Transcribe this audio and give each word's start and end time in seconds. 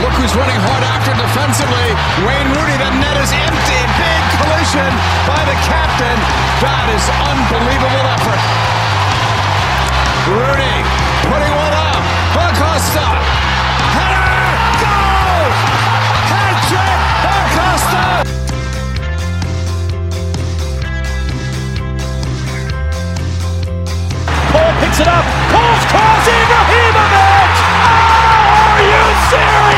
Look 0.00 0.16
who's 0.16 0.32
running 0.32 0.56
hard 0.64 0.80
after 0.80 1.12
defensively. 1.12 1.88
Wayne 2.24 2.48
Rooney. 2.56 2.76
The 2.80 2.88
net 3.04 3.16
is 3.20 3.32
empty. 3.36 3.80
Big 4.00 4.22
collision 4.40 4.90
by 5.28 5.40
the 5.44 5.56
captain. 5.68 6.16
That 6.64 6.88
is 6.96 7.04
unbelievable 7.28 8.04
effort. 8.08 8.40
Rooney 10.24 10.76
putting 11.28 11.52
one 11.52 11.74
up. 11.76 12.00
Acosta. 12.32 13.04
Header. 13.92 14.40
Goal. 14.80 15.52
Hat 16.32 16.56
trick. 16.64 17.00
Acosta. 17.36 18.04
Paul 24.48 24.72
picks 24.80 25.00
it 25.04 25.08
up. 25.12 25.28
Paul's 25.52 25.84
cross. 25.92 26.24
Ibrahimovic! 26.24 27.52
Oh, 27.68 28.72
are 28.72 28.80
you 28.80 29.04
serious? 29.28 29.69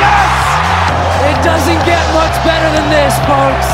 It 1.32 1.42
doesn't 1.42 1.86
get 1.86 2.14
much 2.14 2.44
better 2.44 2.68
than 2.76 2.90
this, 2.90 3.16
folks. 3.26 3.68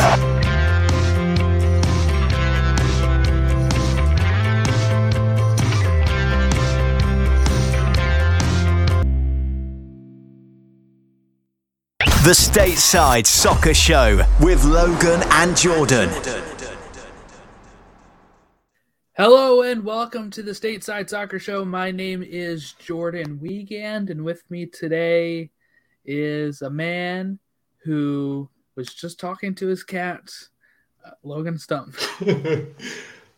The 12.22 12.32
Stateside 12.32 13.26
Soccer 13.26 13.74
Show 13.74 14.24
with 14.40 14.64
Logan 14.64 15.24
and 15.32 15.56
Jordan. 15.56 16.10
Hello 19.16 19.62
and 19.62 19.84
welcome 19.84 20.30
to 20.30 20.44
the 20.44 20.52
Stateside 20.52 21.10
Soccer 21.10 21.40
Show. 21.40 21.64
My 21.64 21.90
name 21.90 22.22
is 22.22 22.74
Jordan 22.74 23.40
Wiegand, 23.40 24.10
and 24.10 24.24
with 24.24 24.48
me 24.48 24.66
today 24.66 25.50
is 26.04 26.62
a 26.62 26.70
man 26.70 27.40
who 27.84 28.48
was 28.76 28.94
just 28.94 29.18
talking 29.18 29.54
to 29.56 29.66
his 29.66 29.82
cat, 29.82 30.30
uh, 31.04 31.10
Logan 31.22 31.58
Stump. 31.58 31.96
uh, 32.22 32.64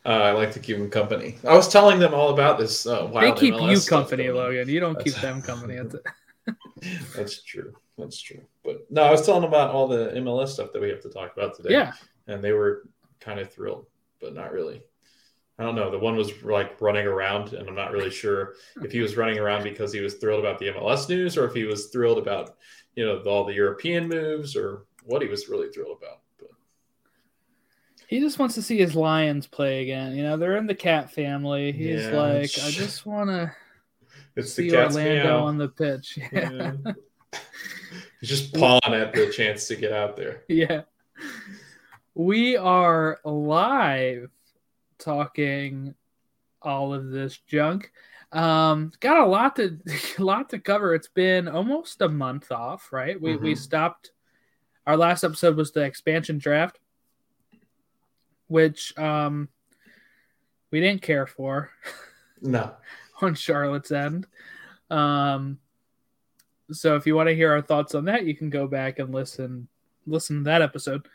I 0.05 0.33
like 0.33 0.53
to 0.53 0.61
keep 0.61 0.77
them 0.77 0.91
company. 0.91 1.39
I 1.49 1.55
was 1.55 1.69
telling 1.69 1.99
them 1.99 2.15
all 2.15 2.31
about 2.31 2.59
this. 2.59 2.87
Uh, 2.87 3.07
They 3.07 3.33
keep 3.33 3.55
MLS 3.55 3.85
you 3.85 3.89
company, 3.89 4.29
on. 4.29 4.37
Logan. 4.37 4.69
You 4.69 4.81
don't 4.81 5.03
keep 5.03 5.15
them 5.15 5.43
company. 5.43 5.79
That's 7.17 7.43
true. 7.43 7.75
That's 7.99 8.21
true. 8.21 8.41
But 8.65 8.91
no, 8.91 9.03
I 9.03 9.11
was 9.11 9.25
telling 9.25 9.43
them 9.43 9.51
about 9.51 9.71
all 9.71 9.89
the 9.89 10.13
MLS 10.17 10.49
stuff 10.49 10.73
that 10.73 10.81
we 10.81 10.89
have 10.89 11.03
to 11.03 11.11
talk 11.11 11.37
about 11.37 11.57
today. 11.57 11.71
Yeah, 11.73 11.93
and 12.27 12.43
they 12.43 12.53
were 12.53 12.89
kind 13.21 13.41
of 13.41 13.53
thrilled, 13.53 13.87
but 14.21 14.35
not 14.35 14.53
really. 14.53 14.83
I 15.59 15.63
don't 15.65 15.75
know. 15.75 15.91
The 15.91 15.99
one 15.99 16.17
was 16.17 16.43
like 16.43 16.81
running 16.81 17.07
around, 17.07 17.53
and 17.53 17.69
I'm 17.69 17.75
not 17.75 17.93
really 17.93 18.11
sure 18.11 18.55
if 18.83 18.91
he 18.91 19.01
was 19.01 19.19
running 19.19 19.39
around 19.39 19.63
because 19.63 19.93
he 19.93 20.01
was 20.01 20.15
thrilled 20.15 20.41
about 20.41 20.59
the 20.59 20.69
MLS 20.69 21.07
news, 21.07 21.37
or 21.37 21.45
if 21.45 21.53
he 21.53 21.65
was 21.65 21.89
thrilled 21.89 22.17
about 22.17 22.57
you 23.01 23.07
know 23.07 23.19
all 23.31 23.45
the 23.45 23.55
European 23.55 24.07
moves, 24.09 24.55
or 24.55 24.85
what 25.05 25.23
he 25.23 25.29
was 25.29 25.49
really 25.49 25.69
thrilled 25.71 25.97
about. 26.03 26.21
But 26.39 26.51
he 28.07 28.21
just 28.21 28.39
wants 28.39 28.55
to 28.57 28.63
see 28.63 28.77
his 28.77 28.95
Lions 28.95 29.47
play 29.47 29.83
again. 29.83 30.15
You 30.15 30.23
know, 30.23 30.37
they're 30.37 30.57
in 30.59 30.67
the 30.67 30.75
cat 30.75 31.11
family. 31.11 31.73
He's 31.73 32.05
Yeah, 32.05 32.11
like, 32.11 32.45
it's- 32.45 32.67
I 32.67 32.71
just 32.85 33.07
want 33.07 33.31
to 33.31 33.51
it's 34.37 34.55
the 34.55 34.69
see 34.69 34.77
Orlando 34.77 35.25
meow. 35.25 35.45
on 35.47 35.57
the 35.57 35.69
pitch. 35.69 36.19
Yeah. 36.33 36.51
Yeah. 36.85 36.93
He's 38.21 38.29
just 38.29 38.53
pawing 38.55 38.93
at 38.93 39.15
the 39.15 39.33
chance 39.33 39.67
to 39.69 39.77
get 39.77 39.93
out 39.95 40.15
there. 40.17 40.43
yeah. 40.49 40.83
We 42.15 42.55
are 42.59 43.19
live 43.25 44.29
talking 44.99 45.95
all 46.61 46.93
of 46.93 47.09
this 47.11 47.39
junk. 47.47 47.91
Um, 48.33 48.93
got 49.01 49.19
a 49.19 49.27
lot 49.27 49.57
to 49.57 49.79
a 50.19 50.23
lot 50.23 50.51
to 50.51 50.59
cover. 50.59 50.95
It's 50.95 51.09
been 51.09 51.49
almost 51.49 52.01
a 52.01 52.09
month 52.09 52.53
off, 52.53 52.93
right? 52.93 53.21
We 53.21 53.37
we 53.37 53.55
Mhm. 53.55 53.59
stopped. 53.59 54.13
Our 54.87 54.97
last 54.97 55.25
episode 55.25 55.57
was 55.57 55.73
the 55.73 55.83
expansion 55.83 56.39
draft, 56.39 56.79
which 58.49 58.97
um 58.99 59.49
we 60.71 60.81
didn't 60.81 61.03
care 61.03 61.27
for 61.27 61.71
No, 62.43 62.75
on 63.21 63.35
Charlotte's 63.35 63.93
end. 63.93 64.27
Um, 64.91 65.59
so 66.73 66.97
if 66.97 67.07
you 67.07 67.15
want 67.17 67.29
to 67.29 67.35
hear 67.35 67.53
our 67.53 67.61
thoughts 67.63 67.95
on 67.95 68.05
that, 68.07 68.25
you 68.25 68.35
can 68.35 68.49
go 68.49 68.67
back 68.67 68.99
and 68.99 69.13
listen 69.13 69.69
listen 70.07 70.39
to 70.39 70.45
that 70.45 70.63
episode. 70.63 71.07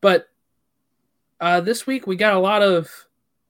But 0.00 0.28
uh, 1.40 1.60
this 1.60 1.86
week 1.86 2.06
we 2.06 2.16
got 2.16 2.34
a 2.34 2.38
lot 2.38 2.62
of 2.62 2.88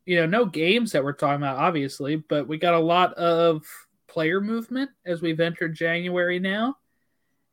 you 0.07 0.17
know 0.17 0.27
no 0.27 0.45
games 0.45 0.93
that 0.93 1.05
we're 1.05 1.13
talking 1.13 1.37
about, 1.43 1.59
obviously, 1.59 2.17
but 2.17 2.49
we 2.49 2.59
got 2.59 2.75
a 2.75 2.79
lot 2.79 3.15
of 3.15 3.65
player 4.09 4.41
movement 4.41 4.91
as 5.07 5.23
we've 5.23 5.41
entered 5.41 5.75
January 5.75 6.39
now, 6.39 6.77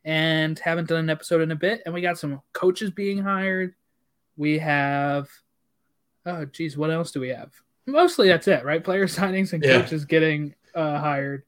and 0.05 0.57
haven't 0.59 0.89
done 0.89 0.99
an 0.99 1.09
episode 1.09 1.41
in 1.41 1.51
a 1.51 1.55
bit. 1.55 1.81
And 1.85 1.93
we 1.93 2.01
got 2.01 2.17
some 2.17 2.41
coaches 2.53 2.89
being 2.91 3.17
hired. 3.19 3.75
We 4.37 4.57
have 4.59 5.27
oh 6.25 6.45
geez, 6.45 6.77
what 6.77 6.91
else 6.91 7.11
do 7.11 7.19
we 7.19 7.29
have? 7.29 7.51
Mostly 7.85 8.27
that's 8.27 8.47
it, 8.47 8.63
right? 8.65 8.83
Player 8.83 9.05
signings 9.07 9.53
and 9.53 9.63
Yeah. 9.63 9.81
coaches 9.81 10.05
getting 10.05 10.53
uh, 10.75 10.99
hired. 10.99 11.43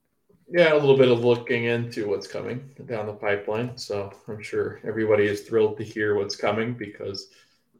yeah, 0.50 0.72
a 0.72 0.76
little 0.76 0.96
bit 0.96 1.10
of 1.10 1.24
looking 1.24 1.64
into 1.64 2.08
what's 2.08 2.26
coming 2.26 2.68
down 2.86 3.06
the 3.06 3.12
pipeline. 3.12 3.76
So 3.78 4.12
I'm 4.28 4.42
sure 4.42 4.80
everybody 4.84 5.24
is 5.24 5.42
thrilled 5.42 5.76
to 5.78 5.84
hear 5.84 6.16
what's 6.16 6.36
coming 6.36 6.74
because 6.74 7.28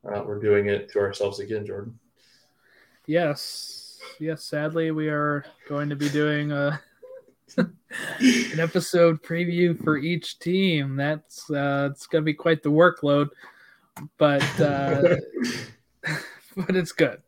uh, 0.04 0.22
we're 0.24 0.38
doing 0.40 0.66
it 0.68 0.88
to 0.92 0.98
ourselves 1.00 1.40
again, 1.40 1.66
Jordan. 1.66 1.98
Yes, 3.06 3.98
yes. 4.20 4.44
Sadly, 4.44 4.92
we 4.92 5.08
are 5.08 5.44
going 5.68 5.88
to 5.88 5.96
be 5.96 6.08
doing 6.08 6.52
a 6.52 6.80
an 7.58 8.60
episode 8.60 9.22
preview 9.22 9.82
for 9.82 9.98
each 9.98 10.38
team. 10.38 10.96
That's 10.96 11.50
uh, 11.50 11.88
it's 11.90 12.06
going 12.06 12.22
to 12.22 12.26
be 12.26 12.34
quite 12.34 12.62
the 12.62 12.70
workload, 12.70 13.30
but 14.18 14.42
uh, 14.60 15.16
but 16.56 16.76
it's 16.76 16.92
good. 16.92 17.20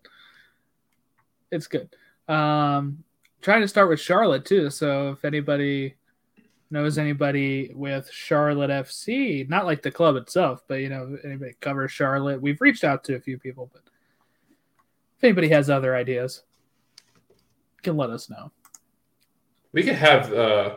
It's 1.51 1.67
good. 1.67 1.95
Um, 2.29 3.03
trying 3.43 3.61
to 3.63 3.69
start 3.69 3.89
with 3.89 4.01
Charlotte 4.01 4.45
too. 4.45 4.71
So 4.71 5.11
if 5.11 5.25
anybody 5.25 5.95
knows 6.71 6.99
anybody 6.99 7.73
with 7.75 8.09
Charlotte 8.11 8.71
FC, 8.71 9.49
not 9.49 9.67
like 9.67 9.83
the 9.83 9.91
club 9.91 10.15
itself, 10.17 10.63
but 10.69 10.77
you 10.77 10.89
know 10.89 11.19
anybody 11.25 11.55
covers 11.61 11.91
Charlotte, 11.91 12.41
we've 12.41 12.61
reached 12.61 12.85
out 12.85 13.03
to 13.05 13.17
a 13.17 13.21
few 13.21 13.39
people, 13.39 13.71
but 13.73 13.83
if 15.19 15.25
anybody 15.25 15.49
has 15.49 15.71
other 15.71 15.95
ideas, 15.97 16.43
can 17.83 17.97
let 17.97 18.11
us 18.11 18.29
know. 18.31 18.51
We 19.73 19.83
could 19.83 19.95
have 19.97 20.33
uh, 20.33 20.77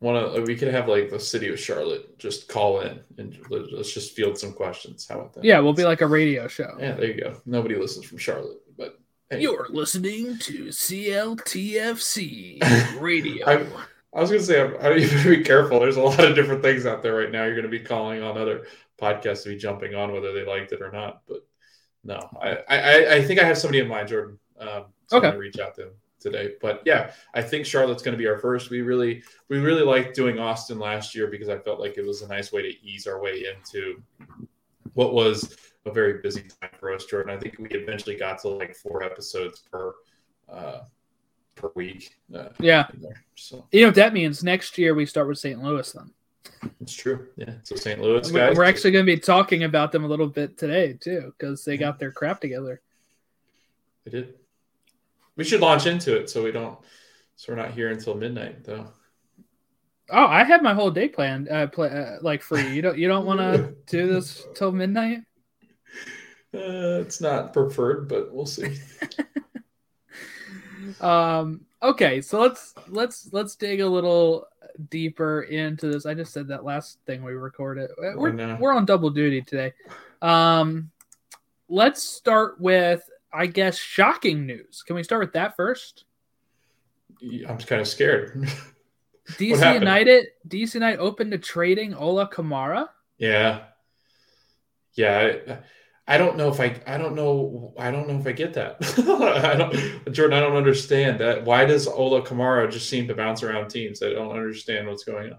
one 0.00 0.16
of 0.16 0.46
we 0.46 0.56
could 0.56 0.68
have 0.72 0.88
like 0.88 1.10
the 1.10 1.20
city 1.20 1.48
of 1.48 1.58
Charlotte 1.60 2.18
just 2.18 2.48
call 2.48 2.80
in 2.80 3.00
and 3.18 3.38
let- 3.50 3.72
let's 3.72 3.92
just 3.92 4.14
field 4.16 4.38
some 4.38 4.52
questions. 4.52 5.06
How 5.08 5.16
about 5.20 5.34
that? 5.34 5.44
Yeah, 5.44 5.60
we'll 5.60 5.72
be 5.74 5.84
like 5.84 6.00
a 6.00 6.06
radio 6.06 6.48
show. 6.48 6.76
yeah. 6.80 6.92
There 6.94 7.06
you 7.12 7.20
go. 7.20 7.36
Nobody 7.46 7.76
listens 7.76 8.06
from 8.06 8.18
Charlotte, 8.18 8.58
but 8.76 8.98
hey, 9.30 9.40
You're 9.42 9.66
listening 9.70 10.38
to 10.38 10.66
CLTFC 11.68 12.60
Radio. 13.00 13.46
I, 13.46 13.66
I 14.14 14.20
was 14.20 14.30
gonna 14.30 14.42
say 14.42 14.62
I'm, 14.62 14.74
I 14.80 14.94
you 14.94 15.08
better 15.08 15.36
be 15.36 15.42
careful. 15.44 15.80
There's 15.80 15.96
a 15.96 16.02
lot 16.02 16.20
of 16.24 16.34
different 16.34 16.62
things 16.62 16.86
out 16.86 17.02
there 17.02 17.14
right 17.14 17.30
now. 17.30 17.44
You're 17.44 17.56
gonna 17.56 17.68
be 17.68 17.80
calling 17.80 18.22
on 18.22 18.38
other 18.38 18.66
podcasts 19.00 19.42
to 19.44 19.50
be 19.50 19.56
jumping 19.56 19.94
on 19.94 20.12
whether 20.12 20.32
they 20.32 20.44
liked 20.44 20.72
it 20.72 20.80
or 20.82 20.90
not. 20.90 21.22
But 21.28 21.46
no, 22.04 22.18
I 22.40 22.58
I, 22.68 23.14
I 23.16 23.22
think 23.22 23.40
I 23.40 23.44
have 23.44 23.58
somebody 23.58 23.80
in 23.80 23.88
mind, 23.88 24.08
Jordan. 24.08 24.38
Um, 24.58 24.84
so 25.06 25.16
I'm 25.16 25.18
Okay. 25.18 25.26
gonna 25.28 25.38
reach 25.38 25.58
out 25.58 25.74
to 25.76 25.84
him 25.84 25.92
today. 26.20 26.54
But 26.60 26.82
yeah, 26.84 27.12
I 27.34 27.42
think 27.42 27.64
Charlotte's 27.66 28.02
gonna 28.02 28.16
be 28.16 28.26
our 28.26 28.38
first. 28.38 28.70
We 28.70 28.80
really 28.82 29.22
we 29.48 29.58
really 29.58 29.82
liked 29.82 30.14
doing 30.16 30.38
Austin 30.38 30.78
last 30.78 31.14
year 31.14 31.26
because 31.28 31.48
I 31.48 31.58
felt 31.58 31.80
like 31.80 31.96
it 31.98 32.04
was 32.06 32.22
a 32.22 32.28
nice 32.28 32.52
way 32.52 32.62
to 32.62 32.84
ease 32.86 33.06
our 33.06 33.20
way 33.20 33.44
into 33.54 34.02
what 34.94 35.12
was 35.14 35.56
a 35.86 35.92
very 35.92 36.20
busy 36.20 36.42
time 36.60 36.70
for 36.78 36.92
us, 36.92 37.04
Jordan. 37.06 37.34
I 37.34 37.38
think 37.38 37.56
we 37.58 37.68
eventually 37.70 38.16
got 38.16 38.40
to 38.42 38.48
like 38.48 38.74
four 38.74 39.02
episodes 39.02 39.62
per 39.70 39.94
uh, 40.48 40.80
per 41.54 41.70
week. 41.74 42.16
Uh, 42.34 42.48
yeah. 42.60 42.86
there. 42.94 43.24
So 43.36 43.66
You 43.72 43.82
know 43.82 43.88
what 43.88 43.94
that 43.96 44.12
means? 44.12 44.42
Next 44.42 44.76
year 44.78 44.94
we 44.94 45.06
start 45.06 45.28
with 45.28 45.38
St. 45.38 45.62
Louis 45.62 45.90
then. 45.92 46.12
It's 46.80 46.94
true. 46.94 47.28
Yeah. 47.36 47.54
So 47.62 47.76
St. 47.76 48.00
Louis 48.00 48.32
We're 48.32 48.48
guys. 48.48 48.56
we're 48.56 48.64
actually 48.64 48.92
going 48.92 49.06
to 49.06 49.12
be 49.16 49.20
talking 49.20 49.64
about 49.64 49.92
them 49.92 50.04
a 50.04 50.08
little 50.08 50.28
bit 50.28 50.58
today 50.58 50.94
too 50.94 51.32
because 51.36 51.64
they 51.64 51.76
got 51.76 51.98
their 51.98 52.12
crap 52.12 52.40
together. 52.40 52.80
They 54.04 54.10
did. 54.10 54.34
We 55.36 55.44
should 55.44 55.60
launch 55.60 55.86
into 55.86 56.16
it 56.16 56.28
so 56.28 56.42
we 56.42 56.52
don't. 56.52 56.78
So 57.36 57.52
we're 57.52 57.62
not 57.62 57.70
here 57.70 57.90
until 57.90 58.14
midnight, 58.14 58.64
though. 58.64 58.88
Oh, 60.10 60.26
I 60.26 60.42
have 60.42 60.62
my 60.62 60.74
whole 60.74 60.90
day 60.90 61.08
planned, 61.08 61.48
uh, 61.48 61.66
play, 61.68 61.88
uh, 61.88 62.16
like 62.22 62.42
free. 62.42 62.66
You 62.68 62.82
don't 62.82 62.98
you 62.98 63.06
don't 63.06 63.26
want 63.26 63.40
to 63.40 63.74
do 63.86 64.06
this 64.06 64.46
till 64.54 64.72
midnight? 64.72 65.18
Uh, 66.54 67.04
it's 67.04 67.20
not 67.20 67.52
preferred, 67.52 68.08
but 68.08 68.32
we'll 68.32 68.46
see. 68.46 68.78
um, 71.00 71.60
okay, 71.82 72.22
so 72.22 72.40
let's 72.40 72.74
let's 72.88 73.28
let's 73.32 73.54
dig 73.54 73.80
a 73.80 73.86
little 73.86 74.46
deeper 74.90 75.42
into 75.42 75.88
this. 75.88 76.06
I 76.06 76.14
just 76.14 76.32
said 76.32 76.48
that 76.48 76.64
last 76.64 76.98
thing 77.06 77.22
we 77.22 77.32
recorded. 77.32 77.90
We're 77.98 78.32
no. 78.32 78.56
we're 78.60 78.72
on 78.72 78.84
double 78.84 79.10
duty 79.10 79.42
today. 79.42 79.72
Um, 80.22 80.90
let's 81.68 82.02
start 82.02 82.60
with 82.60 83.08
I 83.32 83.46
guess 83.46 83.76
shocking 83.76 84.46
news. 84.46 84.82
Can 84.86 84.96
we 84.96 85.02
start 85.02 85.20
with 85.20 85.32
that 85.34 85.56
first? 85.56 86.04
I'm 87.22 87.58
just 87.58 87.68
kind 87.68 87.80
of 87.80 87.88
scared. 87.88 88.48
DC? 89.32 89.74
United 89.74 90.26
DC 90.46 90.74
United 90.74 90.98
open 91.00 91.30
to 91.30 91.38
trading 91.38 91.94
Ola 91.94 92.28
Kamara. 92.28 92.88
yeah, 93.18 93.64
yeah. 94.94 95.58
I, 96.08 96.18
don't 96.18 96.36
know 96.36 96.48
if 96.48 96.58
I. 96.58 96.80
I 96.86 96.98
don't 96.98 97.14
know. 97.14 97.74
I 97.78 97.90
don't 97.90 98.08
know 98.08 98.18
if 98.18 98.26
I 98.26 98.32
get 98.32 98.54
that. 98.54 98.76
I 99.44 99.54
don't, 99.56 100.12
Jordan. 100.12 100.36
I 100.36 100.40
don't 100.40 100.56
understand 100.56 101.20
that. 101.20 101.44
Why 101.44 101.64
does 101.64 101.86
Ola 101.86 102.22
Kamara 102.22 102.70
just 102.70 102.88
seem 102.88 103.06
to 103.08 103.14
bounce 103.14 103.42
around 103.42 103.68
teams? 103.68 104.02
I 104.02 104.10
don't 104.14 104.34
understand 104.34 104.88
what's 104.88 105.04
going 105.04 105.32
on. 105.32 105.38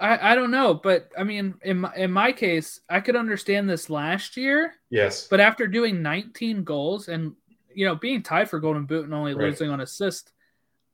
I, 0.00 0.32
I 0.32 0.34
don't 0.34 0.50
know, 0.50 0.74
but 0.74 1.10
I 1.16 1.22
mean, 1.22 1.54
in 1.62 1.78
my, 1.80 1.94
in 1.94 2.10
my 2.10 2.32
case, 2.32 2.80
I 2.90 2.98
could 3.00 3.14
understand 3.14 3.70
this 3.70 3.88
last 3.88 4.36
year, 4.36 4.74
Yes. 4.90 5.28
but 5.28 5.38
after 5.38 5.68
doing 5.68 6.02
19 6.02 6.64
goals 6.64 7.08
and 7.08 7.32
you 7.72 7.86
know 7.86 7.94
being 7.94 8.22
tied 8.22 8.50
for 8.50 8.58
Golden 8.58 8.86
Boot 8.86 9.04
and 9.04 9.14
only 9.14 9.34
Right. 9.34 9.50
losing 9.50 9.70
on 9.70 9.80
assist, 9.80 10.32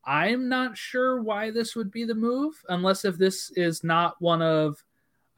I'm 0.04 0.48
not 0.50 0.76
sure 0.76 1.22
why 1.22 1.50
this 1.50 1.74
would 1.76 1.90
be 1.90 2.04
the 2.04 2.14
move, 2.14 2.54
unless 2.68 3.04
if 3.06 3.16
this 3.16 3.50
is 3.52 3.82
not 3.82 4.20
one 4.20 4.42
of, 4.42 4.82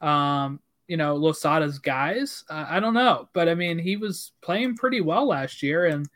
um, 0.01 0.59
you 0.87 0.97
know, 0.97 1.17
Losada's 1.17 1.79
guys. 1.79 2.43
I 2.49 2.77
I 2.77 2.79
don't 2.79 2.93
know, 2.93 3.29
but 3.33 3.49
I 3.49 3.55
mean, 3.55 3.79
he 3.79 3.97
was 3.97 4.31
playing 4.41 4.75
pretty 4.75 5.01
well 5.01 5.27
last 5.27 5.63
year, 5.63 5.85
and 5.85 6.07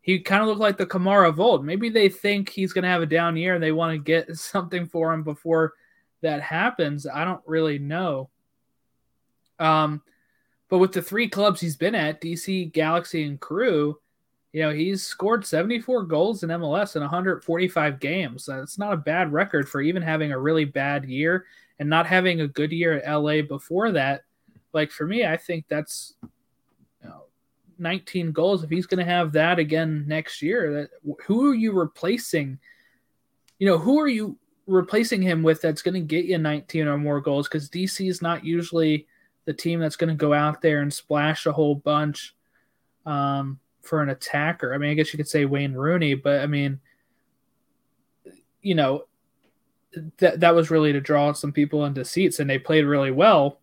he 0.00 0.18
kind 0.18 0.42
of 0.42 0.48
looked 0.48 0.60
like 0.60 0.76
the 0.76 0.86
Kamara 0.86 1.28
of 1.28 1.40
old. 1.40 1.64
Maybe 1.64 1.88
they 1.88 2.08
think 2.08 2.48
he's 2.48 2.72
going 2.72 2.82
to 2.82 2.88
have 2.88 3.02
a 3.02 3.06
down 3.06 3.36
year, 3.36 3.54
and 3.54 3.62
they 3.62 3.72
want 3.72 3.92
to 3.92 3.98
get 3.98 4.36
something 4.36 4.86
for 4.86 5.12
him 5.12 5.22
before 5.22 5.74
that 6.22 6.42
happens. 6.42 7.06
I 7.06 7.24
don't 7.24 7.42
really 7.46 7.78
know. 7.78 8.30
Um, 9.58 10.02
but 10.68 10.78
with 10.78 10.92
the 10.92 11.02
three 11.02 11.28
clubs 11.28 11.60
he's 11.60 11.76
been 11.76 11.94
at, 11.94 12.20
DC, 12.20 12.72
Galaxy, 12.72 13.24
and 13.24 13.38
Crew, 13.38 13.98
you 14.52 14.62
know, 14.62 14.70
he's 14.70 15.02
scored 15.02 15.46
74 15.46 16.04
goals 16.04 16.42
in 16.42 16.50
MLS 16.50 16.96
in 16.96 17.02
145 17.02 18.00
games. 18.00 18.46
That's 18.46 18.78
not 18.78 18.92
a 18.92 18.98
bad 18.98 19.32
record 19.32 19.68
for 19.68 19.80
even 19.80 20.02
having 20.02 20.32
a 20.32 20.38
really 20.38 20.64
bad 20.64 21.04
year 21.04 21.46
and 21.82 21.90
not 21.90 22.06
having 22.06 22.40
a 22.40 22.46
good 22.46 22.70
year 22.70 22.96
at 22.96 23.12
LA 23.12 23.42
before 23.42 23.90
that. 23.90 24.22
Like 24.72 24.92
for 24.92 25.04
me, 25.04 25.26
I 25.26 25.36
think 25.36 25.64
that's 25.66 26.14
you 26.22 27.08
know, 27.08 27.24
19 27.76 28.30
goals. 28.30 28.62
If 28.62 28.70
he's 28.70 28.86
going 28.86 29.04
to 29.04 29.12
have 29.12 29.32
that 29.32 29.58
again 29.58 30.04
next 30.06 30.42
year, 30.42 30.72
that 30.74 30.90
who 31.26 31.50
are 31.50 31.54
you 31.54 31.72
replacing? 31.72 32.60
You 33.58 33.66
know, 33.66 33.78
who 33.78 33.98
are 33.98 34.06
you 34.06 34.38
replacing 34.68 35.22
him 35.22 35.42
with 35.42 35.60
that's 35.60 35.82
going 35.82 35.94
to 35.94 36.00
get 36.00 36.26
you 36.26 36.38
19 36.38 36.86
or 36.86 36.98
more 36.98 37.20
goals? 37.20 37.48
Because 37.48 37.68
DC 37.68 38.08
is 38.08 38.22
not 38.22 38.44
usually 38.44 39.08
the 39.44 39.52
team 39.52 39.80
that's 39.80 39.96
going 39.96 40.10
to 40.10 40.14
go 40.14 40.32
out 40.32 40.62
there 40.62 40.82
and 40.82 40.94
splash 40.94 41.46
a 41.46 41.52
whole 41.52 41.74
bunch 41.74 42.36
um, 43.06 43.58
for 43.80 44.02
an 44.02 44.08
attacker. 44.08 44.72
I 44.72 44.78
mean, 44.78 44.92
I 44.92 44.94
guess 44.94 45.12
you 45.12 45.16
could 45.16 45.26
say 45.26 45.46
Wayne 45.46 45.74
Rooney, 45.74 46.14
but 46.14 46.42
I 46.42 46.46
mean, 46.46 46.78
you 48.60 48.76
know, 48.76 49.06
that 50.18 50.40
that 50.40 50.54
was 50.54 50.70
really 50.70 50.92
to 50.92 51.00
draw 51.00 51.32
some 51.32 51.52
people 51.52 51.84
into 51.84 52.04
seats, 52.04 52.38
and 52.38 52.48
they 52.48 52.58
played 52.58 52.84
really 52.84 53.10
well. 53.10 53.60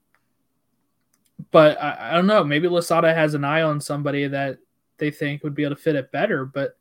But 1.51 1.81
I, 1.81 2.11
I 2.11 2.13
don't 2.15 2.27
know. 2.27 2.43
Maybe 2.43 2.67
Losada 2.67 3.13
has 3.13 3.33
an 3.33 3.43
eye 3.43 3.61
on 3.61 3.79
somebody 3.79 4.27
that 4.27 4.59
they 4.97 5.11
think 5.11 5.43
would 5.43 5.55
be 5.55 5.63
able 5.63 5.75
to 5.75 5.81
fit 5.81 5.95
it 5.95 6.11
better, 6.11 6.45
but 6.45 6.77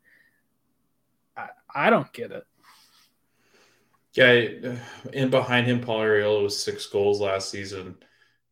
I, 1.37 1.47
I 1.73 1.89
don't 1.89 2.11
get 2.13 2.31
it. 2.31 2.43
Yeah, 4.13 4.75
in 5.13 5.29
behind 5.29 5.67
him, 5.67 5.79
Paul 5.79 6.01
Arriola 6.01 6.43
was 6.43 6.61
six 6.61 6.85
goals 6.87 7.21
last 7.21 7.49
season, 7.49 7.95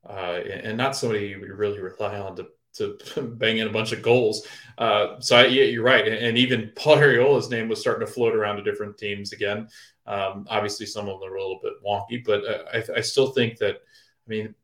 uh, 0.07 0.39
and 0.63 0.77
not 0.77 0.95
somebody 0.95 1.27
you 1.27 1.53
really 1.55 1.79
rely 1.79 2.19
on 2.19 2.35
to 2.37 2.47
to 2.77 2.97
bang 3.21 3.57
in 3.57 3.67
a 3.67 3.71
bunch 3.71 3.91
of 3.91 4.01
goals. 4.01 4.47
Uh, 4.77 5.19
so 5.19 5.37
I, 5.37 5.45
yeah, 5.45 5.63
you're 5.63 5.83
right, 5.83 6.07
and, 6.07 6.37
even 6.37 6.71
Paul 6.75 6.97
Arriola's 6.97 7.49
name 7.49 7.67
was 7.67 7.81
starting 7.81 8.05
to 8.05 8.11
float 8.11 8.35
around 8.35 8.57
to 8.57 8.63
different 8.63 8.97
teams 8.97 9.33
again. 9.33 9.69
Um, 10.05 10.45
obviously, 10.49 10.85
some 10.85 11.09
of 11.09 11.19
them 11.19 11.31
are 11.31 11.35
a 11.35 11.41
little 11.41 11.59
bit 11.61 11.73
wonky, 11.85 12.23
but 12.23 12.45
uh, 12.45 12.63
I, 12.73 12.97
I 12.97 13.01
still 13.01 13.31
think 13.31 13.57
that 13.57 13.75
I 13.75 14.29
mean, 14.29 14.55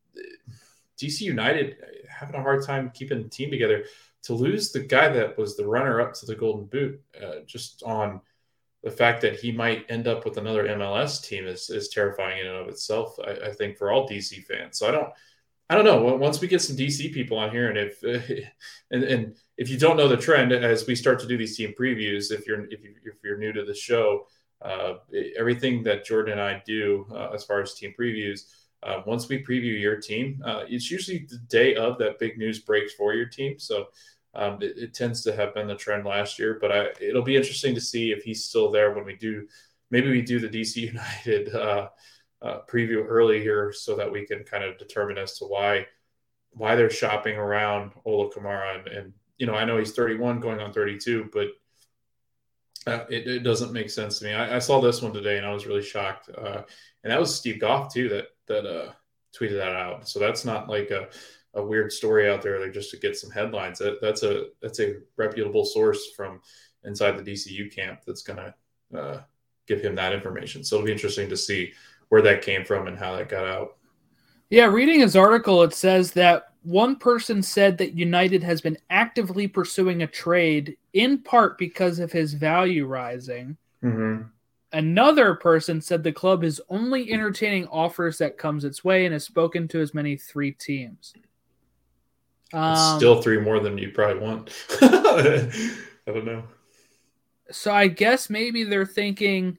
DC 0.98 1.22
United 1.22 1.78
having 2.08 2.36
a 2.36 2.42
hard 2.42 2.66
time 2.66 2.92
keeping 2.94 3.24
the 3.24 3.30
team 3.30 3.52
together. 3.52 3.86
To 4.24 4.34
lose 4.34 4.72
the 4.72 4.80
guy 4.80 5.10
that 5.10 5.38
was 5.38 5.58
the 5.58 5.68
runner 5.68 6.00
up 6.00 6.14
to 6.14 6.26
the 6.26 6.36
Golden 6.36 6.66
Boot, 6.66 7.02
uh, 7.22 7.40
just 7.46 7.84
on 7.84 8.22
the 8.84 8.92
fact 8.92 9.22
that 9.22 9.38
he 9.38 9.52
might 9.52 9.86
end 9.90 10.08
up 10.08 10.24
with 10.24 10.38
another 10.38 10.66
MLS 10.66 11.26
team 11.26 11.46
is, 11.46 11.70
is 11.70 11.90
terrifying 11.90 12.40
in 12.40 12.48
and 12.48 12.56
of 12.56 12.68
itself. 12.68 13.18
I, 13.26 13.48
I 13.48 13.52
think 13.52 13.78
for 13.78 13.92
all 13.92 14.08
DC 14.08 14.44
fans. 14.46 14.78
So 14.78 14.88
I 14.88 14.92
don't, 14.92 15.10
I 15.70 15.76
don't 15.76 15.86
know. 15.86 16.16
Once 16.18 16.42
we 16.42 16.48
get 16.48 16.62
some 16.62 16.76
DC 16.76 17.14
people 17.14 17.38
on 17.38 17.52
here, 17.52 17.70
and 17.70 17.78
if 17.78 18.04
and, 18.92 19.04
and 19.04 19.36
if 19.58 19.70
you 19.70 19.78
don't 19.78 19.98
know 19.98 20.08
the 20.08 20.18
trend, 20.18 20.52
as 20.52 20.86
we 20.86 20.96
start 20.96 21.20
to 21.20 21.28
do 21.28 21.38
these 21.38 21.58
team 21.58 21.74
previews, 21.80 22.32
if 22.32 22.46
you're 22.46 22.66
if 22.66 22.84
you 22.84 22.96
if 23.04 23.16
you're 23.24 23.38
new 23.38 23.54
to 23.54 23.64
the 23.64 23.74
show, 23.74 24.28
uh, 24.62 24.96
everything 25.38 25.84
that 25.84 26.06
Jordan 26.06 26.34
and 26.34 26.42
I 26.42 26.62
do 26.66 27.08
uh, 27.12 27.30
as 27.34 27.44
far 27.44 27.62
as 27.62 27.74
team 27.74 27.94
previews, 28.00 28.42
uh, 28.84 29.02
once 29.06 29.30
we 29.30 29.44
preview 29.44 29.80
your 29.80 29.96
team, 29.98 30.42
uh, 30.46 30.64
it's 30.68 30.92
usually 30.92 31.26
the 31.30 31.38
day 31.48 31.76
of 31.76 31.98
that 32.00 32.20
big 32.20 32.38
news 32.38 32.60
breaks 32.60 32.94
for 32.94 33.14
your 33.14 33.26
team. 33.26 33.58
So 33.58 33.88
um, 34.36 34.58
it, 34.62 34.78
it, 34.78 34.94
tends 34.94 35.22
to 35.24 35.36
have 35.36 35.54
been 35.54 35.68
the 35.68 35.76
trend 35.76 36.06
last 36.06 36.40
year, 36.40 36.58
but 36.60 36.72
I, 36.72 36.88
it'll 37.00 37.22
be 37.22 37.36
interesting 37.36 37.76
to 37.76 37.82
see 37.82 38.12
if 38.12 38.24
he's 38.24 38.46
still 38.46 38.72
there 38.72 38.94
when 38.94 39.06
we 39.06 39.16
do. 39.16 39.48
Maybe 39.92 40.10
we 40.10 40.22
do 40.22 40.40
the 40.40 40.50
DC 40.50 40.76
United 40.94 41.56
uh, 42.44 42.60
preview 42.70 43.06
early 43.08 43.42
here 43.42 43.72
so 43.72 43.96
that 43.96 44.12
we 44.12 44.26
can 44.26 44.44
kind 44.44 44.64
of 44.64 44.78
determine 44.78 45.18
as 45.18 45.38
to 45.40 45.46
why 45.46 45.88
why 46.52 46.76
they're 46.76 46.90
shopping 46.90 47.36
around 47.36 47.92
Ola 48.06 48.30
Kamara. 48.30 48.78
And, 48.78 48.88
and 48.88 49.14
you 49.38 49.48
know, 49.48 49.56
I 49.56 49.66
know 49.66 49.80
he's 49.80 49.94
31 49.94 50.40
going 50.40 50.60
on 50.60 50.72
32, 50.72 51.30
but 51.34 51.48
uh, 52.86 53.06
it, 53.10 53.28
it, 53.28 53.40
doesn't 53.40 53.74
make 53.74 53.90
sense 53.90 54.20
to 54.20 54.26
me. 54.26 54.34
I, 54.34 54.58
I, 54.58 54.60
saw 54.60 54.80
this 54.80 55.02
one 55.02 55.14
today 55.14 55.38
and 55.38 55.48
I 55.48 55.54
was 55.54 55.66
really 55.66 55.82
shocked. 55.82 56.30
Uh, 56.30 56.62
and 57.04 57.12
that 57.12 57.20
was 57.20 57.34
Steve 57.34 57.60
Goff 57.60 57.92
too 57.92 58.10
that 58.10 58.28
that 58.48 58.66
uh, 58.68 58.92
tweeted 59.36 59.58
that 59.58 59.76
out. 59.76 60.08
So 60.08 60.20
that's 60.20 60.46
not 60.46 60.70
like 60.70 60.92
a 60.92 61.08
a 61.56 61.64
weird 61.64 61.92
story 61.92 62.30
out 62.30 62.42
there 62.42 62.60
like 62.60 62.74
just 62.74 62.92
to 62.92 62.98
get 62.98 63.16
some 63.18 63.30
headlines. 63.30 63.80
That, 63.80 64.02
that's 64.02 64.24
a 64.24 64.48
that's 64.62 64.80
a 64.80 64.96
reputable 65.18 65.66
source 65.66 66.12
from 66.16 66.42
inside 66.84 67.18
the 67.18 67.32
DCU 67.32 67.74
camp 67.74 68.02
that's 68.06 68.24
going 68.24 68.40
to 68.40 69.00
uh, 69.00 69.22
give 69.68 69.82
him 69.82 69.96
that 69.96 70.14
information. 70.14 70.64
So 70.64 70.76
it'll 70.76 70.86
be 70.86 70.92
interesting 70.92 71.30
to 71.30 71.38
see 71.38 71.74
where 72.14 72.22
that 72.22 72.44
came 72.44 72.64
from 72.64 72.86
and 72.86 72.96
how 72.96 73.16
that 73.16 73.28
got 73.28 73.48
out. 73.48 73.78
Yeah, 74.52 74.66
reading 74.66 75.00
his 75.00 75.16
article, 75.16 75.64
it 75.64 75.74
says 75.74 76.12
that 76.12 76.50
one 76.62 76.96
person 76.96 77.42
said 77.42 77.76
that 77.80 77.98
United 77.98 78.44
has 78.44 78.62
been 78.62 78.78
actively 78.92 79.48
pursuing 79.48 80.04
a 80.04 80.08
trade 80.08 80.78
in 80.94 81.18
part 81.18 81.58
because 81.58 81.98
of 81.98 82.12
his 82.12 82.36
value 82.36 82.86
rising. 82.86 83.58
Mm-hmm. 83.84 84.28
Another 84.74 85.34
person 85.34 85.82
said 85.82 86.04
the 86.04 86.12
club 86.12 86.44
is 86.44 86.62
only 86.70 87.12
entertaining 87.12 87.66
offers 87.70 88.20
that 88.20 88.38
comes 88.38 88.64
its 88.64 88.84
way 88.84 89.06
and 89.06 89.14
has 89.14 89.24
spoken 89.24 89.68
to 89.70 89.82
as 89.82 89.96
many 89.96 90.16
three 90.16 90.52
teams. 90.52 91.16
Um, 92.54 93.00
still 93.00 93.24
three 93.24 93.40
more 93.40 93.60
than 93.60 93.76
you 93.76 93.90
probably 93.90 94.22
want. 94.22 94.52
I 94.82 95.50
don't 96.06 96.26
know. 96.26 96.44
So 97.50 97.74
I 97.74 97.88
guess 97.88 98.30
maybe 98.30 98.66
they're 98.66 98.86
thinking 98.86 99.58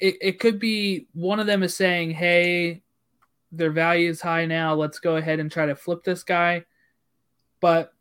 it, 0.00 0.16
it 0.20 0.40
could 0.40 0.58
be 0.58 1.06
one 1.12 1.40
of 1.40 1.46
them 1.46 1.62
is 1.62 1.76
saying, 1.76 2.10
hey, 2.10 2.82
their 3.52 3.70
value 3.70 4.10
is 4.10 4.20
high 4.20 4.46
now. 4.46 4.74
Let's 4.74 4.98
go 4.98 5.16
ahead 5.16 5.40
and 5.40 5.50
try 5.50 5.66
to 5.66 5.76
flip 5.76 6.04
this 6.04 6.22
guy. 6.22 6.64
But 7.60 7.92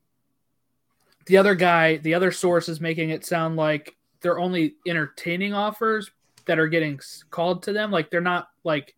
the 1.27 1.38
other 1.38 1.55
guy, 1.55 1.98
the 1.98 2.13
other 2.13 2.32
source 2.32 2.70
is 2.70 2.82
making 2.82 3.10
it 3.10 3.25
sound 3.25 3.55
like 3.55 3.96
they're 4.22 4.39
only 4.39 4.75
entertaining 4.88 5.53
offers 5.53 6.12
that 6.46 6.60
are 6.60 6.67
getting 6.67 7.00
called 7.29 7.63
to 7.63 7.74
them. 7.74 7.91
Like 7.91 8.10
they're 8.10 8.22
not 8.22 8.50
like 8.63 8.96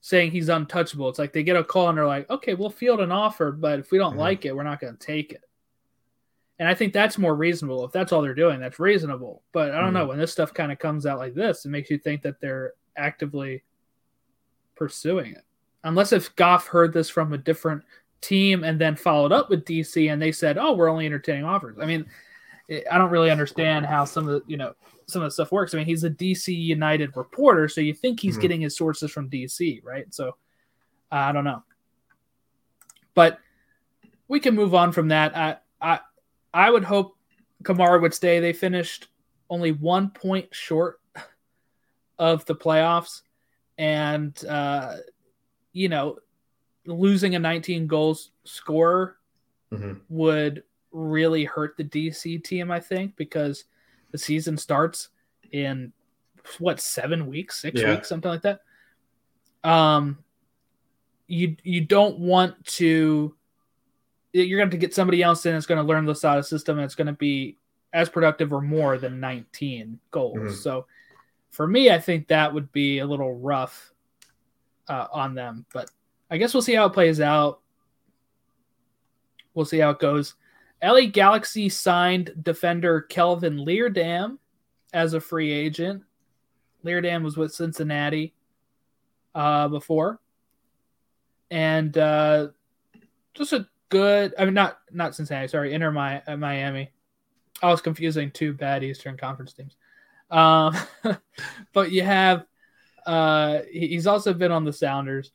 saying 0.00 0.32
he's 0.32 0.48
untouchable. 0.48 1.08
It's 1.08 1.18
like 1.18 1.32
they 1.32 1.42
get 1.42 1.56
a 1.56 1.64
call 1.64 1.88
and 1.88 1.98
they're 1.98 2.06
like, 2.06 2.28
okay, 2.30 2.54
we'll 2.54 2.70
field 2.70 3.00
an 3.00 3.12
offer, 3.12 3.52
but 3.52 3.78
if 3.78 3.90
we 3.90 3.98
don't 3.98 4.12
mm-hmm. 4.12 4.20
like 4.20 4.44
it, 4.44 4.54
we're 4.54 4.64
not 4.64 4.80
going 4.80 4.96
to 4.96 5.06
take 5.06 5.32
it. 5.32 5.44
And 6.62 6.68
I 6.68 6.74
think 6.74 6.92
that's 6.92 7.18
more 7.18 7.34
reasonable. 7.34 7.84
If 7.84 7.90
that's 7.90 8.12
all 8.12 8.22
they're 8.22 8.34
doing, 8.34 8.60
that's 8.60 8.78
reasonable. 8.78 9.42
But 9.50 9.72
I 9.72 9.78
don't 9.78 9.86
mm-hmm. 9.86 9.94
know. 9.94 10.06
When 10.06 10.18
this 10.18 10.30
stuff 10.30 10.54
kind 10.54 10.70
of 10.70 10.78
comes 10.78 11.06
out 11.06 11.18
like 11.18 11.34
this, 11.34 11.64
it 11.64 11.70
makes 11.70 11.90
you 11.90 11.98
think 11.98 12.22
that 12.22 12.40
they're 12.40 12.74
actively 12.96 13.64
pursuing 14.76 15.32
it. 15.32 15.42
Unless 15.82 16.12
if 16.12 16.36
Goff 16.36 16.68
heard 16.68 16.92
this 16.92 17.10
from 17.10 17.32
a 17.32 17.38
different 17.38 17.82
team 18.20 18.62
and 18.62 18.80
then 18.80 18.94
followed 18.94 19.32
up 19.32 19.50
with 19.50 19.64
DC 19.64 20.12
and 20.12 20.22
they 20.22 20.30
said, 20.30 20.56
oh, 20.56 20.74
we're 20.74 20.88
only 20.88 21.04
entertaining 21.04 21.42
offers. 21.42 21.78
I 21.82 21.84
mean, 21.84 22.06
I 22.70 22.96
don't 22.96 23.10
really 23.10 23.32
understand 23.32 23.84
how 23.84 24.04
some 24.04 24.28
of 24.28 24.34
the, 24.34 24.42
you 24.48 24.56
know, 24.56 24.72
some 25.06 25.20
of 25.20 25.26
the 25.26 25.32
stuff 25.32 25.50
works. 25.50 25.74
I 25.74 25.78
mean, 25.78 25.86
he's 25.86 26.04
a 26.04 26.10
DC 26.10 26.56
United 26.56 27.16
reporter, 27.16 27.66
so 27.66 27.80
you 27.80 27.92
think 27.92 28.20
he's 28.20 28.34
mm-hmm. 28.34 28.42
getting 28.42 28.60
his 28.60 28.76
sources 28.76 29.10
from 29.10 29.28
DC, 29.28 29.84
right? 29.84 30.06
So 30.14 30.36
I 31.10 31.32
don't 31.32 31.42
know, 31.42 31.64
but 33.14 33.40
we 34.28 34.38
can 34.38 34.54
move 34.54 34.76
on 34.76 34.92
from 34.92 35.08
that. 35.08 35.36
I 35.36 35.56
I 35.80 35.98
I 36.54 36.70
would 36.70 36.84
hope 36.84 37.16
Kamara 37.62 38.00
would 38.00 38.14
stay. 38.14 38.40
They 38.40 38.52
finished 38.52 39.08
only 39.50 39.72
one 39.72 40.10
point 40.10 40.54
short 40.54 41.00
of 42.18 42.44
the 42.46 42.54
playoffs, 42.54 43.22
and 43.78 44.42
uh, 44.46 44.96
you 45.72 45.88
know, 45.88 46.18
losing 46.86 47.34
a 47.34 47.38
19 47.38 47.86
goals 47.86 48.30
scorer 48.44 49.16
Mm-hmm. 49.72 49.92
would 50.10 50.64
really 50.90 51.44
hurt 51.44 51.78
the 51.78 51.84
DC 51.84 52.44
team, 52.44 52.70
I 52.70 52.78
think, 52.78 53.16
because 53.16 53.64
the 54.10 54.18
season 54.18 54.58
starts 54.58 55.08
in 55.52 55.94
what 56.58 56.78
seven 56.78 57.26
weeks, 57.26 57.58
six 57.62 57.80
Yeah. 57.80 57.92
weeks, 57.94 58.08
something 58.10 58.30
like 58.30 58.42
that. 58.42 58.60
Um, 59.64 60.18
you 61.26 61.56
you 61.62 61.80
don't 61.80 62.18
want 62.18 62.62
to. 62.66 63.34
You're 64.32 64.58
going 64.58 64.70
to 64.70 64.76
get 64.76 64.94
somebody 64.94 65.22
else 65.22 65.44
in 65.46 65.52
that's 65.52 65.66
going 65.66 65.80
to 65.80 65.86
learn 65.86 66.06
the 66.06 66.14
SADA 66.14 66.42
system 66.42 66.78
and 66.78 66.84
it's 66.84 66.94
going 66.94 67.06
to 67.06 67.12
be 67.12 67.58
as 67.92 68.08
productive 68.08 68.52
or 68.52 68.62
more 68.62 68.96
than 68.96 69.20
19 69.20 69.98
goals. 70.10 70.38
Mhm. 70.38 70.54
So, 70.54 70.86
for 71.50 71.66
me, 71.66 71.90
I 71.90 71.98
think 72.00 72.28
that 72.28 72.54
would 72.54 72.72
be 72.72 73.00
a 73.00 73.06
little 73.06 73.38
rough 73.38 73.92
uh, 74.88 75.06
on 75.12 75.34
them. 75.34 75.66
But 75.72 75.90
I 76.30 76.38
guess 76.38 76.54
we'll 76.54 76.62
see 76.62 76.74
how 76.74 76.86
it 76.86 76.94
plays 76.94 77.20
out. 77.20 77.60
We'll 79.54 79.66
see 79.66 79.78
how 79.78 79.90
it 79.90 79.98
goes. 79.98 80.34
LA 80.82 81.06
Galaxy 81.06 81.68
signed 81.68 82.32
defender 82.42 83.02
Kelvin 83.02 83.58
Leerdam 83.58 84.38
as 84.92 85.14
a 85.14 85.20
free 85.20 85.52
agent. 85.52 86.02
Leerdam 86.84 87.22
was 87.22 87.36
with 87.36 87.54
Cincinnati 87.54 88.34
uh, 89.34 89.68
before, 89.68 90.20
and 91.50 91.96
uh, 91.96 92.48
just 93.34 93.52
a 93.52 93.68
good. 93.92 94.34
I 94.38 94.44
mean, 94.44 94.54
not 94.54 94.78
not 94.90 95.14
Cincinnati. 95.14 95.46
Sorry, 95.48 95.72
Inter 95.72 95.90
Mi- 95.92 96.22
uh, 96.26 96.36
Miami. 96.36 96.90
I 97.62 97.70
was 97.70 97.80
confusing 97.80 98.30
two 98.32 98.52
bad 98.54 98.82
Eastern 98.82 99.16
Conference 99.16 99.52
teams. 99.52 99.76
Um, 100.30 100.74
but 101.72 101.92
you 101.92 102.02
have. 102.02 102.44
Uh, 103.06 103.60
he- 103.70 103.88
he's 103.88 104.06
also 104.06 104.32
been 104.34 104.50
on 104.52 104.64
the 104.64 104.72
Sounders. 104.72 105.30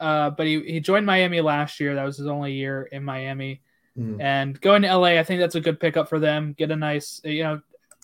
Uh, 0.00 0.30
but 0.30 0.46
he, 0.46 0.60
he 0.64 0.80
joined 0.80 1.06
Miami 1.06 1.40
last 1.40 1.78
year. 1.78 1.94
That 1.94 2.04
was 2.04 2.16
his 2.16 2.26
only 2.26 2.52
year 2.54 2.82
in 2.90 3.04
Miami. 3.04 3.62
Mhm. 3.96 4.20
And 4.20 4.60
going 4.60 4.82
to 4.82 4.88
LA, 4.96 5.18
I 5.18 5.22
think 5.22 5.38
that's 5.40 5.54
a 5.54 5.60
good 5.60 5.78
pickup 5.78 6.08
for 6.08 6.18
them. 6.18 6.54
Get 6.58 6.70
a 6.72 6.76
nice, 6.76 7.20
you 7.24 7.44
know, 7.44 7.60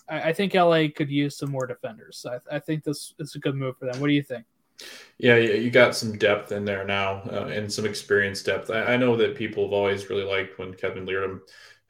I, 0.07 0.29
I 0.29 0.33
think 0.33 0.53
LA 0.53 0.85
could 0.95 1.09
use 1.09 1.35
some 1.37 1.51
more 1.51 1.65
defenders. 1.67 2.17
So 2.17 2.39
I, 2.49 2.55
I 2.55 2.59
think 2.59 2.83
this 2.85 3.13
is 3.19 3.35
a 3.35 3.39
good 3.39 3.55
move 3.55 3.75
for 3.77 3.85
them. 3.85 3.99
What 3.99 4.07
do 4.07 4.13
you 4.13 4.23
think? 4.23 4.45
Yeah, 5.17 5.35
you 5.35 5.69
got 5.69 5.95
some 5.95 6.17
depth 6.17 6.51
in 6.51 6.63
there 6.63 6.85
now 6.85 7.21
uh, 7.29 7.47
and 7.51 7.71
some 7.71 7.85
experience 7.85 8.41
depth. 8.41 8.69
I, 8.71 8.93
I 8.93 8.97
know 8.97 9.17
that 9.17 9.35
people 9.35 9.65
have 9.65 9.73
always 9.73 10.09
really 10.09 10.23
liked 10.23 10.57
when 10.57 10.73
Kevin 10.73 11.05
Leerdam 11.05 11.41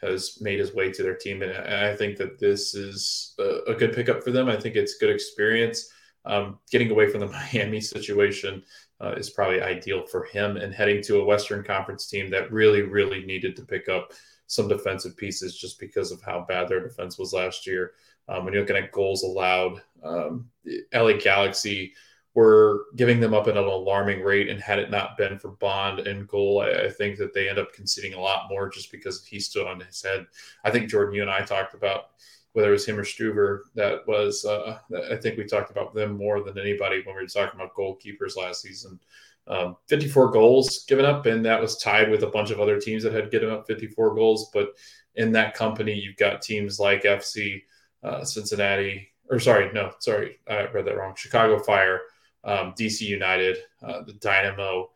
has 0.02 0.40
made 0.42 0.60
his 0.60 0.74
way 0.74 0.92
to 0.92 1.04
their 1.04 1.16
team, 1.16 1.42
and 1.44 1.52
I 1.54 1.92
I 1.92 1.96
think 1.96 2.18
that 2.18 2.40
this 2.40 2.74
is 2.74 3.36
a, 3.38 3.72
a 3.72 3.76
good 3.76 3.94
pickup 3.94 4.24
for 4.24 4.32
them. 4.32 4.50
I 4.50 4.58
think 4.58 4.76
it's 4.76 4.98
good 4.98 5.12
experience. 5.12 5.92
Um, 6.26 6.60
getting 6.72 6.90
away 6.90 7.10
from 7.10 7.22
the 7.22 7.28
Miami 7.54 7.82
situation 7.82 8.64
uh, 9.02 9.12
is 9.12 9.30
probably 9.30 9.62
ideal 9.62 10.06
for 10.08 10.24
him, 10.26 10.58
and 10.58 10.74
heading 10.74 11.04
to 11.04 11.20
a 11.22 11.26
Western 11.26 11.64
Conference 11.64 12.08
team 12.08 12.32
that 12.32 12.52
really, 12.52 12.82
really 12.82 13.24
needed 13.26 13.56
to 13.58 13.64
pick 13.66 13.90
up 13.90 14.12
some 14.48 14.68
defensive 14.68 15.16
pieces 15.16 15.56
just 15.56 15.80
because 15.80 16.12
of 16.12 16.22
how 16.24 16.46
bad 16.50 16.68
their 16.68 16.80
defense 16.82 17.20
was 17.20 17.34
last 17.34 17.68
year. 17.68 17.92
Um, 18.28 18.46
when 18.46 18.54
you're 18.54 18.64
looking 18.64 18.78
at 18.78 18.92
goals 18.92 19.24
allowed, 19.24 19.82
um, 20.04 20.50
LA 20.94 21.14
Galaxy 21.14 21.94
were 22.40 22.86
giving 22.96 23.20
them 23.20 23.34
up 23.34 23.50
at 23.50 23.58
an 23.58 23.66
alarming 23.66 24.24
rate. 24.24 24.48
And 24.48 24.62
had 24.62 24.80
it 24.80 24.90
not 24.90 25.18
been 25.18 25.38
for 25.38 25.50
Bond 25.50 26.00
and 26.00 26.26
goal, 26.26 26.62
I, 26.62 26.86
I 26.86 26.90
think 26.90 27.18
that 27.18 27.34
they 27.34 27.50
end 27.50 27.60
up 27.60 27.74
conceding 27.74 28.14
a 28.14 28.20
lot 28.20 28.48
more 28.50 28.70
just 28.70 28.94
because 28.94 29.26
he 29.26 29.42
stood 29.42 29.68
on 29.68 29.82
his 29.82 30.02
head. 30.02 30.26
I 30.64 30.72
think 30.72 30.90
Jordan, 30.90 31.14
you 31.14 31.22
and 31.22 31.30
I 31.30 31.42
talked 31.42 31.74
about 31.74 32.12
whether 32.54 32.70
it 32.70 32.72
was 32.72 32.86
him 32.86 32.98
or 32.98 33.04
Struver. 33.04 33.64
That 33.76 34.08
was, 34.08 34.46
uh, 34.46 34.80
I 35.12 35.18
think 35.18 35.38
we 35.38 35.44
talked 35.44 35.70
about 35.70 35.94
them 35.94 36.16
more 36.16 36.42
than 36.42 36.58
anybody 36.58 37.02
when 37.04 37.14
we 37.14 37.24
were 37.24 37.28
talking 37.28 37.60
about 37.60 37.76
goalkeepers 37.76 38.38
last 38.38 38.62
season. 38.62 39.02
Um, 39.48 39.76
54 39.88 40.32
goals 40.32 40.86
given 40.86 41.04
up, 41.04 41.26
and 41.26 41.44
that 41.46 41.60
was 41.60 41.78
tied 41.78 42.10
with 42.10 42.24
a 42.24 42.28
bunch 42.28 42.52
of 42.52 42.62
other 42.62 42.80
teams 42.80 43.04
that 43.04 43.14
had 43.14 43.32
given 43.32 43.50
up 43.50 43.68
54 43.68 44.16
goals. 44.16 44.50
But 44.54 44.70
in 45.16 45.34
that 45.34 45.56
company, 45.56 45.94
you've 45.94 46.16
got 46.16 46.42
teams 46.42 46.80
like 46.80 47.04
FC, 47.04 47.64
uh, 48.02 48.24
Cincinnati, 48.24 49.10
or 49.30 49.40
sorry, 49.40 49.72
no, 49.74 49.92
sorry, 50.00 50.40
I 50.48 50.68
read 50.68 50.86
that 50.86 50.98
wrong. 50.98 51.16
Chicago 51.18 51.60
Fire, 51.60 52.02
um, 52.44 52.74
DC 52.78 53.02
United, 53.02 53.58
uh, 53.84 54.02
the 54.04 54.14
Dynamo, 54.14 54.90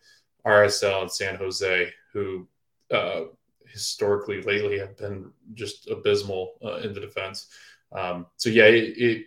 RSL, 0.45 1.01
and 1.01 1.11
San 1.11 1.35
Jose, 1.35 1.89
who 2.11 2.47
uh, 2.91 3.21
historically 3.67 4.41
lately 4.41 4.77
have 4.77 4.97
been 4.97 5.31
just 5.53 5.89
abysmal 5.89 6.53
uh, 6.63 6.75
in 6.77 6.93
the 6.93 6.99
defense. 6.99 7.47
Um, 7.91 8.27
so 8.37 8.49
yeah, 8.49 8.65
it, 8.65 8.97
it 8.97 9.25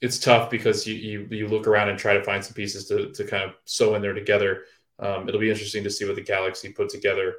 it's 0.00 0.18
tough 0.18 0.50
because 0.50 0.86
you, 0.86 0.94
you 0.94 1.28
you 1.30 1.48
look 1.48 1.66
around 1.66 1.90
and 1.90 1.98
try 1.98 2.14
to 2.14 2.24
find 2.24 2.44
some 2.44 2.54
pieces 2.54 2.86
to 2.88 3.12
to 3.12 3.24
kind 3.24 3.44
of 3.44 3.54
sew 3.64 3.94
in 3.94 4.02
there 4.02 4.14
together. 4.14 4.64
Um, 4.98 5.28
it'll 5.28 5.40
be 5.40 5.50
interesting 5.50 5.84
to 5.84 5.90
see 5.90 6.04
what 6.04 6.16
the 6.16 6.22
Galaxy 6.22 6.70
put 6.70 6.88
together. 6.88 7.36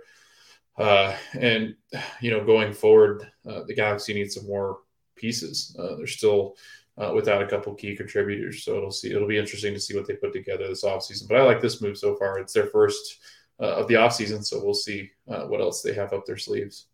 Uh, 0.78 1.16
and 1.34 1.76
you 2.22 2.32
know, 2.32 2.44
going 2.44 2.74
forward, 2.74 3.28
uh, 3.48 3.62
the 3.68 3.76
Galaxy 3.76 4.14
needs 4.14 4.36
some 4.36 4.48
more 4.48 4.80
pieces. 5.16 5.76
Uh, 5.78 5.96
they're 5.96 6.08
still 6.08 6.56
uh, 7.02 7.12
without 7.14 7.42
a 7.42 7.48
couple 7.48 7.74
key 7.74 7.96
contributors, 7.96 8.64
so 8.64 8.78
it'll 8.78 8.92
see 8.92 9.12
it'll 9.12 9.28
be 9.28 9.38
interesting 9.38 9.74
to 9.74 9.80
see 9.80 9.96
what 9.96 10.08
they 10.08 10.14
put 10.14 10.34
together 10.34 10.68
this 10.68 10.84
offseason. 10.84 11.28
But 11.28 11.38
I 11.38 11.44
like 11.44 11.62
this 11.62 11.82
move 11.82 11.98
so 11.98 12.16
far. 12.16 12.38
It's 12.38 12.54
their 12.54 12.68
first 12.68 13.18
uh, 13.60 13.78
of 13.78 13.88
the 13.88 13.96
offseason, 13.96 14.46
so 14.46 14.64
we'll 14.64 14.76
see 14.76 15.10
uh, 15.28 15.46
what 15.46 15.62
else 15.62 15.82
they 15.82 15.94
have 15.94 16.14
up 16.14 16.26
their 16.26 16.38
sleeves. 16.38 16.86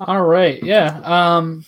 All 0.00 0.24
right. 0.24 0.60
Yeah. 0.62 1.00
Um, 1.04 1.64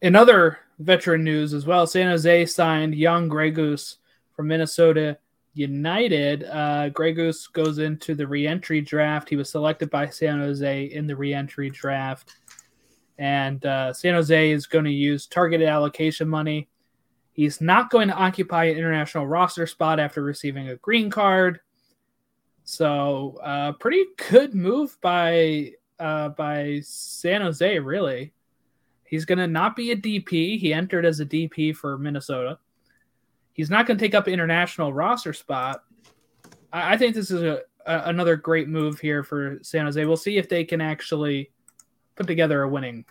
in 0.00 0.16
other 0.16 0.58
veteran 0.78 1.22
news 1.22 1.52
as 1.52 1.66
well, 1.66 1.86
San 1.86 2.08
Jose 2.08 2.46
signed 2.46 2.94
Jan 2.94 3.28
Gregus 3.28 3.96
from 4.34 4.48
Minnesota 4.48 5.18
United. 5.52 6.44
Uh, 6.44 6.88
Gregus 6.90 7.52
goes 7.52 7.78
into 7.78 8.14
the 8.14 8.26
reentry 8.26 8.80
draft. 8.80 9.28
He 9.28 9.36
was 9.36 9.50
selected 9.50 9.90
by 9.90 10.08
San 10.08 10.38
Jose 10.38 10.84
in 10.84 11.06
the 11.06 11.16
reentry 11.16 11.68
draft. 11.68 12.36
And 13.18 13.64
uh, 13.64 13.92
San 13.92 14.14
Jose 14.14 14.50
is 14.50 14.66
going 14.66 14.84
to 14.84 14.90
use 14.90 15.26
targeted 15.26 15.68
allocation 15.68 16.28
money. 16.28 16.68
He's 17.32 17.60
not 17.60 17.90
going 17.90 18.08
to 18.08 18.14
occupy 18.14 18.64
an 18.64 18.78
international 18.78 19.26
roster 19.26 19.66
spot 19.66 20.00
after 20.00 20.22
receiving 20.22 20.68
a 20.68 20.76
green 20.76 21.10
card. 21.10 21.60
So, 22.64 23.38
uh, 23.42 23.72
pretty 23.72 24.04
good 24.30 24.54
move 24.54 24.98
by 25.00 25.72
uh, 25.98 26.30
by 26.30 26.80
San 26.82 27.42
Jose, 27.42 27.78
really. 27.78 28.32
He's 29.04 29.24
going 29.24 29.38
to 29.38 29.46
not 29.46 29.76
be 29.76 29.92
a 29.92 29.96
DP. 29.96 30.58
He 30.58 30.72
entered 30.72 31.06
as 31.06 31.20
a 31.20 31.26
DP 31.26 31.74
for 31.74 31.96
Minnesota. 31.96 32.58
He's 33.52 33.70
not 33.70 33.86
going 33.86 33.96
to 33.96 34.04
take 34.04 34.14
up 34.14 34.28
international 34.28 34.92
roster 34.92 35.32
spot. 35.32 35.84
I, 36.72 36.94
I 36.94 36.96
think 36.96 37.14
this 37.14 37.30
is 37.30 37.42
a, 37.42 37.60
a, 37.86 38.08
another 38.08 38.36
great 38.36 38.68
move 38.68 38.98
here 38.98 39.22
for 39.22 39.58
San 39.62 39.84
Jose. 39.84 40.04
We'll 40.04 40.16
see 40.16 40.36
if 40.36 40.48
they 40.48 40.64
can 40.64 40.80
actually 40.80 41.50
put 42.16 42.26
together 42.26 42.62
a 42.62 42.68
winning 42.68 43.04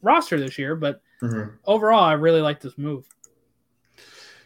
roster 0.00 0.38
this 0.38 0.58
year. 0.58 0.74
But 0.74 1.02
overall, 1.64 2.04
I 2.04 2.14
really 2.14 2.40
like 2.40 2.60
this 2.60 2.78
move. 2.78 3.06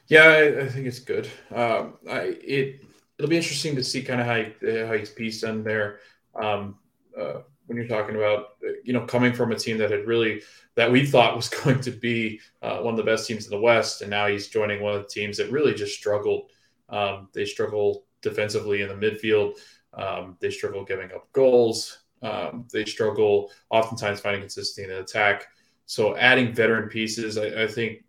Yeah, 0.09 0.25
I, 0.25 0.61
I 0.65 0.69
think 0.69 0.87
it's 0.87 1.01
good. 1.01 1.29
Um, 1.55 1.95
I 2.09 2.37
it 2.43 2.85
it'll 3.19 3.31
be 3.31 3.37
interesting 3.37 3.75
to 3.77 3.85
see 3.85 4.03
kind 4.03 4.21
of 4.21 4.27
how 4.27 4.37
he, 4.37 4.81
how 4.87 4.93
he's 4.95 5.11
pieced 5.11 5.45
in 5.45 5.65
there. 5.65 6.01
Um, 6.35 6.79
uh, 7.19 7.41
when 7.67 7.77
you're 7.77 7.89
talking 7.89 8.17
about 8.17 8.57
you 8.85 8.93
know 8.93 9.05
coming 9.07 9.33
from 9.33 9.53
a 9.53 9.57
team 9.57 9.79
that 9.79 9.91
had 9.91 10.07
really 10.07 10.43
that 10.77 10.91
we 10.91 11.07
thought 11.07 11.37
was 11.37 11.49
going 11.65 11.81
to 11.81 11.91
be 11.91 12.41
uh, 12.63 12.79
one 12.79 12.95
of 12.95 12.99
the 12.99 13.11
best 13.11 13.27
teams 13.27 13.45
in 13.45 13.51
the 13.51 13.61
West, 13.61 14.03
and 14.03 14.11
now 14.11 14.27
he's 14.27 14.49
joining 14.49 14.83
one 14.83 14.95
of 14.95 15.03
the 15.03 15.09
teams 15.09 15.37
that 15.39 15.51
really 15.51 15.75
just 15.75 15.97
struggled. 15.97 16.51
Um, 16.89 17.29
they 17.33 17.45
struggle 17.45 18.05
defensively 18.23 18.83
in 18.83 18.89
the 18.89 18.95
midfield. 18.95 19.55
Um, 19.93 20.37
they 20.41 20.51
struggle 20.51 20.85
giving 20.85 21.11
up 21.13 21.33
goals. 21.33 21.99
Um, 22.23 22.67
they 22.73 22.85
struggle 22.85 23.51
oftentimes 23.71 24.21
finding 24.21 24.43
consistency 24.43 24.91
in 24.91 24.99
attack. 24.99 25.47
So 25.87 26.17
adding 26.17 26.53
veteran 26.53 26.89
pieces, 26.89 27.39
I, 27.39 27.65
I 27.65 27.67
think 27.67 28.05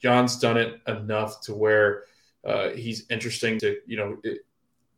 John's 0.00 0.38
done 0.38 0.56
it 0.56 0.80
enough 0.86 1.40
to 1.42 1.54
where 1.54 2.04
uh, 2.44 2.70
he's 2.70 3.06
interesting 3.08 3.58
to 3.60 3.76
you 3.86 3.96
know 3.96 4.16
it, 4.24 4.40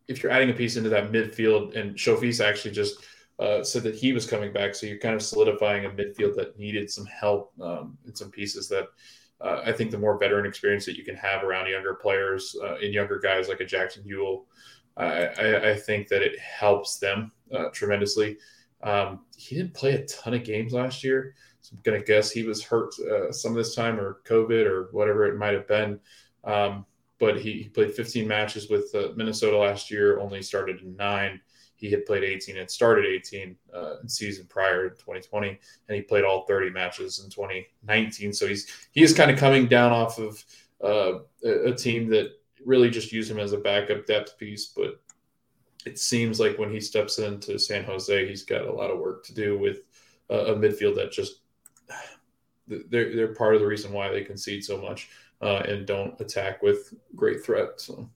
if 0.09 0.23
you're 0.23 0.33
adding 0.33 0.51
a 0.51 0.55
piece 0.55 0.77
into 0.77 0.91
that 0.91 1.13
midfield, 1.13 1.77
and 1.77 1.95
Chofis 1.95 2.45
actually 2.45 2.73
just 2.73 3.05
uh, 3.39 3.63
said 3.63 3.83
that 3.85 3.95
he 3.95 4.13
was 4.13 4.27
coming 4.27 4.53
back, 4.53 4.75
so 4.75 4.87
you're 4.87 4.99
kind 4.99 5.15
of 5.15 5.23
solidifying 5.23 5.87
a 5.87 5.91
midfield 5.91 6.35
that 6.37 6.59
needed 6.59 6.91
some 6.91 7.07
help 7.07 7.53
um, 7.61 7.97
and 8.05 8.17
some 8.17 8.31
pieces 8.31 8.69
that 8.69 8.89
uh, 9.41 9.63
I 9.65 9.73
think 9.73 9.91
the 9.91 9.99
more 9.99 10.19
veteran 10.19 10.47
experience 10.47 10.87
that 10.87 10.97
you 10.97 11.05
can 11.05 11.17
have 11.17 11.43
around 11.43 11.69
younger 11.69 11.95
players 11.95 12.57
uh, 12.63 12.77
and 12.77 12.95
younger 12.95 13.19
guys 13.19 13.49
like 13.49 13.61
a 13.61 13.65
Jackson 13.65 14.05
Yueill, 14.05 14.45
I, 14.97 15.27
I, 15.27 15.71
I 15.71 15.77
think 15.77 16.09
that 16.09 16.23
it 16.23 16.39
helps 16.39 16.99
them 16.99 17.33
uh, 17.53 17.69
tremendously. 17.73 18.39
Um, 18.85 19.21
he 19.37 19.57
didn't 19.57 19.75
play 19.75 19.93
a 19.95 20.07
ton 20.07 20.35
of 20.35 20.45
games 20.45 20.73
last 20.73 21.03
year, 21.03 21.35
so 21.61 21.75
I'm 21.75 21.83
gonna 21.83 22.05
guess 22.05 22.31
he 22.31 22.43
was 22.43 22.63
hurt 22.63 22.95
uh, 23.01 23.33
some 23.33 23.53
of 23.53 23.57
this 23.57 23.75
time 23.75 23.99
or 23.99 24.21
COVID 24.27 24.67
or 24.67 24.89
whatever 24.93 25.27
it 25.27 25.39
might 25.39 25.55
have 25.55 25.67
been. 25.67 25.99
Um, 26.45 26.85
but 27.19 27.41
he, 27.41 27.63
he 27.63 27.69
played 27.71 27.95
15 27.95 28.29
matches 28.29 28.69
with 28.69 28.95
uh, 28.95 29.09
Minnesota 29.17 29.57
last 29.57 29.91
year. 29.91 30.21
Only 30.21 30.43
started 30.43 30.83
in 30.83 30.95
nine. 30.97 31.41
He 31.77 31.91
had 31.91 32.07
played 32.07 32.23
18 32.23 32.59
and 32.59 32.71
started 32.71 33.07
18 33.07 33.57
uh, 33.75 34.01
in 34.03 34.09
season 34.09 34.47
prior 34.49 34.87
in 34.87 34.91
2020, 34.93 35.49
and 35.49 35.97
he 35.97 36.03
played 36.03 36.25
all 36.25 36.47
30 36.47 36.71
matches 36.71 37.23
in 37.25 37.31
2019. 37.31 38.33
So 38.33 38.47
he's 38.47 38.89
he 38.93 39.03
is 39.03 39.15
kind 39.15 39.31
of 39.31 39.39
coming 39.39 39.67
down 39.67 39.93
off 39.93 40.19
of 40.19 40.45
uh, 40.83 41.21
a, 41.45 41.71
a 41.71 41.75
team 41.75 42.09
that 42.11 42.33
really 42.65 42.91
just 42.91 43.13
used 43.13 43.31
him 43.31 43.39
as 43.39 43.53
a 43.53 43.59
backup 43.59 44.07
depth 44.07 44.39
piece, 44.39 44.67
but 44.67 45.01
it 45.85 45.99
seems 45.99 46.41
like 46.41 46.59
when 46.59 46.71
he 46.71 46.81
steps 46.81 47.19
into 47.19 47.59
San 47.59 47.85
Jose, 47.85 48.29
he's 48.29 48.45
got 48.45 48.67
a 48.67 48.73
lot 48.73 48.91
of 48.91 48.99
work 48.99 49.25
to 49.27 49.35
do 49.35 49.59
with 49.59 49.81
a, 50.31 50.37
a 50.53 50.57
midfield 50.57 50.97
that 50.97 51.13
just 51.13 51.41
they're 52.67 53.15
they're 53.15 53.35
part 53.35 53.55
of 53.55 53.61
the 53.61 53.67
reason 53.67 53.93
why 53.93 54.11
they 54.11 54.23
concede 54.23 54.65
so 54.65 54.81
much 54.81 55.11
uh, 55.43 55.63
and 55.69 55.87
don't 55.87 56.19
attack 56.21 56.63
with 56.63 56.95
great 57.15 57.45
threat. 57.45 57.81
So 57.81 58.09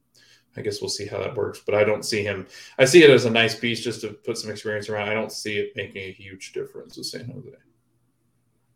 I 0.56 0.62
guess 0.62 0.80
we'll 0.80 0.88
see 0.88 1.06
how 1.06 1.18
that 1.18 1.37
works. 1.37 1.60
But 1.64 1.75
I 1.75 1.84
don't 1.84 2.04
see 2.04 2.22
him. 2.22 2.46
I 2.78 2.84
see 2.84 3.02
it 3.04 3.10
as 3.10 3.26
a 3.26 3.30
nice 3.30 3.54
piece 3.54 3.80
just 3.80 4.00
to 4.00 4.08
put 4.08 4.38
some 4.38 4.50
experience 4.50 4.88
around. 4.88 5.08
I 5.08 5.14
don't 5.14 5.32
see 5.32 5.58
it 5.58 5.76
making 5.76 6.02
a 6.02 6.12
huge 6.12 6.52
difference 6.52 6.96
with 6.96 7.06
San 7.06 7.26
Jose. 7.26 7.50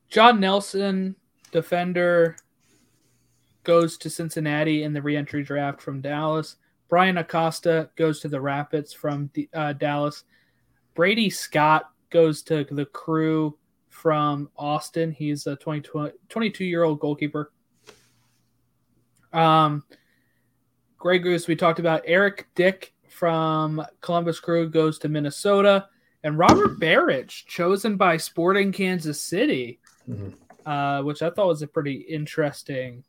John 0.08 0.38
Nelson, 0.38 1.16
defender, 1.50 2.36
goes 3.64 3.96
to 3.98 4.10
Cincinnati 4.10 4.82
in 4.82 4.92
the 4.92 5.00
reentry 5.00 5.42
draft 5.42 5.80
from 5.80 6.00
Dallas. 6.02 6.56
Bryan 6.92 7.16
Acosta 7.16 7.88
goes 7.96 8.20
to 8.20 8.28
the 8.28 8.38
Rapids 8.38 8.92
from 8.92 9.30
uh, 9.54 9.72
Dallas. 9.72 10.24
Brady 10.92 11.30
Scott 11.30 11.84
goes 12.10 12.42
to 12.42 12.64
the 12.70 12.84
crew 12.84 13.56
from 13.88 14.50
Austin. 14.58 15.10
He's 15.10 15.46
a 15.46 15.56
22 15.56 16.64
year 16.66 16.82
old 16.82 17.00
goalkeeper. 17.00 17.50
Um, 19.32 19.84
Gregus, 21.00 21.48
we 21.48 21.56
talked 21.56 21.78
about 21.78 22.02
Eric 22.04 22.48
Dick 22.54 22.92
from 23.08 23.82
Columbus 24.02 24.38
Crew 24.38 24.68
goes 24.68 24.98
to 24.98 25.08
Minnesota. 25.08 25.88
And 26.24 26.36
Robert 26.36 26.78
Beric, 26.78 27.30
chosen 27.30 27.96
by 27.96 28.18
Sporting 28.18 28.70
Kansas 28.70 29.18
City, 29.18 29.80
mm-hmm. 30.06 30.68
uh, 30.68 31.02
which 31.04 31.22
I 31.22 31.30
thought 31.30 31.46
was 31.46 31.62
a 31.62 31.66
pretty 31.66 32.00
interesting 32.00 33.02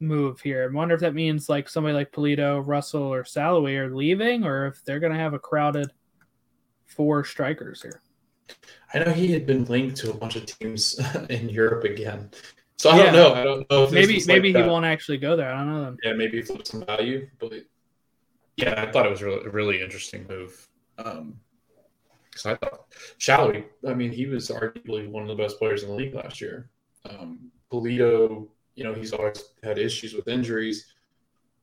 move 0.00 0.40
here. 0.40 0.68
I 0.70 0.74
wonder 0.74 0.94
if 0.94 1.00
that 1.00 1.14
means 1.14 1.48
like 1.48 1.68
somebody 1.68 1.94
like 1.94 2.12
Pulido, 2.12 2.62
Russell, 2.64 3.02
or 3.02 3.24
Salloi 3.24 3.78
are 3.78 3.94
leaving, 3.94 4.44
or 4.44 4.66
if 4.66 4.84
they're 4.84 5.00
going 5.00 5.12
to 5.12 5.18
have 5.18 5.34
a 5.34 5.38
crowded 5.38 5.90
four 6.86 7.24
strikers 7.24 7.82
here. 7.82 8.00
I 8.94 9.00
know 9.00 9.12
he 9.12 9.32
had 9.32 9.46
been 9.46 9.64
linked 9.66 9.96
to 9.98 10.10
a 10.10 10.14
bunch 10.14 10.36
of 10.36 10.46
teams 10.46 10.98
in 11.30 11.48
Europe 11.48 11.84
again, 11.84 12.30
so 12.78 12.90
I 12.90 12.98
yeah. 12.98 13.04
don't 13.04 13.14
know. 13.14 13.34
I 13.34 13.44
don't 13.44 13.70
know 13.70 13.84
if 13.84 13.92
maybe 13.92 14.22
maybe 14.26 14.52
like 14.52 14.64
he 14.64 14.68
won't 14.68 14.86
actually 14.86 15.18
go 15.18 15.36
there. 15.36 15.52
I 15.52 15.58
don't 15.58 15.72
know. 15.72 15.84
Them. 15.84 15.96
Yeah, 16.02 16.12
maybe 16.14 16.40
flip 16.42 16.66
some 16.66 16.84
value, 16.84 17.28
but 17.38 17.52
yeah, 18.56 18.82
I 18.82 18.90
thought 18.90 19.06
it 19.06 19.10
was 19.10 19.22
really, 19.22 19.44
a 19.44 19.50
really 19.50 19.82
interesting 19.82 20.26
move. 20.28 20.68
Um, 20.98 21.38
because 22.30 22.46
I 22.46 22.54
thought 22.56 22.90
Salloi, 23.18 23.64
I 23.88 23.94
mean, 23.94 24.12
he 24.12 24.26
was 24.26 24.48
arguably 24.48 25.08
one 25.08 25.22
of 25.22 25.28
the 25.28 25.42
best 25.42 25.58
players 25.58 25.82
in 25.82 25.88
the 25.88 25.94
league 25.94 26.14
last 26.14 26.40
year. 26.40 26.68
Um, 27.08 27.50
Pulido 27.72 28.48
you 28.78 28.84
know 28.84 28.94
he's 28.94 29.12
always 29.12 29.44
had 29.64 29.76
issues 29.76 30.14
with 30.14 30.28
injuries. 30.28 30.94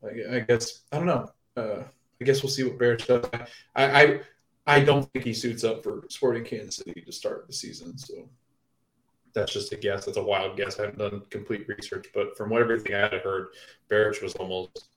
I, 0.03 0.35
I 0.35 0.39
guess 0.41 0.81
I 0.91 0.97
don't 0.97 1.07
know. 1.07 1.31
Uh, 1.55 1.83
I 2.19 2.23
guess 2.25 2.43
we'll 2.43 2.51
see 2.51 2.65
what 2.65 2.77
Beric 2.77 3.05
does. 3.07 3.25
I, 3.73 4.03
I 4.03 4.19
I 4.67 4.79
don't 4.81 5.09
think 5.13 5.23
he 5.23 5.33
suits 5.33 5.63
up 5.63 5.81
for 5.81 6.03
Sporting 6.09 6.43
Kansas 6.43 6.75
City 6.75 7.01
to 7.01 7.11
start 7.13 7.47
the 7.47 7.53
season. 7.53 7.97
So 7.97 8.27
that's 9.33 9.53
just 9.53 9.71
a 9.71 9.77
guess. 9.77 10.05
That's 10.05 10.17
a 10.17 10.23
wild 10.23 10.57
guess. 10.57 10.77
I 10.77 10.83
haven't 10.83 10.99
done 10.99 11.21
complete 11.29 11.65
research, 11.69 12.07
but 12.13 12.35
from 12.35 12.49
what 12.49 12.61
everything 12.61 12.93
I 12.93 13.01
had 13.01 13.13
heard, 13.13 13.47
Beric 13.87 14.21
was 14.21 14.35
almost 14.35 14.89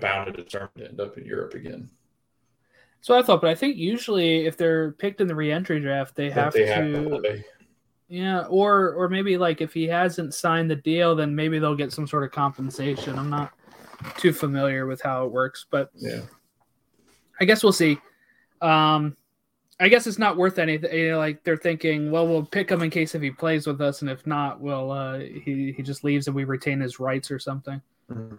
bound 0.00 0.28
and 0.28 0.36
determined 0.36 0.72
to 0.78 0.88
end 0.88 1.00
up 1.00 1.16
in 1.16 1.24
Europe 1.24 1.54
again. 1.54 1.88
So 3.02 3.16
I 3.16 3.22
thought, 3.22 3.40
but 3.40 3.50
I 3.50 3.54
think 3.54 3.76
usually 3.76 4.46
if 4.46 4.56
they're 4.56 4.92
picked 4.92 5.20
in 5.20 5.28
the 5.28 5.34
reentry 5.34 5.80
draft, 5.80 6.16
they 6.16 6.28
have 6.30 6.52
they 6.52 6.64
to. 6.64 6.72
Have 6.72 7.44
yeah, 8.10 8.40
or 8.48 8.92
or 8.94 9.08
maybe 9.08 9.38
like 9.38 9.60
if 9.60 9.72
he 9.72 9.86
hasn't 9.86 10.34
signed 10.34 10.68
the 10.68 10.76
deal, 10.76 11.14
then 11.14 11.34
maybe 11.34 11.60
they'll 11.60 11.76
get 11.76 11.92
some 11.92 12.08
sort 12.08 12.24
of 12.24 12.32
compensation. 12.32 13.16
I'm 13.16 13.30
not 13.30 13.52
too 14.18 14.32
familiar 14.32 14.86
with 14.86 15.00
how 15.00 15.24
it 15.24 15.30
works, 15.30 15.64
but 15.70 15.90
yeah, 15.94 16.22
I 17.40 17.44
guess 17.44 17.62
we'll 17.62 17.72
see. 17.72 17.98
Um, 18.60 19.16
I 19.78 19.88
guess 19.88 20.08
it's 20.08 20.18
not 20.18 20.36
worth 20.36 20.58
anything. 20.58 20.92
You 20.92 21.10
know, 21.12 21.18
like 21.18 21.44
they're 21.44 21.56
thinking, 21.56 22.10
well, 22.10 22.26
we'll 22.26 22.44
pick 22.44 22.68
him 22.68 22.82
in 22.82 22.90
case 22.90 23.14
if 23.14 23.22
he 23.22 23.30
plays 23.30 23.64
with 23.64 23.80
us, 23.80 24.02
and 24.02 24.10
if 24.10 24.26
not, 24.26 24.60
well, 24.60 24.90
uh, 24.90 25.20
he 25.20 25.72
he 25.76 25.82
just 25.84 26.02
leaves 26.02 26.26
and 26.26 26.34
we 26.34 26.42
retain 26.42 26.80
his 26.80 26.98
rights 26.98 27.30
or 27.30 27.38
something. 27.38 27.80
Mm-hmm. 28.10 28.36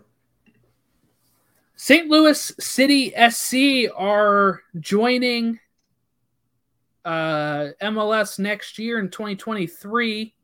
St. 1.77 2.09
Louis 2.09 2.51
City 2.59 3.13
SC 3.29 3.89
are 3.95 4.61
joining 4.81 5.59
uh, 7.05 7.69
MLS 7.81 8.39
next 8.39 8.77
year 8.77 8.99
in 8.99 9.09
2023, 9.09 10.35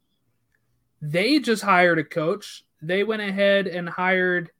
they 1.01 1.39
just 1.39 1.63
hired 1.63 1.99
a 1.99 2.03
coach. 2.03 2.63
They 2.81 3.03
went 3.03 3.21
ahead 3.21 3.67
and 3.67 3.87
hired 3.87 4.51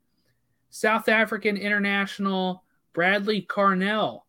South 0.70 1.08
African 1.08 1.56
international 1.56 2.64
Bradley 2.92 3.42
Carnell, 3.42 4.22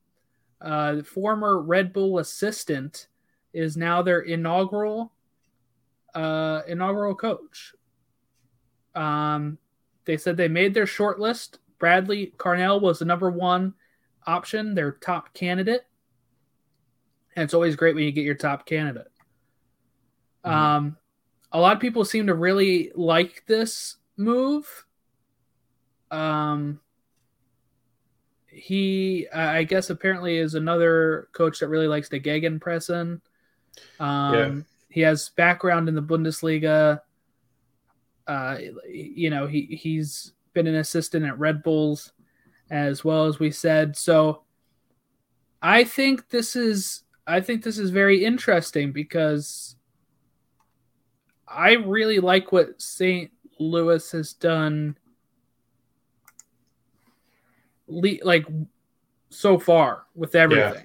uh, 0.62 1.01
former 1.03 1.62
Red 1.62 1.93
Bull 1.93 2.19
assistant, 2.19 3.08
is 3.53 3.75
now 3.75 4.01
their 4.01 4.21
inaugural 4.21 5.13
uh, 6.15 6.62
inaugural 6.67 7.15
coach. 7.15 7.73
Um, 8.95 9.58
they 10.05 10.17
said 10.17 10.38
they 10.38 10.47
made 10.47 10.73
their 10.73 10.86
shortlist. 10.86 11.58
Bradley 11.77 12.34
Carnell 12.38 12.82
was 12.82 12.99
the 12.99 13.05
number 13.05 13.29
one 13.29 13.73
option, 14.25 14.73
their 14.73 14.93
top 14.93 15.34
candidate. 15.34 15.86
And 17.35 17.43
it's 17.43 17.53
always 17.53 17.75
great 17.75 17.95
when 17.95 18.03
you 18.03 18.11
get 18.11 18.25
your 18.25 18.35
top 18.35 18.65
candidate. 18.65 19.11
Mm-hmm. 20.45 20.55
Um, 20.55 20.97
a 21.51 21.59
lot 21.59 21.75
of 21.75 21.81
people 21.81 22.05
seem 22.05 22.27
to 22.27 22.33
really 22.33 22.91
like 22.95 23.43
this 23.47 23.97
move. 24.17 24.85
Um, 26.11 26.79
he, 28.47 29.27
I 29.33 29.63
guess, 29.63 29.89
apparently 29.89 30.37
is 30.37 30.55
another 30.55 31.29
coach 31.33 31.59
that 31.59 31.67
really 31.67 31.87
likes 31.87 32.09
the 32.09 32.19
gegenpressen. 32.19 33.21
Um, 33.99 34.33
yeah. 34.33 34.55
He 34.89 35.01
has 35.01 35.29
background 35.29 35.87
in 35.87 35.95
the 35.95 36.01
Bundesliga. 36.01 37.01
Uh, 38.27 38.57
you 38.87 39.29
know, 39.29 39.47
he 39.47 39.79
he's 39.81 40.33
been 40.53 40.67
an 40.67 40.75
assistant 40.75 41.25
at 41.25 41.39
Red 41.39 41.63
Bulls, 41.63 42.11
as 42.69 43.03
well 43.03 43.25
as 43.25 43.39
we 43.39 43.51
said. 43.51 43.95
So, 43.95 44.43
I 45.61 45.83
think 45.83 46.29
this 46.29 46.55
is 46.55 47.03
I 47.29 47.41
think 47.41 47.63
this 47.63 47.77
is 47.77 47.91
very 47.91 48.25
interesting 48.25 48.91
because 48.91 49.75
I 51.47 51.73
really 51.73 52.19
like 52.19 52.51
what 52.51 52.81
St. 52.81 53.31
Louis 53.59 54.11
has 54.11 54.33
done 54.33 54.97
like 57.87 58.47
so 59.29 59.59
far 59.59 60.05
with 60.15 60.33
everything. 60.33 60.73
Yeah. 60.73 60.81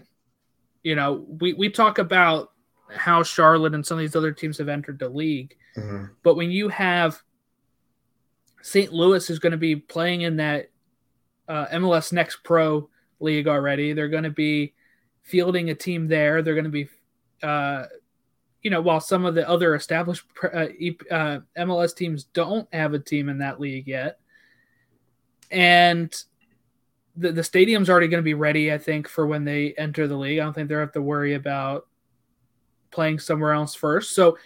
You 0.83 0.96
know, 0.96 1.24
we, 1.40 1.54
we 1.54 1.70
talk 1.70 1.98
about 1.98 2.52
how 2.90 3.22
Charlotte 3.22 3.74
and 3.74 3.85
some 3.85 3.96
of 3.96 4.00
these 4.00 4.16
other 4.16 4.33
teams 4.33 4.59
have 4.59 4.68
entered 4.68 4.98
the 4.98 5.09
league. 5.09 5.57
Mm-hmm. 5.78 6.12
But 6.22 6.35
when 6.35 6.50
you 6.50 6.68
have 6.68 7.22
St. 8.61 8.92
Louis 8.92 9.30
is 9.30 9.38
going 9.38 9.52
to 9.52 9.59
be 9.59 9.76
playing 9.76 10.22
in 10.22 10.37
that 10.37 10.70
uh, 11.48 11.66
MLS 11.68 12.12
Next 12.12 12.44
Pro 12.44 12.90
league 13.18 13.48
already, 13.48 13.94
they're 13.94 14.09
going 14.09 14.24
to 14.24 14.30
be 14.30 14.74
fielding 15.24 15.70
a 15.70 15.74
team 15.74 16.06
there. 16.06 16.42
They're 16.42 16.54
going 16.54 16.64
to 16.64 16.70
be, 16.70 16.88
uh, 17.42 17.87
you 18.62 18.70
know, 18.70 18.80
while 18.80 19.00
some 19.00 19.24
of 19.24 19.34
the 19.34 19.48
other 19.48 19.74
established 19.74 20.24
uh, 20.42 20.66
uh, 21.10 21.40
MLS 21.58 21.96
teams 21.96 22.24
don't 22.24 22.72
have 22.72 22.94
a 22.94 22.98
team 22.98 23.28
in 23.28 23.38
that 23.38 23.60
league 23.60 23.88
yet, 23.88 24.20
and 25.50 26.14
the 27.16 27.32
the 27.32 27.44
stadium's 27.44 27.90
already 27.90 28.08
going 28.08 28.22
to 28.22 28.24
be 28.24 28.34
ready. 28.34 28.72
I 28.72 28.78
think 28.78 29.08
for 29.08 29.26
when 29.26 29.44
they 29.44 29.74
enter 29.74 30.06
the 30.06 30.16
league. 30.16 30.38
I 30.38 30.44
don't 30.44 30.52
think 30.52 30.68
they 30.68 30.74
have 30.76 30.92
to 30.92 31.02
worry 31.02 31.34
about 31.34 31.88
playing 32.90 33.18
somewhere 33.18 33.52
else 33.52 33.74
first. 33.74 34.14
So 34.14 34.38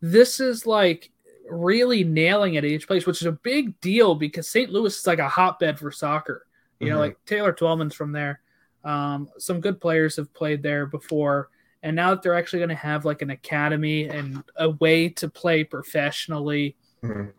this 0.00 0.40
is 0.40 0.66
like 0.66 1.10
really 1.48 2.04
nailing 2.04 2.54
it 2.54 2.64
at 2.64 2.70
each 2.70 2.86
place, 2.86 3.06
which 3.06 3.20
is 3.20 3.26
a 3.26 3.32
big 3.32 3.78
deal 3.80 4.14
because 4.14 4.48
St. 4.48 4.70
Louis 4.70 4.96
is 4.96 5.06
like 5.06 5.18
a 5.18 5.28
hotbed 5.28 5.78
for 5.78 5.90
soccer. 5.90 6.46
You 6.78 6.86
mm-hmm. 6.86 6.94
know, 6.94 7.00
like 7.00 7.18
Taylor 7.26 7.52
Twellman's 7.52 7.94
from 7.94 8.12
there. 8.12 8.40
Um, 8.86 9.28
some 9.38 9.60
good 9.60 9.80
players 9.80 10.16
have 10.16 10.32
played 10.32 10.62
there 10.62 10.86
before, 10.86 11.50
and 11.82 11.94
now 11.94 12.10
that 12.10 12.22
they're 12.22 12.36
actually 12.36 12.60
going 12.60 12.68
to 12.70 12.74
have 12.76 13.04
like 13.04 13.20
an 13.20 13.30
academy 13.30 14.08
and 14.08 14.42
a 14.56 14.70
way 14.70 15.08
to 15.10 15.28
play 15.28 15.64
professionally, 15.64 16.76
mm-hmm. 17.02 17.30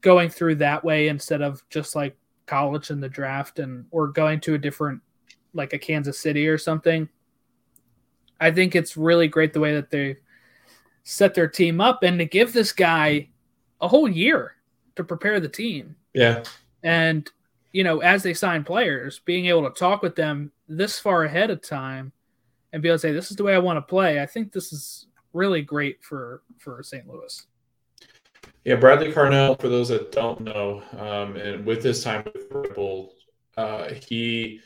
going 0.00 0.28
through 0.28 0.56
that 0.56 0.84
way 0.84 1.08
instead 1.08 1.40
of 1.40 1.62
just 1.70 1.94
like 1.94 2.16
college 2.46 2.90
in 2.90 3.00
the 3.00 3.08
draft 3.08 3.60
and 3.60 3.86
or 3.92 4.08
going 4.08 4.40
to 4.40 4.54
a 4.54 4.58
different 4.58 5.00
like 5.54 5.72
a 5.72 5.78
Kansas 5.78 6.18
City 6.18 6.48
or 6.48 6.58
something. 6.58 7.08
I 8.40 8.50
think 8.50 8.74
it's 8.74 8.96
really 8.96 9.28
great 9.28 9.52
the 9.52 9.60
way 9.60 9.74
that 9.74 9.90
they 9.90 10.16
set 11.04 11.34
their 11.34 11.48
team 11.48 11.80
up 11.80 12.02
and 12.02 12.18
to 12.18 12.24
give 12.24 12.52
this 12.52 12.72
guy 12.72 13.28
a 13.80 13.88
whole 13.88 14.08
year 14.08 14.56
to 14.96 15.04
prepare 15.04 15.40
the 15.40 15.48
team. 15.48 15.96
Yeah. 16.14 16.42
And 16.82 17.30
you 17.72 17.84
know, 17.84 18.00
as 18.00 18.22
they 18.22 18.34
sign 18.34 18.64
players, 18.64 19.20
being 19.20 19.46
able 19.46 19.62
to 19.62 19.78
talk 19.78 20.02
with 20.02 20.16
them 20.16 20.52
this 20.68 20.98
far 20.98 21.24
ahead 21.24 21.50
of 21.50 21.62
time 21.62 22.12
and 22.72 22.82
be 22.82 22.88
able 22.88 22.96
to 22.96 23.00
say, 23.00 23.12
"This 23.12 23.30
is 23.30 23.36
the 23.36 23.44
way 23.44 23.54
I 23.54 23.58
want 23.58 23.76
to 23.76 23.82
play," 23.82 24.20
I 24.20 24.26
think 24.26 24.52
this 24.52 24.72
is 24.72 25.06
really 25.32 25.62
great 25.62 26.02
for 26.02 26.42
for 26.58 26.82
St. 26.82 27.08
Louis. 27.08 27.46
Yeah, 28.64 28.76
Bradley 28.76 29.12
Carnell, 29.12 29.58
for 29.58 29.68
those 29.68 29.88
that 29.88 30.12
don't 30.12 30.40
know, 30.40 30.82
um, 30.98 31.36
and 31.36 31.64
with 31.64 31.82
his 31.82 32.04
time 32.04 32.24
with 32.26 32.46
Red 32.50 33.08
uh, 33.56 33.94
he 34.06 34.60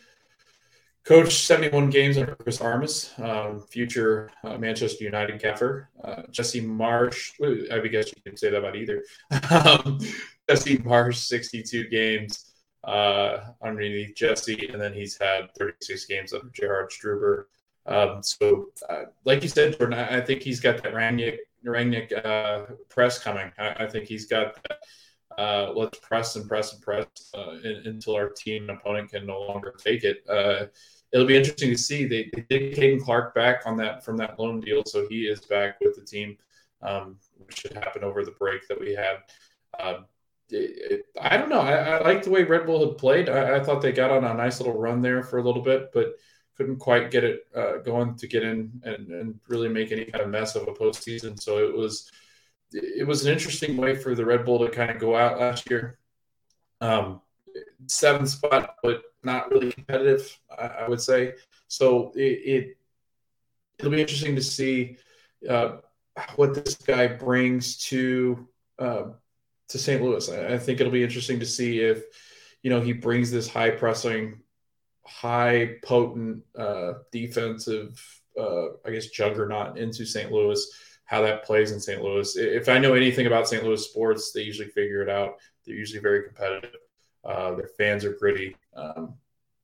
coached 1.05 1.45
71 1.45 1.91
games 1.91 2.17
under 2.17 2.35
Chris 2.35 2.61
Armas, 2.61 3.13
um, 3.19 3.61
future 3.61 4.31
uh, 4.43 4.57
Manchester 4.57 5.05
United 5.05 5.41
gaffer. 5.41 5.91
Uh, 6.03 6.23
Jesse 6.31 6.63
Marsch, 6.63 7.33
I 7.71 7.87
guess 7.87 8.09
you 8.09 8.23
can 8.23 8.37
say 8.37 8.51
that 8.51 8.59
about 8.59 8.77
either. 8.77 9.05
um, 9.51 10.01
Jesse 10.49 10.79
Marsch, 10.79 11.17
62 11.17 11.89
games 11.89 12.54
uh, 12.85 13.53
underneath 13.63 14.15
Jesse, 14.15 14.69
and 14.73 14.81
then 14.81 14.93
he's 14.93 15.19
had 15.19 15.55
36 15.55 16.05
games 16.07 16.33
under 16.33 16.51
Gerhard 16.59 16.91
Struber. 16.91 17.45
Um, 17.87 18.23
so, 18.23 18.67
uh, 18.89 19.05
like 19.25 19.43
you 19.43 19.49
said, 19.49 19.77
Jordan, 19.79 19.99
I, 19.99 20.19
I, 20.19 20.21
think 20.21 20.43
he's 20.43 20.61
got 20.61 20.83
that 20.83 20.95
Rangnick, 20.95 21.39
Rangnick 21.65 22.25
uh, 22.25 22.73
press 22.89 23.19
coming. 23.19 23.53
I, 23.59 23.85
I, 23.85 23.87
think 23.87 24.07
he's 24.07 24.27
got 24.27 24.55
that. 24.55 24.79
Uh, 25.39 25.73
let's 25.75 25.99
press 25.99 26.37
and 26.37 26.49
press 26.49 26.73
and 26.73 26.81
press 26.81 27.07
uh, 27.37 27.57
in, 27.63 27.83
until 27.87 28.15
our 28.15 28.31
team 28.31 28.71
opponent 28.71 29.11
can 29.11 29.27
no 29.27 29.41
longer 29.41 29.75
take 29.77 30.03
it. 30.03 30.25
Uh, 30.29 30.67
it'll 31.13 31.27
be 31.27 31.37
interesting 31.37 31.71
to 31.71 31.79
see. 31.79 32.07
They, 32.07 32.31
they 32.33 32.45
did 32.49 32.75
Caden 32.75 33.03
Clark 33.03 33.35
back 33.35 33.63
on 33.67 33.77
that 33.79 34.05
from 34.05 34.17
that 34.19 34.39
loan 34.39 34.61
deal, 34.61 34.83
so 34.87 35.07
he 35.09 35.23
is 35.23 35.41
back 35.41 35.79
with 35.81 35.95
the 35.97 36.05
team, 36.05 36.39
um, 36.83 37.17
which 37.39 37.61
should 37.61 37.75
happen 37.75 38.03
over 38.03 38.25
the 38.25 38.31
break 38.33 38.67
that 38.69 38.81
we 38.81 38.95
had. 38.95 39.19
I 40.53 41.37
don't 41.37 41.49
know. 41.49 41.61
I, 41.61 41.75
I 41.75 42.03
like 42.03 42.23
the 42.23 42.31
way 42.31 42.45
Red 42.45 42.67
Bull 42.67 42.87
had 42.87 42.99
played. 42.99 43.29
I, 43.29 43.57
I, 43.57 43.61
thought 43.61 43.81
they 43.81 43.93
got 43.93 44.11
on 44.11 44.25
a 44.25 44.35
nice 44.35 44.61
little 44.61 44.79
run 44.79 45.01
there 45.01 45.23
for 45.23 45.39
a 45.39 45.43
little 45.43 45.63
bit, 45.63 45.91
but 45.93 46.15
couldn't 46.57 46.79
quite 46.79 47.11
get 47.11 47.25
it 47.25 47.47
uh, 47.55 47.79
going 47.79 48.15
to 48.17 48.27
get 48.29 48.43
in 48.43 48.71
and, 48.85 49.09
and, 49.09 49.41
really 49.49 49.69
make 49.69 49.91
any 49.91 50.05
kind 50.05 50.23
of 50.23 50.31
mess 50.31 50.55
of 50.55 50.69
a 50.69 50.73
postseason. 50.73 51.41
So 51.41 51.59
it 51.59 51.75
was 51.75 52.11
it 52.73 53.07
was 53.07 53.25
an 53.25 53.33
interesting 53.33 53.77
way 53.77 53.97
for 53.97 54.15
the 54.15 54.25
Red 54.25 54.45
Bull 54.45 54.59
to 54.61 54.71
kind 54.71 54.91
of 54.91 54.99
go 54.99 55.17
out 55.17 55.41
last 55.41 55.69
year. 55.71 55.99
Um, 56.81 57.21
seventh 57.87 58.29
spot, 58.29 58.77
but 58.83 59.03
not 59.23 59.51
really 59.51 59.73
competitive, 59.73 60.39
I, 60.57 60.67
I 60.67 60.89
would 60.89 61.01
say. 61.01 61.35
So 61.69 62.13
it, 62.15 62.77
it 63.81 63.83
will 63.83 63.91
be 63.91 64.01
interesting 64.01 64.37
to 64.37 64.43
see 64.43 64.99
uh, 65.49 65.77
what 66.37 66.55
this 66.55 66.75
guy 66.75 67.07
brings 67.07 67.77
to 67.89 68.49
uh, 68.79 69.05
to 69.69 69.79
St. 69.79 70.03
Louis. 70.03 70.29
I, 70.29 70.55
I 70.55 70.59
think 70.59 70.81
it'll 70.81 70.93
be 70.93 71.05
interesting 71.05 71.41
to 71.41 71.47
see 71.47 71.81
if 71.81 72.05
you 72.63 72.71
know 72.71 72.81
he 72.81 72.93
brings 72.93 73.31
this 73.31 73.49
high 73.49 73.71
pressing, 73.71 74.41
high 75.07 75.77
potent 75.83 76.43
uh, 76.59 76.95
defensive, 77.13 78.01
uh, 78.39 78.69
I 78.85 78.91
guess 78.91 79.07
juggernaut 79.07 79.79
into 79.79 80.05
St. 80.05 80.31
Louis. 80.31 80.65
How 81.07 81.21
that 81.21 81.45
plays 81.45 81.71
in 81.71 81.81
St. 81.81 82.03
Louis. 82.03 82.35
If 82.37 82.69
I 82.69 82.79
know 82.79 82.95
anything 82.95 83.27
about 83.27 83.47
St. 83.47 83.63
Louis 83.63 83.85
sports, 83.85 84.33
they 84.33 84.41
usually 84.41 84.71
figure 84.71 85.03
it 85.03 85.11
out. 85.11 85.35
They're 85.65 85.77
usually 85.77 86.01
very 86.01 86.25
competitive. 86.25 86.81
Uh, 87.23 87.55
their 87.55 87.69
fans 87.79 88.05
are 88.05 88.15
gritty, 88.15 88.57
um, 88.75 89.15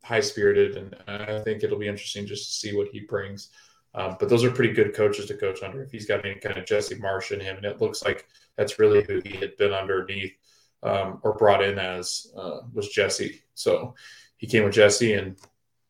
high 0.03 0.21
spirited, 0.21 0.77
and 0.77 0.97
I 1.09 1.41
think 1.41 1.63
it'll 1.63 1.79
be 1.79 1.89
interesting 1.89 2.27
just 2.27 2.47
to 2.47 2.53
see 2.53 2.77
what 2.77 2.89
he 2.89 3.01
brings. 3.01 3.51
Um, 3.95 4.17
but 4.21 4.29
those 4.29 4.45
are 4.45 4.51
pretty 4.51 4.73
good 4.73 4.95
coaches 4.95 5.27
to 5.27 5.35
coach 5.35 5.63
under. 5.63 5.83
If 5.83 5.91
he's 5.91 6.07
got 6.07 6.25
any 6.25 6.37
kind 6.37 6.57
of 6.57 6.65
Jesse 6.65 6.97
Marsch 6.97 7.33
in 7.33 7.41
him, 7.41 7.57
and 7.57 7.67
it 7.67 7.81
looks 7.81 8.05
like 8.05 8.27
that's 8.57 8.79
really 8.79 9.03
who 9.03 9.21
he 9.25 9.37
had 9.37 9.57
been 9.57 9.73
underneath 9.73 10.33
um, 10.83 11.21
or 11.23 11.35
brought 11.35 11.63
in 11.63 11.79
as 11.79 12.33
uh, 12.37 12.61
was 12.73 12.89
Jesse. 12.89 13.43
So 13.55 13.95
he 14.37 14.47
came 14.47 14.65
with 14.65 14.75
Jesse, 14.75 15.15
and 15.15 15.37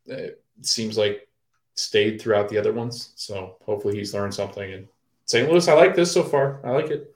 it 0.07 0.43
seems 0.63 0.99
like 0.99 1.29
stayed 1.75 2.21
throughout 2.21 2.49
the 2.49 2.59
other 2.59 2.73
ones. 2.73 3.13
So 3.17 3.57
hopefully 3.65 3.97
he's 3.97 4.15
learned 4.15 4.35
something. 4.35 4.73
And 4.73 4.89
St. 5.25 5.49
Louis, 5.49 5.69
I 5.69 5.75
like 5.75 5.95
this 5.95 6.13
so 6.13 6.23
far. 6.23 6.61
I 6.65 6.71
like 6.71 6.91
it. 6.91 7.15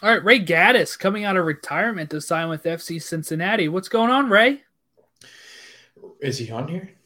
All 0.00 0.10
right, 0.10 0.22
Ray 0.22 0.38
Gaddis 0.44 0.96
coming 0.96 1.24
out 1.24 1.36
of 1.36 1.44
retirement 1.44 2.10
to 2.10 2.20
sign 2.20 2.48
with 2.48 2.62
FC 2.62 3.02
Cincinnati. 3.02 3.68
What's 3.68 3.88
going 3.88 4.10
on, 4.10 4.30
Ray? 4.30 4.62
Is 6.20 6.38
he 6.38 6.52
on 6.52 6.68
here? 6.68 6.97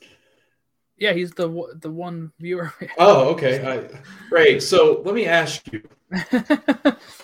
Yeah, 1.02 1.14
he's 1.14 1.32
the 1.32 1.48
the 1.80 1.90
one 1.90 2.30
viewer. 2.38 2.72
oh, 2.98 3.30
okay. 3.30 3.66
I, 3.66 4.00
right. 4.30 4.62
So 4.62 5.02
let 5.04 5.16
me 5.16 5.26
ask 5.26 5.66
you, 5.72 5.82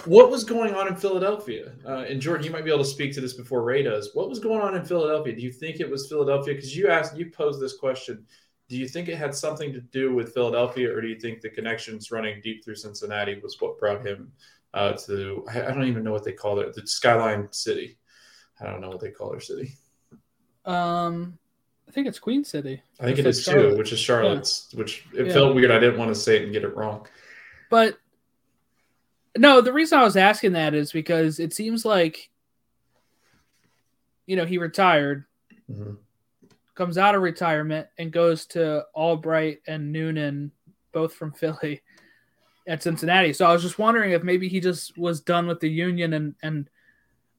what 0.05 0.33
was 0.33 0.43
going 0.43 0.75
on 0.75 0.89
in 0.89 0.97
Philadelphia? 0.97 1.71
Uh, 1.87 1.99
and 1.99 2.21
Jordan, 2.21 2.45
you 2.45 2.51
might 2.51 2.65
be 2.65 2.73
able 2.73 2.83
to 2.83 2.91
speak 2.91 3.13
to 3.13 3.21
this 3.21 3.35
before 3.35 3.63
Ray 3.63 3.85
does. 3.85 4.11
What 4.15 4.29
was 4.29 4.41
going 4.41 4.61
on 4.61 4.75
in 4.75 4.85
Philadelphia? 4.85 5.33
Do 5.33 5.43
you 5.43 5.53
think 5.53 5.79
it 5.79 5.89
was 5.89 6.09
Philadelphia? 6.09 6.55
Because 6.55 6.77
you 6.77 6.89
asked, 6.89 7.17
you 7.17 7.31
posed 7.31 7.61
this 7.61 7.77
question. 7.77 8.27
Do 8.69 8.77
you 8.77 8.89
think 8.89 9.09
it 9.09 9.17
had 9.17 9.33
something 9.33 9.73
to 9.73 9.81
do 9.81 10.13
with 10.13 10.35
Philadelphia, 10.35 10.93
or 10.93 11.01
do 11.01 11.07
you 11.07 11.21
think 11.21 11.41
the 11.41 11.49
connections 11.49 12.11
running 12.11 12.41
deep 12.43 12.65
through 12.65 12.75
Cincinnati 12.75 13.39
was 13.41 13.61
what 13.61 13.79
brought 13.79 14.05
him 14.05 14.33
uh, 14.75 14.95
to? 15.07 15.47
I 15.51 15.61
don't 15.61 15.87
even 15.87 16.03
know 16.03 16.11
what 16.11 16.25
they 16.25 16.33
call 16.33 16.59
it. 16.59 16.75
The 16.75 16.85
Skyline 16.85 17.47
City. 17.53 17.97
I 18.61 18.65
don't 18.65 18.81
know 18.81 18.89
what 18.89 18.99
they 18.99 19.13
call 19.13 19.31
their 19.31 19.39
city. 19.39 19.75
Um, 20.65 21.38
I 21.89 21.91
think 21.91 22.07
it's 22.07 22.19
Queen 22.19 22.45
City. 22.45 22.83
I 23.01 23.05
think 23.05 23.19
it 23.19 23.27
is 23.27 23.43
Charlotte. 23.43 23.71
too, 23.71 23.77
which 23.79 23.93
is 23.93 23.99
Charlotte's. 23.99 24.69
Yeah. 24.71 24.79
Which 24.79 25.07
it 25.15 25.27
yeah. 25.27 25.33
felt 25.33 25.55
weird. 25.55 25.71
I 25.71 25.79
didn't 25.79 25.99
want 25.99 26.11
to 26.11 26.15
say 26.15 26.37
it 26.37 26.43
and 26.43 26.53
get 26.53 26.65
it 26.65 26.77
wrong. 26.77 27.07
But 27.71 27.97
no, 29.37 29.61
the 29.61 29.73
reason 29.73 29.99
I 29.99 30.05
was 30.05 30.17
asking 30.17 30.53
that 30.53 30.75
is 30.75 30.93
because 30.93 31.41
it 31.41 31.55
seems 31.55 31.85
like 31.85 32.31
you 34.27 34.37
know 34.37 34.45
he 34.45 34.59
retired, 34.59 35.25
mm-hmm. 35.71 35.95
comes 36.75 36.99
out 36.99 37.15
of 37.15 37.23
retirement, 37.23 37.89
and 37.97 38.13
goes 38.13 38.45
to 38.47 38.85
Albright 38.95 39.61
and 39.67 39.91
Noonan, 39.91 40.53
both 40.93 41.15
from 41.15 41.33
Philly, 41.33 41.83
at 42.67 42.83
Cincinnati. 42.83 43.33
So 43.33 43.47
I 43.47 43.53
was 43.53 43.63
just 43.63 43.79
wondering 43.79 44.13
if 44.13 44.23
maybe 44.23 44.49
he 44.49 44.61
just 44.61 44.99
was 44.99 45.23
done 45.23 45.47
with 45.47 45.61
the 45.61 45.71
union 45.71 46.13
and 46.13 46.35
and 46.43 46.69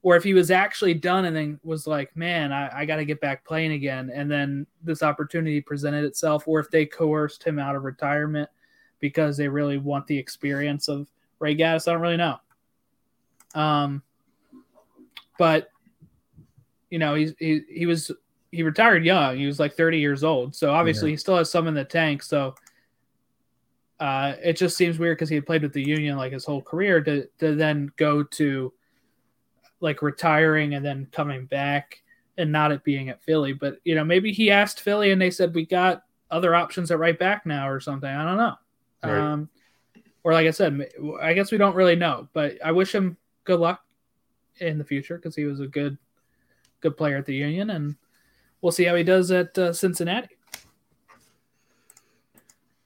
or 0.02 0.16
if 0.16 0.24
he 0.24 0.32
was 0.32 0.50
actually 0.50 0.94
done 0.94 1.26
and 1.26 1.36
then 1.36 1.60
was 1.62 1.86
like, 1.86 2.14
man, 2.16 2.52
I, 2.52 2.80
I 2.80 2.84
got 2.86 2.96
to 2.96 3.04
get 3.04 3.20
back 3.20 3.44
playing 3.44 3.72
again. 3.72 4.10
And 4.12 4.30
then 4.30 4.66
this 4.82 5.02
opportunity 5.02 5.60
presented 5.60 6.04
itself, 6.04 6.48
or 6.48 6.58
if 6.58 6.70
they 6.70 6.86
coerced 6.86 7.42
him 7.42 7.58
out 7.58 7.76
of 7.76 7.84
retirement 7.84 8.48
because 8.98 9.36
they 9.36 9.48
really 9.48 9.76
want 9.76 10.06
the 10.06 10.16
experience 10.16 10.88
of 10.88 11.06
Ray 11.38 11.54
Gaddis. 11.54 11.86
I 11.86 11.92
don't 11.92 12.00
really 12.00 12.16
know. 12.16 12.36
Um, 13.54 14.02
but 15.38 15.70
you 16.88 16.98
know, 16.98 17.14
he's, 17.14 17.34
he, 17.38 17.62
he 17.68 17.86
was, 17.86 18.10
he 18.52 18.62
retired 18.62 19.04
young. 19.04 19.36
He 19.36 19.46
was 19.46 19.60
like 19.60 19.74
30 19.74 19.98
years 19.98 20.24
old. 20.24 20.54
So 20.54 20.70
obviously 20.72 21.10
yeah. 21.10 21.14
he 21.14 21.16
still 21.18 21.36
has 21.36 21.50
some 21.50 21.66
in 21.66 21.74
the 21.74 21.84
tank. 21.84 22.22
So, 22.22 22.54
uh, 24.00 24.34
it 24.42 24.56
just 24.56 24.78
seems 24.78 24.98
weird 24.98 25.18
because 25.18 25.28
he 25.28 25.34
had 25.34 25.44
played 25.44 25.62
with 25.62 25.74
the 25.74 25.86
union 25.86 26.16
like 26.16 26.32
his 26.32 26.46
whole 26.46 26.62
career 26.62 27.02
to, 27.02 27.28
to 27.38 27.54
then 27.54 27.92
go 27.96 28.22
to, 28.22 28.72
like 29.80 30.02
retiring 30.02 30.74
and 30.74 30.84
then 30.84 31.08
coming 31.12 31.46
back 31.46 32.02
and 32.38 32.52
not 32.52 32.72
it 32.72 32.84
being 32.84 33.08
at 33.08 33.22
Philly. 33.22 33.52
But 33.52 33.78
you 33.84 33.94
know, 33.94 34.04
maybe 34.04 34.32
he 34.32 34.50
asked 34.50 34.80
Philly 34.80 35.10
and 35.10 35.20
they 35.20 35.30
said 35.30 35.54
we 35.54 35.66
got 35.66 36.04
other 36.30 36.54
options 36.54 36.90
at 36.90 36.98
right 36.98 37.18
back 37.18 37.46
now 37.46 37.68
or 37.68 37.80
something. 37.80 38.08
I 38.08 38.24
don't 38.24 38.36
know. 38.36 38.54
Right. 39.02 39.32
Um, 39.32 39.48
or 40.22 40.32
like 40.32 40.46
I 40.46 40.50
said, 40.50 40.90
I 41.20 41.32
guess 41.32 41.50
we 41.50 41.58
don't 41.58 41.74
really 41.74 41.96
know. 41.96 42.28
But 42.32 42.58
I 42.64 42.72
wish 42.72 42.94
him 42.94 43.16
good 43.44 43.60
luck 43.60 43.82
in 44.58 44.78
the 44.78 44.84
future 44.84 45.16
because 45.16 45.34
he 45.34 45.44
was 45.44 45.60
a 45.60 45.66
good, 45.66 45.96
good 46.80 46.96
player 46.96 47.16
at 47.16 47.26
the 47.26 47.34
Union, 47.34 47.70
and 47.70 47.96
we'll 48.60 48.72
see 48.72 48.84
how 48.84 48.94
he 48.94 49.04
does 49.04 49.30
at 49.30 49.56
uh, 49.58 49.72
Cincinnati. 49.72 50.28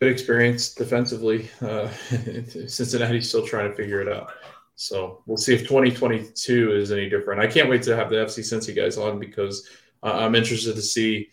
Good 0.00 0.12
experience 0.12 0.74
defensively. 0.74 1.50
Uh, 1.60 1.88
Cincinnati's 2.68 3.28
still 3.28 3.46
trying 3.46 3.70
to 3.70 3.76
figure 3.76 4.00
it 4.00 4.08
out. 4.08 4.32
So 4.76 5.22
we'll 5.26 5.36
see 5.36 5.54
if 5.54 5.62
2022 5.62 6.72
is 6.72 6.90
any 6.90 7.08
different. 7.08 7.40
I 7.40 7.46
can't 7.46 7.68
wait 7.68 7.82
to 7.84 7.96
have 7.96 8.10
the 8.10 8.16
FC 8.16 8.40
Cincy 8.40 8.74
guys 8.74 8.98
on 8.98 9.18
because 9.18 9.68
uh, 10.02 10.12
I'm 10.14 10.34
interested 10.34 10.74
to 10.74 10.82
see. 10.82 11.30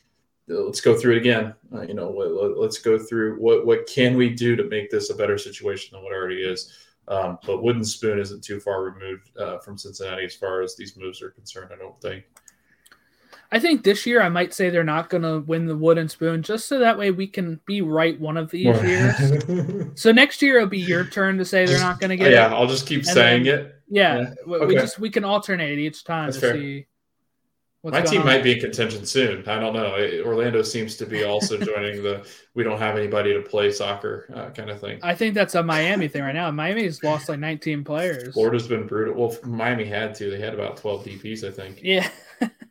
Let's 0.48 0.82
go 0.82 0.98
through 0.98 1.16
it 1.16 1.20
again. 1.20 1.54
Uh, 1.74 1.82
you 1.84 1.94
know, 1.94 2.10
let, 2.12 2.68
us 2.68 2.78
go 2.80 3.00
through 3.00 3.38
what 3.38 3.66
what 3.66 3.88
can 3.88 4.18
we 4.18 4.30
do 4.30 4.56
to 4.56 4.66
make 4.66 4.90
this 4.90 5.10
a 5.10 5.16
better 5.16 5.38
situation 5.38 5.96
than 5.96 6.04
what 6.04 6.14
already 6.14 6.44
is. 6.44 6.78
Um, 7.08 7.40
but 7.46 7.64
Wooden 7.64 7.84
Spoon 7.84 8.20
isn't 8.20 8.44
too 8.44 8.60
far 8.60 8.84
removed 8.84 9.32
uh, 9.38 9.58
from 9.60 9.78
Cincinnati 9.78 10.26
as 10.26 10.36
far 10.36 10.62
as 10.62 10.76
these 10.76 10.98
moves 10.98 11.22
are 11.22 11.32
concerned. 11.32 11.72
I 11.74 11.78
don't 11.78 12.00
think. 12.02 12.26
I 13.54 13.60
think 13.60 13.84
this 13.84 14.06
year 14.06 14.22
I 14.22 14.30
might 14.30 14.54
say 14.54 14.70
they're 14.70 14.84
not 14.84 15.10
going 15.10 15.24
to 15.24 15.40
win 15.40 15.66
the 15.66 15.76
wooden 15.76 16.08
spoon, 16.08 16.42
just 16.42 16.68
so 16.68 16.80
that 16.80 16.98
way 16.98 17.12
we 17.12 17.28
can 17.28 17.60
be 17.66 17.82
right 17.82 18.20
one 18.20 18.38
of 18.38 18.50
these 18.50 18.82
years. 18.82 19.92
so 20.02 20.14
next 20.14 20.42
year 20.42 20.58
it'll 20.58 20.70
be 20.70 20.80
your 20.80 21.06
turn 21.06 21.38
to 21.38 21.44
say 21.44 21.66
they're 21.66 21.80
not 21.80 22.00
going 22.00 22.12
to 22.12 22.18
get 22.18 22.32
yeah, 22.32 22.48
it. 22.48 22.52
Yeah, 22.52 22.56
I'll 22.56 22.68
just 22.68 22.88
keep 22.88 23.00
and 23.00 23.08
saying 23.08 23.44
then, 23.44 23.60
it. 23.60 23.76
Yeah, 23.90 24.20
yeah. 24.20 24.34
we 24.46 24.58
okay. 24.58 24.76
just 24.76 25.00
we 25.00 25.10
can 25.10 25.26
alternate 25.26 25.80
each 25.80 26.06
time 26.06 26.28
That's 26.28 26.38
to 26.38 26.42
fair. 26.42 26.56
see. 26.56 26.88
What's 27.82 27.96
My 27.96 28.02
team 28.04 28.22
on? 28.22 28.28
might 28.28 28.44
be 28.44 28.54
in 28.54 28.60
contention 28.60 29.06
soon. 29.06 29.46
I 29.50 29.60
don't 29.60 29.74
know. 29.74 29.98
Orlando 30.24 30.62
seems 30.62 30.96
to 30.98 31.06
be 31.06 31.24
also 31.24 31.58
joining 31.58 32.04
the 32.04 32.26
we 32.54 32.64
don't 32.64 32.78
have 32.78 32.96
anybody 32.96 33.34
to 33.34 33.42
play 33.42 33.72
soccer 33.72 34.30
uh, 34.34 34.52
kind 34.52 34.70
of 34.70 34.80
thing. 34.80 35.00
I 35.02 35.16
think 35.16 35.34
that's 35.34 35.56
a 35.56 35.64
Miami 35.64 36.08
thing 36.08 36.22
right 36.22 36.36
now. 36.36 36.52
Miami's 36.52 37.04
lost 37.04 37.28
like 37.28 37.40
19 37.40 37.84
players. 37.84 38.34
Florida's 38.34 38.68
been 38.68 38.86
brutal. 38.86 39.16
Well, 39.16 39.36
Miami 39.44 39.86
had 39.86 40.14
to. 40.16 40.30
They 40.30 40.40
had 40.40 40.54
about 40.54 40.78
12 40.78 41.06
DPs, 41.06 41.44
I 41.44 41.52
think. 41.52 41.80
Yeah. 41.82 42.08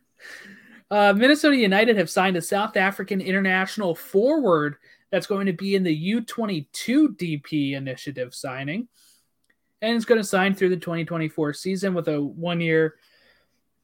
uh, 0.91 1.13
Minnesota 1.15 1.55
United 1.55 1.97
have 1.97 2.09
signed 2.09 2.35
a 2.35 2.41
South 2.41 2.75
African 2.75 3.21
international 3.21 3.95
forward 3.95 4.75
that's 5.09 5.25
going 5.25 5.45
to 5.45 5.53
be 5.53 5.75
in 5.75 5.83
the 5.83 6.13
U22 6.13 7.15
DP 7.17 7.73
initiative 7.73 8.35
signing. 8.35 8.87
And 9.81 9.95
it's 9.95 10.05
going 10.05 10.19
to 10.19 10.27
sign 10.27 10.53
through 10.53 10.69
the 10.69 10.77
2024 10.77 11.53
season 11.53 11.93
with 11.93 12.09
a 12.09 12.21
one 12.21 12.59
year 12.59 12.95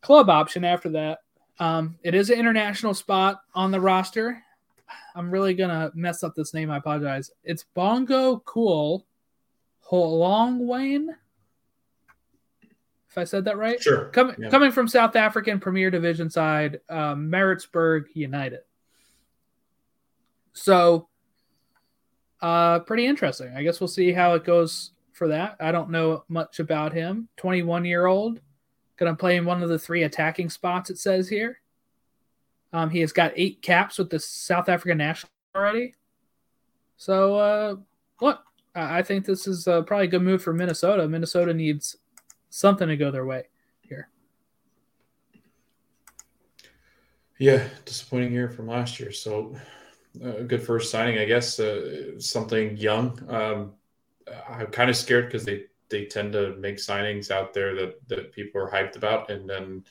club 0.02 0.30
option 0.30 0.66
after 0.66 0.90
that. 0.90 1.20
Um, 1.60 1.98
it 2.04 2.14
is 2.14 2.30
an 2.30 2.38
international 2.38 2.94
spot 2.94 3.42
on 3.56 3.72
the 3.72 3.82
roster. 3.82 4.44
I'm 5.16 5.32
really 5.32 5.54
going 5.54 5.70
to 5.70 5.92
mess 5.96 6.24
up 6.24 6.36
this 6.36 6.54
name. 6.54 6.70
I 6.70 6.78
apologize. 6.78 7.32
It's 7.44 7.66
Bongo 7.74 8.40
Cool 8.40 9.06
Holongwayne. 9.90 11.08
If 13.18 13.22
I 13.22 13.24
said 13.24 13.46
that 13.46 13.58
right? 13.58 13.82
Sure. 13.82 14.10
Coming 14.10 14.36
Yeah. 14.38 14.50
coming 14.50 14.72
from 14.72 14.88
South 14.88 15.16
African 15.16 15.60
Premier 15.60 15.90
Division 15.90 16.30
side, 16.30 16.82
um, 16.88 17.32
Maritzburg 17.32 18.10
United. 18.14 18.60
So, 20.54 21.10
uh, 22.44 22.82
pretty 22.82 23.08
interesting. 23.08 23.52
I 23.56 23.64
guess 23.64 23.82
we'll 23.82 23.88
see 23.88 24.12
how 24.12 24.36
it 24.36 24.44
goes 24.44 24.92
for 25.14 25.30
that. 25.30 25.56
I 25.60 25.72
don't 25.72 25.90
know 25.90 26.26
much 26.28 26.60
about 26.60 26.94
him. 26.94 27.28
21 27.38 27.86
year 27.86 28.06
old, 28.06 28.40
going 28.98 29.12
to 29.12 29.20
play 29.20 29.36
in 29.36 29.46
one 29.46 29.64
of 29.64 29.70
the 29.70 29.80
three 29.80 30.04
attacking 30.04 30.52
spots, 30.52 30.92
it 30.92 31.00
says 31.00 31.28
here. 31.28 31.60
Um, 32.72 32.92
he 32.92 33.00
has 33.00 33.12
got 33.12 33.34
eight 33.36 33.64
caps 33.64 33.98
with 33.98 34.12
the 34.12 34.20
South 34.20 34.70
African 34.70 35.00
national 35.00 35.32
already. 35.56 35.96
So, 36.98 37.36
uh, 37.36 37.76
look, 38.22 38.44
I 38.76 39.00
I 39.00 39.02
think 39.02 39.26
this 39.26 39.48
is 39.48 39.68
uh, 39.68 39.82
probably 39.82 40.06
a 40.06 40.10
good 40.12 40.22
move 40.22 40.44
for 40.44 40.54
Minnesota. 40.54 41.08
Minnesota 41.08 41.52
needs 41.52 41.98
something 42.50 42.88
to 42.88 42.98
go 42.98 43.12
their 43.12 43.26
way 43.26 43.44
here. 43.82 44.10
Yeah, 47.40 47.68
disappointing 47.86 48.34
year 48.34 48.50
from 48.50 48.68
last 48.68 49.00
year. 49.00 49.12
So, 49.12 49.56
a 50.22 50.44
good 50.44 50.64
first 50.64 50.90
signing, 50.90 51.20
I 51.20 51.26
guess. 51.26 51.60
Uh, 51.60 52.20
something 52.20 52.76
young. 52.78 53.20
Um, 53.30 53.74
I'm 54.50 54.68
kind 54.68 54.90
of 54.90 54.98
scared 54.98 55.26
because 55.26 55.46
they 55.46 55.66
they 55.90 56.06
tend 56.06 56.34
to 56.34 56.56
make 56.58 56.78
signings 56.78 57.32
out 57.32 57.54
there 57.54 57.76
that 57.76 58.08
that 58.08 58.32
people 58.32 58.62
are 58.62 58.70
hyped 58.70 58.96
about, 58.96 59.30
and 59.30 59.48
then 59.48 59.84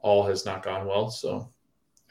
all 0.00 0.26
has 0.26 0.44
not 0.44 0.62
gone 0.62 0.86
well. 0.86 1.10
So, 1.10 1.48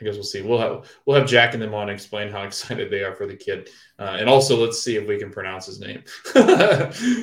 I 0.02 0.04
guess 0.04 0.16
we'll 0.16 0.24
see. 0.24 0.42
We'll 0.42 0.58
have 0.58 0.92
we'll 1.06 1.20
have 1.20 1.30
Jack 1.30 1.54
and 1.54 1.62
them 1.62 1.76
on 1.76 1.90
explain 1.90 2.32
how 2.32 2.42
excited 2.44 2.90
they 2.90 3.04
are 3.04 3.14
for 3.14 3.28
the 3.28 3.36
kid, 3.36 3.70
uh, 4.00 4.18
and 4.20 4.28
also 4.28 4.58
let's 4.58 4.82
see 4.82 4.96
if 4.96 5.08
we 5.08 5.20
can 5.20 5.32
pronounce 5.32 5.68
his 5.68 5.80
name. 5.80 6.04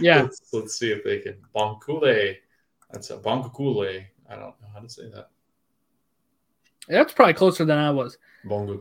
Yeah. 0.01 0.23
let's, 0.23 0.49
let's 0.53 0.79
see 0.79 0.93
if 0.93 1.03
they 1.03 1.19
can 1.19 1.37
Bonkule. 1.55 2.37
That's 2.91 3.11
a 3.11 3.19
Bonkule. 3.19 4.05
I 4.29 4.35
don't 4.35 4.41
know 4.41 4.69
how 4.73 4.81
to 4.81 4.89
say 4.89 5.09
that. 5.15 5.31
That's 6.89 7.13
probably 7.13 7.35
closer 7.35 7.65
than 7.65 7.79
I 7.79 7.91
was. 7.91 8.17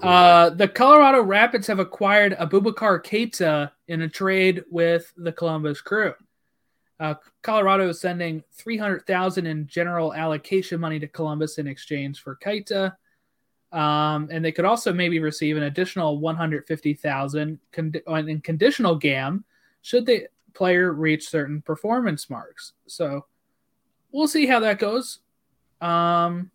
Uh, 0.02 0.50
the 0.52 0.67
Colorado 0.67 1.22
Rapids 1.22 1.67
have 1.67 1.80
acquired 1.80 2.38
Abubakar 2.38 3.04
Keita 3.04 3.72
in 3.88 4.02
a 4.04 4.10
trade 4.10 4.63
with 4.70 5.13
the 5.17 5.32
Columbus 5.32 5.82
Crew. 5.82 6.13
Uh, 7.00 7.15
Colorado 7.43 7.89
is 7.89 8.00
sending 8.00 8.43
300000 8.54 9.46
in 9.46 9.67
general 9.67 10.13
allocation 10.13 10.80
money 10.80 11.00
to 11.00 11.08
Columbus 11.08 11.58
in 11.58 11.67
exchange 11.67 12.22
for 12.22 12.38
Keita. 12.43 12.96
Um, 13.72 14.30
and 14.32 14.43
they 14.43 14.52
could 14.52 14.65
also 14.65 14.93
maybe 14.93 15.20
receive 15.20 15.58
an 15.58 15.63
additional 15.63 16.20
150000 16.20 17.60
con- 17.72 17.93
in 18.30 18.41
conditional 18.41 18.96
GAM 18.96 19.43
should 19.82 20.06
the 20.06 20.28
player 20.54 20.93
reach 20.93 21.30
certain 21.30 21.62
performance 21.62 22.30
marks. 22.30 22.74
So 22.88 23.26
we'll 24.12 24.28
see 24.28 24.46
how 24.46 24.60
that 24.62 24.80
goes. 24.80 25.20
Um, 25.82 26.52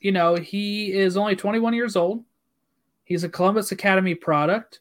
you 0.00 0.12
know, 0.12 0.36
he 0.36 0.92
is 0.92 1.16
only 1.16 1.36
21 1.36 1.74
years 1.74 1.96
old. 1.96 2.24
He's 3.04 3.24
a 3.24 3.28
Columbus 3.28 3.72
Academy 3.72 4.14
product. 4.14 4.80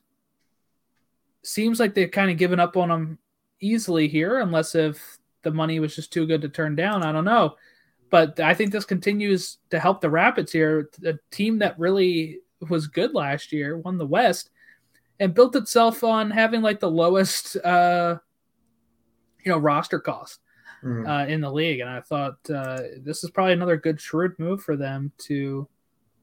Seems 1.43 1.79
like 1.79 1.93
they've 1.93 2.11
kind 2.11 2.31
of 2.31 2.37
given 2.37 2.59
up 2.59 2.77
on 2.77 2.89
him 2.89 3.17
easily 3.59 4.07
here, 4.07 4.39
unless 4.39 4.75
if 4.75 5.17
the 5.43 5.51
money 5.51 5.79
was 5.79 5.95
just 5.95 6.11
too 6.11 6.25
good 6.25 6.41
to 6.41 6.49
turn 6.49 6.75
down. 6.75 7.03
I 7.03 7.11
don't 7.11 7.25
know. 7.25 7.55
But 8.09 8.39
I 8.39 8.53
think 8.53 8.71
this 8.71 8.85
continues 8.85 9.57
to 9.69 9.79
help 9.79 9.99
the 9.99 10.09
Rapids 10.09 10.51
here, 10.51 10.89
a 11.05 11.13
team 11.31 11.59
that 11.59 11.79
really 11.79 12.39
was 12.69 12.87
good 12.87 13.13
last 13.13 13.51
year, 13.51 13.77
won 13.77 13.97
the 13.97 14.05
West, 14.05 14.51
and 15.19 15.33
built 15.33 15.55
itself 15.55 16.03
on 16.03 16.31
having 16.31 16.61
like 16.61 16.79
the 16.79 16.91
lowest, 16.91 17.57
uh, 17.57 18.17
you 19.43 19.51
know, 19.51 19.57
roster 19.57 19.99
cost 19.99 20.39
Mhm. 20.83 21.07
uh, 21.07 21.27
in 21.27 21.41
the 21.41 21.51
league. 21.51 21.79
And 21.79 21.89
I 21.89 22.01
thought 22.01 22.37
uh, 22.49 22.81
this 22.97 23.23
is 23.23 23.29
probably 23.29 23.53
another 23.53 23.77
good 23.77 23.99
shrewd 23.99 24.37
move 24.37 24.61
for 24.63 24.75
them 24.75 25.11
to 25.19 25.67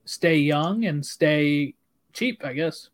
stay 0.04 0.36
young 0.36 0.84
and 0.84 1.04
stay 1.04 1.74
cheap, 2.12 2.44
I 2.44 2.52
guess. 2.52 2.90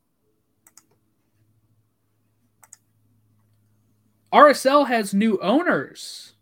RSL 4.32 4.86
has 4.86 5.14
new 5.14 5.38
owners 5.40 6.34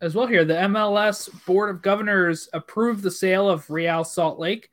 as 0.00 0.14
well 0.14 0.26
here. 0.26 0.44
The 0.44 0.54
MLS 0.54 1.28
Board 1.46 1.70
of 1.70 1.82
Governors 1.82 2.48
approved 2.52 3.02
the 3.02 3.10
sale 3.10 3.48
of 3.48 3.68
Real 3.70 4.04
Salt 4.04 4.38
Lake 4.38 4.70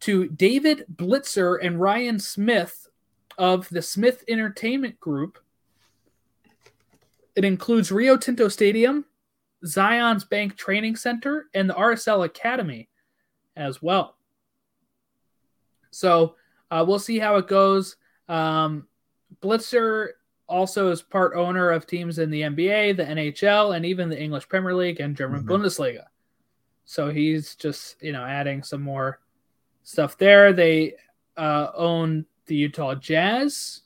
to 0.00 0.28
David 0.28 0.84
Blitzer 0.94 1.58
and 1.62 1.80
Ryan 1.80 2.18
Smith 2.18 2.88
of 3.36 3.68
the 3.68 3.82
Smith 3.82 4.24
Entertainment 4.28 4.98
Group. 5.00 5.38
It 7.36 7.44
includes 7.44 7.92
Rio 7.92 8.16
Tinto 8.16 8.48
Stadium, 8.48 9.04
Zion's 9.66 10.24
Bank 10.24 10.56
Training 10.56 10.96
Center, 10.96 11.46
and 11.54 11.68
the 11.68 11.74
RSL 11.74 12.24
Academy 12.24 12.88
as 13.56 13.82
well. 13.82 14.16
So 15.90 16.34
uh, 16.70 16.84
we'll 16.86 16.98
see 16.98 17.18
how 17.18 17.36
it 17.36 17.48
goes. 17.48 17.96
Um, 18.28 18.86
Blitzer 19.42 20.08
also 20.48 20.90
is 20.90 21.02
part 21.02 21.34
owner 21.34 21.70
of 21.70 21.86
teams 21.86 22.18
in 22.18 22.30
the 22.30 22.42
NBA, 22.42 22.96
the 22.96 23.04
NHL, 23.04 23.76
and 23.76 23.84
even 23.84 24.08
the 24.08 24.20
English 24.20 24.48
Premier 24.48 24.74
League 24.74 25.00
and 25.00 25.16
German 25.16 25.42
Mhm. 25.44 25.48
Bundesliga. 25.48 26.04
So 26.84 27.10
he's 27.10 27.54
just 27.54 28.02
you 28.02 28.12
know 28.12 28.24
adding 28.24 28.62
some 28.62 28.80
more 28.82 29.20
stuff 29.82 30.16
there. 30.18 30.52
They 30.52 30.94
uh, 31.36 31.70
own 31.74 32.24
the 32.46 32.54
Utah 32.56 32.94
Jazz. 32.94 33.82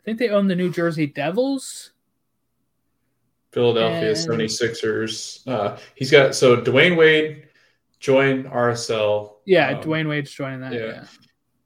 I 0.00 0.04
think 0.04 0.18
they 0.18 0.28
own 0.30 0.48
the 0.48 0.56
New 0.56 0.70
Jersey 0.70 1.06
Devils. 1.06 1.92
Philadelphia 3.54 4.08
And- 4.10 4.16
76ers. 4.18 5.46
Uh, 5.46 5.78
he's 5.94 6.10
got 6.10 6.34
so 6.34 6.56
Dwyane 6.60 6.96
Wade 6.96 7.48
joined 8.00 8.46
RSL. 8.46 9.36
Yeah, 9.46 9.78
Um, 9.78 9.82
Dwyane 9.84 10.08
Wade's 10.08 10.30
joining 10.32 10.60
that. 10.60 10.72
yeah. 10.72 10.80
Yeah. 10.86 11.04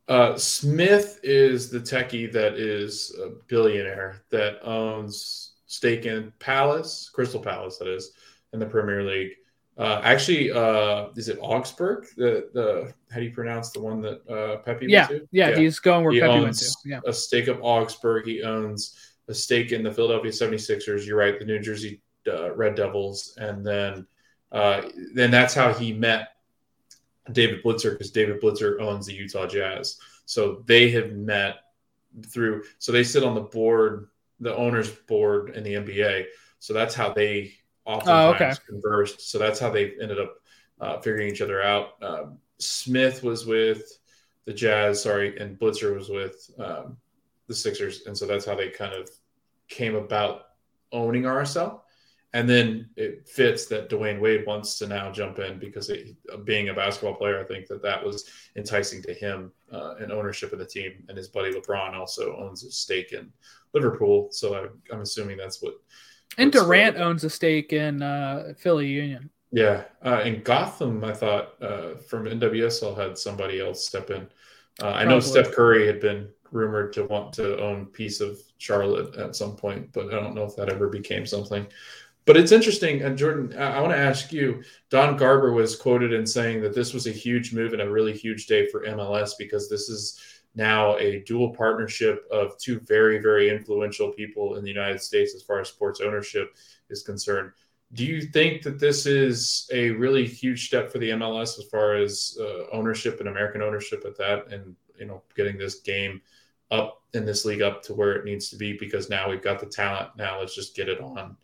Uh, 0.08 0.36
Smith 0.38 1.20
is 1.22 1.70
the 1.70 1.80
techie 1.80 2.30
that 2.32 2.54
is 2.54 3.14
a 3.22 3.30
billionaire 3.48 4.22
that 4.30 4.58
owns 4.62 5.52
stake 5.66 6.06
in 6.06 6.32
Palace, 6.38 7.10
Crystal 7.12 7.40
Palace, 7.40 7.76
that 7.78 7.88
is, 7.88 8.12
in 8.52 8.58
the 8.60 8.66
Premier 8.66 9.02
League. 9.02 9.32
Uh, 9.76 10.00
actually, 10.02 10.50
uh, 10.50 11.08
is 11.16 11.28
it 11.28 11.38
Augsburg? 11.40 12.06
The 12.16 12.48
the 12.54 12.92
how 13.10 13.18
do 13.20 13.24
you 13.26 13.32
pronounce 13.32 13.70
the 13.70 13.80
one 13.80 14.00
that 14.00 14.26
uh, 14.28 14.56
Pepe 14.62 14.86
Yeah, 14.88 15.08
went 15.08 15.22
to? 15.22 15.28
yeah, 15.30 15.56
he's 15.56 15.78
going 15.78 16.02
where 16.04 16.12
He 16.12 16.20
Pepe 16.20 16.40
went 16.40 16.56
to. 16.58 16.66
Yeah. 16.84 17.00
a 17.06 17.12
stake 17.12 17.46
of 17.48 17.58
Augsburg. 17.62 18.26
He 18.26 18.42
owns 18.42 18.96
a 19.28 19.34
stake 19.34 19.72
in 19.72 19.82
the 19.82 19.92
Philadelphia 19.92 20.30
76ers. 20.30 21.06
You're 21.06 21.18
right, 21.18 21.38
the 21.38 21.44
New 21.44 21.58
Jersey 21.58 22.00
uh, 22.26 22.54
Red 22.54 22.74
Devils. 22.74 23.36
And 23.38 23.64
then 23.64 24.06
uh, 24.50 24.88
then 25.14 25.30
that's 25.30 25.54
how 25.54 25.72
he 25.72 25.92
met 25.92 26.28
David 27.32 27.62
Blitzer 27.62 27.92
because 27.92 28.10
David 28.10 28.40
Blitzer 28.40 28.80
owns 28.80 29.06
the 29.06 29.14
Utah 29.14 29.46
Jazz. 29.46 29.98
So 30.24 30.62
they 30.66 30.90
have 30.90 31.12
met 31.12 31.56
through, 32.26 32.64
so 32.78 32.92
they 32.92 33.04
sit 33.04 33.24
on 33.24 33.34
the 33.34 33.42
board, 33.42 34.08
the 34.40 34.54
owner's 34.56 34.90
board 34.90 35.50
in 35.50 35.62
the 35.62 35.74
NBA. 35.74 36.26
So 36.58 36.72
that's 36.72 36.94
how 36.94 37.12
they 37.12 37.52
oftentimes 37.84 38.40
Oh, 38.40 38.46
okay. 38.46 38.52
conversed. 38.66 39.30
So 39.30 39.38
that's 39.38 39.58
how 39.58 39.70
they 39.70 39.92
ended 40.00 40.18
up 40.18 40.36
uh, 40.80 40.98
figuring 41.00 41.28
each 41.28 41.42
other 41.42 41.62
out. 41.62 42.02
Um, 42.02 42.38
Smith 42.58 43.22
was 43.22 43.46
with 43.46 43.98
the 44.44 44.52
Jazz, 44.52 45.02
sorry, 45.02 45.38
and 45.38 45.58
Blitzer 45.58 45.94
was 45.94 46.08
with 46.08 46.50
um, 46.58 46.96
the 47.48 47.54
Sixers, 47.54 48.06
and 48.06 48.16
so 48.16 48.26
that's 48.26 48.44
how 48.44 48.54
they 48.54 48.68
kind 48.68 48.94
of 48.94 49.10
came 49.68 49.94
about 49.94 50.42
owning 50.92 51.22
RSL. 51.22 51.80
And 52.34 52.48
then 52.48 52.90
it 52.96 53.26
fits 53.26 53.66
that 53.66 53.88
Dwyane 53.88 54.20
Wade 54.20 54.44
wants 54.46 54.78
to 54.78 54.86
now 54.86 55.10
jump 55.10 55.38
in 55.38 55.58
because 55.58 55.88
it, 55.88 56.14
being 56.44 56.68
a 56.68 56.74
basketball 56.74 57.14
player, 57.14 57.40
I 57.40 57.44
think 57.44 57.66
that 57.68 57.82
that 57.82 58.04
was 58.04 58.28
enticing 58.54 59.02
to 59.04 59.14
him 59.14 59.50
uh, 59.72 59.94
and 59.98 60.12
ownership 60.12 60.52
of 60.52 60.58
the 60.58 60.66
team. 60.66 61.04
And 61.08 61.16
his 61.16 61.28
buddy 61.28 61.52
LeBron 61.52 61.94
also 61.94 62.36
owns 62.36 62.64
a 62.64 62.70
stake 62.70 63.12
in 63.12 63.32
Liverpool, 63.72 64.28
so 64.30 64.54
I, 64.54 64.94
I'm 64.94 65.00
assuming 65.00 65.38
that's 65.38 65.62
what. 65.62 65.74
And 66.36 66.52
Durant 66.52 66.98
owns 66.98 67.24
a 67.24 67.30
stake 67.30 67.72
in 67.72 68.02
uh, 68.02 68.52
Philly 68.58 68.88
Union. 68.88 69.30
Yeah, 69.50 69.84
uh, 70.04 70.20
and 70.22 70.44
Gotham, 70.44 71.02
I 71.04 71.14
thought 71.14 71.54
uh, 71.62 71.94
from 72.06 72.26
NWSL 72.26 72.98
had 72.98 73.16
somebody 73.16 73.60
else 73.60 73.86
step 73.86 74.10
in. 74.10 74.28
Uh, 74.80 74.90
I 74.90 75.04
know 75.04 75.18
Steph 75.18 75.52
Curry 75.52 75.86
had 75.86 76.00
been 76.00 76.28
rumored 76.50 76.92
to 76.94 77.04
want 77.04 77.32
to 77.34 77.60
own 77.60 77.86
piece 77.86 78.20
of 78.20 78.40
Charlotte 78.58 79.16
at 79.16 79.36
some 79.36 79.56
point, 79.56 79.92
but 79.92 80.08
I 80.08 80.20
don't 80.20 80.34
know 80.34 80.44
if 80.44 80.56
that 80.56 80.70
ever 80.70 80.88
became 80.88 81.26
something. 81.26 81.66
But 82.28 82.36
it's 82.36 82.52
interesting, 82.52 83.00
and 83.02 83.16
Jordan, 83.16 83.58
I, 83.58 83.76
I 83.76 83.80
want 83.80 83.92
to 83.92 83.98
ask 83.98 84.32
you. 84.32 84.62
Don 84.90 85.16
Garber 85.16 85.52
was 85.52 85.74
quoted 85.74 86.12
in 86.12 86.26
saying 86.26 86.60
that 86.60 86.74
this 86.74 86.92
was 86.92 87.06
a 87.06 87.10
huge 87.10 87.54
move 87.54 87.72
and 87.72 87.80
a 87.80 87.90
really 87.90 88.12
huge 88.12 88.46
day 88.46 88.66
for 88.66 88.84
MLS 88.84 89.30
because 89.38 89.70
this 89.70 89.88
is 89.88 90.20
now 90.54 90.96
a 90.98 91.20
dual 91.20 91.54
partnership 91.54 92.26
of 92.30 92.58
two 92.58 92.80
very, 92.80 93.18
very 93.18 93.48
influential 93.48 94.10
people 94.10 94.56
in 94.56 94.64
the 94.64 94.70
United 94.70 95.00
States 95.00 95.34
as 95.34 95.42
far 95.42 95.60
as 95.60 95.68
sports 95.68 96.00
ownership 96.02 96.54
is 96.90 97.02
concerned. 97.02 97.52
Do 97.94 98.04
you 98.04 98.20
think 98.20 98.62
that 98.62 98.78
this 98.78 99.06
is 99.06 99.66
a 99.72 99.90
really 99.90 100.26
huge 100.26 100.66
step 100.66 100.92
for 100.92 100.98
the 100.98 101.10
MLS 101.10 101.58
as 101.58 101.64
far 101.70 101.94
as 101.94 102.36
uh, 102.38 102.66
ownership 102.72 103.20
and 103.20 103.28
American 103.30 103.62
ownership 103.62 104.04
at 104.04 104.18
that, 104.18 104.52
and 104.52 104.76
you 104.98 105.06
know, 105.06 105.22
getting 105.34 105.56
this 105.56 105.76
game 105.76 106.20
up 106.70 107.02
in 107.14 107.24
this 107.24 107.44
league 107.44 107.62
up 107.62 107.82
to 107.82 107.94
where 107.94 108.12
it 108.12 108.24
needs 108.24 108.48
to 108.50 108.56
be? 108.56 108.76
Because 108.76 109.08
now 109.10 109.28
we've 109.30 109.42
got 109.42 109.58
the 109.60 109.66
talent. 109.66 110.10
Now 110.16 110.38
let's 110.40 110.54
just 110.54 110.76
get 110.76 110.88
it 110.88 111.00
on, 111.00 111.36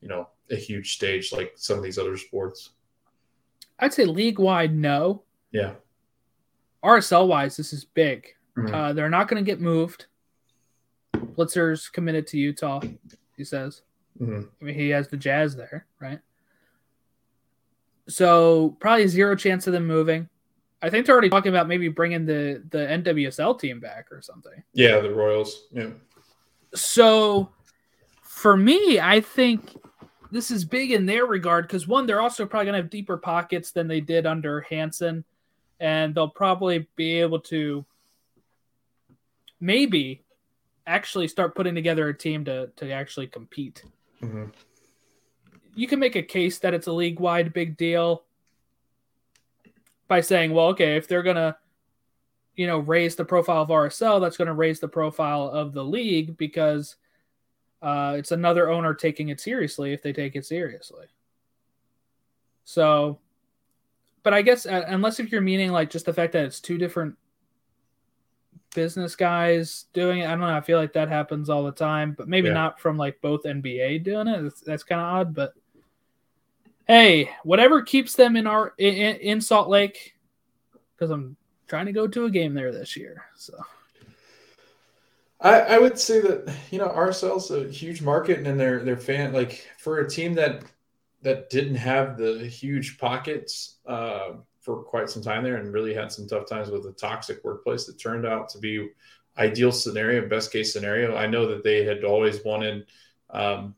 you 0.00 0.08
know, 0.08 0.28
a 0.50 0.56
huge 0.56 0.94
stage 0.94 1.32
like 1.32 1.52
some 1.56 1.78
of 1.78 1.84
these 1.84 1.98
other 1.98 2.16
sports. 2.16 2.70
I'd 3.78 3.94
say 3.94 4.04
league 4.04 4.38
wide, 4.38 4.74
no. 4.74 5.22
Yeah. 5.50 5.74
RSL 6.84 7.28
wise, 7.28 7.56
this 7.56 7.72
is 7.72 7.84
big. 7.84 8.28
Mhm. 8.56 8.72
Uh, 8.72 8.92
they're 8.92 9.08
not 9.08 9.28
going 9.28 9.42
to 9.42 9.48
get 9.50 9.60
moved. 9.60 10.06
Blitzer's 11.14 11.88
committed 11.88 12.26
to 12.28 12.38
Utah, 12.38 12.80
he 13.36 13.44
says. 13.44 13.82
Mhm. 14.20 14.48
I 14.60 14.64
mean, 14.64 14.74
he 14.74 14.90
has 14.90 15.08
the 15.08 15.16
Jazz 15.16 15.56
there, 15.56 15.86
right? 16.00 16.20
So 18.08 18.76
probably 18.80 19.06
zero 19.06 19.36
chance 19.36 19.66
of 19.66 19.72
them 19.72 19.86
moving. 19.86 20.28
I 20.82 20.90
think 20.90 21.06
they're 21.06 21.14
already 21.14 21.30
talking 21.30 21.50
about 21.50 21.68
maybe 21.68 21.88
bringing 21.88 22.26
the 22.26 22.62
the 22.70 22.78
NWSL 22.78 23.58
team 23.58 23.78
back 23.78 24.10
or 24.10 24.20
something. 24.20 24.62
Yeah, 24.74 24.98
the 24.98 25.14
Royals. 25.14 25.68
Yeah. 25.72 25.90
So 26.74 27.50
for 28.22 28.56
me, 28.56 28.98
I 28.98 29.20
think 29.20 29.76
this 30.32 30.50
is 30.50 30.64
big 30.64 30.90
in 30.90 31.06
their 31.06 31.24
regard 31.24 31.68
because 31.68 31.86
one, 31.86 32.06
they're 32.06 32.20
also 32.20 32.46
probably 32.46 32.66
going 32.66 32.74
to 32.74 32.82
have 32.82 32.90
deeper 32.90 33.16
pockets 33.16 33.70
than 33.70 33.86
they 33.86 34.00
did 34.00 34.26
under 34.26 34.62
Hansen, 34.62 35.24
and 35.78 36.14
they'll 36.14 36.28
probably 36.28 36.88
be 36.96 37.20
able 37.20 37.40
to 37.40 37.84
maybe 39.60 40.24
actually 40.84 41.28
start 41.28 41.54
putting 41.54 41.76
together 41.76 42.08
a 42.08 42.16
team 42.16 42.44
to 42.46 42.66
to 42.76 42.90
actually 42.90 43.28
compete. 43.28 43.84
Mhm. 44.20 44.52
You 45.76 45.86
can 45.86 46.00
make 46.00 46.16
a 46.16 46.22
case 46.22 46.58
that 46.58 46.74
it's 46.74 46.88
a 46.88 46.92
league 46.92 47.20
wide 47.20 47.52
big 47.52 47.76
deal 47.76 48.24
by 50.12 50.20
saying, 50.20 50.52
well, 50.52 50.66
okay, 50.66 50.96
if 50.98 51.08
they're 51.08 51.22
gonna 51.22 51.56
you 52.54 52.66
know 52.66 52.80
raise 52.80 53.16
the 53.16 53.24
profile 53.24 53.62
of 53.62 53.70
RSL, 53.70 54.20
that's 54.20 54.36
going 54.36 54.48
to 54.48 54.52
raise 54.52 54.78
the 54.78 54.86
profile 54.86 55.48
of 55.48 55.72
the 55.72 55.82
league 55.82 56.36
because 56.36 56.96
uh, 57.80 58.16
it's 58.18 58.30
another 58.30 58.68
owner 58.68 58.92
taking 58.92 59.30
it 59.30 59.40
seriously 59.40 59.94
if 59.94 60.02
they 60.02 60.12
take 60.12 60.36
it 60.36 60.44
seriously. 60.44 61.06
So, 62.64 63.20
but 64.22 64.34
I 64.34 64.42
guess 64.42 64.66
uh, 64.66 64.84
unless 64.86 65.18
if 65.18 65.32
you're 65.32 65.40
meaning 65.40 65.72
like 65.72 65.88
just 65.88 66.04
the 66.04 66.12
fact 66.12 66.34
that 66.34 66.44
it's 66.44 66.60
two 66.60 66.76
different 66.76 67.16
business 68.74 69.16
guys 69.16 69.86
doing 69.94 70.18
it, 70.18 70.26
I 70.26 70.32
don't 70.32 70.40
know. 70.40 70.54
I 70.54 70.60
feel 70.60 70.78
like 70.78 70.92
that 70.92 71.08
happens 71.08 71.48
all 71.48 71.64
the 71.64 71.72
time, 71.72 72.14
but 72.18 72.28
maybe 72.28 72.48
Yeah. 72.48 72.54
not 72.54 72.78
from 72.78 72.98
like 72.98 73.18
both 73.22 73.44
NBA 73.44 74.04
doing 74.04 74.28
it. 74.28 74.42
That's, 74.42 74.60
that's 74.60 74.82
kind 74.82 75.00
of 75.00 75.06
odd, 75.06 75.34
but 75.34 75.54
hey, 76.92 77.30
whatever 77.42 77.80
keeps 77.80 78.14
them 78.14 78.36
in 78.36 78.46
our 78.46 78.74
in, 78.76 79.16
in 79.16 79.40
Salt 79.40 79.68
Lake, 79.68 80.14
because 80.94 81.10
I'm 81.10 81.36
trying 81.66 81.86
to 81.86 81.92
go 81.92 82.06
to 82.06 82.26
a 82.26 82.30
game 82.30 82.52
there 82.52 82.70
this 82.70 82.96
year. 82.96 83.24
So 83.34 83.54
I, 85.40 85.60
I 85.60 85.78
would 85.78 85.98
say 85.98 86.20
that 86.20 86.54
you 86.70 86.78
know 86.78 86.88
RSL's 86.88 87.50
a 87.50 87.64
huge 87.68 88.02
market 88.02 88.46
and 88.46 88.60
their 88.60 88.80
their 88.80 88.98
fan 88.98 89.32
like 89.32 89.66
for 89.78 90.00
a 90.00 90.08
team 90.08 90.34
that 90.34 90.64
that 91.22 91.48
didn't 91.48 91.76
have 91.76 92.18
the 92.18 92.46
huge 92.46 92.98
pockets 92.98 93.76
uh, 93.86 94.32
for 94.60 94.82
quite 94.82 95.08
some 95.08 95.22
time 95.22 95.44
there 95.44 95.56
and 95.56 95.72
really 95.72 95.94
had 95.94 96.12
some 96.12 96.28
tough 96.28 96.46
times 96.46 96.68
with 96.68 96.84
a 96.84 96.92
toxic 96.92 97.42
workplace 97.42 97.86
that 97.86 97.98
turned 97.98 98.26
out 98.26 98.48
to 98.50 98.58
be 98.58 98.90
ideal 99.38 99.72
scenario, 99.72 100.28
best 100.28 100.52
case 100.52 100.72
scenario. 100.72 101.16
I 101.16 101.26
know 101.26 101.46
that 101.46 101.64
they 101.64 101.84
had 101.84 102.04
always 102.04 102.44
wanted 102.44 102.86
um, 103.30 103.74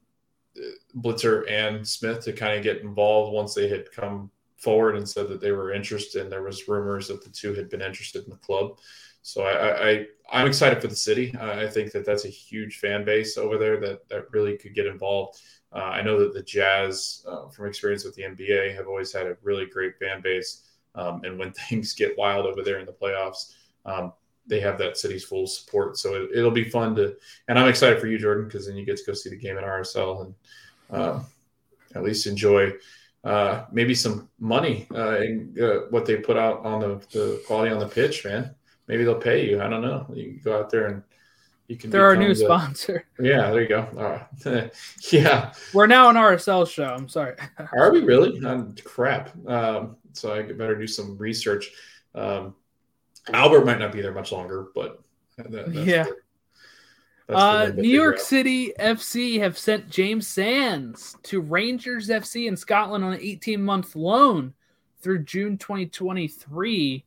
Blitzer 0.96 1.50
and 1.50 1.86
Smith 1.86 2.24
to 2.24 2.32
kind 2.32 2.56
of 2.56 2.62
get 2.62 2.82
involved 2.82 3.32
once 3.32 3.54
they 3.54 3.68
had 3.68 3.90
come 3.92 4.30
forward 4.58 4.96
and 4.96 5.08
said 5.08 5.28
that 5.28 5.40
they 5.40 5.52
were 5.52 5.72
interested. 5.72 6.22
And 6.22 6.32
there 6.32 6.42
was 6.42 6.68
rumors 6.68 7.08
that 7.08 7.22
the 7.22 7.30
two 7.30 7.54
had 7.54 7.68
been 7.68 7.82
interested 7.82 8.24
in 8.24 8.30
the 8.30 8.36
club. 8.36 8.78
So 9.22 9.42
I, 9.42 9.88
I 9.90 10.06
I'm 10.30 10.46
excited 10.46 10.80
for 10.80 10.88
the 10.88 10.96
city. 10.96 11.34
I 11.40 11.66
think 11.66 11.92
that 11.92 12.04
that's 12.04 12.24
a 12.24 12.28
huge 12.28 12.78
fan 12.78 13.04
base 13.04 13.38
over 13.38 13.56
there 13.56 13.80
that 13.80 14.08
that 14.08 14.30
really 14.32 14.56
could 14.56 14.74
get 14.74 14.86
involved. 14.86 15.40
Uh, 15.72 15.78
I 15.78 16.02
know 16.02 16.18
that 16.20 16.34
the 16.34 16.42
Jazz, 16.42 17.24
uh, 17.26 17.48
from 17.48 17.66
experience 17.66 18.04
with 18.04 18.14
the 18.14 18.22
NBA, 18.22 18.76
have 18.76 18.86
always 18.86 19.12
had 19.12 19.26
a 19.26 19.36
really 19.42 19.66
great 19.66 19.98
fan 19.98 20.20
base. 20.22 20.68
Um, 20.94 21.22
and 21.24 21.38
when 21.38 21.52
things 21.68 21.94
get 21.94 22.16
wild 22.16 22.46
over 22.46 22.62
there 22.62 22.78
in 22.78 22.86
the 22.86 22.92
playoffs, 22.92 23.54
um, 23.84 24.12
they 24.46 24.60
have 24.60 24.78
that 24.78 24.96
city's 24.96 25.24
full 25.24 25.46
support. 25.46 25.96
So 25.98 26.14
it, 26.14 26.30
it'll 26.34 26.50
be 26.50 26.64
fun 26.64 26.94
to, 26.96 27.16
and 27.48 27.58
I'm 27.58 27.68
excited 27.68 28.00
for 28.00 28.06
you, 28.06 28.18
Jordan, 28.18 28.44
because 28.44 28.66
then 28.66 28.76
you 28.76 28.84
get 28.84 28.96
to 28.98 29.04
go 29.04 29.14
see 29.14 29.30
the 29.30 29.36
game 29.36 29.56
at 29.56 29.64
RSL 29.64 30.26
and 30.26 30.34
uh, 30.90 31.20
at 31.94 32.02
least 32.02 32.26
enjoy 32.26 32.72
uh, 33.24 33.64
maybe 33.72 33.94
some 33.94 34.28
money 34.38 34.86
uh, 34.94 35.16
in 35.20 35.56
uh, 35.60 35.86
what 35.90 36.04
they 36.04 36.16
put 36.16 36.36
out 36.36 36.64
on 36.64 36.80
the, 36.80 37.06
the 37.12 37.42
quality 37.46 37.72
on 37.72 37.78
the 37.78 37.88
pitch, 37.88 38.24
man. 38.24 38.54
Maybe 38.86 39.04
they'll 39.04 39.14
pay 39.14 39.48
you. 39.48 39.62
I 39.62 39.68
don't 39.68 39.80
know. 39.82 40.06
You 40.12 40.38
go 40.44 40.58
out 40.58 40.68
there 40.68 40.86
and 40.88 41.02
you 41.68 41.76
can. 41.76 41.88
they're 41.88 42.04
our 42.04 42.16
new 42.16 42.34
the- 42.34 42.44
sponsor. 42.44 43.06
Yeah, 43.18 43.50
there 43.50 43.62
you 43.62 43.68
go. 43.68 43.88
All 43.96 44.20
right. 44.44 44.70
yeah. 45.10 45.54
We're 45.72 45.86
now 45.86 46.10
an 46.10 46.16
RSL 46.16 46.68
show. 46.68 46.84
I'm 46.84 47.08
sorry. 47.08 47.36
Are 47.72 47.90
we 47.92 48.02
really? 48.02 48.44
Um, 48.44 48.74
crap. 48.84 49.30
Um, 49.48 49.96
so 50.12 50.34
I 50.34 50.42
better 50.42 50.76
do 50.76 50.86
some 50.86 51.16
research. 51.16 51.70
Um, 52.14 52.54
Albert 53.32 53.64
might 53.64 53.78
not 53.78 53.92
be 53.92 54.00
there 54.02 54.12
much 54.12 54.32
longer, 54.32 54.66
but 54.74 55.00
that, 55.36 55.50
that's 55.50 55.68
Yeah. 55.86 56.04
the- 56.04 56.16
Uh, 57.26 57.72
New 57.74 57.88
York. 57.88 58.18
City 58.18 58.74
FC 58.78 59.38
have 59.38 59.56
sent 59.56 59.88
James 59.88 60.28
Sands 60.28 61.16
to 61.22 61.40
Rangers 61.40 62.10
FC 62.10 62.46
in 62.48 62.54
Scotland 62.56 63.02
on 63.02 63.14
an 63.14 63.20
18 63.22 63.62
month 63.64 63.96
loan 63.96 64.52
through 65.00 65.24
June 65.24 65.56
2023. 65.56 67.02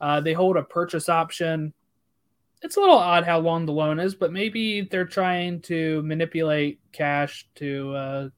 Uh, 0.00 0.20
they 0.22 0.32
hold 0.32 0.56
a 0.56 0.62
purchase 0.62 1.10
option. 1.10 1.74
It's 2.62 2.78
a 2.78 2.80
little 2.80 2.96
odd 2.96 3.24
how 3.24 3.38
long 3.38 3.66
the 3.66 3.72
loan 3.74 3.98
is, 4.00 4.14
but 4.14 4.32
maybe 4.32 4.80
they're 4.80 5.04
trying 5.04 5.60
to 5.62 6.00
manipulate 6.02 6.80
cash 6.92 7.46
to 7.56 7.94
uh, 7.94 8.28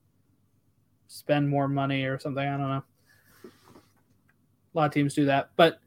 spend 1.07 1.47
more 1.47 1.69
money 1.69 2.03
or 2.03 2.19
something. 2.19 2.45
I 2.45 2.57
don't 2.57 2.69
know. 2.69 2.83
A 3.45 3.49
lot 4.73 4.85
of 4.87 4.91
teams 4.93 5.13
do 5.13 5.25
that. 5.25 5.51
But 5.55 5.79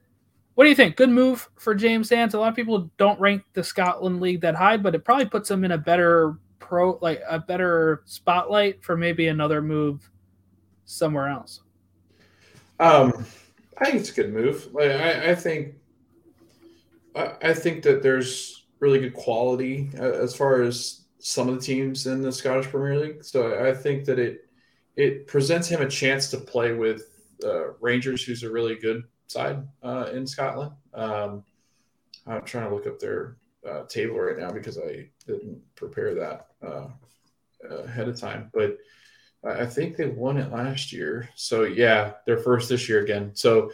what 0.54 0.64
do 0.64 0.70
you 0.70 0.76
think? 0.76 0.96
Good 0.96 1.10
move 1.10 1.48
for 1.56 1.74
James 1.74 2.08
Sands. 2.08 2.34
A 2.34 2.38
lot 2.38 2.48
of 2.48 2.56
people 2.56 2.90
don't 2.98 3.18
rank 3.18 3.42
the 3.54 3.64
Scotland 3.64 4.20
League 4.20 4.42
that 4.42 4.54
high, 4.54 4.76
but 4.76 4.94
it 4.94 5.04
probably 5.04 5.26
puts 5.26 5.50
him 5.50 5.64
in 5.64 5.72
a 5.72 5.78
better 5.78 6.36
pro, 6.58 6.98
like 7.00 7.22
a 7.28 7.38
better 7.38 8.02
spotlight 8.04 8.84
for 8.84 8.96
maybe 8.96 9.28
another 9.28 9.62
move 9.62 10.10
somewhere 10.84 11.28
else. 11.28 11.60
Um, 12.80 13.24
I 13.78 13.86
think 13.86 13.96
it's 14.00 14.10
a 14.10 14.14
good 14.14 14.32
move. 14.32 14.72
Like, 14.74 14.90
I, 14.90 15.30
I 15.30 15.34
think, 15.34 15.74
I, 17.16 17.32
I 17.42 17.54
think 17.54 17.82
that 17.84 18.02
there's 18.02 18.66
really 18.80 18.98
good 18.98 19.14
quality 19.14 19.90
uh, 19.98 20.02
as 20.02 20.34
far 20.34 20.62
as 20.62 21.02
some 21.18 21.48
of 21.48 21.54
the 21.54 21.60
teams 21.60 22.06
in 22.06 22.20
the 22.20 22.32
Scottish 22.32 22.66
Premier 22.66 22.98
League. 22.98 23.24
So 23.24 23.64
I, 23.64 23.72
think 23.72 24.04
that 24.06 24.18
it 24.18 24.48
it 24.96 25.28
presents 25.28 25.68
him 25.68 25.80
a 25.80 25.88
chance 25.88 26.28
to 26.30 26.38
play 26.38 26.72
with 26.72 27.08
uh, 27.44 27.74
Rangers, 27.80 28.24
who's 28.24 28.42
a 28.42 28.50
really 28.50 28.74
good 28.74 29.04
side 29.32 29.66
uh, 29.82 30.10
in 30.12 30.26
Scotland. 30.26 30.72
Um, 30.94 31.44
I'm 32.26 32.44
trying 32.44 32.68
to 32.68 32.74
look 32.74 32.86
up 32.86 32.98
their 32.98 33.36
uh, 33.68 33.84
table 33.84 34.18
right 34.18 34.38
now 34.38 34.50
because 34.50 34.78
I 34.78 35.08
didn't 35.26 35.60
prepare 35.74 36.14
that 36.14 36.46
uh, 36.62 36.88
ahead 37.84 38.08
of 38.08 38.18
time, 38.18 38.50
but. 38.52 38.78
I 39.44 39.66
think 39.66 39.96
they 39.96 40.06
won 40.06 40.36
it 40.36 40.52
last 40.52 40.92
year. 40.92 41.28
So 41.34 41.64
yeah, 41.64 42.12
they're 42.24 42.38
first 42.38 42.68
this 42.68 42.88
year 42.88 43.00
again. 43.00 43.32
So 43.34 43.72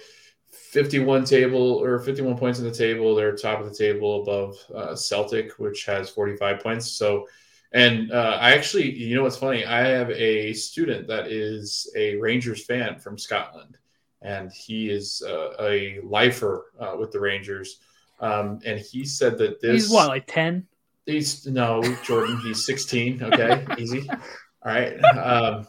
51 0.51 1.25
table 1.25 1.83
or 1.83 1.99
51 1.99 2.37
points 2.37 2.59
in 2.59 2.67
the 2.67 2.71
table. 2.71 3.15
They're 3.15 3.35
top 3.35 3.61
of 3.61 3.69
the 3.69 3.75
table 3.75 4.23
above 4.23 4.57
uh, 4.75 4.95
Celtic, 4.95 5.53
which 5.59 5.87
has 5.87 6.11
45 6.11 6.61
points. 6.61 6.91
So, 6.91 7.27
and 7.73 8.13
uh, 8.13 8.39
I 8.41 8.53
actually, 8.53 8.93
you 8.93 9.15
know, 9.15 9.23
what's 9.23 9.37
funny? 9.37 9.65
I 9.65 9.81
have 9.81 10.11
a 10.11 10.53
student 10.53 11.09
that 11.09 11.29
is 11.29 11.91
a 11.97 12.17
Rangers 12.17 12.65
fan 12.67 12.99
from 12.99 13.17
Scotland, 13.17 13.78
and 14.23 14.51
he 14.53 14.91
is 14.91 15.23
uh, 15.27 15.53
a 15.61 16.01
lifer 16.03 16.67
uh, 16.79 16.95
with 16.99 17.13
the 17.13 17.21
Rangers. 17.21 17.81
Um, 18.21 18.59
and 18.65 18.79
he 18.81 19.05
said 19.05 19.39
that 19.39 19.61
this 19.61 19.85
He's 19.85 19.91
what, 19.91 20.09
like 20.09 20.27
10? 20.27 20.67
He's 21.07 21.47
no 21.47 21.83
Jordan. 22.05 22.39
He's 22.43 22.67
16. 22.67 23.23
Okay, 23.33 23.67
easy. 23.79 24.09
All 24.11 24.19
right. 24.73 24.99
Um, 25.17 25.67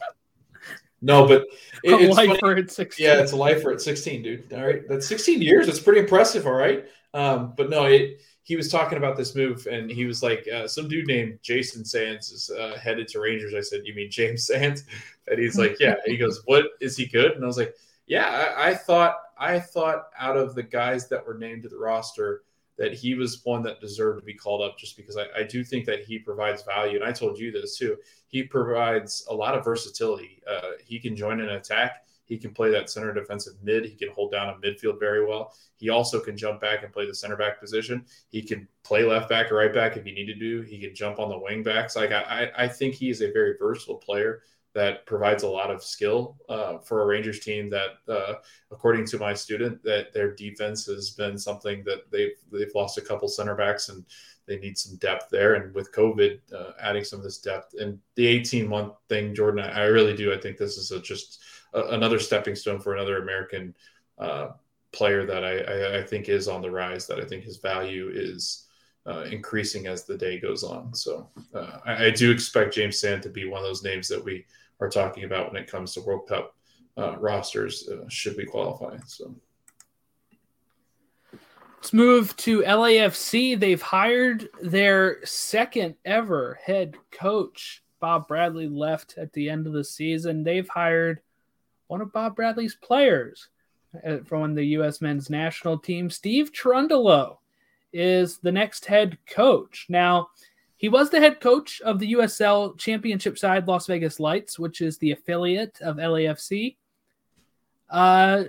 No, 1.01 1.25
but 1.27 1.43
it, 1.83 1.93
it's 2.01 2.17
lifer 2.17 2.35
funny. 2.41 2.61
at 2.63 2.71
16. 2.71 3.05
Yeah, 3.05 3.21
it's 3.21 3.31
a 3.31 3.35
lifer 3.37 3.71
at 3.71 3.81
16, 3.81 4.21
dude. 4.21 4.51
All 4.53 4.65
right. 4.65 4.81
That's 4.89 5.07
16 5.07 5.41
years. 5.41 5.67
That's 5.67 5.79
pretty 5.79 6.01
impressive. 6.01 6.45
All 6.45 6.53
right. 6.53 6.85
Um, 7.13 7.53
but 7.55 7.69
no, 7.69 7.85
it, 7.85 8.19
he 8.43 8.55
was 8.57 8.69
talking 8.69 8.97
about 8.97 9.15
this 9.15 9.33
move 9.35 9.65
and 9.71 9.89
he 9.89 10.05
was 10.05 10.21
like, 10.21 10.45
uh, 10.53 10.67
some 10.67 10.89
dude 10.89 11.07
named 11.07 11.39
Jason 11.41 11.85
Sands 11.85 12.31
is 12.31 12.49
uh, 12.49 12.77
headed 12.81 13.07
to 13.09 13.19
Rangers. 13.21 13.53
I 13.53 13.61
said, 13.61 13.81
You 13.85 13.95
mean 13.95 14.11
James 14.11 14.45
Sands? 14.47 14.83
And 15.31 15.39
he's 15.39 15.57
like, 15.59 15.77
Yeah. 15.79 15.95
he 16.05 16.17
goes, 16.17 16.41
What 16.45 16.65
is 16.81 16.97
he 16.97 17.05
good? 17.05 17.33
And 17.33 17.43
I 17.43 17.47
was 17.47 17.57
like, 17.57 17.75
Yeah, 18.10 18.53
I, 18.57 18.72
I 18.72 18.74
thought, 18.74 19.18
I 19.38 19.60
thought 19.60 20.07
out 20.20 20.36
of 20.36 20.55
the 20.55 20.64
guys 20.64 21.07
that 21.10 21.26
were 21.26 21.38
named 21.38 21.64
to 21.64 21.70
the 21.70 21.78
roster, 21.78 22.43
that 22.78 22.93
he 22.93 23.14
was 23.14 23.41
one 23.43 23.62
that 23.62 23.82
deserved 23.82 24.20
to 24.20 24.26
be 24.26 24.34
called 24.34 24.62
up 24.62 24.78
just 24.78 24.97
because 24.97 25.16
I, 25.18 25.26
I, 25.38 25.43
do 25.43 25.66
think 25.66 25.86
that 25.86 26.05
he 26.05 26.18
provides 26.18 26.64
value. 26.64 26.95
And 26.95 27.03
I 27.03 27.12
told 27.12 27.38
you 27.38 27.51
this 27.51 27.78
too. 27.78 27.97
He 28.28 28.41
provides 28.41 29.26
a 29.30 29.36
lot 29.36 29.53
of 29.53 29.66
versatility. 29.66 30.41
Uh, 30.49 30.72
he 30.84 30.97
can 30.97 31.14
join 31.14 31.41
an 31.41 31.49
attack. 31.49 32.05
He 32.24 32.38
can 32.38 32.53
play 32.53 32.72
that 32.72 32.89
center 32.89 33.14
defensive 33.14 33.55
mid. 33.62 33.86
He 33.86 33.95
can 33.95 34.10
hold 34.12 34.32
down 34.32 34.49
a 34.49 34.53
midfield 34.66 34.97
very 34.97 35.26
well. 35.26 35.53
He 35.76 35.89
also 35.89 36.22
can 36.22 36.38
jump 36.38 36.62
back 36.62 36.84
and 36.84 36.93
play 36.93 37.05
the 37.05 37.14
center 37.14 37.36
back 37.36 37.60
position. 37.60 38.05
He 38.30 38.41
can 38.41 38.66
play 38.84 39.03
left 39.03 39.28
back 39.28 39.51
or 39.51 39.55
right 39.55 39.74
back 39.74 39.97
if 39.97 40.05
he 40.05 40.14
needed 40.14 40.39
to. 40.39 40.62
do 40.62 40.62
He 40.62 40.80
can 40.80 40.95
jump 40.95 41.20
on 41.20 41.28
the 41.30 41.38
wing 41.38 41.64
backs. 41.64 41.97
Like 41.97 42.12
I, 42.12 42.49
I 42.55 42.68
think 42.68 42.95
he 42.95 43.10
is 43.10 43.22
a 43.22 43.32
very 43.32 43.55
versatile 43.60 43.97
player 43.97 44.41
that 44.80 45.05
provides 45.05 45.43
a 45.43 45.49
lot 45.49 45.69
of 45.69 45.84
skill 45.84 46.38
uh, 46.47 46.77
for 46.77 47.01
a 47.01 47.05
Rangers 47.05 47.41
team 47.41 47.69
that, 47.69 47.97
uh, 48.07 48.36
according 48.71 49.05
to 49.07 49.19
my 49.19 49.34
student, 49.34 49.84
that 49.84 50.13
their 50.13 50.34
defense 50.34 50.86
has 50.86 51.09
been 51.09 51.38
something 51.38 51.84
that 51.84 52.09
they've 52.11 52.38
they've 52.49 52.73
lost 52.73 52.97
a 52.97 53.01
couple 53.01 53.27
center 53.27 53.55
backs 53.55 53.89
and 53.89 54.05
they 54.47 54.57
need 54.57 54.77
some 54.77 54.95
depth 54.95 55.30
there. 55.30 55.55
And 55.55 55.75
with 55.75 55.91
COVID, 55.91 56.39
uh, 56.55 56.71
adding 56.82 57.03
some 57.03 57.19
of 57.19 57.25
this 57.25 57.39
depth 57.39 57.75
and 57.77 57.99
the 58.15 58.25
18 58.25 58.69
month 58.69 58.93
thing, 59.09 59.36
Jordan, 59.36 59.65
I, 59.65 59.84
really 59.84 60.15
do. 60.15 60.34
I 60.34 60.38
think 60.38 60.57
this 60.57 60.77
is 60.77 60.91
a, 60.91 61.01
just 61.01 61.41
a, 61.73 61.82
another 61.89 62.17
stepping 62.17 62.55
stone 62.55 62.80
for 62.80 62.95
another 62.95 63.21
American 63.21 63.75
uh, 64.17 64.51
player 64.93 65.25
that 65.25 65.43
I, 65.43 65.57
I, 65.57 65.99
I, 65.99 66.03
think 66.03 66.30
is 66.30 66.47
on 66.47 66.61
the 66.61 66.71
rise. 66.71 67.05
That 67.05 67.19
I 67.19 67.25
think 67.25 67.43
his 67.43 67.57
value 67.57 68.11
is. 68.13 68.65
Uh, 69.05 69.23
increasing 69.32 69.88
as 69.88 70.03
the 70.03 70.15
day 70.15 70.39
goes 70.39 70.61
on, 70.61 70.93
so 70.93 71.27
uh, 71.55 71.80
I, 71.86 72.07
I 72.07 72.09
do 72.11 72.30
expect 72.30 72.75
James 72.75 72.99
Sand 72.99 73.23
to 73.23 73.30
be 73.30 73.47
one 73.47 73.59
of 73.59 73.65
those 73.65 73.82
names 73.82 74.07
that 74.09 74.23
we 74.23 74.45
are 74.80 74.89
talking 74.89 75.23
about 75.23 75.51
when 75.51 75.61
it 75.61 75.69
comes 75.69 75.93
to 75.93 76.01
World 76.01 76.27
Cup 76.27 76.55
uh, 76.97 77.17
rosters 77.17 77.88
uh, 77.89 78.07
should 78.07 78.36
we 78.38 78.45
qualify. 78.45 78.97
So. 79.05 79.36
Let's 81.77 81.93
move 81.93 82.36
to 82.38 82.61
LAFC. 82.61 83.57
They've 83.57 83.82
hired 83.82 84.49
their 84.61 85.25
second 85.25 85.95
ever 86.03 86.59
head 86.61 86.95
coach. 87.09 87.84
Bob 88.01 88.27
Bradley 88.27 88.67
left 88.67 89.17
at 89.17 89.32
the 89.32 89.49
end 89.49 89.65
of 89.65 89.73
the 89.73 89.84
season. 89.84 90.43
They've 90.43 90.67
hired 90.67 91.21
one 91.88 92.01
of 92.01 92.11
Bob 92.11 92.36
Bradley's 92.36 92.75
players 92.75 93.47
uh, 94.05 94.17
from 94.25 94.55
the 94.55 94.63
U.S. 94.65 95.01
men's 95.01 95.30
national 95.30 95.77
team. 95.77 96.09
Steve 96.09 96.51
Cherundolo 96.51 97.38
is 97.93 98.38
the 98.39 98.51
next 98.51 98.86
head 98.86 99.17
coach. 99.25 99.86
Now, 99.89 100.30
he 100.80 100.88
was 100.88 101.09
the 101.09 101.19
head 101.19 101.41
coach 101.41 101.82
of 101.82 101.99
the 101.99 102.13
USL 102.13 102.77
Championship 102.77 103.38
side 103.38 103.67
Las 103.67 103.86
Vegas 103.86 104.17
Lights, 104.17 104.57
which 104.57 104.80
is 104.80 104.97
the 104.97 105.11
affiliate 105.11 105.77
of 105.82 105.97
LAFC. 105.97 106.77
Uh, 107.89 108.43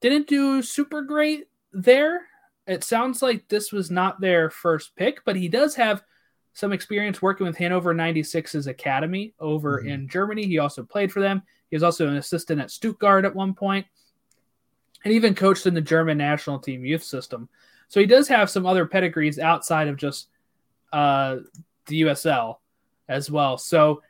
didn't 0.00 0.26
do 0.26 0.62
super 0.62 1.02
great 1.02 1.46
there. 1.72 2.22
It 2.66 2.82
sounds 2.82 3.22
like 3.22 3.46
this 3.46 3.70
was 3.70 3.88
not 3.88 4.20
their 4.20 4.50
first 4.50 4.96
pick, 4.96 5.24
but 5.24 5.36
he 5.36 5.46
does 5.46 5.76
have 5.76 6.02
some 6.54 6.72
experience 6.72 7.22
working 7.22 7.46
with 7.46 7.56
Hannover 7.56 7.94
96's 7.94 8.66
academy 8.66 9.32
over 9.38 9.78
mm-hmm. 9.78 9.88
in 9.88 10.08
Germany. 10.08 10.44
He 10.44 10.58
also 10.58 10.82
played 10.82 11.12
for 11.12 11.20
them. 11.20 11.40
He 11.70 11.76
was 11.76 11.84
also 11.84 12.08
an 12.08 12.16
assistant 12.16 12.60
at 12.60 12.72
Stuttgart 12.72 13.24
at 13.24 13.36
one 13.36 13.54
point 13.54 13.86
and 15.04 15.14
even 15.14 15.36
coached 15.36 15.66
in 15.66 15.74
the 15.74 15.80
German 15.80 16.18
national 16.18 16.58
team 16.58 16.84
youth 16.84 17.04
system. 17.04 17.48
So 17.86 18.00
he 18.00 18.06
does 18.06 18.26
have 18.26 18.50
some 18.50 18.66
other 18.66 18.86
pedigrees 18.86 19.38
outside 19.38 19.86
of 19.86 19.96
just 19.96 20.26
uh, 20.92 21.36
the 21.86 22.02
USL 22.02 22.56
as 23.08 23.30
well. 23.30 23.58
So 23.58 24.02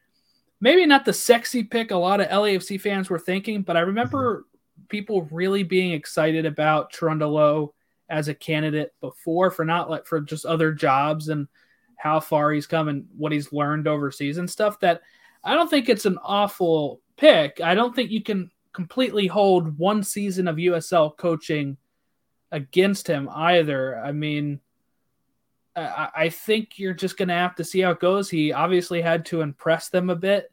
maybe 0.61 0.87
not 0.87 1.05
the 1.05 1.13
sexy 1.13 1.63
pick 1.63 1.91
a 1.91 1.97
lot 1.97 2.21
of 2.21 2.29
LAFC 2.29 2.81
fans 2.81 3.11
were 3.11 3.19
thinking, 3.19 3.63
but 3.63 3.77
I 3.77 3.81
remember 3.81 4.41
mm-hmm. 4.41 4.87
people 4.89 5.29
really 5.31 5.63
being 5.63 5.93
excited 5.93 6.47
about 6.47 6.93
Cherundolo 6.93 7.71
as 8.09 8.29
a 8.29 8.35
candidate 8.35 8.95
before 9.01 9.51
for 9.51 9.65
not 9.65 9.91
like 9.91 10.07
for 10.07 10.21
just 10.21 10.47
other 10.47 10.73
jobs 10.73 11.29
and 11.29 11.49
how 11.97 12.21
far 12.21 12.53
he's 12.53 12.67
come 12.67 12.89
and 12.89 13.07
what 13.17 13.33
he's 13.33 13.53
learned 13.53 13.89
overseas 13.89 14.39
and 14.39 14.49
stuff 14.49 14.79
that 14.81 15.03
I 15.43 15.55
don't 15.55 15.69
think 15.69 15.89
it's 15.89 16.07
an 16.07 16.19
awful 16.23 17.01
pick. 17.17 17.61
I 17.63 17.75
don't 17.75 17.95
think 17.95 18.11
you 18.11 18.23
can 18.23 18.51
completely 18.73 19.27
hold 19.27 19.79
one 19.79 20.03
season 20.03 20.49
of 20.49 20.57
USL 20.57 21.17
coaching 21.17 21.77
against 22.53 23.07
him 23.07 23.29
either. 23.33 23.99
I 23.99 24.13
mean, 24.13 24.61
I, 25.77 26.31
think 26.31 26.79
you're 26.79 26.95
just 26.95 27.19
going 27.19 27.29
to 27.29 27.35
have 27.35 27.55
to 27.57 27.65
see 27.65 27.81
how 27.81 27.91
it 27.91 28.01
goes. 28.01 28.31
He 28.31 28.53
obviously 28.53 29.03
had 29.03 29.27
to 29.27 29.43
impress 29.43 29.91
them 29.91 30.09
a 30.09 30.17
bit 30.17 30.51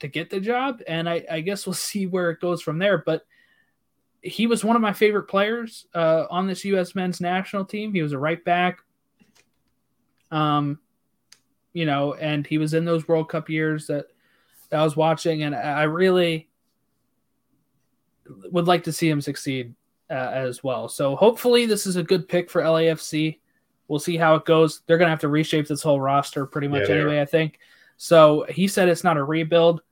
to 0.00 0.08
get 0.08 0.28
the 0.28 0.38
job, 0.38 0.82
and 0.86 1.08
I, 1.08 1.24
I 1.30 1.40
guess 1.40 1.66
we'll 1.66 1.72
see 1.74 2.06
where 2.06 2.30
it 2.30 2.40
goes 2.40 2.60
from 2.60 2.78
there. 2.78 2.98
But 2.98 3.26
he 4.20 4.46
was 4.46 4.64
one 4.64 4.76
of 4.76 4.82
my 4.82 4.92
favorite 4.92 5.24
players 5.28 5.86
uh, 5.94 6.26
on 6.30 6.46
this 6.46 6.64
U.S. 6.66 6.94
men's 6.94 7.20
national 7.20 7.64
team. 7.64 7.94
He 7.94 8.02
was 8.02 8.12
a 8.12 8.18
right 8.18 8.44
back. 8.44 8.80
Um, 10.30 10.78
you 11.72 11.86
know, 11.86 12.14
and 12.14 12.46
he 12.46 12.58
was 12.58 12.74
in 12.74 12.84
those 12.84 13.08
World 13.08 13.28
Cup 13.28 13.48
years 13.48 13.86
that, 13.86 14.06
that 14.68 14.80
I 14.80 14.84
was 14.84 14.96
watching, 14.96 15.44
and 15.44 15.54
I 15.54 15.84
really 15.84 16.48
would 18.50 18.66
like 18.66 18.84
to 18.84 18.92
see 18.92 19.08
him 19.08 19.22
succeed 19.22 19.74
uh, 20.10 20.30
as 20.32 20.62
well. 20.62 20.88
So 20.88 21.16
hopefully, 21.16 21.64
this 21.64 21.86
is 21.86 21.96
a 21.96 22.02
good 22.02 22.28
pick 22.28 22.50
for 22.50 22.60
LAFC. 22.60 23.38
We'll 23.88 23.98
see 23.98 24.16
how 24.16 24.34
it 24.34 24.44
goes. 24.44 24.82
They're 24.86 24.98
going 24.98 25.06
to 25.06 25.10
have 25.10 25.20
to 25.20 25.28
reshape 25.28 25.66
this 25.66 25.82
whole 25.82 26.00
roster 26.00 26.46
pretty 26.46 26.68
much 26.68 26.88
yeah, 26.88 26.96
anyway, 26.96 27.20
I 27.20 27.24
think. 27.24 27.58
So 27.96 28.46
he 28.48 28.68
said 28.68 28.88
it's 28.88 29.04
not 29.04 29.16
a 29.16 29.24
rebuild. 29.24 29.82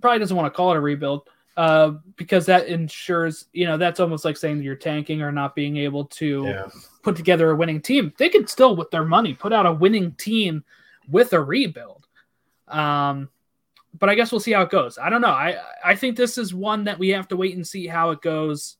Probably 0.00 0.18
doesn't 0.18 0.36
want 0.36 0.52
to 0.52 0.56
call 0.56 0.72
it 0.72 0.76
a 0.76 0.80
rebuild 0.80 1.28
uh, 1.56 1.92
because 2.16 2.46
that 2.46 2.66
ensures, 2.66 3.46
you 3.52 3.66
know, 3.66 3.76
that's 3.76 4.00
almost 4.00 4.24
like 4.24 4.36
saying 4.36 4.62
you're 4.62 4.74
tanking 4.74 5.20
or 5.20 5.30
not 5.32 5.54
being 5.54 5.76
able 5.76 6.06
to 6.06 6.44
yeah. 6.46 6.68
put 7.02 7.16
together 7.16 7.50
a 7.50 7.56
winning 7.56 7.80
team. 7.80 8.12
They 8.16 8.28
could 8.28 8.48
still, 8.48 8.76
with 8.76 8.90
their 8.90 9.04
money, 9.04 9.34
put 9.34 9.52
out 9.52 9.66
a 9.66 9.72
winning 9.72 10.12
team 10.12 10.64
with 11.08 11.32
a 11.32 11.40
rebuild. 11.40 12.06
Um, 12.68 13.28
but 13.98 14.08
I 14.08 14.14
guess 14.14 14.32
we'll 14.32 14.40
see 14.40 14.52
how 14.52 14.62
it 14.62 14.70
goes. 14.70 14.96
I 14.96 15.10
don't 15.10 15.20
know. 15.20 15.28
I 15.28 15.58
I 15.84 15.94
think 15.94 16.16
this 16.16 16.38
is 16.38 16.54
one 16.54 16.84
that 16.84 16.98
we 16.98 17.10
have 17.10 17.28
to 17.28 17.36
wait 17.36 17.54
and 17.54 17.66
see 17.66 17.86
how 17.86 18.10
it 18.10 18.22
goes 18.22 18.76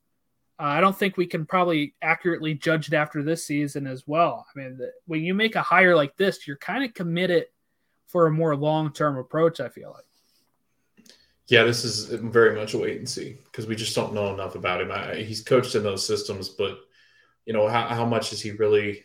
uh, 0.62 0.66
I 0.66 0.80
don't 0.80 0.96
think 0.96 1.16
we 1.16 1.26
can 1.26 1.44
probably 1.44 1.96
accurately 2.02 2.54
judge 2.54 2.86
it 2.86 2.94
after 2.94 3.24
this 3.24 3.44
season 3.44 3.88
as 3.88 4.06
well. 4.06 4.46
I 4.54 4.58
mean, 4.58 4.76
the, 4.76 4.92
when 5.06 5.22
you 5.22 5.34
make 5.34 5.56
a 5.56 5.62
hire 5.62 5.96
like 5.96 6.16
this, 6.16 6.46
you're 6.46 6.56
kind 6.56 6.84
of 6.84 6.94
committed 6.94 7.46
for 8.06 8.26
a 8.26 8.30
more 8.30 8.54
long 8.54 8.92
term 8.92 9.18
approach, 9.18 9.58
I 9.58 9.68
feel 9.68 9.90
like. 9.90 11.06
Yeah, 11.48 11.64
this 11.64 11.84
is 11.84 12.04
very 12.04 12.54
much 12.54 12.74
a 12.74 12.78
wait 12.78 12.98
and 12.98 13.08
see 13.08 13.36
because 13.46 13.66
we 13.66 13.74
just 13.74 13.96
don't 13.96 14.14
know 14.14 14.32
enough 14.32 14.54
about 14.54 14.80
him. 14.80 14.92
I, 14.92 15.16
he's 15.16 15.42
coached 15.42 15.74
in 15.74 15.82
those 15.82 16.06
systems, 16.06 16.48
but 16.48 16.78
you 17.44 17.52
know 17.52 17.66
how, 17.66 17.88
how 17.88 18.06
much 18.06 18.30
has 18.30 18.40
he 18.40 18.52
really 18.52 19.04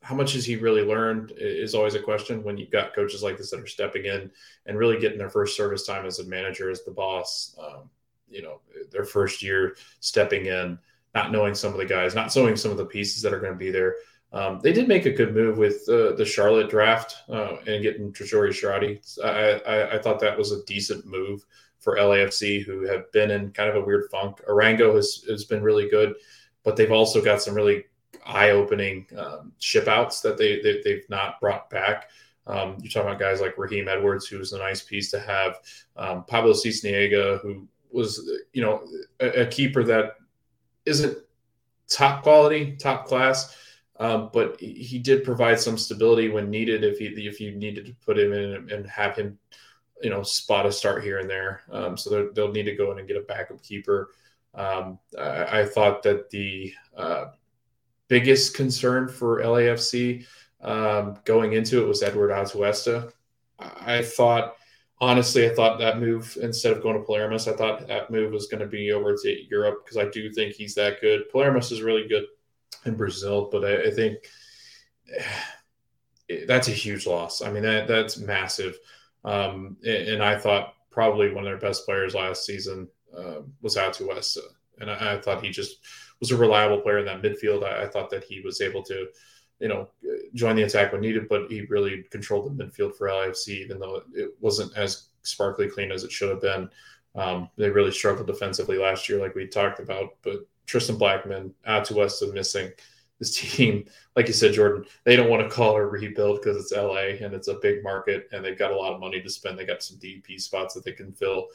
how 0.00 0.14
much 0.14 0.32
has 0.32 0.46
he 0.46 0.56
really 0.56 0.82
learned 0.82 1.32
is 1.36 1.74
always 1.74 1.94
a 1.94 2.00
question 2.00 2.42
when 2.42 2.56
you've 2.56 2.70
got 2.70 2.94
coaches 2.94 3.22
like 3.22 3.36
this 3.36 3.50
that 3.50 3.60
are 3.60 3.66
stepping 3.66 4.06
in 4.06 4.30
and 4.64 4.78
really 4.78 4.98
getting 4.98 5.18
their 5.18 5.28
first 5.28 5.56
service 5.56 5.84
time 5.84 6.06
as 6.06 6.20
a 6.20 6.24
manager 6.24 6.70
as 6.70 6.84
the 6.84 6.90
boss 6.90 7.54
um, 7.58 7.90
you 8.28 8.42
know 8.42 8.60
their 8.90 9.04
first 9.04 9.42
year 9.42 9.76
stepping 10.00 10.46
in, 10.46 10.78
not 11.14 11.32
knowing 11.32 11.54
some 11.54 11.72
of 11.72 11.78
the 11.78 11.86
guys, 11.86 12.14
not 12.14 12.34
knowing 12.34 12.56
some 12.56 12.70
of 12.70 12.76
the 12.76 12.84
pieces 12.84 13.22
that 13.22 13.32
are 13.32 13.40
going 13.40 13.52
to 13.52 13.58
be 13.58 13.70
there. 13.70 13.96
Um, 14.32 14.60
they 14.62 14.72
did 14.72 14.88
make 14.88 15.06
a 15.06 15.12
good 15.12 15.34
move 15.34 15.56
with 15.56 15.88
uh, 15.88 16.12
the 16.12 16.24
Charlotte 16.24 16.68
draft 16.68 17.16
uh, 17.28 17.56
and 17.66 17.82
getting 17.82 18.12
Tajouri-Shradi. 18.12 19.24
I, 19.24 19.60
I, 19.60 19.94
I, 19.94 19.98
thought 19.98 20.20
that 20.20 20.36
was 20.36 20.52
a 20.52 20.64
decent 20.64 21.06
move 21.06 21.46
for 21.78 21.96
LAFC, 21.96 22.64
who 22.64 22.82
have 22.82 23.10
been 23.12 23.30
in 23.30 23.52
kind 23.52 23.70
of 23.70 23.76
a 23.76 23.80
weird 23.80 24.10
funk. 24.10 24.40
Arango 24.48 24.94
has, 24.96 25.24
has 25.28 25.44
been 25.44 25.62
really 25.62 25.88
good, 25.88 26.16
but 26.64 26.76
they've 26.76 26.92
also 26.92 27.22
got 27.24 27.40
some 27.40 27.54
really 27.54 27.84
eye-opening 28.26 29.06
um, 29.16 29.52
ship 29.58 29.86
outs 29.86 30.20
that 30.20 30.36
they, 30.36 30.60
they 30.60 30.90
have 30.90 31.08
not 31.08 31.40
brought 31.40 31.70
back. 31.70 32.10
Um, 32.46 32.76
you're 32.80 32.90
talking 32.90 33.08
about 33.08 33.18
guys 33.18 33.40
like 33.40 33.58
Raheem 33.58 33.88
Edwards, 33.88 34.26
who 34.26 34.38
was 34.38 34.52
a 34.52 34.58
nice 34.58 34.82
piece 34.82 35.10
to 35.12 35.20
have. 35.20 35.58
Um, 35.96 36.24
Pablo 36.24 36.52
Sisniega, 36.52 37.40
who 37.40 37.66
was 37.96 38.30
you 38.52 38.62
know 38.62 38.86
a, 39.18 39.42
a 39.42 39.46
keeper 39.46 39.82
that 39.84 40.16
isn't 40.84 41.18
top 41.88 42.22
quality, 42.22 42.76
top 42.76 43.06
class, 43.06 43.56
um, 43.98 44.30
but 44.32 44.60
he 44.60 44.98
did 44.98 45.24
provide 45.24 45.58
some 45.58 45.78
stability 45.78 46.28
when 46.28 46.50
needed. 46.50 46.84
If 46.84 46.98
he 46.98 47.06
if 47.06 47.40
you 47.40 47.52
needed 47.52 47.86
to 47.86 47.94
put 48.04 48.18
him 48.18 48.32
in 48.32 48.70
and 48.70 48.86
have 48.86 49.16
him, 49.16 49.38
you 50.02 50.10
know, 50.10 50.22
spot 50.22 50.66
a 50.66 50.72
start 50.72 51.02
here 51.02 51.18
and 51.18 51.28
there. 51.28 51.62
Um, 51.72 51.96
so 51.96 52.30
they'll 52.34 52.52
need 52.52 52.64
to 52.64 52.76
go 52.76 52.92
in 52.92 52.98
and 52.98 53.08
get 53.08 53.16
a 53.16 53.22
backup 53.22 53.62
keeper. 53.62 54.10
Um, 54.54 54.98
I, 55.18 55.60
I, 55.60 55.66
thought 55.66 56.02
that 56.04 56.30
the 56.30 56.72
uh, 56.96 57.26
biggest 58.08 58.54
concern 58.54 59.06
for 59.06 59.42
LAFC 59.42 60.24
um, 60.62 61.18
going 61.24 61.52
into 61.52 61.82
it 61.82 61.86
was 61.86 62.02
Eduard 62.02 62.30
Atuesta. 62.30 63.12
I 63.58 64.02
thought 64.02 64.55
honestly, 65.00 65.48
I 65.48 65.54
thought 65.54 65.78
that 65.78 66.00
move 66.00 66.36
instead 66.40 66.72
of 66.72 66.82
going 66.82 66.98
to 66.98 67.06
Palmeiras, 67.06 67.52
I 67.52 67.56
thought 67.56 67.86
that 67.86 68.10
move 68.10 68.32
was 68.32 68.46
going 68.46 68.60
to 68.60 68.66
be 68.66 68.92
over 68.92 69.16
to 69.16 69.48
Europe 69.48 69.84
because 69.84 69.96
I 69.96 70.08
do 70.10 70.30
think 70.32 70.54
he's 70.54 70.74
that 70.74 71.00
good. 71.00 71.24
Palmeiras 71.32 71.72
is 71.72 71.82
really 71.82 72.08
good 72.08 72.24
in 72.84 72.96
Brazil, 72.96 73.48
but 73.50 73.64
I, 73.64 73.88
I 73.88 73.90
think 73.90 74.18
that's 76.46 76.68
a 76.68 76.72
huge 76.72 77.06
loss. 77.06 77.42
I 77.42 77.50
mean, 77.50 77.62
that 77.62 77.88
that's 77.88 78.18
massive. 78.18 78.78
Um, 79.24 79.76
and, 79.84 80.22
I 80.22 80.38
thought 80.38 80.74
probably 80.90 81.32
one 81.32 81.44
of 81.44 81.50
their 81.50 81.58
best 81.58 81.84
players 81.84 82.14
last 82.14 82.46
season 82.46 82.88
uh, 83.16 83.40
was 83.60 83.76
Atuesta, 83.76 84.38
and 84.78 84.88
I, 84.88 85.14
I, 85.14 85.20
thought 85.20 85.42
he 85.42 85.50
just 85.50 85.78
was 86.20 86.30
a 86.30 86.36
reliable 86.36 86.80
player 86.80 86.98
in 86.98 87.06
that 87.06 87.22
midfield. 87.22 87.64
I, 87.64 87.82
I 87.82 87.88
thought 87.88 88.08
that 88.10 88.22
he 88.22 88.40
was 88.40 88.60
able 88.60 88.84
to 88.84 89.08
you 89.60 89.68
know, 89.68 89.88
join 90.34 90.56
the 90.56 90.62
attack 90.62 90.92
when 90.92 91.00
needed, 91.00 91.28
but 91.28 91.50
he 91.50 91.62
really 91.62 92.04
controlled 92.10 92.56
the 92.56 92.64
midfield 92.64 92.94
for 92.94 93.08
LAFC, 93.08 93.48
even 93.48 93.78
though 93.78 94.02
it 94.14 94.34
wasn't 94.40 94.76
as 94.76 95.08
sparkly 95.22 95.68
clean 95.68 95.90
as 95.90 96.04
it 96.04 96.12
should 96.12 96.28
have 96.28 96.40
been. 96.40 96.68
Um, 97.14 97.48
they 97.56 97.70
really 97.70 97.92
struggled 97.92 98.26
defensively 98.26 98.76
last 98.76 99.08
year, 99.08 99.18
like 99.18 99.34
we 99.34 99.46
talked 99.46 99.80
about. 99.80 100.16
But 100.22 100.46
Tristan 100.66 100.96
Blackmon, 100.96 101.52
Atuesta 101.66 102.24
is 102.24 102.32
missing. 102.32 102.70
This 103.18 103.34
team, 103.56 103.86
like 104.14 104.26
you 104.26 104.34
said, 104.34 104.52
Jordan, 104.52 104.84
they 105.04 105.16
don't 105.16 105.30
want 105.30 105.42
to 105.42 105.54
call 105.54 105.76
it 105.76 105.80
a 105.80 105.86
rebuild 105.86 106.40
because 106.40 106.56
it's 106.58 106.72
LA 106.72 107.24
and 107.24 107.34
it's 107.34 107.48
a 107.48 107.54
big 107.54 107.82
market 107.82 108.28
and 108.32 108.44
they've 108.44 108.58
got 108.58 108.72
a 108.72 108.76
lot 108.76 108.92
of 108.92 109.00
money 109.00 109.22
to 109.22 109.30
spend. 109.30 109.58
They 109.58 109.64
got 109.64 109.82
some 109.82 109.96
DP 109.98 110.38
spots 110.38 110.74
that 110.74 110.84
they 110.84 110.92
can 110.92 111.12
fill, 111.12 111.46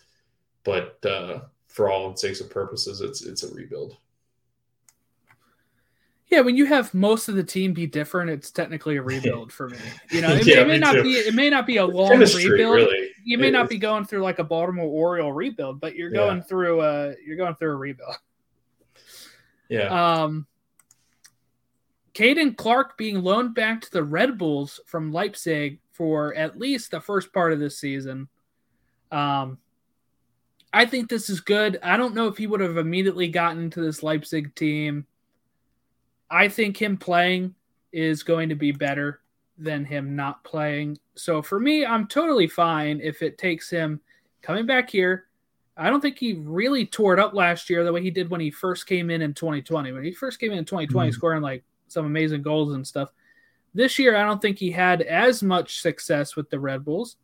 but 0.64 0.98
uh, 1.06 1.42
for 1.68 1.90
all 1.90 2.10
intents 2.10 2.42
and 2.42 2.50
purposes, 2.50 3.02
it's 3.02 3.22
it's 3.22 3.44
a 3.44 3.54
rebuild. 3.54 3.98
Yeah, 6.32 6.40
when 6.40 6.56
you 6.56 6.66
have 6.66 6.94
most 6.94 7.28
of 7.28 7.36
the 7.36 7.44
team 7.44 7.74
be 7.74 7.86
different, 7.86 8.32
it's 8.32 8.52
technically 8.52 8.96
a 8.96 9.02
rebuild 9.04 9.52
for 9.52 9.70
me. 9.70 9.78
You 10.10 10.22
know, 10.22 10.32
it, 10.32 10.48
yeah, 10.48 10.62
it 10.62 10.68
may 10.68 10.80
not 10.80 10.94
too. 10.94 11.04
be 11.04 11.16
it 11.16 11.36
may 11.36 11.50
not 11.50 11.68
be 11.68 11.78
a 11.78 11.86
long 11.86 12.10
Chemistry, 12.10 12.50
rebuild. 12.50 12.76
Really. 12.76 13.10
You 13.26 13.38
may 13.38 13.50
it, 13.50 13.52
not 13.52 13.70
be 13.70 13.78
going 13.78 14.06
through 14.06 14.24
like 14.24 14.40
a 14.40 14.44
Baltimore 14.44 14.86
Oriole 14.86 15.34
rebuild, 15.34 15.82
but 15.82 15.96
you're 15.96 16.10
going 16.10 16.38
yeah. 16.38 16.44
through 16.44 16.82
a 16.82 17.14
you're 17.26 17.36
going 17.36 17.54
through 17.56 17.74
a 17.74 17.76
rebuild. 17.76 18.16
Yeah. 19.70 20.24
Um 20.24 20.48
Caden 22.14 22.58
Clark 22.58 22.98
being 22.98 23.22
loaned 23.24 23.56
back 23.56 23.80
to 23.80 23.92
the 23.92 24.04
Red 24.04 24.38
Bulls 24.38 24.82
from 24.86 25.14
Leipzig 25.14 25.80
for 25.94 26.36
at 26.36 26.60
least 26.60 26.92
the 26.92 27.00
first 27.00 27.32
part 27.32 27.54
of 27.54 27.60
this 27.60 27.80
season. 27.80 28.28
Um 29.14 29.60
I 30.74 30.86
think 30.86 31.10
this 31.10 31.30
is 31.30 31.40
good. 31.40 31.80
I 31.82 31.96
don't 31.96 32.14
know 32.14 32.28
if 32.28 32.36
he 32.36 32.48
would 32.48 32.60
have 32.60 32.76
immediately 32.76 33.30
gotten 33.30 33.70
to 33.70 33.80
this 33.80 34.04
Leipzig 34.04 34.56
team 34.56 35.06
I 36.32 36.48
think 36.48 36.82
him 36.82 36.96
playing 36.98 37.54
is 37.92 38.24
going 38.24 38.50
to 38.50 38.56
be 38.56 38.72
better 38.72 39.22
than 39.58 39.84
him 39.84 40.16
not 40.16 40.44
playing. 40.44 40.98
So 41.16 41.42
for 41.42 41.60
me, 41.60 41.86
I'm 41.86 42.08
totally 42.08 42.48
fine 42.48 43.02
if 43.04 43.22
it 43.22 43.38
takes 43.38 43.70
him 43.70 44.00
coming 44.42 44.66
back 44.66 44.90
here. 44.90 45.26
I 45.76 45.90
don't 45.90 46.02
think 46.02 46.18
he 46.18 46.34
really 46.34 46.86
tore 46.86 47.14
it 47.14 47.20
up 47.20 47.34
last 47.34 47.70
year 47.70 47.84
the 47.84 47.92
way 47.92 48.02
he 48.02 48.12
did 48.12 48.30
when 48.30 48.42
he 48.42 48.50
first 48.50 48.88
came 48.88 49.10
in 49.10 49.22
in 49.22 49.34
2020. 49.34 49.92
When 49.92 50.04
he 50.04 50.14
first 50.14 50.40
came 50.40 50.52
in 50.52 50.58
in 50.58 50.66
2020, 50.66 51.10
mm-hmm. 51.10 51.14
scoring 51.14 51.42
like 51.42 51.64
some 51.88 52.06
amazing 52.06 52.42
goals 52.42 52.74
and 52.74 52.88
stuff. 52.88 53.10
This 53.74 54.00
year, 54.00 54.16
I 54.16 54.24
don't 54.24 54.42
think 54.42 54.58
he 54.58 54.72
had 54.72 55.02
as 55.02 55.44
much 55.44 55.82
success 55.82 56.36
with 56.36 56.50
the 56.50 56.60
Red 56.60 56.84
Bulls. 56.84 57.18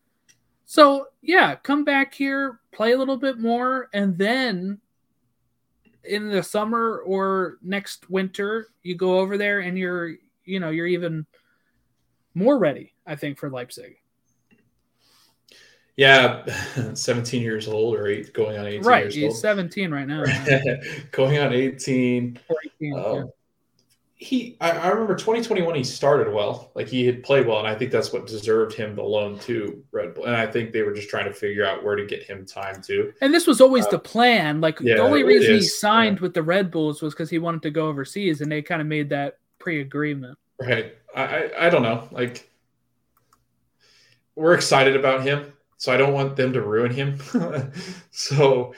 So, 0.65 1.07
yeah, 1.21 1.55
come 1.55 1.83
back 1.83 2.13
here, 2.13 2.59
play 2.71 2.91
a 2.91 2.97
little 2.97 3.17
bit 3.17 3.39
more, 3.39 3.89
and 3.93 4.17
then 4.17 4.79
in 6.07 6.29
the 6.29 6.43
summer 6.43 6.99
or 6.99 7.57
next 7.61 8.09
winter, 8.09 8.67
you 8.83 8.95
go 8.95 9.19
over 9.19 9.37
there 9.37 9.59
and 9.59 9.77
you're, 9.77 10.15
you 10.45 10.59
know, 10.59 10.69
you're 10.69 10.87
even 10.87 11.25
more 12.33 12.57
ready, 12.57 12.93
I 13.05 13.15
think, 13.15 13.37
for 13.37 13.49
Leipzig. 13.49 13.97
Yeah, 15.95 16.45
17 16.93 17.41
years 17.41 17.67
old 17.67 17.95
or 17.95 18.07
eight, 18.07 18.33
going 18.33 18.57
on 18.57 18.67
18 18.67 18.83
right, 18.83 19.11
he's 19.11 19.33
old. 19.33 19.37
17 19.37 19.91
right 19.91 20.07
now. 20.07 20.23
going 21.11 21.39
on 21.39 21.53
18. 21.53 22.39
18 22.81 22.99
um, 22.99 23.29
he 24.19 24.57
I, 24.59 24.71
I, 24.71 24.87
remember 24.89 25.15
2021 25.15 25.75
he 25.75 25.83
started 25.83 26.33
well. 26.33 26.71
Like 26.73 26.87
he 26.87 27.05
had 27.05 27.21
played 27.21 27.45
well 27.45 27.59
and 27.59 27.67
i 27.67 27.75
think 27.75 27.91
that's 27.91 28.11
what 28.11 28.25
deserved 28.25 28.73
him 28.73 28.95
the 28.95 29.03
loan 29.03 29.37
to 29.39 29.83
red 29.91 30.15
bull. 30.15 30.25
And 30.25 30.35
i 30.35 30.47
think 30.47 30.73
they 30.73 30.81
were 30.81 30.93
just 30.93 31.09
trying 31.09 31.25
to 31.25 31.33
figure 31.33 31.63
out 31.63 31.83
where 31.83 31.95
to 31.95 32.05
get 32.05 32.23
him 32.23 32.45
time 32.45 32.81
to 32.83 33.13
and 33.21 33.31
this 33.31 33.45
was 33.45 33.61
always 33.61 33.85
uh, 33.85 33.91
the 33.91 33.99
plan. 33.99 34.59
Like 34.59 34.79
yeah, 34.81 34.95
the 34.95 35.03
only 35.03 35.23
reason 35.23 35.53
he 35.53 35.61
signed 35.61 36.17
yeah. 36.17 36.23
with 36.23 36.33
the 36.33 36.41
red 36.41 36.71
bulls 36.71 37.01
was 37.01 37.13
because 37.13 37.29
he 37.29 37.37
wanted 37.37 37.61
to 37.61 37.69
go 37.69 37.87
overseas 37.87 38.41
and 38.41 38.51
they 38.51 38.61
kind 38.61 38.81
of 38.81 38.87
made 38.87 39.09
that 39.09 39.37
pre-agreement. 39.59 40.37
Right. 40.59 40.95
I, 41.15 41.23
I 41.23 41.67
i 41.67 41.69
don't 41.69 41.83
know. 41.83 42.07
Like 42.11 42.49
we're 44.35 44.55
excited 44.55 44.95
about 44.95 45.23
him 45.23 45.51
so 45.77 45.91
i 45.91 45.97
don't 45.97 46.13
want 46.13 46.35
them 46.35 46.53
to 46.53 46.61
ruin 46.61 46.91
him. 46.91 47.19
So 48.11 48.73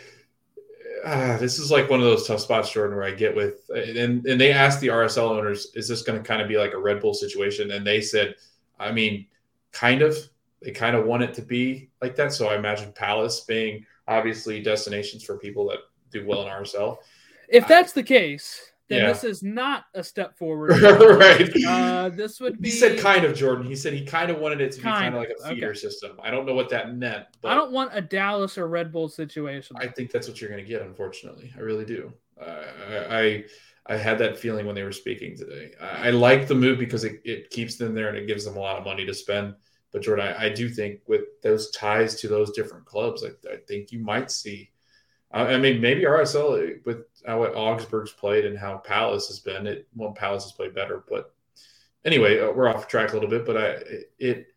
uh, 1.03 1.37
this 1.37 1.59
is 1.59 1.71
like 1.71 1.89
one 1.89 1.99
of 1.99 2.05
those 2.05 2.27
tough 2.27 2.39
spots, 2.39 2.71
Jordan, 2.71 2.95
where 2.95 3.05
I 3.05 3.11
get 3.11 3.35
with 3.35 3.69
and 3.69 4.25
and 4.25 4.41
they 4.41 4.51
asked 4.51 4.81
the 4.81 4.87
RSL 4.87 5.29
owners, 5.29 5.67
is 5.75 5.87
this 5.87 6.01
going 6.01 6.21
to 6.21 6.27
kind 6.27 6.41
of 6.41 6.47
be 6.47 6.57
like 6.57 6.73
a 6.73 6.79
Red 6.79 6.99
Bull 6.99 7.13
situation? 7.13 7.71
And 7.71 7.85
they 7.85 8.01
said, 8.01 8.35
I 8.79 8.91
mean, 8.91 9.27
kind 9.71 10.01
of. 10.01 10.17
They 10.61 10.71
kind 10.71 10.93
of 10.93 11.05
want 11.05 11.23
it 11.23 11.33
to 11.35 11.41
be 11.41 11.89
like 12.01 12.17
that. 12.17 12.33
So 12.33 12.49
I 12.49 12.57
imagine 12.57 12.91
Palace 12.91 13.39
being 13.41 13.85
obviously 14.09 14.61
destinations 14.61 15.23
for 15.23 15.37
people 15.37 15.65
that 15.69 15.79
do 16.11 16.25
well 16.27 16.41
in 16.41 16.49
RSL. 16.49 16.97
If 17.47 17.65
that's 17.65 17.93
I, 17.93 18.01
the 18.01 18.03
case, 18.03 18.68
then 18.89 19.03
yeah. 19.03 19.07
this 19.07 19.23
is 19.23 19.43
not 19.43 19.85
a 19.93 20.03
step 20.03 20.35
forward. 20.35 20.71
right. 20.81 21.49
Uh, 21.65 22.09
this 22.09 22.39
would 22.39 22.59
be. 22.59 22.69
He 22.69 22.75
said 22.75 22.99
kind 22.99 23.23
of 23.23 23.35
Jordan. 23.35 23.67
He 23.67 23.75
said 23.75 23.93
he 23.93 24.03
kind 24.03 24.31
of 24.31 24.39
wanted 24.39 24.61
it 24.61 24.71
to 24.73 24.77
be 24.77 24.83
kind 24.83 25.13
of 25.13 25.21
like 25.21 25.29
a 25.29 25.47
feeder 25.47 25.69
okay. 25.69 25.79
system. 25.79 26.19
I 26.23 26.31
don't 26.31 26.47
know 26.47 26.55
what 26.55 26.69
that 26.69 26.95
meant. 26.95 27.25
I 27.43 27.53
don't 27.53 27.71
want 27.71 27.91
a 27.93 28.01
Dallas 28.01 28.57
or 28.57 28.67
Red 28.67 28.91
Bull 28.91 29.07
situation. 29.07 29.77
I 29.79 29.87
think 29.87 30.11
that's 30.11 30.27
what 30.27 30.41
you're 30.41 30.49
going 30.49 30.63
to 30.63 30.67
get. 30.67 30.81
Unfortunately, 30.81 31.53
I 31.55 31.59
really 31.61 31.85
do. 31.85 32.11
Uh, 32.41 32.63
I, 33.09 33.45
I 33.85 33.95
had 33.95 34.17
that 34.19 34.39
feeling 34.39 34.65
when 34.65 34.73
they 34.73 34.83
were 34.83 34.91
speaking 34.91 35.37
today. 35.37 35.71
I, 35.79 36.07
I 36.07 36.09
like 36.09 36.47
the 36.47 36.55
move 36.55 36.79
because 36.79 37.03
it, 37.03 37.21
it 37.23 37.51
keeps 37.51 37.75
them 37.75 37.93
there 37.93 38.09
and 38.09 38.17
it 38.17 38.25
gives 38.25 38.43
them 38.43 38.57
a 38.57 38.59
lot 38.59 38.79
of 38.79 38.85
money 38.85 39.05
to 39.05 39.13
spend. 39.13 39.53
But 39.91 40.01
Jordan, 40.01 40.33
I, 40.35 40.45
I 40.45 40.49
do 40.49 40.67
think 40.67 41.01
with 41.07 41.21
those 41.43 41.69
ties 41.71 42.19
to 42.21 42.27
those 42.27 42.51
different 42.51 42.85
clubs, 42.85 43.23
I, 43.23 43.29
I 43.51 43.57
think 43.67 43.91
you 43.91 43.99
might 43.99 44.31
see 44.31 44.71
I 45.31 45.57
mean, 45.57 45.79
maybe 45.79 46.03
RSL 46.03 46.83
with 46.85 47.05
how 47.25 47.43
Augsburg's 47.43 48.11
played 48.11 48.45
and 48.45 48.57
how 48.57 48.77
Palace 48.77 49.27
has 49.27 49.39
been, 49.39 49.67
it 49.67 49.87
well, 49.95 50.11
Palace 50.11 50.43
has 50.43 50.53
played 50.53 50.73
better. 50.73 51.03
But 51.07 51.33
anyway, 52.03 52.39
uh, 52.39 52.51
we're 52.51 52.67
off 52.67 52.87
track 52.87 53.11
a 53.11 53.13
little 53.13 53.29
bit. 53.29 53.45
But 53.45 53.57
I 53.57 53.77
it 54.17 54.47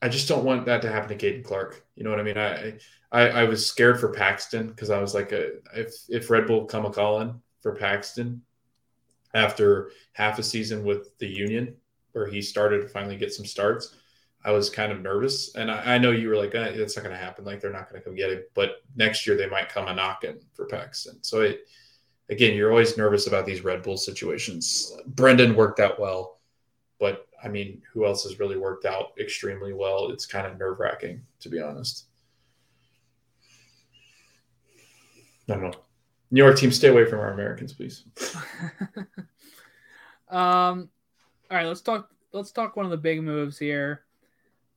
I 0.00 0.08
just 0.08 0.28
don't 0.28 0.44
want 0.44 0.64
that 0.66 0.82
to 0.82 0.90
happen 0.90 1.16
to 1.16 1.32
Caden 1.32 1.44
Clark. 1.44 1.84
You 1.96 2.04
know 2.04 2.10
what 2.10 2.20
I 2.20 2.22
mean? 2.22 2.38
I 2.38 2.78
I, 3.12 3.28
I 3.28 3.44
was 3.44 3.66
scared 3.66 4.00
for 4.00 4.08
Paxton 4.12 4.68
because 4.68 4.88
I 4.88 5.00
was 5.00 5.14
like, 5.14 5.32
a, 5.32 5.48
uh, 5.48 5.50
if 5.74 5.94
if 6.08 6.30
Red 6.30 6.46
Bull 6.46 6.64
come 6.64 6.86
a 6.86 6.90
calling 6.90 7.40
for 7.60 7.74
Paxton 7.74 8.42
after 9.34 9.90
half 10.12 10.38
a 10.38 10.42
season 10.42 10.84
with 10.84 11.16
the 11.18 11.28
Union, 11.28 11.76
where 12.12 12.26
he 12.26 12.40
started 12.40 12.82
to 12.82 12.88
finally 12.88 13.16
get 13.16 13.34
some 13.34 13.44
starts, 13.44 13.96
I 14.44 14.52
was 14.52 14.70
kind 14.70 14.90
of 14.90 15.02
nervous, 15.02 15.54
and 15.54 15.70
I, 15.70 15.94
I 15.94 15.98
know 15.98 16.12
you 16.12 16.28
were 16.28 16.36
like, 16.36 16.54
eh, 16.54 16.72
"That's 16.76 16.96
not 16.96 17.04
going 17.04 17.14
to 17.14 17.22
happen. 17.22 17.44
Like 17.44 17.60
they're 17.60 17.72
not 17.72 17.90
going 17.90 18.00
to 18.00 18.04
come 18.04 18.14
get 18.14 18.30
it. 18.30 18.50
But 18.54 18.82
next 18.96 19.26
year 19.26 19.36
they 19.36 19.48
might 19.48 19.68
come 19.68 19.88
a 19.88 19.94
knocking 19.94 20.40
for 20.54 20.66
Paxton. 20.66 21.22
So 21.22 21.42
it, 21.42 21.66
again, 22.30 22.56
you're 22.56 22.70
always 22.70 22.96
nervous 22.96 23.26
about 23.26 23.44
these 23.44 23.62
Red 23.62 23.82
Bull 23.82 23.98
situations. 23.98 24.96
Brenden 25.10 25.54
worked 25.54 25.78
out 25.78 26.00
well, 26.00 26.40
but 26.98 27.26
I 27.42 27.48
mean, 27.48 27.82
who 27.92 28.06
else 28.06 28.22
has 28.24 28.38
really 28.38 28.56
worked 28.56 28.86
out 28.86 29.12
extremely 29.18 29.74
well? 29.74 30.10
It's 30.10 30.26
kind 30.26 30.46
of 30.46 30.58
nerve 30.58 30.78
wracking, 30.78 31.20
to 31.40 31.48
be 31.48 31.60
honest. 31.60 32.06
I 35.48 35.54
don't 35.54 35.62
know. 35.62 35.72
New 36.30 36.42
York 36.44 36.56
team, 36.56 36.70
stay 36.70 36.88
away 36.88 37.04
from 37.04 37.18
our 37.18 37.32
Americans, 37.32 37.72
please. 37.72 38.04
um, 40.28 40.88
all 41.50 41.56
right, 41.56 41.66
let's 41.66 41.80
talk. 41.80 42.08
Let's 42.32 42.52
talk 42.52 42.76
one 42.76 42.86
of 42.86 42.92
the 42.92 42.96
big 42.96 43.22
moves 43.22 43.58
here. 43.58 44.04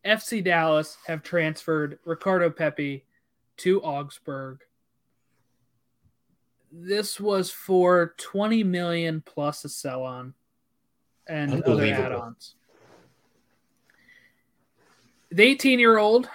FC 0.05 0.43
Dallas 0.43 0.97
have 1.07 1.23
transferred 1.23 1.99
Ricardo 2.05 2.49
Pepi 2.49 3.05
to 3.57 3.81
Augsburg. 3.81 4.59
This 6.71 7.19
was 7.19 7.51
for 7.51 8.13
20 8.17 8.63
million 8.63 9.21
plus 9.25 9.63
a 9.63 9.69
sell 9.69 10.03
on 10.03 10.33
and 11.27 11.63
other 11.63 11.85
add 11.85 12.11
ons. 12.11 12.55
The 15.31 15.43
18 15.43 15.79
year 15.79 15.97
old 15.97 16.27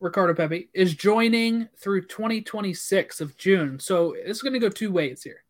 Ricardo 0.00 0.34
Pepi 0.34 0.68
is 0.74 0.94
joining 0.94 1.68
through 1.76 2.06
2026 2.06 3.20
of 3.20 3.36
June. 3.36 3.78
So 3.78 4.14
it's 4.18 4.42
going 4.42 4.54
to 4.54 4.58
go 4.58 4.68
two 4.68 4.90
ways 4.90 5.22
here. 5.22 5.44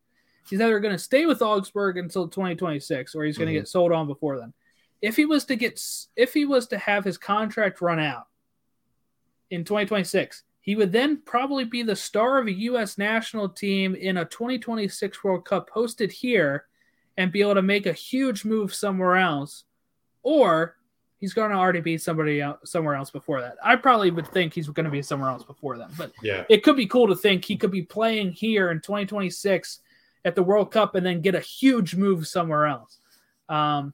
He's 0.47 0.61
either 0.61 0.79
going 0.79 0.93
to 0.93 0.99
stay 0.99 1.25
with 1.25 1.41
Augsburg 1.41 1.97
until 1.97 2.27
2026 2.27 3.15
or 3.15 3.23
he's 3.23 3.37
going 3.37 3.47
to 3.47 3.53
mm-hmm. 3.53 3.61
get 3.61 3.67
sold 3.67 3.91
on 3.91 4.05
before 4.05 4.37
then 4.37 4.53
if 5.03 5.17
he 5.17 5.25
was 5.25 5.43
to 5.45 5.55
get 5.55 5.79
if 6.15 6.33
he 6.33 6.45
was 6.45 6.65
to 6.67 6.77
have 6.79 7.03
his 7.03 7.17
contract 7.17 7.81
run 7.81 7.99
out 7.99 8.27
in 9.51 9.63
2026 9.63 10.43
he 10.61 10.75
would 10.77 10.91
then 10.93 11.21
probably 11.25 11.65
be 11.65 11.83
the 11.83 11.95
star 11.95 12.39
of 12.39 12.47
a 12.47 12.53
US 12.53 12.97
national 12.97 13.49
team 13.49 13.93
in 13.95 14.17
a 14.17 14.25
2026 14.25 15.23
World 15.23 15.45
Cup 15.45 15.69
hosted 15.69 16.11
here 16.11 16.65
and 17.17 17.31
be 17.33 17.41
able 17.41 17.55
to 17.55 17.61
make 17.61 17.85
a 17.85 17.93
huge 17.93 18.45
move 18.45 18.73
somewhere 18.73 19.17
else 19.17 19.65
or 20.23 20.77
he's 21.19 21.33
going 21.33 21.51
to 21.51 21.57
already 21.57 21.79
be 21.81 21.97
somebody 21.97 22.41
else, 22.41 22.59
somewhere 22.71 22.95
else 22.95 23.09
before 23.11 23.39
that. 23.41 23.55
I 23.63 23.75
probably 23.75 24.09
would 24.11 24.27
think 24.29 24.53
he's 24.53 24.67
going 24.67 24.85
to 24.85 24.89
be 24.91 25.01
somewhere 25.01 25.29
else 25.29 25.43
before 25.43 25.77
then, 25.77 25.89
but 25.97 26.11
Yeah. 26.21 26.43
it 26.49 26.63
could 26.63 26.75
be 26.77 26.85
cool 26.87 27.07
to 27.07 27.15
think 27.15 27.43
he 27.45 27.55
could 27.57 27.71
be 27.71 27.81
playing 27.83 28.31
here 28.31 28.71
in 28.71 28.79
2026 28.81 29.79
at 30.25 30.35
the 30.35 30.43
World 30.43 30.71
Cup 30.71 30.95
and 30.95 31.05
then 31.05 31.21
get 31.21 31.35
a 31.35 31.39
huge 31.39 31.95
move 31.95 32.25
somewhere 32.27 32.65
else. 32.67 32.99
Um, 33.49 33.93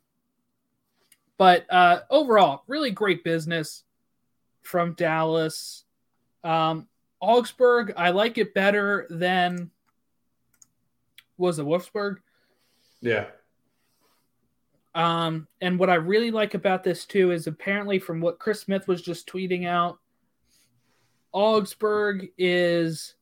but 1.40 1.66
uh, 1.72 2.02
overall, 2.10 2.64
really 2.68 2.92
great 2.92 3.24
business 3.24 3.86
from 4.62 4.94
Dallas. 4.94 5.86
Um, 6.44 6.86
Augsburg, 7.22 7.94
I 7.96 8.10
like 8.10 8.38
it 8.38 8.54
better 8.54 9.08
than 9.10 9.72
was 11.38 11.58
it 11.58 11.66
Wolfsburg? 11.66 12.18
Yeah. 13.00 13.28
Um, 14.94 15.48
and 15.62 15.80
what 15.80 15.90
I 15.90 15.96
really 15.96 16.30
like 16.30 16.56
about 16.56 16.84
this 16.84 17.06
too 17.06 17.32
is 17.32 17.48
apparently 17.48 18.00
from 18.00 18.20
what 18.20 18.38
Chris 18.38 18.60
Smith 18.60 18.90
was 18.90 19.02
just 19.02 19.26
tweeting 19.26 19.66
out, 19.66 20.00
Augsburg 21.32 22.32
is 22.38 23.16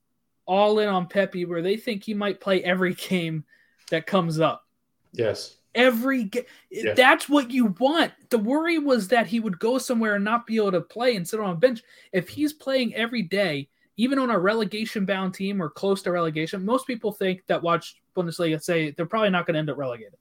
all 0.48 0.80
in 0.80 0.90
on 0.90 1.06
Pepi, 1.06 1.46
where 1.46 1.62
they 1.62 1.78
think 1.78 2.04
he 2.04 2.16
might 2.16 2.42
play 2.42 2.64
every 2.64 2.94
game 3.10 3.44
that 3.92 4.08
comes 4.08 4.40
up. 4.40 4.66
Yes. 5.12 5.57
Every 5.78 6.26
game. 6.26 6.44
Yeah. 6.72 6.94
That's 6.96 7.30
what 7.30 7.52
you 7.52 7.68
want. 7.80 8.12
The 8.30 8.38
worry 8.38 8.80
was 8.80 9.08
that 9.10 9.28
he 9.28 9.40
would 9.40 9.60
go 9.60 9.78
somewhere 9.78 10.16
and 10.16 10.26
not 10.26 10.46
be 10.46 10.58
able 10.58 10.72
to 10.72 10.82
play 10.82 11.16
and 11.16 11.28
sit 11.28 11.40
on 11.40 11.52
a 11.52 11.56
bench. 11.56 11.84
If 12.12 12.28
he's 12.28 12.52
playing 12.52 12.96
every 12.96 13.22
day, 13.22 13.70
even 13.96 14.20
on 14.20 14.30
a 14.30 14.38
relegation 14.38 15.06
bound 15.06 15.34
team 15.34 15.62
or 15.62 15.70
close 15.70 16.02
to 16.02 16.12
relegation, 16.12 16.66
most 16.66 16.88
people 16.88 17.12
think 17.12 17.46
that 17.48 17.62
watch 17.62 17.96
Bundesliga 18.16 18.62
say 18.62 18.92
they're 18.92 19.06
probably 19.06 19.30
not 19.30 19.46
going 19.46 19.54
to 19.54 19.60
end 19.60 19.70
up 19.70 19.78
relegated. 19.78 20.18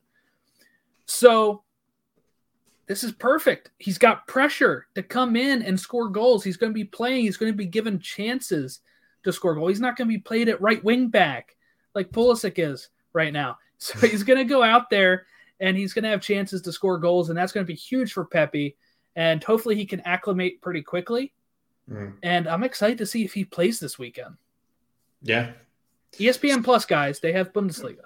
So 1.06 1.62
this 2.86 3.02
is 3.02 3.12
perfect. 3.12 3.70
He's 3.78 3.98
got 3.98 4.26
pressure 4.26 4.86
to 4.94 5.02
come 5.02 5.36
in 5.36 5.62
and 5.62 5.78
score 5.78 6.08
goals. 6.08 6.44
He's 6.44 6.56
going 6.56 6.70
to 6.70 6.74
be 6.74 6.84
playing. 6.84 7.24
He's 7.24 7.36
going 7.36 7.52
to 7.52 7.56
be 7.56 7.66
given 7.66 7.98
chances 7.98 8.80
to 9.24 9.32
score 9.32 9.54
goals. 9.54 9.70
He's 9.70 9.80
not 9.80 9.96
going 9.96 10.08
to 10.08 10.14
be 10.14 10.22
played 10.22 10.48
at 10.48 10.60
right 10.60 10.82
wing 10.84 11.08
back 11.08 11.56
like 11.94 12.12
Pulisic 12.12 12.58
is 12.58 12.90
right 13.12 13.32
now. 13.32 13.58
So 13.78 13.98
he's 14.06 14.22
going 14.22 14.38
to 14.38 14.44
go 14.44 14.62
out 14.62 14.88
there 14.88 15.26
and 15.60 15.76
he's 15.76 15.92
going 15.92 16.02
to 16.04 16.10
have 16.10 16.20
chances 16.20 16.62
to 16.62 16.72
score 16.72 16.98
goals, 16.98 17.28
and 17.28 17.38
that's 17.38 17.52
going 17.52 17.64
to 17.64 17.72
be 17.72 17.78
huge 17.78 18.12
for 18.12 18.24
Pepi. 18.24 18.76
And 19.14 19.42
hopefully 19.42 19.76
he 19.76 19.86
can 19.86 20.00
acclimate 20.00 20.60
pretty 20.60 20.82
quickly. 20.82 21.32
Mm. 21.90 22.14
And 22.22 22.48
I'm 22.48 22.64
excited 22.64 22.98
to 22.98 23.06
see 23.06 23.24
if 23.24 23.32
he 23.32 23.44
plays 23.44 23.80
this 23.80 23.98
weekend. 23.98 24.36
Yeah. 25.22 25.52
ESPN 26.12 26.64
Plus 26.64 26.84
guys, 26.84 27.20
they 27.20 27.32
have 27.32 27.52
Bundesliga. 27.52 28.04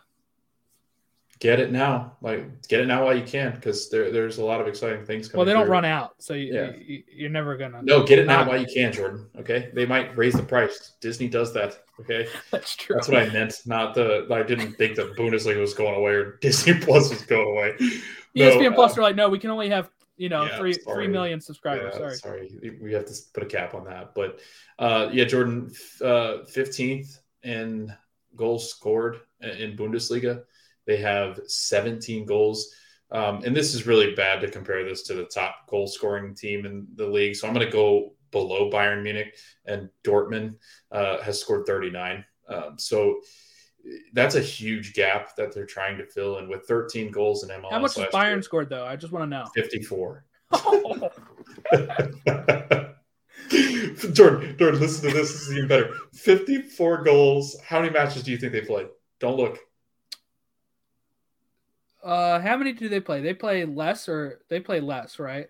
Get 1.41 1.59
it 1.59 1.72
now. 1.72 2.18
Like 2.20 2.68
get 2.68 2.80
it 2.80 2.86
now 2.86 3.05
while 3.07 3.16
you 3.16 3.24
can, 3.24 3.55
because 3.55 3.88
there, 3.88 4.11
there's 4.12 4.36
a 4.36 4.45
lot 4.45 4.61
of 4.61 4.68
exciting 4.68 5.07
things 5.07 5.26
coming. 5.26 5.38
Well, 5.38 5.47
they 5.47 5.55
don't 5.55 5.62
through. 5.64 5.72
run 5.72 5.84
out, 5.86 6.14
so 6.18 6.34
you, 6.34 6.53
Yeah. 6.53 6.72
you, 6.76 7.03
you're 7.11 7.30
never 7.30 7.57
gonna. 7.57 7.80
No, 7.82 8.03
get 8.05 8.18
it 8.18 8.26
now 8.26 8.43
Uh, 8.43 8.49
while 8.49 8.61
you 8.61 8.66
can, 8.66 8.93
Jordan. 8.93 9.26
Okay. 9.38 9.70
They 9.72 9.86
might 9.86 10.14
raise 10.18 10.34
the 10.34 10.43
price. 10.43 10.97
Disney 11.01 11.28
does 11.28 11.55
that. 11.55 11.78
Okay. 11.99 12.28
that's 12.51 12.76
true. 12.76 12.95
That's 12.95 13.09
what 13.09 13.22
I 13.22 13.30
meant. 13.30 13.55
Not 13.64 13.95
the 13.95 14.26
I 14.30 14.43
didn't 14.43 14.72
think 14.74 14.97
that 14.97 15.16
Bundesliga 15.16 15.59
was 15.61 15.72
going 15.72 15.95
away 15.95 16.12
or 16.12 16.36
Disney 16.43 16.74
Plus 16.74 17.09
was 17.09 17.22
going 17.22 17.49
away. 17.49 17.74
No, 18.34 18.51
ESPN 18.59 18.74
Plus 18.74 18.97
uh, 18.97 19.01
are 19.01 19.05
like, 19.05 19.16
no, 19.16 19.30
we 19.30 19.38
can 19.38 19.49
only 19.49 19.70
have 19.70 19.88
you 20.18 20.28
know 20.28 20.45
Yeah, 20.45 20.59
three 20.59 20.74
sorry. 20.74 20.95
three 20.95 21.09
million 21.09 21.41
subscribers. 21.41 21.95
Yeah, 21.95 21.99
Sorry. 22.14 22.51
sorry, 22.59 22.78
we 22.82 22.93
have 22.93 23.07
to 23.07 23.14
put 23.32 23.45
a 23.45 23.47
cap 23.47 23.72
on 23.72 23.84
that. 23.84 24.14
But 24.14 24.41
uh, 24.78 25.09
yeah, 25.11 25.24
Jordan, 25.24 25.72
uh, 26.05 26.45
fifteenth 26.45 27.18
in 27.43 27.91
goals 28.36 28.68
scored 28.70 29.20
in 29.41 29.74
Bundesliga. 29.74 30.43
They 30.87 30.97
have 30.99 31.41
seventeen 31.47 32.26
goals, 32.26 32.72
um, 33.11 33.43
and 33.45 33.55
this 33.55 33.74
is 33.74 33.87
really 33.87 34.14
bad 34.14 34.41
to 34.41 34.51
compare 34.51 34.85
this 34.85 35.03
to 35.05 35.14
the 35.14 35.24
top 35.24 35.66
goal 35.68 35.87
scoring 35.87 36.35
team 36.35 36.66
in 36.66 36.87
the 36.95 37.07
league. 37.07 37.37
So 37.37 37.47
I'm 37.47 37.55
going 37.55 37.66
to 37.66 37.72
go 37.72 38.14
below 38.31 38.70
Bayern 38.70 39.03
Munich, 39.03 39.37
and 39.66 39.89
Dortmund 40.05 40.57
uh, 40.91 41.20
has 41.22 41.41
scored 41.41 41.66
thirty 41.66 41.91
nine. 41.91 42.24
Um, 42.49 42.78
so 42.78 43.20
that's 44.12 44.35
a 44.35 44.41
huge 44.41 44.95
gap 44.95 45.37
that 45.37 45.55
they're 45.55 45.66
trying 45.66 45.99
to 45.99 46.07
fill 46.07 46.39
in 46.39 46.49
with 46.49 46.66
13 46.66 47.11
goals 47.11 47.45
in 47.45 47.51
MLS. 47.51 47.70
How 47.70 47.78
much 47.78 47.97
has 47.97 48.07
Bayern 48.07 48.35
year. 48.35 48.43
scored 48.43 48.68
though? 48.68 48.85
I 48.85 48.97
just 48.97 49.12
want 49.12 49.24
to 49.24 49.39
know. 49.39 49.47
54. 49.55 50.24
Jordan, 54.12 54.57
Jordan, 54.59 54.81
listen 54.81 55.09
to 55.09 55.14
this. 55.14 55.33
This 55.33 55.49
is 55.49 55.53
even 55.53 55.68
better. 55.68 55.95
54 56.14 57.05
goals. 57.05 57.57
How 57.64 57.81
many 57.81 57.93
matches 57.93 58.22
do 58.22 58.31
you 58.31 58.39
think 58.39 58.53
they 58.53 58.62
played? 58.62 58.89
Don't 59.18 59.37
look. 59.37 59.59
Uh, 62.03 62.40
how 62.40 62.57
many 62.57 62.72
do 62.72 62.88
they 62.88 63.01
play? 63.01 63.20
They 63.20 63.34
play 63.34 63.64
less, 63.64 64.09
or 64.09 64.40
they 64.48 64.61
play 64.61 64.80
less, 64.80 65.18
right? 65.18 65.48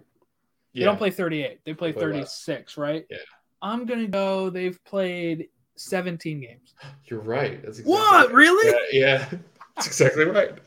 They 0.74 0.80
don't 0.84 0.96
play 0.98 1.11
38. 1.11 1.61
They 1.64 1.74
play 1.74 1.92
They 1.92 1.98
play 2.01 2.12
less. 2.20 2.44
36, 2.44 2.76
right? 2.76 3.07
Yeah. 3.11 3.18
I'm 3.62 3.86
gonna 3.86 4.07
go. 4.07 4.51
They've 4.51 4.82
played 4.84 5.48
17 5.76 6.40
games. 6.40 6.74
You're 7.05 7.20
right. 7.20 7.62
That's 7.62 7.78
exactly 7.78 7.92
What? 7.92 8.26
right. 8.28 8.34
Really? 8.34 8.76
Yeah, 8.92 9.18
yeah. 9.30 9.38
That's 9.76 9.86
exactly 9.88 10.24
right. 10.24 10.59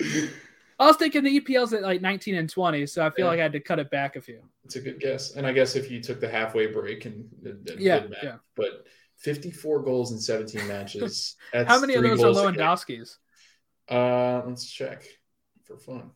I 0.79 0.87
was 0.87 0.97
thinking 0.97 1.23
the 1.23 1.39
EPL's 1.39 1.71
at 1.73 1.81
like 1.83 2.01
19 2.01 2.35
and 2.35 2.49
20, 2.49 2.85
so 2.87 3.05
I 3.05 3.09
feel 3.11 3.25
Yeah. 3.25 3.29
like 3.31 3.39
I 3.39 3.43
had 3.43 3.51
to 3.53 3.59
cut 3.59 3.79
it 3.79 3.89
back 3.91 4.15
a 4.15 4.21
few. 4.21 4.41
It's 4.65 4.75
a 4.75 4.81
good 4.81 4.99
guess. 4.99 5.35
And 5.35 5.45
I 5.47 5.53
guess 5.53 5.75
if 5.75 5.89
you 5.91 6.01
took 6.01 6.19
the 6.19 6.27
halfway 6.29 6.67
break 6.67 7.05
and, 7.05 7.29
and 7.45 7.69
and 7.69 7.79
Yeah, 7.79 7.99
math, 8.07 8.23
yeah. 8.23 8.35
but 8.55 8.85
54 9.17 9.83
goals 9.83 10.11
in 10.11 10.19
17 10.19 10.67
matches. 10.67 11.35
How 11.53 11.79
many 11.79 11.93
of 11.95 12.03
those 12.03 12.19
are 12.19 12.23
goals 12.23 12.37
a 12.39 12.51
game. 12.51 12.55
Lewandowski's? 12.55 13.17
Uh, 13.89 14.41
let's 14.45 14.65
check 14.69 15.03
for 15.63 15.77
fun. 15.77 16.11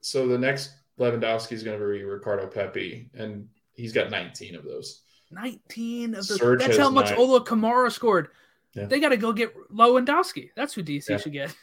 So 0.00 0.26
the 0.28 0.38
next 0.38 0.72
Lewandowski 0.98 1.52
is 1.52 1.62
going 1.62 1.78
to 1.78 1.86
be 1.92 2.04
Ricardo 2.04 2.46
Pepi, 2.46 3.10
and 3.14 3.48
he's 3.74 3.92
got 3.92 4.10
19 4.10 4.54
of 4.56 4.64
those. 4.64 5.02
19 5.30 6.14
of 6.14 6.26
the. 6.26 6.34
Serge 6.36 6.60
that's 6.60 6.78
how 6.78 6.90
much 6.90 7.10
nine. 7.10 7.18
Ola 7.18 7.44
Kamara 7.44 7.90
scored. 7.90 8.28
Yeah. 8.74 8.86
They 8.86 9.00
got 9.00 9.08
to 9.08 9.16
go 9.16 9.32
get 9.32 9.54
Lewandowski. 9.70 10.50
That's 10.54 10.74
who 10.74 10.82
DC 10.82 11.08
Yeah. 11.10 11.16
should 11.18 11.32
get. 11.32 11.54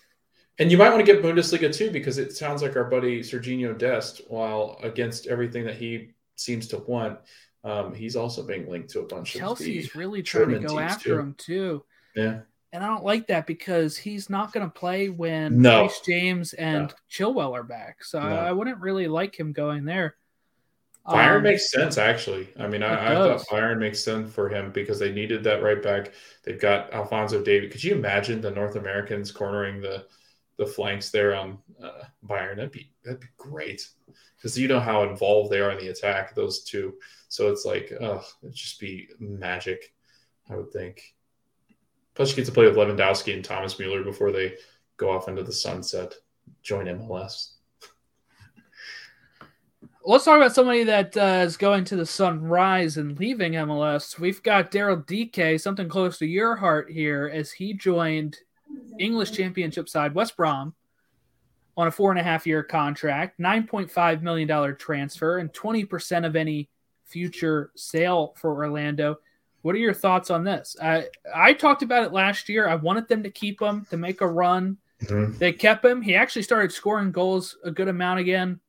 And 0.59 0.71
you 0.71 0.77
might 0.77 0.89
want 0.89 1.03
to 1.03 1.11
get 1.11 1.23
Bundesliga 1.23 1.73
too, 1.73 1.89
because 1.89 2.17
it 2.17 2.33
sounds 2.33 2.61
like 2.61 2.75
our 2.75 2.83
buddy 2.83 3.21
Sergiño 3.21 3.75
Dest, 3.77 4.21
while 4.27 4.77
against 4.83 5.25
everything 5.27 5.65
that 5.65 5.75
he 5.77 6.11
seems 6.35 6.67
to 6.67 6.77
want, 6.79 7.19
um, 7.63 7.93
he's 7.93 8.15
also 8.15 8.43
being 8.43 8.69
linked 8.69 8.89
to 8.89 8.99
a 8.99 9.05
bunch 9.05 9.33
Chelsea's 9.33 9.87
of 9.87 9.93
the 9.93 9.99
really 9.99 10.21
trying 10.21 10.49
to 10.49 10.59
go 10.59 10.77
after 10.77 11.09
too. 11.15 11.19
him 11.19 11.35
too. 11.37 11.83
yeah. 12.15 12.41
And 12.73 12.83
I 12.83 12.87
don't 12.87 13.05
like 13.05 13.27
that 13.27 13.45
because 13.45 13.95
he's 13.95 14.31
not 14.31 14.51
going 14.51 14.65
to 14.65 14.79
play 14.79 15.09
when 15.09 15.61
No. 15.61 15.83
Reece 15.83 16.01
James 16.05 16.53
and 16.53 16.87
No. 16.87 16.93
Chilwell 17.09 17.53
are 17.53 17.63
back. 17.63 18.03
So 18.03 18.19
No. 18.19 18.25
I, 18.25 18.49
I 18.49 18.51
wouldn't 18.51 18.79
really 18.79 19.07
like 19.07 19.39
him 19.39 19.53
going 19.53 19.85
there. 19.85 20.15
Bayern 21.07 21.37
Um, 21.37 21.43
makes 21.43 21.69
sense 21.69 21.97
actually. 21.97 22.47
I 22.57 22.67
mean, 22.67 22.81
I, 22.81 23.11
I 23.11 23.13
thought 23.13 23.37
does. 23.37 23.47
Bayern 23.47 23.77
makes 23.77 24.03
sense 24.03 24.33
for 24.33 24.49
him 24.49 24.71
because 24.71 24.97
they 24.99 25.11
needed 25.11 25.43
that 25.43 25.61
right 25.61 25.83
back. 25.83 26.13
They've 26.43 26.59
got 26.59 26.91
Alphonso 26.93 27.43
Davies. 27.43 27.71
Could 27.71 27.83
you 27.83 27.93
imagine 27.93 28.41
the 28.41 28.51
North 28.51 28.75
Americans 28.75 29.31
cornering 29.31 29.79
the 29.81 30.07
the 30.57 30.65
flanks 30.65 31.09
there 31.09 31.35
on 31.35 31.57
uh, 31.83 32.03
Bayern? 32.25 32.55
That'd 32.55 32.71
be 32.71 32.91
that'd 33.03 33.19
be 33.19 33.27
great 33.37 33.87
because 34.37 34.57
you 34.57 34.67
know 34.67 34.79
how 34.79 35.03
involved 35.03 35.51
they 35.51 35.59
are 35.59 35.71
in 35.71 35.77
the 35.77 35.89
attack. 35.89 36.33
Those 36.35 36.63
two, 36.63 36.95
so 37.27 37.51
it's 37.51 37.65
like, 37.65 37.91
oh, 37.99 38.23
it'd 38.41 38.55
just 38.55 38.79
be 38.79 39.09
magic. 39.19 39.93
I 40.49 40.55
would 40.55 40.71
think. 40.71 41.13
Plus, 42.15 42.29
you 42.29 42.35
get 42.35 42.45
to 42.45 42.51
play 42.51 42.65
with 42.65 42.75
Lewandowski 42.75 43.33
and 43.33 43.43
Thomas 43.43 43.79
Mueller 43.79 44.03
before 44.03 44.31
they 44.31 44.55
go 44.97 45.11
off 45.11 45.27
into 45.27 45.43
the 45.43 45.51
sunset. 45.51 46.13
Join 46.61 46.85
MLS. 46.85 47.53
Let's 50.05 50.25
talk 50.25 50.35
about 50.35 50.53
somebody 50.53 50.83
that 50.83 51.15
uh, 51.15 51.43
is 51.45 51.55
going 51.55 51.85
to 51.85 51.95
the 51.95 52.05
sunrise 52.05 52.97
and 52.97 53.17
leaving 53.17 53.53
MLS. 53.53 54.19
We've 54.19 54.43
got 54.43 54.69
Daryl 54.69 55.05
Dike, 55.05 55.59
something 55.59 55.87
close 55.87 56.17
to 56.17 56.25
your 56.25 56.57
heart 56.57 56.91
here, 56.91 57.31
as 57.33 57.53
he 57.53 57.73
joined 57.73 58.37
English 58.99 59.31
Championship 59.31 59.87
side 59.87 60.13
West 60.13 60.35
Brom 60.35 60.73
on 61.77 61.87
a 61.87 61.91
four 61.91 62.11
and 62.11 62.19
a 62.19 62.23
half 62.23 62.45
year 62.45 62.63
contract, 62.63 63.39
$9.5 63.39 64.21
million 64.21 64.75
transfer, 64.75 65.37
and 65.37 65.53
20% 65.53 66.25
of 66.25 66.35
any 66.35 66.69
future 67.05 67.71
sale 67.75 68.33
for 68.37 68.53
Orlando. 68.53 69.17
What 69.63 69.75
are 69.75 69.79
your 69.79 69.93
thoughts 69.93 70.29
on 70.29 70.43
this? 70.43 70.75
I, 70.81 71.07
I 71.33 71.53
talked 71.53 71.81
about 71.81 72.03
it 72.03 72.13
last 72.13 72.47
year. 72.47 72.67
I 72.67 72.75
wanted 72.75 73.07
them 73.07 73.23
to 73.23 73.31
keep 73.31 73.61
him 73.61 73.85
to 73.89 73.97
make 73.97 74.21
a 74.21 74.27
run. 74.27 74.77
They 75.39 75.51
kept 75.51 75.83
him. 75.83 76.01
He 76.01 76.15
actually 76.15 76.43
started 76.43 76.71
scoring 76.71 77.11
goals 77.11 77.57
a 77.63 77.71
good 77.71 77.87
amount 77.87 78.19
again 78.19 78.59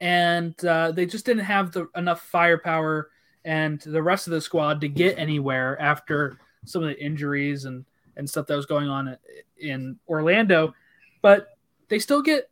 and 0.00 0.62
uh, 0.64 0.92
they 0.92 1.06
just 1.06 1.24
didn't 1.24 1.44
have 1.44 1.72
the 1.72 1.88
enough 1.96 2.22
firepower 2.22 3.10
and 3.44 3.80
the 3.80 4.02
rest 4.02 4.26
of 4.26 4.32
the 4.32 4.40
squad 4.40 4.80
to 4.80 4.88
get 4.88 5.18
anywhere 5.18 5.80
after 5.80 6.38
some 6.64 6.82
of 6.82 6.88
the 6.88 7.02
injuries 7.02 7.64
and 7.64 7.84
and 8.16 8.28
stuff 8.28 8.46
that 8.46 8.56
was 8.56 8.66
going 8.66 8.88
on 8.88 9.16
in 9.58 9.98
Orlando. 10.08 10.74
But 11.22 11.48
they 11.88 11.98
still 11.98 12.22
get 12.22 12.50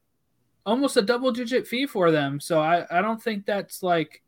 almost 0.66 0.97
a 0.97 1.03
double 1.03 1.33
digit 1.33 1.66
fee 1.66 1.87
for 1.87 2.11
them, 2.11 2.41
so 2.41 2.61
I 2.61 2.87
I 2.91 3.03
don't 3.03 3.22
think 3.22 3.45
that's 3.45 3.83
like 3.83 4.22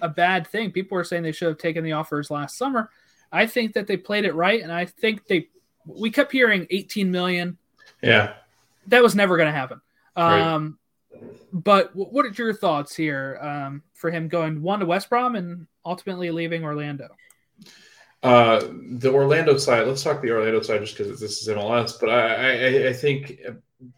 a 0.00 0.08
bad 0.08 0.46
thing. 0.46 0.72
People 0.72 0.98
are 0.98 1.04
saying 1.04 1.22
they 1.22 1.32
should 1.32 1.48
have 1.48 1.58
taken 1.58 1.84
the 1.84 1.92
offers 1.92 2.30
last 2.30 2.56
summer. 2.56 2.90
I 3.32 3.46
think 3.46 3.74
that 3.74 3.86
they 3.86 3.96
played 3.96 4.24
it 4.24 4.34
right, 4.34 4.62
and 4.62 4.72
I 4.72 4.84
think 4.86 5.26
they 5.26 5.48
we 5.84 6.10
kept 6.10 6.32
hearing 6.32 6.66
18 6.70 7.10
million 7.10 7.58
Yeah, 8.02 8.34
that 8.88 9.02
was 9.02 9.14
never 9.14 9.36
going 9.36 9.46
to 9.46 9.52
happen. 9.52 9.80
Right. 10.16 10.40
Um, 10.40 10.78
but 11.52 11.94
what 11.94 12.26
are 12.26 12.30
your 12.30 12.52
thoughts 12.52 12.94
here 12.94 13.38
um, 13.40 13.82
for 13.94 14.10
him 14.10 14.28
going 14.28 14.62
one 14.62 14.80
to 14.80 14.86
West 14.86 15.08
Brom 15.08 15.36
and 15.36 15.66
ultimately 15.84 16.30
leaving 16.30 16.64
Orlando? 16.64 17.08
Uh, 18.22 18.60
the 18.90 19.12
Orlando 19.12 19.56
side. 19.56 19.86
Let's 19.86 20.02
talk 20.02 20.20
the 20.20 20.32
Orlando 20.32 20.60
side 20.60 20.80
just 20.80 20.96
because 20.96 21.20
this 21.20 21.40
is 21.42 21.48
MLS. 21.48 21.98
But 21.98 22.10
I, 22.10 22.86
I, 22.86 22.88
I 22.88 22.92
think 22.92 23.40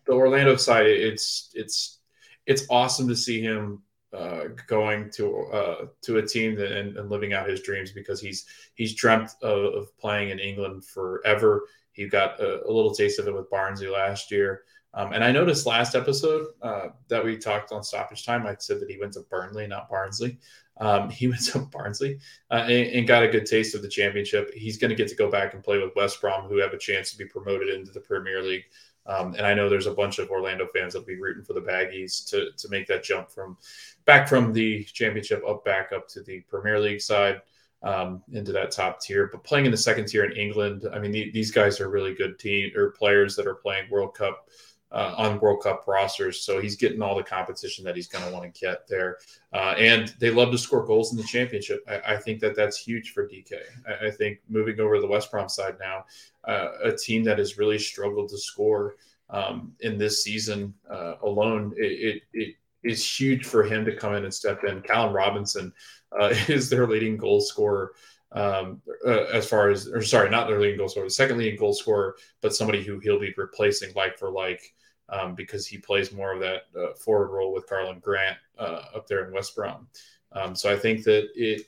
the 0.06 0.12
Orlando 0.12 0.56
side. 0.56 0.86
It's 0.86 1.50
it's 1.54 1.98
it's 2.46 2.66
awesome 2.70 3.08
to 3.08 3.16
see 3.16 3.40
him 3.40 3.82
uh, 4.16 4.44
going 4.66 5.10
to 5.10 5.42
uh, 5.52 5.86
to 6.02 6.18
a 6.18 6.26
team 6.26 6.58
and, 6.58 6.96
and, 6.96 7.10
living 7.10 7.34
out 7.34 7.48
his 7.48 7.60
dreams 7.60 7.92
because 7.92 8.20
he's 8.20 8.46
he's 8.74 8.94
dreamt 8.94 9.30
of, 9.42 9.74
of 9.74 9.98
playing 9.98 10.30
in 10.30 10.38
England 10.38 10.84
forever. 10.84 11.66
He 11.92 12.08
got 12.08 12.40
a, 12.40 12.64
a, 12.66 12.72
little 12.72 12.94
taste 12.94 13.18
of 13.18 13.28
it 13.28 13.34
with 13.34 13.50
Barnsley 13.50 13.88
last 13.88 14.30
year. 14.30 14.62
Um, 14.94 15.12
and 15.12 15.22
I 15.22 15.30
noticed 15.30 15.66
last 15.66 15.94
episode 15.94 16.46
uh, 16.62 16.88
that 17.08 17.22
we 17.22 17.36
talked 17.36 17.72
on 17.72 17.82
stoppage 17.82 18.24
time, 18.24 18.46
I 18.46 18.56
said 18.58 18.80
that 18.80 18.90
he 18.90 18.98
went 18.98 19.12
to 19.14 19.20
Burnley, 19.28 19.66
not 19.66 19.90
Barnsley. 19.90 20.38
Um, 20.80 21.10
he 21.10 21.28
went 21.28 21.44
to 21.46 21.58
Barnsley 21.58 22.18
uh, 22.50 22.64
and, 22.66 22.96
and, 22.96 23.08
got 23.08 23.22
a 23.22 23.28
good 23.28 23.46
taste 23.46 23.74
of 23.74 23.82
the 23.82 23.88
championship. 23.88 24.52
He's 24.54 24.78
going 24.78 24.90
to 24.90 24.94
get 24.94 25.08
to 25.08 25.16
go 25.16 25.30
back 25.30 25.52
and 25.52 25.62
play 25.62 25.78
with 25.78 25.94
West 25.96 26.20
Brom, 26.20 26.48
who 26.48 26.56
have 26.58 26.72
a 26.72 26.78
chance 26.78 27.10
to 27.10 27.18
be 27.18 27.26
promoted 27.26 27.68
into 27.68 27.92
the 27.92 28.00
Premier 28.00 28.42
League. 28.42 28.64
Um, 29.06 29.34
and 29.34 29.46
I 29.46 29.54
know 29.54 29.68
there's 29.68 29.86
a 29.86 29.94
bunch 29.94 30.18
of 30.18 30.30
Orlando 30.30 30.66
fans 30.74 30.92
that'll 30.92 31.06
be 31.06 31.18
rooting 31.18 31.44
for 31.44 31.54
the 31.54 31.62
Baggies 31.62 32.28
to 32.30 32.50
to 32.56 32.68
make 32.68 32.86
that 32.88 33.02
jump 33.02 33.30
from 33.30 33.56
back 34.04 34.28
from 34.28 34.52
the 34.52 34.84
championship 34.84 35.42
up 35.48 35.64
back 35.64 35.92
up 35.92 36.08
to 36.08 36.22
the 36.22 36.40
Premier 36.40 36.78
League 36.78 37.00
side 37.00 37.40
um, 37.82 38.22
into 38.32 38.52
that 38.52 38.70
top 38.70 39.00
tier. 39.00 39.28
But 39.30 39.44
playing 39.44 39.66
in 39.66 39.70
the 39.70 39.76
second 39.76 40.06
tier 40.06 40.24
in 40.24 40.36
England, 40.36 40.86
I 40.92 40.98
mean, 40.98 41.12
the, 41.12 41.30
these 41.30 41.50
guys 41.50 41.80
are 41.80 41.88
really 41.88 42.14
good 42.14 42.38
team 42.38 42.72
or 42.76 42.90
players 42.90 43.36
that 43.36 43.46
are 43.46 43.54
playing 43.54 43.90
World 43.90 44.14
Cup 44.14 44.48
uh, 44.90 45.14
on 45.16 45.40
World 45.40 45.62
Cup 45.62 45.84
rosters. 45.86 46.40
So 46.40 46.60
he's 46.60 46.76
getting 46.76 47.02
all 47.02 47.16
the 47.16 47.22
competition 47.22 47.84
that 47.84 47.96
he's 47.96 48.08
going 48.08 48.24
to 48.24 48.32
want 48.32 48.52
to 48.52 48.60
get 48.60 48.86
there. 48.88 49.18
Uh, 49.52 49.74
and 49.78 50.14
they 50.18 50.30
love 50.30 50.50
to 50.52 50.58
score 50.58 50.84
goals 50.84 51.12
in 51.12 51.18
the 51.18 51.24
championship. 51.24 51.80
I, 51.88 52.14
I 52.14 52.16
think 52.16 52.40
that 52.40 52.56
that's 52.56 52.78
huge 52.78 53.12
for 53.12 53.26
Dike. 53.26 53.52
I, 53.86 54.06
I, 54.06 54.10
think 54.10 54.38
moving 54.48 54.80
over 54.80 54.94
to 54.94 55.00
the 55.00 55.06
West 55.06 55.30
Brom 55.30 55.48
side 55.48 55.76
now, 55.78 56.04
uh, 56.44 56.68
a 56.84 56.96
team 56.96 57.24
that 57.24 57.38
has 57.38 57.58
really 57.58 57.78
struggled 57.78 58.30
to 58.30 58.38
score 58.38 58.96
um, 59.30 59.72
in 59.80 59.98
this 59.98 60.22
season 60.24 60.74
uh, 60.90 61.14
alone, 61.22 61.74
it, 61.76 61.82
it, 61.82 62.22
it 62.32 62.54
is 62.82 63.04
huge 63.04 63.44
for 63.44 63.62
him 63.62 63.84
to 63.84 63.94
come 63.94 64.14
in 64.14 64.24
and 64.24 64.32
step 64.32 64.64
in. 64.64 64.80
Callum 64.80 65.14
Robinson 65.14 65.72
uh, 66.18 66.32
is 66.48 66.70
their 66.70 66.86
leading 66.86 67.16
goal 67.16 67.40
scorer 67.40 67.92
um, 68.32 68.82
uh, 69.06 69.24
as 69.32 69.48
far 69.48 69.70
as, 69.70 69.88
or 69.88 70.02
sorry, 70.02 70.30
not 70.30 70.48
their 70.48 70.60
leading 70.60 70.78
goal 70.78 70.88
scorer, 70.88 71.08
second 71.08 71.38
leading 71.38 71.58
goal 71.58 71.72
scorer, 71.72 72.16
but 72.40 72.54
somebody 72.54 72.84
who 72.84 72.98
he'll 72.98 73.20
be 73.20 73.34
replacing 73.36 73.92
like 73.94 74.18
for 74.18 74.30
like 74.30 74.74
um, 75.08 75.34
because 75.34 75.66
he 75.66 75.78
plays 75.78 76.12
more 76.12 76.32
of 76.32 76.40
that 76.40 76.62
uh, 76.78 76.94
forward 76.94 77.30
role 77.30 77.52
with 77.52 77.68
Karlan 77.68 78.00
Grant 78.00 78.36
uh, 78.58 78.82
up 78.94 79.06
there 79.06 79.26
in 79.26 79.32
West 79.32 79.54
Brom. 79.56 79.88
Um, 80.32 80.54
so 80.54 80.72
I 80.72 80.76
think 80.76 81.04
that 81.04 81.28
it 81.34 81.62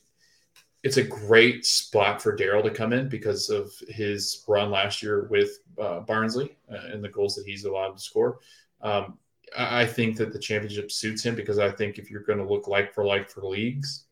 it's 0.83 0.97
a 0.97 1.05
great 1.05 1.67
spot 1.67 2.23
for 2.23 2.35
Daryl 2.35 2.63
to 2.63 2.71
come 2.71 2.95
in 2.95 3.09
because 3.09 3.51
of 3.51 3.71
his 3.89 4.43
run 4.49 4.71
last 4.71 5.03
year 5.03 5.27
with 5.31 5.59
uh, 5.79 6.01
Barnsley 6.01 6.57
uh, 6.73 6.87
and 6.91 7.05
the 7.05 7.09
goals 7.09 7.35
that 7.35 7.45
he's 7.45 7.65
allowed 7.65 7.97
to 7.97 8.03
score. 8.03 8.39
Um, 8.81 9.19
I 9.59 9.85
think 9.85 10.17
that 10.17 10.33
the 10.33 10.39
championship 10.39 10.91
suits 10.91 11.23
him 11.23 11.35
because 11.35 11.59
I 11.59 11.71
think 11.71 11.99
if 11.99 12.11
you're 12.11 12.23
going 12.23 12.39
to 12.39 12.49
look 12.49 12.67
like 12.67 12.95
for 12.95 13.05
like 13.05 13.29
for 13.29 13.43
leagues, 13.43 14.05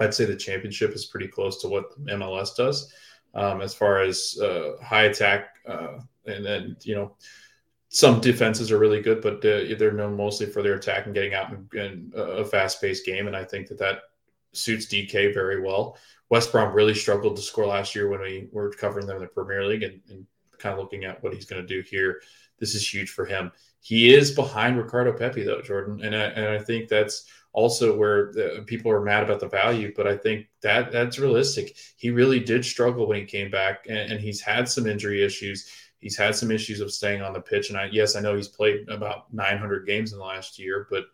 I'd 0.00 0.14
say 0.14 0.24
the 0.24 0.36
championship 0.36 0.92
is 0.92 1.04
pretty 1.04 1.28
close 1.28 1.60
to 1.60 1.68
what 1.68 1.98
MLS 2.06 2.56
does 2.56 2.90
um, 3.34 3.60
as 3.60 3.74
far 3.74 4.00
as 4.00 4.38
uh, 4.42 4.82
high 4.82 5.04
attack 5.04 5.56
uh, 5.66 5.98
and 6.26 6.44
then 6.44 6.76
you 6.82 6.94
know 6.94 7.16
some 7.94 8.20
defenses 8.20 8.72
are 8.72 8.78
really 8.78 9.02
good, 9.02 9.20
but 9.20 9.36
uh, 9.44 9.76
they're 9.78 9.92
known 9.92 10.16
mostly 10.16 10.46
for 10.46 10.62
their 10.62 10.76
attack 10.76 11.04
and 11.04 11.14
getting 11.14 11.34
out 11.34 11.52
in, 11.52 11.68
in 11.78 12.12
a 12.16 12.44
fast-paced 12.44 13.04
game. 13.04 13.26
And 13.26 13.36
I 13.36 13.44
think 13.44 13.68
that 13.68 13.78
that 13.78 13.98
suits 14.54 14.86
Dike 14.86 15.34
very 15.34 15.60
well. 15.60 15.98
West 16.30 16.52
Brom 16.52 16.74
really 16.74 16.94
struggled 16.94 17.36
to 17.36 17.42
score 17.42 17.66
last 17.66 17.94
year 17.94 18.08
when 18.08 18.20
we 18.20 18.48
were 18.50 18.70
covering 18.70 19.06
them 19.06 19.16
in 19.16 19.22
the 19.22 19.28
Premier 19.28 19.66
League, 19.66 19.82
and, 19.82 20.00
and 20.08 20.26
kind 20.56 20.72
of 20.72 20.78
looking 20.78 21.04
at 21.04 21.22
what 21.22 21.34
he's 21.34 21.44
going 21.44 21.60
to 21.60 21.68
do 21.68 21.82
here. 21.82 22.22
This 22.58 22.74
is 22.74 22.94
huge 22.94 23.10
for 23.10 23.26
him. 23.26 23.52
He 23.80 24.14
is 24.14 24.30
behind 24.30 24.78
Ricardo 24.78 25.12
Pepi 25.12 25.42
though, 25.44 25.60
Jordan, 25.60 26.00
and 26.02 26.14
I, 26.16 26.24
and 26.24 26.46
I 26.46 26.58
think 26.58 26.88
that's 26.88 27.26
also 27.52 27.94
where 27.94 28.32
the, 28.32 28.64
people 28.66 28.90
are 28.90 29.02
mad 29.02 29.22
about 29.22 29.40
the 29.40 29.48
value. 29.48 29.92
But 29.94 30.06
I 30.06 30.16
think 30.16 30.46
that 30.62 30.92
that's 30.92 31.18
realistic. 31.18 31.76
He 31.96 32.10
really 32.10 32.40
did 32.40 32.64
struggle 32.64 33.06
when 33.06 33.18
he 33.18 33.26
came 33.26 33.50
back, 33.50 33.84
and, 33.86 34.12
and 34.12 34.20
he's 34.20 34.40
had 34.40 34.66
some 34.66 34.86
injury 34.86 35.22
issues 35.22 35.68
he's 36.02 36.18
had 36.18 36.34
some 36.34 36.50
issues 36.50 36.80
of 36.80 36.92
staying 36.92 37.22
on 37.22 37.32
the 37.32 37.40
pitch. 37.40 37.70
And 37.70 37.78
I, 37.78 37.88
yes, 37.90 38.16
I 38.16 38.20
know 38.20 38.36
he's 38.36 38.48
played 38.48 38.88
about 38.88 39.32
900 39.32 39.86
games 39.86 40.12
in 40.12 40.18
the 40.18 40.24
last 40.24 40.58
year, 40.58 40.86
but 40.90 41.04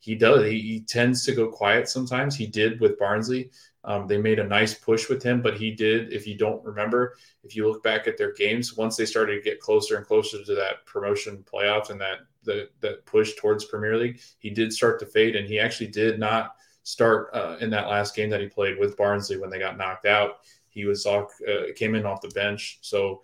he 0.00 0.14
does. 0.14 0.44
He, 0.44 0.60
he 0.60 0.80
tends 0.80 1.24
to 1.26 1.34
go 1.34 1.48
quiet 1.48 1.88
sometimes. 1.88 2.34
He 2.34 2.46
did 2.46 2.80
with 2.80 2.98
Barnsley. 2.98 3.50
Um, 3.84 4.06
they 4.06 4.18
made 4.18 4.38
a 4.38 4.44
nice 4.44 4.74
push 4.74 5.08
with 5.08 5.22
him, 5.22 5.42
but 5.42 5.56
he 5.56 5.70
did. 5.70 6.12
If 6.12 6.26
you 6.26 6.36
don't 6.36 6.64
remember, 6.64 7.16
if 7.44 7.54
you 7.54 7.68
look 7.68 7.82
back 7.82 8.06
at 8.06 8.16
their 8.16 8.32
games, 8.32 8.76
once 8.76 8.96
they 8.96 9.06
started 9.06 9.36
to 9.36 9.42
get 9.42 9.60
closer 9.60 9.96
and 9.96 10.06
closer 10.06 10.42
to 10.42 10.54
that 10.54 10.84
promotion 10.86 11.44
playoff 11.50 11.90
and 11.90 12.00
that 12.00 12.18
that, 12.44 12.70
that 12.80 13.04
push 13.04 13.34
towards 13.34 13.66
Premier 13.66 13.96
League, 13.96 14.20
he 14.38 14.48
did 14.48 14.72
start 14.72 14.98
to 15.00 15.06
fade, 15.06 15.36
and 15.36 15.46
he 15.46 15.58
actually 15.58 15.88
did 15.88 16.18
not 16.18 16.54
start 16.82 17.28
uh, 17.34 17.56
in 17.60 17.68
that 17.70 17.88
last 17.88 18.16
game 18.16 18.30
that 18.30 18.40
he 18.40 18.46
played 18.46 18.78
with 18.78 18.96
Barnsley 18.96 19.36
when 19.36 19.50
they 19.50 19.58
got 19.58 19.76
knocked 19.76 20.06
out. 20.06 20.38
He 20.68 20.84
was 20.84 21.04
uh, 21.06 21.24
came 21.76 21.94
in 21.94 22.06
off 22.06 22.22
the 22.22 22.28
bench, 22.28 22.78
so 22.80 23.22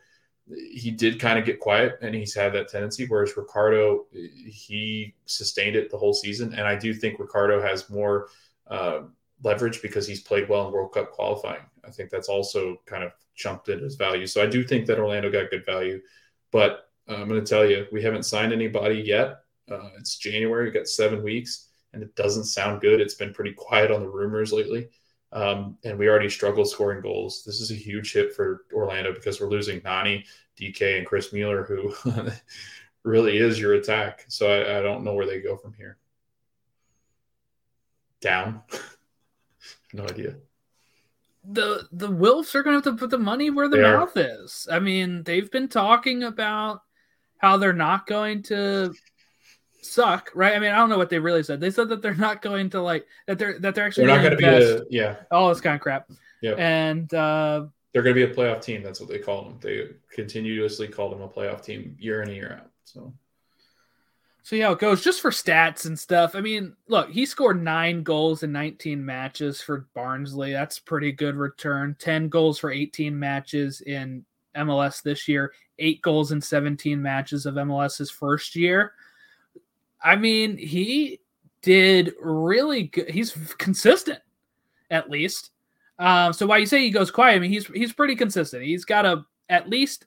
he 0.52 0.90
did 0.90 1.18
kind 1.20 1.38
of 1.38 1.44
get 1.44 1.58
quiet 1.58 1.98
and 2.02 2.14
he's 2.14 2.34
had 2.34 2.52
that 2.52 2.68
tendency. 2.68 3.06
Whereas 3.06 3.36
Ricardo, 3.36 4.06
he 4.12 5.14
sustained 5.24 5.76
it 5.76 5.90
the 5.90 5.96
whole 5.96 6.12
season. 6.12 6.52
And 6.54 6.66
I 6.66 6.74
do 6.76 6.92
think 6.92 7.18
Ricardo 7.18 7.62
has 7.62 7.88
more 7.88 8.28
uh, 8.66 9.02
leverage 9.42 9.80
because 9.80 10.06
he's 10.06 10.22
played 10.22 10.48
well 10.48 10.66
in 10.66 10.72
World 10.72 10.92
Cup 10.92 11.12
qualifying. 11.12 11.62
I 11.86 11.90
think 11.90 12.10
that's 12.10 12.28
also 12.28 12.80
kind 12.86 13.04
of 13.04 13.12
jumped 13.34 13.68
in 13.68 13.80
his 13.80 13.96
value. 13.96 14.26
So 14.26 14.42
I 14.42 14.46
do 14.46 14.64
think 14.64 14.86
that 14.86 14.98
Orlando 14.98 15.30
got 15.30 15.50
good 15.50 15.64
value. 15.64 16.00
But 16.50 16.90
uh, 17.08 17.14
I'm 17.14 17.28
going 17.28 17.42
to 17.42 17.46
tell 17.46 17.68
you, 17.68 17.86
we 17.90 18.02
haven't 18.02 18.24
signed 18.24 18.52
anybody 18.52 18.96
yet. 18.96 19.40
Uh, 19.70 19.90
it's 19.98 20.18
January, 20.18 20.66
we 20.66 20.70
got 20.70 20.88
seven 20.88 21.22
weeks, 21.22 21.68
and 21.92 22.02
it 22.02 22.14
doesn't 22.16 22.44
sound 22.44 22.82
good. 22.82 23.00
It's 23.00 23.14
been 23.14 23.32
pretty 23.32 23.52
quiet 23.52 23.90
on 23.90 24.02
the 24.02 24.08
rumors 24.08 24.52
lately. 24.52 24.88
Um, 25.34 25.76
and 25.84 25.98
we 25.98 26.08
already 26.08 26.30
struggled 26.30 26.70
scoring 26.70 27.02
goals. 27.02 27.42
This 27.44 27.60
is 27.60 27.72
a 27.72 27.74
huge 27.74 28.12
hit 28.12 28.32
for 28.32 28.66
Orlando 28.72 29.12
because 29.12 29.40
we're 29.40 29.48
losing 29.48 29.82
Nani, 29.84 30.24
Dike, 30.56 30.80
and 30.80 31.06
Chris 31.06 31.32
Mueller, 31.32 31.64
who 31.64 31.92
really 33.02 33.38
is 33.38 33.58
your 33.58 33.74
attack. 33.74 34.24
So 34.28 34.46
I, 34.48 34.78
I, 34.78 34.82
don't 34.82 35.02
know 35.02 35.12
where 35.12 35.26
they 35.26 35.40
go 35.40 35.56
from 35.56 35.72
here. 35.72 35.98
Down. 38.20 38.62
no 39.92 40.04
idea. 40.04 40.36
The 41.46 41.88
the 41.92 42.08
Wilfs 42.08 42.54
are 42.54 42.62
going 42.62 42.80
to 42.80 42.88
have 42.88 42.96
to 42.96 42.98
put 42.98 43.10
the 43.10 43.18
money 43.18 43.50
where 43.50 43.68
the 43.68 43.82
mouth 43.82 44.16
is. 44.16 44.66
I 44.70 44.78
mean, 44.78 45.24
they've 45.24 45.50
been 45.50 45.68
talking 45.68 46.22
about 46.22 46.80
how 47.36 47.58
they're 47.58 47.74
not 47.74 48.06
going 48.06 48.42
to 48.44 48.94
suck, 49.84 50.30
right? 50.34 50.54
I 50.54 50.58
mean, 50.58 50.72
I 50.72 50.76
don't 50.76 50.88
know 50.88 50.98
what 50.98 51.10
they 51.10 51.18
really 51.18 51.42
said. 51.42 51.60
They 51.60 51.70
said 51.70 51.88
that 51.90 52.02
they're 52.02 52.14
not 52.14 52.42
going 52.42 52.70
to 52.70 52.82
like 52.82 53.06
that 53.26 53.38
they're 53.38 53.58
that 53.60 53.74
they're 53.74 53.86
actually 53.86 54.06
they're 54.06 54.16
not 54.16 54.22
going 54.22 54.32
to 54.32 54.36
be 54.36 54.44
a 54.44 54.80
yeah 54.90 55.16
all 55.30 55.48
this 55.48 55.60
kind 55.60 55.74
of 55.74 55.80
crap. 55.80 56.10
Yeah, 56.42 56.52
and 56.52 57.12
uh, 57.14 57.66
they're 57.92 58.02
going 58.02 58.16
to 58.16 58.26
be 58.26 58.30
a 58.30 58.34
playoff 58.34 58.62
team. 58.62 58.82
That's 58.82 59.00
what 59.00 59.08
they 59.08 59.18
call 59.18 59.44
them. 59.44 59.58
They 59.60 59.88
continuously 60.10 60.88
call 60.88 61.10
them 61.10 61.22
a 61.22 61.28
playoff 61.28 61.62
team 61.62 61.96
year 61.98 62.22
in 62.22 62.28
and 62.28 62.36
year 62.36 62.60
out. 62.60 62.70
So. 62.84 63.14
So 64.42 64.56
yeah, 64.56 64.70
it 64.72 64.78
goes 64.78 65.02
just 65.02 65.22
for 65.22 65.30
stats 65.30 65.86
and 65.86 65.98
stuff. 65.98 66.34
I 66.34 66.42
mean, 66.42 66.76
look, 66.86 67.08
he 67.08 67.24
scored 67.24 67.62
nine 67.62 68.02
goals 68.02 68.42
in 68.42 68.52
19 68.52 69.02
matches 69.02 69.62
for 69.62 69.88
Barnsley. 69.94 70.52
That's 70.52 70.78
pretty 70.78 71.12
good 71.12 71.34
return. 71.34 71.96
10 71.98 72.28
goals 72.28 72.58
for 72.58 72.70
18 72.70 73.18
matches 73.18 73.80
in 73.80 74.26
MLS 74.54 75.02
this 75.02 75.26
year. 75.28 75.54
Eight 75.78 76.02
goals 76.02 76.30
in 76.30 76.42
17 76.42 77.00
matches 77.00 77.46
of 77.46 77.54
MLS's 77.54 78.10
first 78.10 78.54
year. 78.54 78.92
I 80.04 80.16
mean, 80.16 80.58
he 80.58 81.20
did 81.62 82.12
really 82.20 82.84
good. 82.84 83.08
He's 83.08 83.32
consistent, 83.56 84.20
at 84.90 85.08
least. 85.08 85.50
Um, 85.98 86.34
so 86.34 86.46
why 86.46 86.58
you 86.58 86.66
say 86.66 86.82
he 86.82 86.90
goes 86.90 87.10
quiet? 87.10 87.36
I 87.36 87.38
mean, 87.38 87.50
he's 87.50 87.66
he's 87.68 87.94
pretty 87.94 88.14
consistent. 88.14 88.62
He's 88.62 88.84
got 88.84 89.06
a 89.06 89.24
at 89.48 89.68
least 89.68 90.06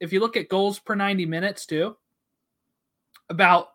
if 0.00 0.12
you 0.12 0.20
look 0.20 0.36
at 0.36 0.48
goals 0.48 0.78
per 0.80 0.94
90 0.94 1.24
minutes 1.26 1.66
too, 1.66 1.96
about 3.28 3.68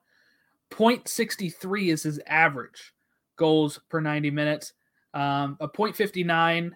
0.63 0.72 1.94
is 1.94 2.04
his 2.04 2.20
average 2.28 2.94
goals 3.36 3.80
per 3.90 4.02
90 4.02 4.32
minutes. 4.32 4.74
Um, 5.14 5.58
a 5.60 5.68
0.59 5.68 6.72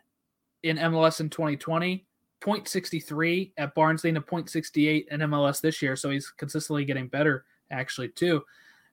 in 0.64 0.78
MLS 0.78 1.20
in 1.20 1.30
2020, 1.30 2.06
0.63 2.42 3.52
at 3.58 3.74
Barnsley, 3.74 4.10
and 4.10 4.18
a 4.18 4.22
0.68 4.22 5.08
in 5.10 5.20
MLS 5.22 5.60
this 5.60 5.82
year. 5.82 5.96
So 5.96 6.10
he's 6.10 6.30
consistently 6.30 6.86
getting 6.86 7.08
better, 7.08 7.46
actually, 7.72 8.10
too 8.10 8.44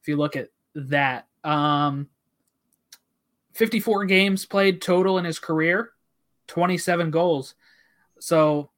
if 0.05 0.09
you 0.09 0.17
look 0.17 0.37
at 0.37 0.51
that. 0.75 1.27
Um, 1.43 2.09
54 3.55 4.05
games 4.05 4.45
played 4.45 4.83
total 4.83 5.17
in 5.17 5.25
his 5.25 5.39
career, 5.39 5.93
27 6.49 7.11
goals. 7.11 7.55
So 8.21 8.71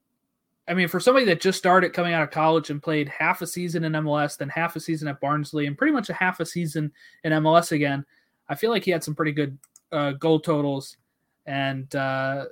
I 0.69 0.75
mean, 0.75 0.87
for 0.87 1.01
somebody 1.01 1.27
that 1.27 1.41
just 1.41 1.59
started 1.59 1.93
coming 1.93 2.13
out 2.13 2.23
of 2.23 2.31
college 2.31 2.71
and 2.71 2.81
played 2.81 3.09
half 3.09 3.43
a 3.43 3.47
season 3.47 3.83
in 3.83 3.93
MLS, 3.93 4.37
then 4.37 4.49
half 4.49 4.77
a 4.77 4.81
season 4.81 5.09
at 5.09 5.21
Barnsley, 5.21 5.67
and 5.67 5.77
pretty 5.77 5.93
much 5.93 6.11
a 6.11 6.15
half 6.15 6.39
a 6.39 6.47
season 6.47 6.93
in 7.25 7.33
MLS 7.33 7.73
again, 7.73 8.05
I 8.49 8.55
feel 8.55 8.71
like 8.71 8.85
he 8.85 8.93
had 8.93 9.03
some 9.03 9.17
pretty 9.17 9.33
good 9.33 9.59
uh, 9.91 10.13
goal 10.13 10.39
totals. 10.39 10.97
And 11.45 11.93
uh, 11.95 12.47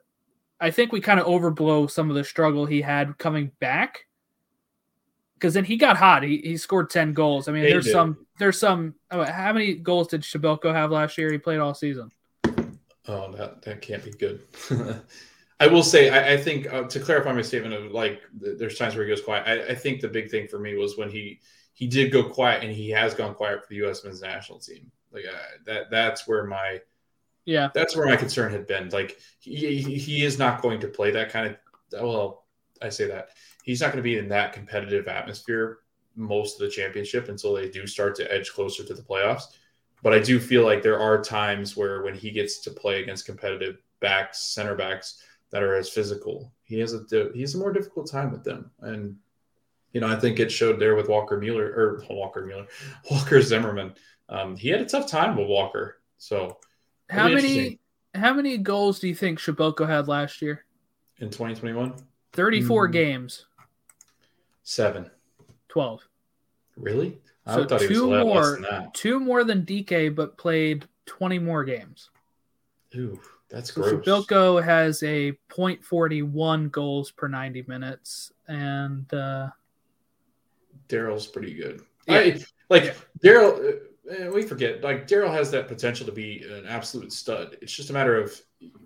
I 0.61 0.71
think 0.71 0.93
we 0.93 1.01
kind 1.01 1.21
of 1.21 1.27
overblow 1.27 1.91
some 1.91 2.09
of 2.09 2.17
the 2.17 2.25
struggle 2.25 2.67
he 2.67 2.81
had 2.81 3.19
coming 3.19 3.53
back. 3.61 4.07
Because 5.45 5.53
then 5.53 5.65
he 5.65 5.77
got 5.77 5.99
hot. 5.99 6.23
He, 6.23 6.39
he 6.39 6.57
scored 6.57 6.89
10 6.89 7.13
goals. 7.13 7.49
I 7.49 7.53
mean, 7.53 7.65
he 7.65 7.71
there's 7.71 7.85
did. 7.85 7.93
some, 7.93 8.27
there's 8.39 8.59
some, 8.59 8.95
oh, 9.11 9.25
how 9.25 9.53
many 9.53 9.75
goals 9.75 10.09
did 10.09 10.23
Shabelko 10.23 10.73
have 10.73 10.91
last 10.91 11.19
year? 11.19 11.31
He 11.31 11.37
played 11.37 11.59
all 11.61 11.75
season. 11.75 12.11
Oh, 13.07 13.31
that 13.33 13.61
that 13.61 13.83
can't 13.83 14.03
be 14.03 14.11
good. 14.13 14.41
I 15.61 15.67
will 15.67 15.83
say, 15.83 16.09
I, 16.09 16.33
I 16.33 16.37
think 16.39 16.73
uh, 16.73 16.85
to 16.85 16.99
clarify 16.99 17.35
my 17.35 17.43
statement 17.43 17.75
of 17.75 17.93
like, 17.93 18.23
there's 18.33 18.79
times 18.79 18.95
where 18.95 19.05
he 19.05 19.11
goes 19.11 19.21
quiet. 19.21 19.47
I, 19.47 19.73
I 19.73 19.75
think 19.75 20.01
the 20.01 20.09
big 20.09 20.31
thing 20.31 20.49
for 20.49 20.59
me 20.59 20.77
was 20.77 20.97
when 20.97 21.11
he 21.11 21.41
he 21.75 21.87
did 21.87 22.11
go 22.11 22.23
quiet, 22.27 22.65
and 22.65 22.73
he 22.73 22.89
has 22.89 23.13
gone 23.13 23.35
quiet 23.35 23.61
for 23.61 23.67
the 23.69 23.77
U.S. 23.85 24.03
men's 24.03 24.23
national 24.23 24.61
team. 24.61 24.91
Like 25.13 25.25
uh, 25.31 25.37
that, 25.67 25.91
that's 25.91 26.27
where 26.27 26.45
my 26.45 26.81
Yeah. 27.45 27.69
that's 27.75 27.95
where 27.95 28.07
my 28.07 28.17
concern 28.17 28.51
had 28.51 28.67
been. 28.67 28.89
Like 28.89 29.19
he 29.41 29.83
he- 29.83 29.99
he 29.99 30.25
is 30.25 30.39
not 30.39 30.63
going 30.63 30.81
to 30.81 30.89
play 30.89 31.11
that 31.11 31.29
kind 31.31 31.49
of. 31.49 32.03
Well, 32.03 32.47
I 32.81 32.89
say 32.89 33.09
that 33.09 33.29
he's 33.65 33.81
not 33.81 33.87
going 33.89 33.97
to 33.97 34.03
be 34.03 34.19
in 34.19 34.29
that 34.29 34.53
competitive 34.53 35.09
atmosphere 35.09 35.79
most 36.17 36.55
of 36.55 36.61
the 36.61 36.69
championship 36.73 37.29
until 37.29 37.55
they 37.55 37.69
do 37.69 37.87
start 37.87 38.15
to 38.15 38.33
edge 38.33 38.53
closer 38.53 38.85
to 38.85 38.95
the 38.95 39.03
playoffs. 39.03 39.45
But 40.03 40.13
I 40.13 40.19
do 40.21 40.39
feel 40.39 40.63
like 40.65 40.83
there 40.83 41.01
are 41.01 41.21
times 41.21 41.77
where 41.77 42.03
when 42.03 42.15
he 42.15 42.31
gets 42.31 42.59
to 42.61 42.71
play 42.71 43.03
against 43.03 43.27
competitive 43.27 43.79
backs, 44.01 44.53
center 44.55 44.75
backs 44.77 45.21
that 45.51 45.63
are 45.63 45.75
as 45.77 45.89
physical, 45.89 46.53
he 46.63 46.79
has 46.79 46.93
a 46.95 47.01
he 47.35 47.41
has 47.41 47.55
a 47.55 47.59
more 47.59 47.73
difficult 47.73 48.09
time 48.11 48.31
with 48.31 48.45
them. 48.45 48.71
And 48.81 49.17
you 49.93 50.01
know, 50.01 50.09
I 50.09 50.17
think 50.17 50.41
it 50.41 50.53
showed 50.53 50.79
there 50.79 50.95
with 50.95 51.09
Walker 51.09 51.39
Mueller 51.39 51.67
or 51.67 52.05
Walker 52.11 52.45
Mueller, 52.45 52.67
Walker 53.11 53.41
Zimmerman. 53.41 53.95
Um, 54.29 54.57
he 54.57 54.69
had 54.69 54.81
a 54.83 54.87
tough 54.87 55.09
time 55.09 55.37
with 55.37 55.49
Walker. 55.49 56.01
So 56.19 56.59
How 57.09 57.29
many, 57.29 57.79
how 58.15 58.35
many 58.35 58.59
goals 58.59 59.01
do 59.01 59.09
you 59.09 59.15
think 59.15 59.39
Shabelko 59.39 59.87
had 59.89 60.07
last 60.09 60.43
year? 60.43 60.65
in 61.21 61.29
2021, 61.31 61.95
34 62.33 62.87
Hmm. 62.87 62.93
games, 62.93 63.47
seven. 64.65 65.11
12. 65.69 66.01
Really? 66.77 67.19
I 67.47 67.55
So 67.57 67.65
thought 67.67 67.83
he 67.83 67.89
was 67.89 67.97
a 67.99 68.01
two 68.01 68.11
lot 68.11 68.27
less 68.27 68.35
more, 68.35 68.51
than 68.53 68.63
that. 68.63 68.95
two 68.95 69.21
more 69.21 69.45
than 69.45 69.65
Dike, 69.65 70.15
but 70.15 70.37
played 70.37 70.87
20 71.07 71.39
more 71.39 71.63
games. 71.65 72.11
Ooh, 72.97 73.21
that's 73.49 73.73
So 73.73 73.83
gross. 73.83 74.05
Shabilko 74.05 74.65
has 74.65 75.03
a 75.03 75.33
.41 75.51 76.71
goals 76.71 77.11
per 77.11 77.29
90 77.29 77.65
minutes, 77.69 78.33
and 78.49 79.13
uh, 79.13 79.49
Daryl's 80.89 81.27
pretty 81.27 81.55
good. 81.55 81.83
Yeah. 82.07 82.19
I, 82.19 82.39
like 82.71 82.97
Daryl, 83.23 83.79
uh, 84.11 84.31
we 84.33 84.43
forget. 84.43 84.83
Like 84.83 85.07
Daryl 85.09 85.33
has 85.33 85.51
that 85.51 85.67
potential 85.69 86.07
to 86.07 86.13
be 86.13 86.45
an 86.49 86.67
absolute 86.67 87.13
stud. 87.13 87.57
It's 87.61 87.73
just 87.73 87.91
a 87.91 87.93
matter 87.93 88.17
of 88.21 88.41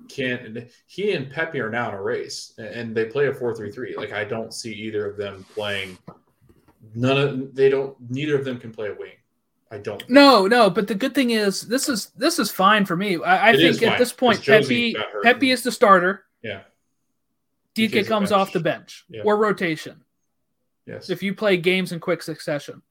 can 0.08 0.66
he 0.86 1.12
and 1.12 1.30
Pepi 1.30 1.60
are 1.60 1.70
now 1.70 1.88
in 1.90 1.94
a 1.94 2.02
race, 2.02 2.54
and 2.58 2.94
they 2.94 3.04
play 3.06 3.26
a 3.28 3.34
four-three-three. 3.34 3.96
Like 3.96 4.12
I 4.12 4.24
don't 4.24 4.52
see 4.54 4.72
either 4.72 5.08
of 5.10 5.16
them 5.16 5.44
playing. 5.54 5.98
None 6.94 7.18
of 7.18 7.54
they 7.54 7.68
don't. 7.68 7.96
Neither 8.10 8.36
of 8.36 8.44
them 8.44 8.58
can 8.58 8.72
play 8.72 8.88
a 8.88 8.94
wing. 8.94 9.12
I 9.70 9.76
don't. 9.78 10.02
no, 10.08 10.46
no. 10.46 10.70
But 10.70 10.88
the 10.88 10.94
good 10.94 11.14
thing 11.14 11.30
is, 11.30 11.60
this 11.62 11.88
is 11.90 12.06
this 12.16 12.38
is 12.38 12.50
fine 12.50 12.86
for 12.86 12.96
me. 12.96 13.22
I, 13.22 13.50
I 13.50 13.56
think 13.56 13.82
at 13.82 13.98
this 13.98 14.12
point 14.12 14.42
Pepi. 14.42 14.96
Pepi 15.22 15.50
is 15.50 15.62
the 15.62 15.70
starter. 15.72 16.24
Yeah. 16.42 16.60
Dike 17.74 18.06
comes 18.06 18.32
off 18.32 18.52
the 18.52 18.60
bench 18.60 19.04
Yeah. 19.08 19.22
or 19.24 19.36
rotation 19.36 20.02
Yes. 20.86 21.10
if 21.10 21.22
you 21.22 21.34
play 21.34 21.56
games 21.58 21.92
in 21.92 22.00
quick 22.00 22.22
succession. 22.22 22.82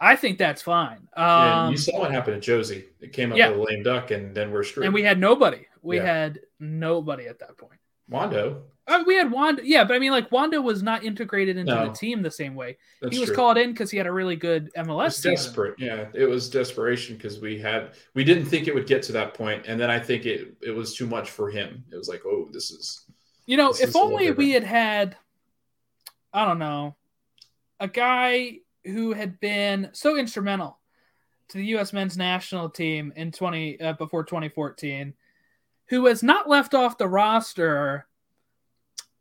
I 0.00 0.16
think 0.16 0.38
that's 0.38 0.62
fine. 0.62 1.06
Yeah, 1.16 1.64
Um, 1.66 1.70
you 1.70 1.76
saw 1.76 2.00
what 2.00 2.10
happened 2.10 2.42
to 2.42 2.50
Jozy. 2.50 2.84
It 3.00 3.12
came 3.12 3.30
up 3.30 3.38
yeah. 3.38 3.50
with 3.50 3.58
a 3.58 3.62
lame 3.62 3.82
duck, 3.84 4.10
and 4.10 4.34
then 4.34 4.50
we're 4.50 4.64
screwed. 4.64 4.86
and 4.86 4.94
we 4.94 5.02
had 5.02 5.20
nobody. 5.20 5.66
We 5.84 5.96
Yeah. 5.98 6.04
had 6.06 6.40
nobody 6.58 7.26
at 7.26 7.38
that 7.40 7.56
point. 7.58 7.78
Wondo. 8.08 8.64
Uh, 8.86 9.02
we 9.06 9.14
had 9.14 9.30
Wondo, 9.30 9.62
yeah, 9.62 9.82
but 9.84 9.94
I 9.94 9.98
mean, 9.98 10.10
like 10.10 10.30
Wondo 10.32 10.60
was 10.60 10.82
not 10.82 11.04
integrated 11.04 11.56
into 11.56 11.74
No. 11.74 11.86
the 11.88 11.92
team 11.94 12.20
the 12.22 12.30
same 12.30 12.54
way. 12.54 12.76
That's 13.00 13.14
he 13.14 13.20
was 13.20 13.28
true. 13.28 13.36
called 13.36 13.56
in 13.58 13.70
because 13.72 13.90
he 13.90 13.96
had 13.96 14.06
a 14.06 14.12
really 14.12 14.36
good 14.36 14.70
MLS 14.76 15.22
desperate. 15.22 15.74
Yeah, 15.78 16.08
it 16.14 16.26
was 16.26 16.50
desperation 16.50 17.16
because 17.16 17.40
we 17.40 17.58
had 17.58 17.92
we 18.14 18.24
didn't 18.24 18.44
think 18.46 18.66
it 18.68 18.74
would 18.74 18.86
get 18.86 19.02
to 19.04 19.12
that 19.12 19.32
point, 19.34 19.66
and 19.66 19.80
then 19.80 19.90
I 19.90 19.98
think 19.98 20.26
it 20.26 20.54
it 20.60 20.70
was 20.70 20.94
too 20.94 21.06
much 21.06 21.30
for 21.30 21.50
him. 21.50 21.84
It 21.92 21.96
was 21.96 22.08
like, 22.08 22.22
oh, 22.26 22.48
this 22.52 22.70
is 22.70 23.04
You 23.46 23.56
know, 23.56 23.70
if 23.70 23.80
is 23.80 23.94
a 23.94 23.98
little 23.98 24.12
only 24.12 24.30
we 24.32 24.50
had 24.50 24.64
had, 24.64 25.16
I 26.32 26.44
don't 26.46 26.58
know, 26.58 26.96
a 27.80 27.88
guy 27.88 28.58
who 28.84 29.12
had 29.12 29.40
been 29.40 29.90
so 29.92 30.16
instrumental 30.18 30.78
to 31.48 31.58
the 31.58 31.64
U.S. 31.66 31.92
men's 31.94 32.18
national 32.18 32.68
team 32.68 33.14
in 33.16 33.32
twenty 33.32 33.80
uh, 33.80 33.94
before 33.94 34.24
twenty 34.24 34.50
fourteen, 34.50 35.14
who 35.86 36.02
was 36.02 36.22
not 36.22 36.48
left 36.48 36.74
off 36.74 36.98
the 36.98 37.08
roster. 37.08 38.06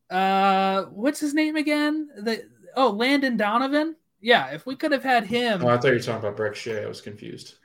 Uh, 0.10 0.84
what's 0.86 1.20
his 1.20 1.34
name 1.34 1.56
again? 1.56 2.10
The 2.18 2.48
oh, 2.76 2.92
Landon 2.92 3.38
Donovan. 3.38 3.96
Yeah, 4.22 4.52
if 4.52 4.66
we 4.66 4.76
could 4.76 4.92
have 4.92 5.04
had 5.04 5.26
him. 5.26 5.64
Oh, 5.64 5.68
I 5.68 5.78
thought 5.78 5.88
you 5.88 5.94
were 5.94 6.00
talking 6.00 6.28
about 6.28 6.38
Brek 6.38 6.56
Shea. 6.56 6.84
I 6.84 6.88
was 6.88 7.02
confused. 7.02 7.56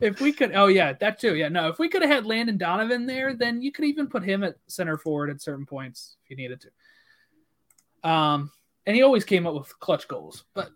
If 0.00 0.20
we 0.20 0.32
could, 0.32 0.52
oh 0.54 0.68
yeah, 0.68 0.94
that 0.94 1.20
too. 1.20 1.36
Yeah, 1.36 1.48
no, 1.48 1.68
if 1.68 1.78
we 1.78 1.88
could 1.88 2.00
have 2.00 2.10
had 2.10 2.26
Landon 2.26 2.56
Donovan 2.56 3.04
there, 3.04 3.34
then 3.34 3.60
you 3.60 3.70
could 3.70 3.84
even 3.84 4.06
put 4.06 4.24
him 4.24 4.42
at 4.42 4.56
center 4.66 4.96
forward 4.96 5.28
at 5.28 5.42
certain 5.42 5.66
points 5.66 6.16
if 6.24 6.30
you 6.30 6.36
needed 6.36 6.62
to. 6.62 8.10
Um, 8.10 8.50
and 8.86 8.96
he 8.96 9.02
always 9.02 9.24
came 9.24 9.46
up 9.46 9.54
with 9.54 9.78
clutch 9.78 10.08
goals, 10.08 10.44
but 10.54 10.70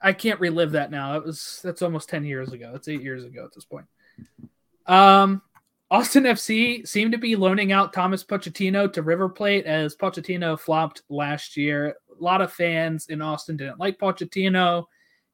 I 0.00 0.12
can't 0.12 0.38
relive 0.38 0.72
that 0.72 0.92
now. 0.92 1.14
That 1.14 1.24
was 1.24 1.60
that's 1.64 1.82
almost 1.82 2.08
ten 2.08 2.24
years 2.24 2.52
ago. 2.52 2.70
That's 2.72 2.86
eight 2.86 3.02
years 3.02 3.24
ago 3.24 3.44
at 3.44 3.52
this 3.52 3.64
point. 3.64 3.86
Um, 4.86 5.42
Austin 5.92 6.24
FC 6.24 6.88
seemed 6.88 7.12
to 7.12 7.18
be 7.18 7.36
loaning 7.36 7.70
out 7.70 7.92
Thomas 7.92 8.24
Pochettino 8.24 8.90
to 8.94 9.02
River 9.02 9.28
Plate 9.28 9.66
as 9.66 9.94
Pochettino 9.94 10.58
flopped 10.58 11.02
last 11.10 11.54
year. 11.54 11.88
A 12.18 12.24
lot 12.24 12.40
of 12.40 12.50
fans 12.50 13.08
in 13.08 13.20
Austin 13.20 13.58
didn't 13.58 13.78
like 13.78 13.98
Pochettino. 13.98 14.86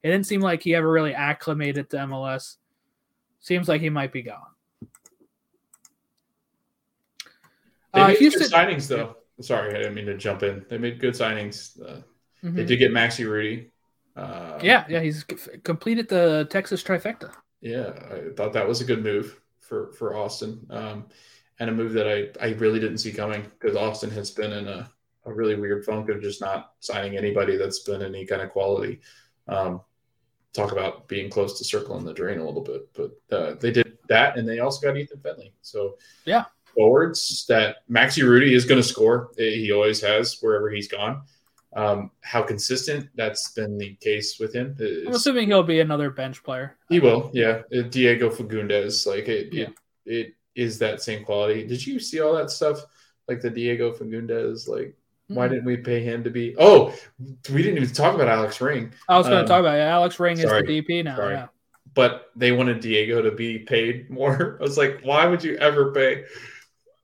It 0.03 0.11
didn't 0.11 0.27
seem 0.27 0.41
like 0.41 0.61
he 0.61 0.75
ever 0.75 0.91
really 0.91 1.15
acclimated 1.15 1.89
to 1.91 1.99
MLS. 1.99 2.57
Seems 3.39 3.69
like 3.69 3.81
he 3.81 3.89
might 3.89 4.13
be 4.13 4.23
gone. 4.23 4.49
They 7.95 8.01
Uh, 8.01 8.09
made 8.09 8.19
Houston, 8.19 8.43
good 8.43 8.51
signings, 8.51 8.89
though. 8.89 9.17
Sorry, 9.41 9.71
I 9.71 9.79
didn't 9.79 9.95
mean 9.95 10.07
to 10.07 10.17
jump 10.17 10.43
in. 10.43 10.67
They 10.69 10.77
made 10.77 10.99
good 10.99 11.15
signings. 11.15 11.81
Uh, 11.81 12.03
They 12.43 12.63
Mhm. 12.63 12.67
did 12.67 12.77
get 12.79 12.91
Maxi 12.93 13.25
Urruti. 13.25 13.71
Uh, 14.17 14.59
yeah, 14.61 14.85
yeah, 14.89 15.01
he's 15.01 15.23
completed 15.63 16.09
the 16.09 16.49
Texas 16.51 16.83
trifecta. 16.83 17.33
yeah, 17.61 17.91
I 18.11 18.35
thought 18.37 18.53
that 18.55 18.67
was 18.67 18.81
a 18.81 18.85
good 18.85 19.05
move 19.05 19.41
for 19.69 19.93
for 19.93 20.17
Austin, 20.17 20.67
um, 20.71 21.07
and 21.61 21.71
a 21.71 21.73
move 21.73 21.93
that 21.93 22.09
I 22.09 22.45
I 22.45 22.53
really 22.55 22.81
didn't 22.81 22.99
see 22.99 23.13
coming 23.13 23.43
because 23.59 23.77
Austin 23.77 24.11
has 24.11 24.31
been 24.31 24.53
in 24.53 24.67
a, 24.67 24.91
a 25.27 25.33
really 25.33 25.55
weird 25.57 25.85
funk 25.85 26.09
of 26.09 26.23
just 26.23 26.41
not 26.41 26.73
signing 26.81 27.17
anybody 27.17 27.57
that's 27.57 27.81
been 27.81 28.03
any 28.03 28.25
kind 28.25 28.43
of 28.43 28.51
quality. 28.51 29.01
Um, 29.47 29.83
talk 30.55 30.73
about 30.73 31.07
being 31.09 31.31
close 31.31 31.59
to 31.59 31.65
circling 31.65 32.05
the 32.05 32.15
drain 32.15 32.39
a 32.39 32.45
little 32.45 32.63
bit, 32.63 32.89
but 32.95 33.37
uh, 33.37 33.55
they 33.61 33.71
did 33.71 33.99
that, 34.09 34.39
and 34.39 34.49
they 34.49 34.61
also 34.61 34.87
got 34.87 34.97
Ethan 34.97 35.21
Finlay. 35.21 35.53
So 35.63 35.97
Yeah. 36.25 36.45
forwards 36.75 37.45
that 37.49 37.77
Maxi 37.91 38.23
Urruti 38.23 38.55
is 38.55 38.65
going 38.65 38.81
to 38.81 38.87
score. 38.89 39.31
He 39.37 39.71
always 39.73 40.01
has 40.01 40.39
wherever 40.41 40.71
he's 40.71 40.89
gone. 40.89 41.23
Um, 41.77 42.11
how 42.23 42.43
consistent 42.43 43.11
that's 43.15 43.51
been 43.53 43.77
the 43.77 43.95
case 44.01 44.39
with 44.41 44.55
him. 44.55 44.75
I'm 44.81 45.15
assuming 45.15 45.49
he'll 45.49 45.63
be 45.63 45.81
another 45.81 46.09
bench 46.11 46.43
player. 46.43 46.77
he 46.89 46.99
will, 46.99 47.31
yeah. 47.35 47.61
Uh, 47.77 47.83
Diego 47.83 48.31
Fagundes, 48.31 49.07
like 49.07 49.29
it, 49.29 49.53
Yeah. 49.53 49.67
it, 49.67 49.75
it 50.07 50.35
is 50.55 50.79
that 50.79 51.03
same 51.03 51.25
quality. 51.25 51.67
Did 51.67 51.87
you 51.87 52.01
see 52.01 52.21
all 52.21 52.35
that 52.37 52.51
stuff? 52.51 52.81
Like 53.29 53.43
the 53.43 53.51
Diego 53.51 53.93
Fagundes, 53.93 54.67
like 54.67 54.95
why 55.29 55.47
Mhm. 55.47 55.51
didn't 55.51 55.65
we 55.67 55.77
pay 55.77 56.01
him 56.03 56.25
to 56.25 56.31
be? 56.31 56.55
Oh, 56.59 56.95
we 57.53 57.63
didn't 57.63 57.83
even 57.83 57.95
talk 57.95 58.15
about 58.15 58.29
Alex 58.29 58.63
Ring, 58.63 58.95
I 59.07 59.19
was 59.19 59.27
going 59.27 59.37
to 59.37 59.43
Um, 59.43 59.47
talk 59.49 59.61
about 59.61 59.77
it. 59.77 59.83
Alex 59.83 60.19
Ring 60.19 60.37
sorry, 60.39 60.61
is 60.63 60.67
the 60.67 60.81
DP 60.83 61.03
now. 61.05 61.17
sorry. 61.17 61.35
Yeah. 61.35 61.49
but 61.95 62.31
they 62.37 62.53
wanted 62.53 62.81
Diego 62.81 63.21
to 63.21 63.31
be 63.33 63.59
paid 63.59 64.09
more. 64.09 64.57
I 64.61 64.63
was 64.63 64.79
like, 64.79 65.01
why 65.03 65.27
would 65.27 65.43
you 65.45 65.57
ever 65.57 65.93
pay 65.93 66.25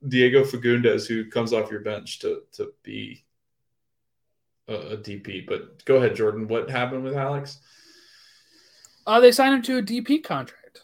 Diego 0.09 0.45
Fagundes, 0.45 1.07
who 1.07 1.25
comes 1.31 1.53
off 1.53 1.71
your 1.71 1.81
bench, 1.81 2.19
to 2.21 2.43
to 2.53 2.73
be 2.83 3.24
a, 4.69 4.75
a 4.75 4.97
DP? 4.97 5.47
But 5.47 5.85
go 5.85 5.97
ahead, 5.97 6.15
Jordan. 6.17 6.49
What 6.49 6.71
happened 6.71 7.05
with 7.05 7.15
Alex? 7.15 7.59
Uh, 9.07 9.21
they 9.21 9.33
signed 9.33 9.55
him 9.55 9.63
to 9.63 9.79
a 9.79 9.83
DP 9.83 10.23
contract. 10.25 10.83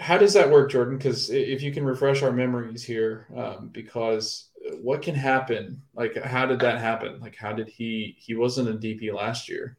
how 0.00 0.18
does 0.18 0.34
that 0.34 0.50
work, 0.50 0.70
Jordan? 0.70 0.98
Because 0.98 1.30
if 1.30 1.62
you 1.62 1.72
can 1.72 1.84
refresh 1.84 2.22
our 2.22 2.32
memories 2.32 2.82
here, 2.84 3.26
um, 3.36 3.70
because 3.72 4.48
what 4.82 5.00
can 5.00 5.14
happen? 5.14 5.80
Like, 5.94 6.22
how 6.22 6.44
did 6.44 6.58
that 6.60 6.78
happen? 6.78 7.18
Like, 7.20 7.34
how 7.36 7.52
did 7.52 7.68
he? 7.68 8.16
He 8.18 8.34
wasn't 8.34 8.68
a 8.68 8.72
DP 8.74 9.12
last 9.14 9.48
year. 9.48 9.78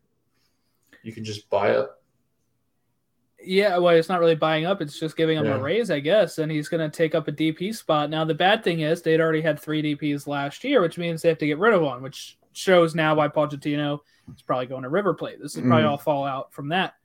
You 1.04 1.12
can 1.14 1.24
just 1.24 1.48
buy 1.50 1.76
up. 1.76 2.02
Yeah, 3.40 3.78
well, 3.78 3.96
it's 3.96 4.10
not 4.10 4.20
really 4.20 4.36
buying 4.36 4.66
up. 4.66 4.82
It's 4.82 5.00
just 5.00 5.16
giving 5.16 5.38
him 5.38 5.46
Yeah. 5.46 5.58
a 5.58 5.62
raise, 5.62 5.92
I 5.92 6.00
guess, 6.00 6.40
and 6.40 6.52
he's 6.52 6.68
going 6.70 6.90
to 6.90 6.96
take 6.96 7.14
up 7.14 7.28
a 7.28 7.32
DP 7.32 7.74
spot. 7.76 8.10
Now, 8.10 8.26
the 8.26 8.34
bad 8.34 8.64
thing 8.64 8.80
is 8.80 9.02
they'd 9.04 9.22
already 9.22 9.42
had 9.42 9.60
three 9.60 9.84
DPs 9.84 10.26
last 10.26 10.64
year, 10.64 10.82
which 10.82 10.98
means 10.98 11.22
they 11.22 11.30
have 11.30 11.38
to 11.38 11.46
get 11.46 11.60
rid 11.60 11.76
of 11.76 11.84
one, 11.84 12.02
which 12.02 12.40
shows 12.58 12.96
now 12.96 13.16
why 13.16 13.28
Pochettino 13.28 14.00
is 14.34 14.42
probably 14.42 14.66
going 14.66 14.84
to 14.84 14.90
River 14.90 15.14
Plate. 15.14 15.40
This 15.42 15.56
is 15.56 15.62
probably 15.62 15.84
Mhm. 15.84 15.90
all 15.90 15.98
fallout 15.98 16.54
from 16.54 16.70
that, 16.70 16.96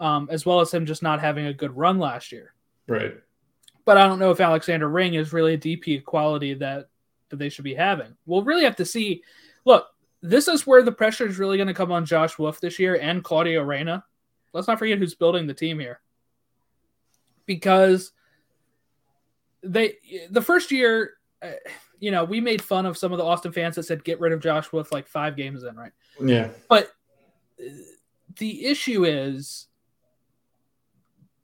um, 0.00 0.28
as 0.30 0.46
well 0.46 0.60
as 0.60 0.72
him 0.72 0.86
just 0.86 1.02
not 1.02 1.20
having 1.20 1.46
a 1.46 1.54
good 1.54 1.76
run 1.76 1.98
last 1.98 2.32
year. 2.32 2.54
Right. 2.86 3.16
But 3.84 3.98
I 3.98 4.06
don't 4.06 4.18
know 4.18 4.30
if 4.30 4.40
Alexander 4.40 4.88
Ring 4.88 5.14
is 5.14 5.32
really 5.32 5.54
a 5.54 5.58
DP 5.58 6.00
quality 6.00 6.54
that 6.54 6.88
that 7.28 7.36
they 7.36 7.48
should 7.48 7.64
be 7.64 7.74
having. 7.74 8.16
We'll 8.24 8.44
really 8.44 8.62
have 8.62 8.76
to 8.76 8.84
see. 8.84 9.24
Look, 9.64 9.88
this 10.22 10.46
is 10.46 10.64
where 10.66 10.82
the 10.82 10.92
pressure 10.92 11.26
is 11.26 11.38
really 11.38 11.56
going 11.56 11.66
to 11.66 11.74
come 11.74 11.90
on 11.90 12.06
Josh 12.06 12.38
Wolff 12.38 12.60
this 12.60 12.78
year 12.78 12.96
and 13.00 13.24
Claudio 13.24 13.62
Reyna. 13.62 14.04
Let's 14.52 14.68
not 14.68 14.78
forget 14.78 14.98
who's 14.98 15.14
building 15.16 15.48
the 15.48 15.54
team 15.54 15.80
here, 15.80 16.00
because 17.46 18.12
they 19.62 19.98
the 20.30 20.40
first 20.42 20.70
year, 20.70 21.14
uh, 21.42 21.50
you 21.98 22.10
know, 22.10 22.24
we 22.24 22.40
made 22.40 22.60
fun 22.62 22.86
of 22.86 22.96
some 22.98 23.12
of 23.12 23.18
the 23.18 23.24
Austin 23.24 23.52
fans 23.52 23.76
that 23.76 23.84
said 23.84 24.04
get 24.04 24.20
rid 24.20 24.32
of 24.32 24.40
Josh 24.40 24.70
Wolff 24.72 24.92
like 24.92 25.06
five 25.08 25.36
games 25.36 25.64
in, 25.64 25.74
right? 25.76 25.92
Yeah. 26.22 26.50
But 26.68 26.90
uh, 27.60 27.70
the 28.38 28.66
issue 28.66 29.04
is 29.04 29.66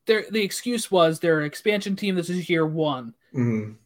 there 0.06 0.24
the 0.30 0.42
excuse 0.42 0.90
was 0.90 1.20
they're 1.20 1.40
an 1.40 1.46
expansion 1.46 1.96
team. 1.96 2.14
This 2.14 2.28
is 2.30 2.50
year 2.50 2.66
one. 2.66 3.14
Mhm. 3.34 3.76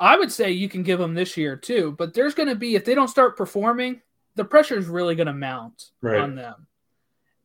I 0.00 0.18
would 0.18 0.32
say 0.32 0.50
you 0.50 0.68
can 0.68 0.82
give 0.82 0.98
them 0.98 1.14
this 1.14 1.36
year 1.36 1.56
too, 1.56 1.94
but 1.96 2.14
there's 2.14 2.34
going 2.34 2.48
to 2.48 2.56
be 2.56 2.74
if 2.74 2.84
they 2.84 2.94
don't 2.94 3.08
start 3.08 3.36
performing, 3.36 4.02
the 4.34 4.44
pressure 4.44 4.76
is 4.76 4.86
really 4.86 5.14
going 5.14 5.28
to 5.28 5.32
mount 5.32 5.90
Right. 6.00 6.20
on 6.20 6.34
them, 6.34 6.66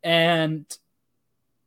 and 0.03 0.65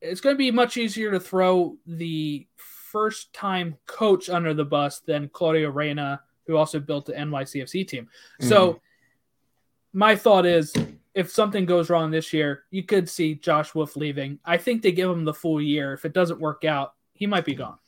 it's 0.00 0.20
going 0.20 0.34
to 0.34 0.38
be 0.38 0.50
much 0.50 0.76
easier 0.76 1.12
to 1.12 1.20
throw 1.20 1.76
the 1.86 2.46
first 2.92 3.32
time 3.32 3.76
coach 3.86 4.28
under 4.28 4.52
the 4.52 4.64
bus 4.64 5.00
than 5.00 5.30
Claudio 5.30 5.70
Reyna, 5.70 6.20
who 6.46 6.56
also 6.56 6.78
built 6.78 7.06
the 7.06 7.12
NYCFC 7.14 7.88
team. 7.88 8.08
So 8.40 8.72
hmm. 8.72 8.78
my 9.94 10.14
thought 10.14 10.44
is 10.44 10.74
if 11.14 11.30
something 11.30 11.64
goes 11.64 11.90
wrong 11.90 12.10
this 12.10 12.32
year, 12.32 12.64
you 12.70 12.82
could 12.82 13.08
see 13.08 13.34
Josh 13.34 13.74
Wolff 13.74 13.96
leaving. 13.96 14.38
I 14.44 14.58
think 14.58 14.82
they 14.82 14.92
give 14.92 15.10
him 15.10 15.24
the 15.24 15.34
full 15.34 15.60
year. 15.60 15.94
If 15.94 16.04
it 16.04 16.12
doesn't 16.12 16.40
work 16.40 16.64
out, 16.64 16.94
he 17.14 17.26
might 17.26 17.44
be 17.44 17.54
gone. 17.54 17.78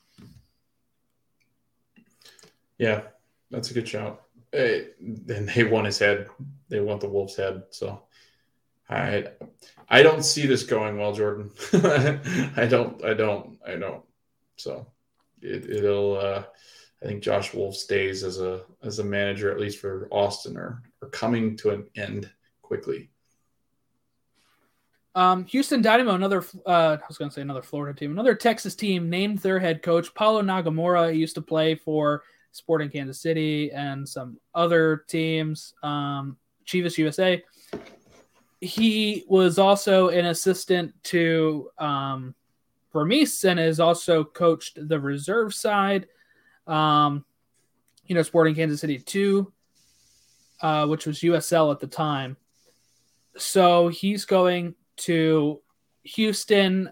Yeah, 2.78 3.02
that's 3.50 3.70
a 3.70 3.74
good 3.74 3.88
shout. 3.88 4.22
Hey, 4.52 4.88
and 5.00 5.48
they 5.48 5.64
want 5.64 5.86
his 5.86 5.98
head. 5.98 6.28
They 6.68 6.80
want 6.80 7.00
the 7.00 7.09
Wolves' 7.09 7.36
head. 7.36 7.64
So 7.70 8.02
I 8.88 9.28
I 9.88 10.02
don't 10.02 10.24
see 10.24 10.46
this 10.46 10.64
going 10.64 10.98
well, 10.98 11.12
Jordan. 11.12 11.50
I 12.57 12.66
don't. 12.68 13.05
I 13.05 13.14
don't. 13.14 13.59
I 13.66 13.76
don't. 13.76 14.02
So 14.57 14.86
it, 15.45 15.70
it'll. 15.70 16.18
Uh, 16.18 16.45
I 17.03 17.07
think 17.07 17.22
Josh 17.22 17.53
Wolff's 17.53 17.84
days 17.84 18.24
as 18.24 18.40
a 18.40 18.62
as 18.82 18.99
a 18.99 19.05
manager, 19.05 19.51
at 19.51 19.61
least 19.61 19.78
for 19.78 20.09
Austin, 20.11 20.57
are 20.57 20.82
are 21.03 21.09
coming 21.09 21.57
to 21.59 21.70
an 21.70 21.86
end 21.97 22.30
quickly. 22.62 23.11
Um, 25.14 25.45
Houston 25.45 25.80
Dynamo, 25.80 26.14
another 26.14 26.45
uh, 26.66 26.97
I 27.01 27.07
was 27.07 27.18
going 27.18 27.30
to 27.30 27.34
say 27.34 27.42
another 27.42 27.62
Florida 27.62 27.97
team, 27.99 28.11
another 28.11 28.34
Texas 28.34 28.74
team 28.74 29.09
named 29.11 29.38
their 29.38 29.61
head 29.61 29.82
coach 29.82 30.12
Paulo 30.14 30.42
Nagamura. 30.42 31.12
He 31.12 31.18
used 31.18 31.36
to 31.36 31.42
play 31.42 31.74
for 31.74 32.24
Sporting 32.51 32.88
Kansas 32.88 33.20
City 33.20 33.70
and 33.72 34.09
some 34.09 34.38
other 34.55 35.05
teams, 35.09 35.74
um, 35.82 36.36
Chivas 36.66 36.99
USA. 36.99 37.45
He 38.61 39.24
was 39.28 39.59
also 39.59 40.09
an 40.09 40.26
assistant 40.26 40.95
to 41.05 41.70
um, 41.78 42.34
Vermes 42.95 43.45
and 43.45 43.59
has 43.59 43.80
also 43.80 44.24
coached 44.24 44.78
the 44.88 44.99
reserve 44.99 45.53
side. 45.53 46.07
Um, 46.66 47.24
you 48.07 48.14
know, 48.14 48.22
Sporting 48.22 48.55
Kansas 48.55 48.80
City 48.80 48.99
too, 48.99 49.53
uh, 50.62 50.86
which 50.86 51.07
was 51.07 51.20
USL 51.20 51.72
at 51.72 51.80
the 51.80 51.86
time. 51.86 52.38
So 53.36 53.88
he's 53.88 54.24
going 54.24 54.74
to 54.99 55.61
Houston. 56.05 56.90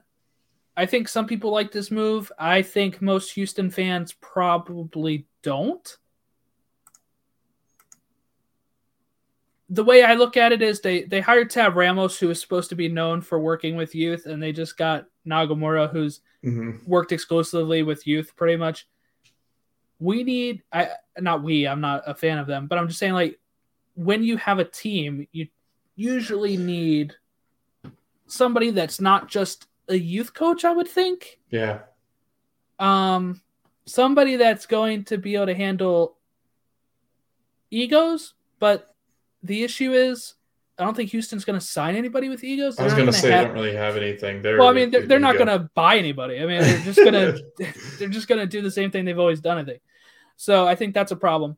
I 0.76 0.86
think 0.86 1.08
some 1.08 1.26
people 1.26 1.50
like 1.50 1.70
this 1.70 1.90
move. 1.90 2.30
I 2.38 2.62
think 2.62 3.00
most 3.00 3.30
Houston 3.32 3.70
fans 3.70 4.12
probably 4.12 5.26
don't. 5.42 5.96
The 9.72 9.84
way 9.84 10.04
I 10.04 10.14
look 10.14 10.36
at 10.36 10.52
it 10.52 10.60
is 10.60 10.80
they 10.80 11.04
they 11.04 11.20
hired 11.20 11.48
Tab 11.48 11.76
Ramos, 11.76 12.18
who 12.18 12.28
is 12.28 12.40
supposed 12.40 12.68
to 12.68 12.74
be 12.76 12.88
known 12.88 13.22
for 13.22 13.40
working 13.40 13.74
with 13.74 13.94
youth, 13.94 14.26
and 14.26 14.42
they 14.42 14.52
just 14.52 14.76
got 14.76 15.06
Nagamura, 15.26 15.90
who's 15.90 16.20
Mm-hmm. 16.44 16.90
worked 16.90 17.12
exclusively 17.12 17.84
with 17.84 18.04
youth 18.04 18.34
pretty 18.34 18.56
much. 18.56 18.88
We 20.00 20.24
need 20.24 20.64
I 20.72 20.88
not 21.20 21.44
we, 21.44 21.68
I'm 21.68 21.80
not 21.80 22.02
a 22.04 22.16
fan 22.16 22.38
of 22.38 22.48
them, 22.48 22.66
but 22.66 22.78
I'm 22.78 22.88
just 22.88 22.98
saying 22.98 23.12
like 23.12 23.38
when 23.94 24.24
you 24.24 24.36
have 24.38 24.58
a 24.58 24.64
team, 24.64 25.28
you 25.30 25.46
usually 25.94 26.56
need 26.56 27.14
somebody 28.26 28.72
that's 28.72 29.00
not 29.00 29.28
just 29.28 29.68
a 29.88 29.94
youth 29.94 30.34
coach, 30.34 30.64
I 30.64 30.72
would 30.72 30.88
think. 30.88 31.38
Yeah. 31.50 31.82
Um 32.80 33.40
somebody 33.86 34.34
that's 34.34 34.66
going 34.66 35.04
to 35.04 35.18
be 35.18 35.36
able 35.36 35.46
to 35.46 35.54
handle 35.54 36.16
egos, 37.70 38.34
but 38.58 38.91
the 39.42 39.62
issue 39.64 39.92
is 39.92 40.34
I 40.78 40.84
don't 40.84 40.94
think 40.96 41.10
Houston's 41.10 41.44
going 41.44 41.58
to 41.58 41.64
sign 41.64 41.96
anybody 41.96 42.28
with 42.28 42.42
egos. 42.42 42.78
I 42.78 42.84
was 42.84 42.92
They're 42.94 43.02
going 43.02 43.12
to 43.12 43.18
say 43.18 43.30
have- 43.30 43.40
they 43.40 43.44
don't 43.48 43.54
really 43.54 43.76
have 43.76 43.96
anything. 43.96 44.40
They're, 44.42 44.58
well, 44.58 44.68
I 44.68 44.72
mean, 44.72 44.90
they're, 44.90 45.06
they're 45.06 45.18
not 45.20 45.34
going 45.34 45.48
to 45.48 45.68
buy 45.74 45.96
anybody. 45.98 46.38
I 46.40 46.46
mean, 46.46 46.60
they're 46.62 46.78
just 46.84 46.98
going 46.98 47.12
to 47.14 47.42
they're 47.98 48.08
just 48.08 48.26
going 48.28 48.40
to 48.40 48.46
do 48.46 48.62
the 48.62 48.70
same 48.70 48.90
thing 48.90 49.04
they've 49.04 49.18
always 49.18 49.40
done. 49.40 49.58
I 49.58 49.64
think. 49.64 49.82
So 50.36 50.66
I 50.66 50.74
think 50.74 50.94
that's 50.94 51.12
a 51.12 51.16
problem. 51.16 51.56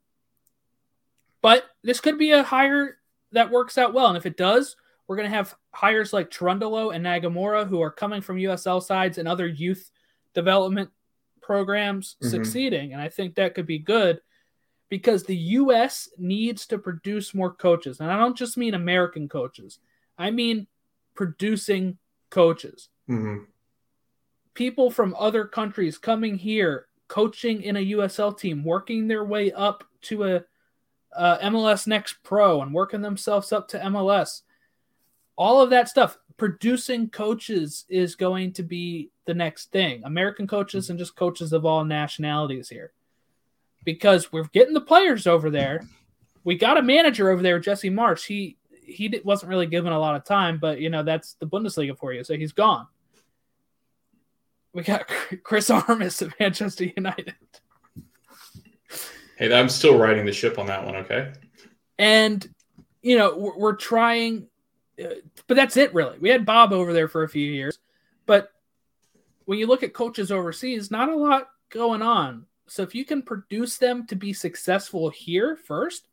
But 1.43 1.65
this 1.83 2.01
could 2.01 2.19
be 2.19 2.33
a 2.33 2.43
hire 2.43 2.99
that 3.33 3.51
works 3.51 3.77
out 3.79 3.93
well, 3.95 4.07
and 4.09 4.17
if 4.17 4.27
it 4.27 4.37
does, 4.37 4.77
we're 5.07 5.17
going 5.17 5.31
to 5.31 5.37
have 5.37 5.55
hires 5.73 6.13
like 6.13 6.31
Trundalo 6.31 6.95
and 6.95 7.05
Nagamura 7.05 7.67
who 7.69 7.83
are 7.83 7.91
coming 7.91 8.21
from 8.23 8.37
USL 8.39 8.83
sides 8.83 9.19
and 9.19 9.29
other 9.29 9.47
youth 9.47 9.91
development 10.35 10.91
programs 11.43 12.17
Mhm. 12.23 12.31
succeeding, 12.31 12.93
and 12.95 13.03
I 13.03 13.09
think 13.11 13.35
that 13.35 13.55
could 13.55 13.67
be 13.67 13.79
good 13.79 14.21
because 14.89 15.25
the 15.25 15.37
U.S. 15.37 16.09
needs 16.19 16.67
to 16.67 16.79
produce 16.79 17.35
more 17.35 17.53
coaches, 17.53 18.01
and 18.01 18.11
I 18.11 18.17
don't 18.19 18.37
just 18.37 18.57
mean 18.57 18.75
American 18.75 19.29
coaches. 19.29 19.79
I 20.19 20.31
mean 20.31 20.67
producing 21.15 21.99
coaches 22.31 22.89
Mhm. 23.09 23.47
people 24.55 24.91
from 24.91 25.15
other 25.19 25.45
countries 25.45 25.99
coming 25.99 26.37
here, 26.37 26.87
coaching 27.09 27.63
in 27.63 27.77
a 27.77 27.81
USL 27.81 28.33
team, 28.37 28.65
working 28.65 29.07
their 29.09 29.25
way 29.25 29.53
up 29.53 29.85
to 30.03 30.25
a, 30.25 30.45
uh 31.17 31.39
MLS 31.43 31.87
Next 31.87 32.15
Pro 32.25 32.63
and 32.63 32.75
working 32.75 33.01
themselves 33.03 33.53
up 33.53 33.69
to 33.69 33.79
MLS. 33.79 34.43
All 35.37 35.61
of 35.63 35.71
that 35.71 35.89
stuff, 35.89 36.19
producing 36.37 37.09
coaches 37.11 37.85
is 37.89 38.17
going 38.17 38.53
to 38.55 38.63
be 38.65 39.11
the 39.27 39.35
next 39.35 39.71
thing. 39.71 40.03
American 40.05 40.47
coaches 40.47 40.91
and 40.91 40.99
just 40.99 41.15
coaches 41.17 41.53
of 41.53 41.65
all 41.65 41.85
nationalities 41.85 42.69
here. 42.69 42.93
Because 43.85 44.33
we're 44.33 44.49
getting 44.53 44.75
the 44.75 44.81
players 44.81 45.27
over 45.27 45.51
there. 45.51 45.83
We 46.43 46.57
got 46.57 46.79
a 46.79 46.83
manager 46.83 47.31
over 47.31 47.43
there, 47.43 47.59
Jesse 47.59 47.91
Marsch. 47.91 48.27
He 48.27 48.57
he 48.83 49.21
wasn't 49.25 49.49
really 49.49 49.67
given 49.67 49.93
a 49.93 49.99
lot 49.99 50.15
of 50.15 50.25
time, 50.25 50.59
but 50.59 50.81
you 50.81 50.91
know 50.91 51.03
that's 51.03 51.35
the 51.35 51.47
Bundesliga 51.47 51.97
for 51.97 52.13
you. 52.13 52.25
So 52.25 52.37
he's 52.37 52.53
gone 52.53 52.87
we 54.75 54.83
got 54.83 55.09
Chris 55.43 55.71
Armas 55.71 56.21
of 56.21 56.35
Manchester 56.39 56.85
United. 56.97 57.35
Hey, 59.37 59.53
I'm 59.53 59.69
still 59.69 59.97
riding 59.97 60.27
the 60.27 60.33
ship 60.33 60.59
on 60.59 60.67
that 60.67 60.85
one. 60.85 60.97
Okay. 60.97 61.33
And, 61.99 62.47
you 63.03 63.17
know, 63.17 63.37
we're, 63.37 63.57
we're 63.57 63.77
trying, 63.77 64.49
uh, 65.03 65.15
but 65.47 65.55
that's 65.55 65.77
it 65.77 65.95
really. 65.95 66.19
We 66.19 66.29
had 66.29 66.45
Bob 66.45 66.73
over 66.73 66.93
there 66.93 67.09
for 67.09 67.23
a 67.23 67.29
few 67.29 67.51
years, 67.51 67.79
but 68.27 68.51
when 69.47 69.59
you 69.59 69.67
look 69.67 69.83
at 69.83 69.93
coaches 69.93 70.31
overseas, 70.31 70.91
not 70.91 71.09
a 71.09 71.17
lot 71.17 71.49
going 71.71 72.03
on. 72.03 72.47
So 72.67 72.83
if 72.83 72.95
you 72.95 73.05
can 73.05 73.23
produce 73.23 73.77
them 73.79 74.07
to 74.07 74.17
be 74.17 74.33
successful 74.33 75.11
here 75.11 75.57
first, 75.57 76.09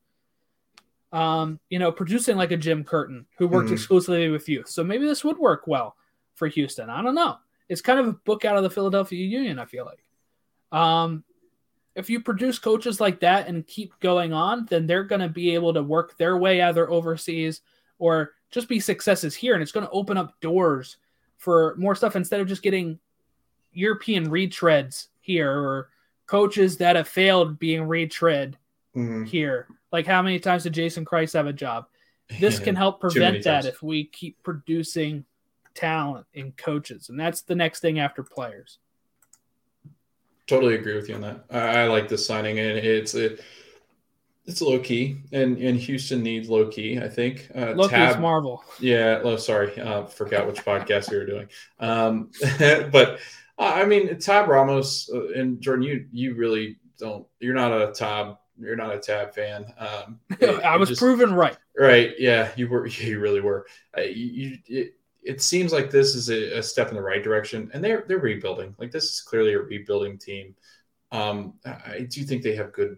um, 1.12 1.60
you 1.70 1.80
know, 1.80 1.92
producing 1.92 2.38
like 2.38 2.52
a 2.52 2.58
Jim 2.58 2.84
Curtin 2.84 3.26
who 3.38 3.48
worked 3.48 3.70
Mhm. 3.70 3.74
exclusively 3.74 4.30
with 4.30 4.48
youth. 4.48 4.70
So 4.70 4.84
maybe 4.84 5.06
this 5.06 5.24
would 5.24 5.38
work 5.38 5.68
well 5.68 5.96
for 6.36 6.48
Houston. 6.48 6.90
I 6.90 7.02
don't 7.02 7.16
know. 7.16 7.38
It's 7.70 7.82
kind 7.82 8.00
of 8.00 8.08
a 8.08 8.14
book 8.14 8.46
out 8.46 8.58
of 8.58 8.64
the 8.64 8.70
Philadelphia 8.70 9.26
Union, 9.26 9.60
I 9.60 9.66
feel 9.66 9.86
like. 9.86 10.04
Um, 10.72 11.24
if 11.96 12.10
you 12.10 12.22
produce 12.22 12.58
coaches 12.60 13.02
like 13.02 13.20
that 13.20 13.48
and 13.48 13.68
keep 13.68 13.98
going 14.00 14.32
on, 14.32 14.66
then 14.68 14.88
they're 14.88 15.04
going 15.04 15.22
to 15.22 15.28
be 15.28 15.54
able 15.54 15.74
to 15.74 15.84
work 15.84 16.18
their 16.18 16.38
way 16.38 16.62
either 16.62 16.90
overseas 16.90 17.62
or 18.00 18.34
just 18.50 18.70
be 18.70 18.80
successes 18.80 19.36
here. 19.36 19.54
And 19.54 19.62
it's 19.62 19.74
going 19.74 19.86
to 19.86 19.92
open 19.92 20.18
up 20.18 20.40
doors 20.40 20.98
for 21.38 21.76
more 21.78 21.96
stuff 21.96 22.16
instead 22.16 22.40
of 22.40 22.48
just 22.48 22.62
getting 22.64 23.00
European 23.74 24.30
retreads 24.30 25.08
here 25.20 25.52
or 25.52 25.90
coaches 26.32 26.78
that 26.78 26.96
have 26.96 27.10
failed 27.10 27.60
being 27.60 27.84
retread 27.84 28.58
Mhm. 28.96 29.28
here. 29.28 29.68
Like 29.92 30.08
how 30.08 30.22
many 30.22 30.40
times 30.40 30.64
did 30.64 30.72
Jason 30.74 31.04
Kreis 31.04 31.34
have 31.34 31.46
a 31.46 31.52
job? 31.54 31.88
This 32.40 32.58
Yeah. 32.60 32.64
can 32.66 32.76
help 32.78 33.02
prevent 33.02 33.44
that 33.44 33.64
times. 33.64 33.66
if 33.66 33.84
we 33.84 34.06
keep 34.06 34.42
producing 34.42 35.26
talent 35.74 36.26
in 36.34 36.54
coaches, 36.54 37.10
and 37.10 37.20
that's 37.20 37.42
the 37.42 37.56
next 37.56 37.82
thing 37.82 38.00
after 38.00 38.24
players. 38.24 38.78
Totally 40.48 40.76
agree 40.76 40.96
with 40.96 41.10
you 41.10 41.16
on 41.16 41.22
that. 41.22 41.44
I, 41.50 41.82
I 41.82 41.88
like 41.88 42.08
this 42.08 42.26
signing, 42.26 42.60
and 42.60 42.78
it's 42.78 43.14
it, 43.14 43.42
it's 44.46 44.62
low 44.62 44.80
key, 44.80 45.18
and 45.34 45.58
and 45.58 45.78
Houston 45.78 46.24
needs 46.24 46.50
low 46.50 46.68
key. 46.68 46.98
I 46.98 47.08
think. 47.10 47.50
Uh, 47.54 47.72
Look, 47.72 47.92
is 47.94 48.18
Marvel. 48.18 48.64
Yeah. 48.80 49.20
Oh, 49.24 49.36
sorry. 49.38 49.78
Uh, 49.80 50.06
forgot 50.06 50.48
which 50.48 50.64
podcast 50.64 51.10
we 51.12 51.18
were 51.18 51.26
doing. 51.26 51.48
Um, 51.80 52.32
but 52.92 53.20
I 53.64 53.86
mean, 53.86 54.18
Tab 54.20 54.48
Ramos 54.48 55.10
uh, 55.14 55.30
and 55.30 55.62
Jordan, 55.62 55.84
you 55.84 56.06
you 56.12 56.36
really 56.36 56.78
don't. 56.98 57.26
You're 57.40 57.54
not 57.54 57.72
a 57.72 57.92
Tab. 57.92 58.38
You're 58.60 58.76
not 58.76 58.94
a 58.94 59.00
Tab 59.00 59.34
fan. 59.34 59.66
Um, 59.78 60.20
I 60.64 60.78
was 60.78 60.90
just, 60.90 61.02
proven 61.02 61.34
right. 61.34 61.58
Right. 61.78 62.12
Yeah. 62.18 62.52
You 62.56 62.68
were. 62.68 62.88
You 63.00 63.20
really 63.20 63.42
were. 63.42 63.66
Uh, 63.98 64.02
you. 64.02 64.58
It, 64.66 64.96
it 65.24 65.42
seems 65.42 65.72
like 65.72 65.92
this 65.92 66.16
is 66.16 66.30
a, 66.30 66.58
a, 66.58 66.64
step 66.64 66.90
in 66.90 66.96
the 66.96 67.02
right 67.02 67.24
direction, 67.24 67.70
and 67.74 67.84
they're 67.84 68.06
they're 68.08 68.18
rebuilding. 68.18 68.76
Like 68.80 68.92
this 68.92 69.04
is 69.04 69.22
clearly 69.22 69.54
a 69.54 69.60
rebuilding 69.60 70.18
team. 70.18 70.56
Um, 71.12 71.56
I 71.66 72.08
do 72.10 72.24
think 72.24 72.42
they 72.42 72.56
have 72.56 72.74
good 72.74 72.98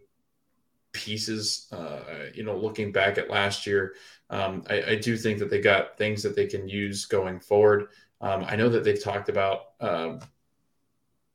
pieces. 0.93 1.67
Uh, 1.71 1.99
you 2.33 2.43
know, 2.43 2.55
looking 2.55 2.91
back 2.91 3.17
at 3.17 3.29
last 3.29 3.67
year, 3.67 3.95
um, 4.29 4.63
I, 4.69 4.83
I, 4.83 4.95
do 4.95 5.17
think 5.17 5.39
that 5.39 5.49
they 5.49 5.59
got 5.59 5.97
things 5.97 6.23
that 6.23 6.35
they 6.35 6.45
can 6.45 6.69
use 6.69 7.05
going 7.05 7.39
forward. 7.39 7.87
Um, 8.21 8.45
I 8.47 8.55
know 8.55 8.69
that 8.69 8.83
they've 8.83 9.03
talked 9.03 9.29
about 9.29 9.71
um, 9.81 10.19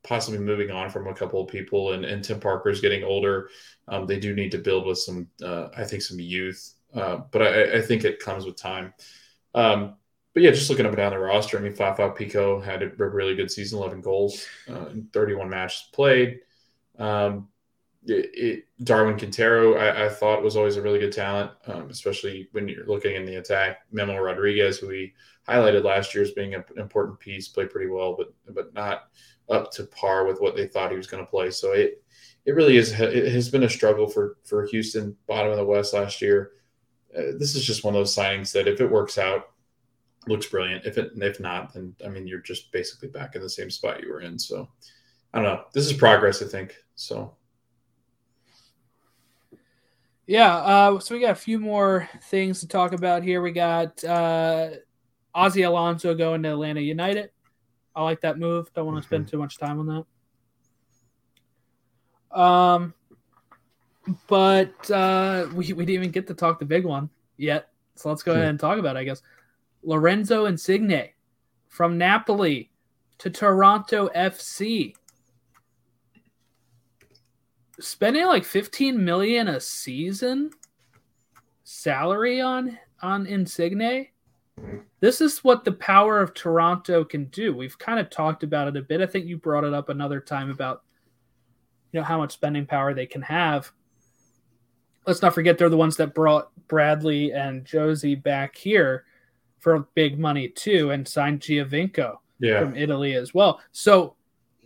possibly 0.03 0.39
moving 0.39 0.71
on 0.71 0.91
from 0.91 1.07
a 1.07 1.15
couple 1.15 1.41
of 1.41 1.49
people, 1.49 1.93
and, 1.93 2.05
and 2.05 2.23
Tim 2.23 2.41
Parker's 2.41 2.81
getting 2.81 3.05
older. 3.05 3.51
Um, 3.89 4.07
they 4.07 4.19
do 4.19 4.35
need 4.35 4.53
to 4.53 4.59
build 4.59 4.87
with 4.87 4.99
some, 4.99 5.29
uh, 5.43 5.69
I 5.77 5.85
think, 5.85 6.03
some 6.03 6.21
youth, 6.21 6.75
uh, 6.95 7.19
but 7.31 7.43
I, 7.43 7.79
I, 7.79 7.83
think 7.83 8.05
it 8.05 8.21
comes 8.21 8.45
with 8.45 8.57
time. 8.57 8.95
Um, 9.55 9.97
but 10.35 10.43
yeah, 10.43 10.51
just 10.51 10.71
looking 10.71 10.87
up 10.87 10.93
and 10.93 10.99
down 10.99 11.13
the 11.13 11.19
roster, 11.19 11.59
I 11.59 11.61
mean, 11.61 11.75
Fafa 11.75 12.11
Picault 12.11 12.61
had 12.61 12.83
a 12.83 12.89
really 12.89 13.35
good 13.35 13.51
season, 13.51 13.79
11 13.79 14.01
goals 14.01 14.47
uh, 14.69 14.87
in 14.87 15.09
31 15.13 15.51
matches 15.51 15.89
played. 15.93 16.41
Um, 16.99 17.49
it, 18.07 18.31
it, 18.35 18.65
Darwin 18.85 19.19
Quintero, 19.19 19.75
I, 19.77 20.07
I, 20.07 20.09
thought 20.09 20.43
was 20.43 20.57
always 20.57 20.77
a 20.77 20.83
really 20.83 20.99
good 20.99 21.13
talent, 21.13 21.51
um, 21.67 21.91
especially 21.91 22.49
when 22.53 22.69
you're 22.69 22.87
looking 22.87 23.17
in 23.17 23.27
the 23.27 23.37
attack. 23.37 23.79
Memo 23.93 24.17
Rodriguez, 24.17 24.79
who 24.79 24.89
we 24.89 25.15
highlighted 25.49 25.85
last 25.85 26.15
year 26.15 26.23
as 26.23 26.31
being 26.31 26.55
an 26.55 26.65
important 26.77 27.19
piece, 27.19 27.49
played 27.49 27.71
pretty 27.71 27.91
well, 27.91 28.17
but 28.17 28.33
but 28.55 28.73
not 28.75 29.09
up 29.51 29.71
to 29.73 29.85
par 29.85 30.27
with 30.27 30.41
what 30.41 30.57
they 30.57 30.67
thought 30.67 30.91
he 30.91 30.97
was 30.97 31.07
going 31.07 31.25
to 31.25 31.31
play. 31.31 31.51
So 31.51 31.73
it 31.73 32.03
it 32.45 32.53
really 32.53 32.77
is 32.77 32.93
it 32.99 33.33
has 33.33 33.49
been 33.49 33.65
a 33.65 33.69
struggle 33.69 34.09
for 34.09 34.39
for 34.45 34.67
Houston, 34.67 35.17
bottom 35.27 35.51
of 35.51 35.59
the 35.59 35.65
West 35.65 35.95
last 35.95 36.23
year. 36.23 36.53
Uh, 37.17 37.33
this 37.39 37.55
is 37.55 37.65
just 37.65 37.85
one 37.85 37.95
of 37.95 38.01
those 38.01 38.15
signings 38.15 38.53
that 38.53 38.69
if 38.69 38.81
it 38.81 38.91
works 38.91 39.19
out, 39.19 39.51
looks 40.27 40.47
brilliant. 40.47 40.85
If 40.85 40.99
it 40.99 41.13
if 41.17 41.41
not, 41.41 41.75
then 41.75 41.95
I 42.05 42.09
mean 42.09 42.27
you're 42.27 42.41
just 42.41 42.73
basically 42.73 43.09
back 43.09 43.35
in 43.35 43.43
the 43.43 43.51
same 43.51 43.71
spot 43.71 44.03
you 44.03 44.11
were 44.11 44.21
in. 44.21 44.39
So 44.39 44.69
I 45.33 45.43
don't 45.43 45.45
know. 45.45 45.65
This 45.73 45.87
is 45.87 45.93
progress, 45.93 46.43
I 46.43 46.47
think. 46.47 46.77
So 46.95 47.35
yeah, 50.29 50.57
uh, 50.57 50.99
so 50.99 51.15
we 51.15 51.23
got 51.23 51.31
a 51.31 51.35
few 51.35 51.59
more 51.59 52.09
things 52.25 52.61
to 52.61 52.69
talk 52.69 52.93
about 52.93 53.23
here. 53.23 53.41
We 53.41 53.51
got 53.51 54.05
uh, 54.05 54.73
Ozzie 55.35 55.63
Alonso 55.63 56.15
going 56.15 56.43
to 56.43 56.51
Atlanta 56.51 56.81
United. 56.83 57.31
I 57.99 58.03
like 58.03 58.21
that 58.21 58.39
move. 58.39 58.73
Don't 58.75 58.87
want 58.87 58.97
to 58.97 59.01
mm-hmm. 59.01 59.09
spend 59.09 59.29
too 59.29 59.39
much 59.39 59.59
time 59.59 59.81
on 59.81 60.05
that. 62.31 62.41
Um, 62.41 62.95
but 64.29 64.89
uh, 64.89 65.49
we 65.53 65.73
we 65.73 65.85
didn't 65.85 65.91
even 65.91 66.11
get 66.13 66.29
to 66.29 66.35
talk 66.35 66.61
the 66.61 66.65
big 66.65 66.85
one 66.85 67.11
yet. 67.37 67.71
So 67.97 68.09
let's 68.09 68.23
go 68.23 68.33
ahead 68.33 68.47
and 68.47 68.61
talk 68.61 68.79
about 68.79 68.95
it, 68.95 69.01
I 69.01 69.05
guess. 69.05 69.21
Lorenzo 69.83 70.47
Insigne 70.47 71.09
from 71.67 71.99
Napoli 71.99 72.71
to 73.19 73.31
Toronto 73.31 74.09
FC 74.15 74.95
spending 77.81 78.27
like 78.27 78.45
15 78.45 79.05
million 79.05 79.49
a 79.49 79.59
season 79.61 80.51
salary 81.65 82.41
on 82.41 82.79
on 83.03 83.27
Insigne. 83.27 84.07
This 85.01 85.21
is 85.21 85.45
what 85.45 85.65
the 85.65 85.73
power 85.73 86.21
of 86.21 86.35
Toronto 86.35 87.05
can 87.05 87.27
do. 87.27 87.55
We've 87.55 87.79
kind 87.79 88.01
of 88.01 88.11
talked 88.11 88.43
about 88.43 88.69
it 88.69 88.77
a 88.77 88.83
bit. 88.83 89.01
I 89.01 89.07
think 89.07 89.27
you 89.27 89.37
brought 89.37 89.65
it 89.65 89.73
up 89.73 89.89
another 89.89 90.21
time 90.21 90.51
about 90.51 90.83
you 91.93 92.01
know 92.01 92.05
how 92.05 92.19
much 92.19 92.33
spending 92.33 92.67
power 92.67 92.95
they 92.95 93.07
can 93.07 93.23
have. 93.23 93.71
Let's 95.07 95.23
not 95.23 95.35
forget 95.35 95.57
they're 95.57 95.69
the 95.69 95.77
ones 95.77 95.97
that 95.97 96.15
brought 96.15 96.51
Bradley 96.69 97.33
and 97.33 97.65
Jozy 97.65 98.21
back 98.21 98.57
here 98.57 99.05
for 99.59 99.89
big 99.95 100.19
money 100.19 100.49
too 100.49 100.91
and 100.91 101.07
signed 101.07 101.41
Giovinco 101.41 102.17
yeah. 102.41 102.61
from 102.61 102.77
Italy 102.77 103.15
as 103.15 103.33
well. 103.33 103.61
So 103.73 104.17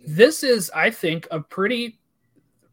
this 0.05 0.43
is 0.43 0.69
I 0.75 0.89
think 0.89 1.27
a 1.31 1.39
pretty 1.39 1.99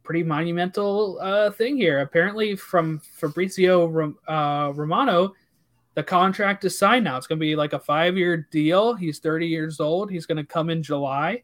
pretty 0.02 0.22
monumental 0.24 1.18
uh, 1.20 1.50
thing 1.50 1.76
here. 1.76 2.00
Apparently, 2.00 2.56
from 2.56 2.98
Fabrizio 2.98 4.14
uh, 4.26 4.72
Romano, 4.74 5.34
the 6.00 6.04
contract 6.04 6.64
is 6.64 6.78
signed 6.78 7.04
now. 7.04 7.18
It's 7.18 7.26
going 7.26 7.38
to 7.38 7.44
be 7.44 7.54
like 7.54 7.74
a 7.74 7.78
five 7.78 8.16
year 8.16 8.48
deal. 8.50 8.94
He's 8.94 9.18
30 9.18 9.46
years 9.46 9.80
old. 9.80 10.10
He's 10.10 10.24
going 10.24 10.38
to 10.38 10.44
come 10.44 10.70
in 10.70 10.82
July. 10.82 11.42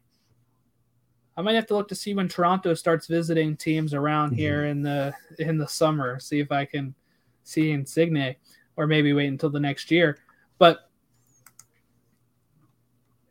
I 1.37 1.43
might 1.43 1.53
have 1.53 1.67
to 1.67 1.75
look 1.75 1.87
to 1.89 1.95
see 1.95 2.15
when 2.15 2.27
Toronto 2.27 2.73
starts 2.73 3.05
visiting 3.05 3.55
teams 3.55 3.93
around 3.93 4.29
mm-hmm. 4.29 4.39
here 4.39 4.65
in 4.65 4.81
the 4.81 5.13
in 5.37 5.59
the 5.59 5.67
summer. 5.67 6.19
See 6.19 6.39
if 6.39 6.51
I 6.51 6.65
can 6.65 6.95
see 7.43 7.69
Insigne, 7.69 8.35
or 8.77 8.87
maybe 8.87 9.13
wait 9.13 9.27
until 9.27 9.51
the 9.51 9.59
next 9.59 9.91
year. 9.91 10.17
But 10.57 10.89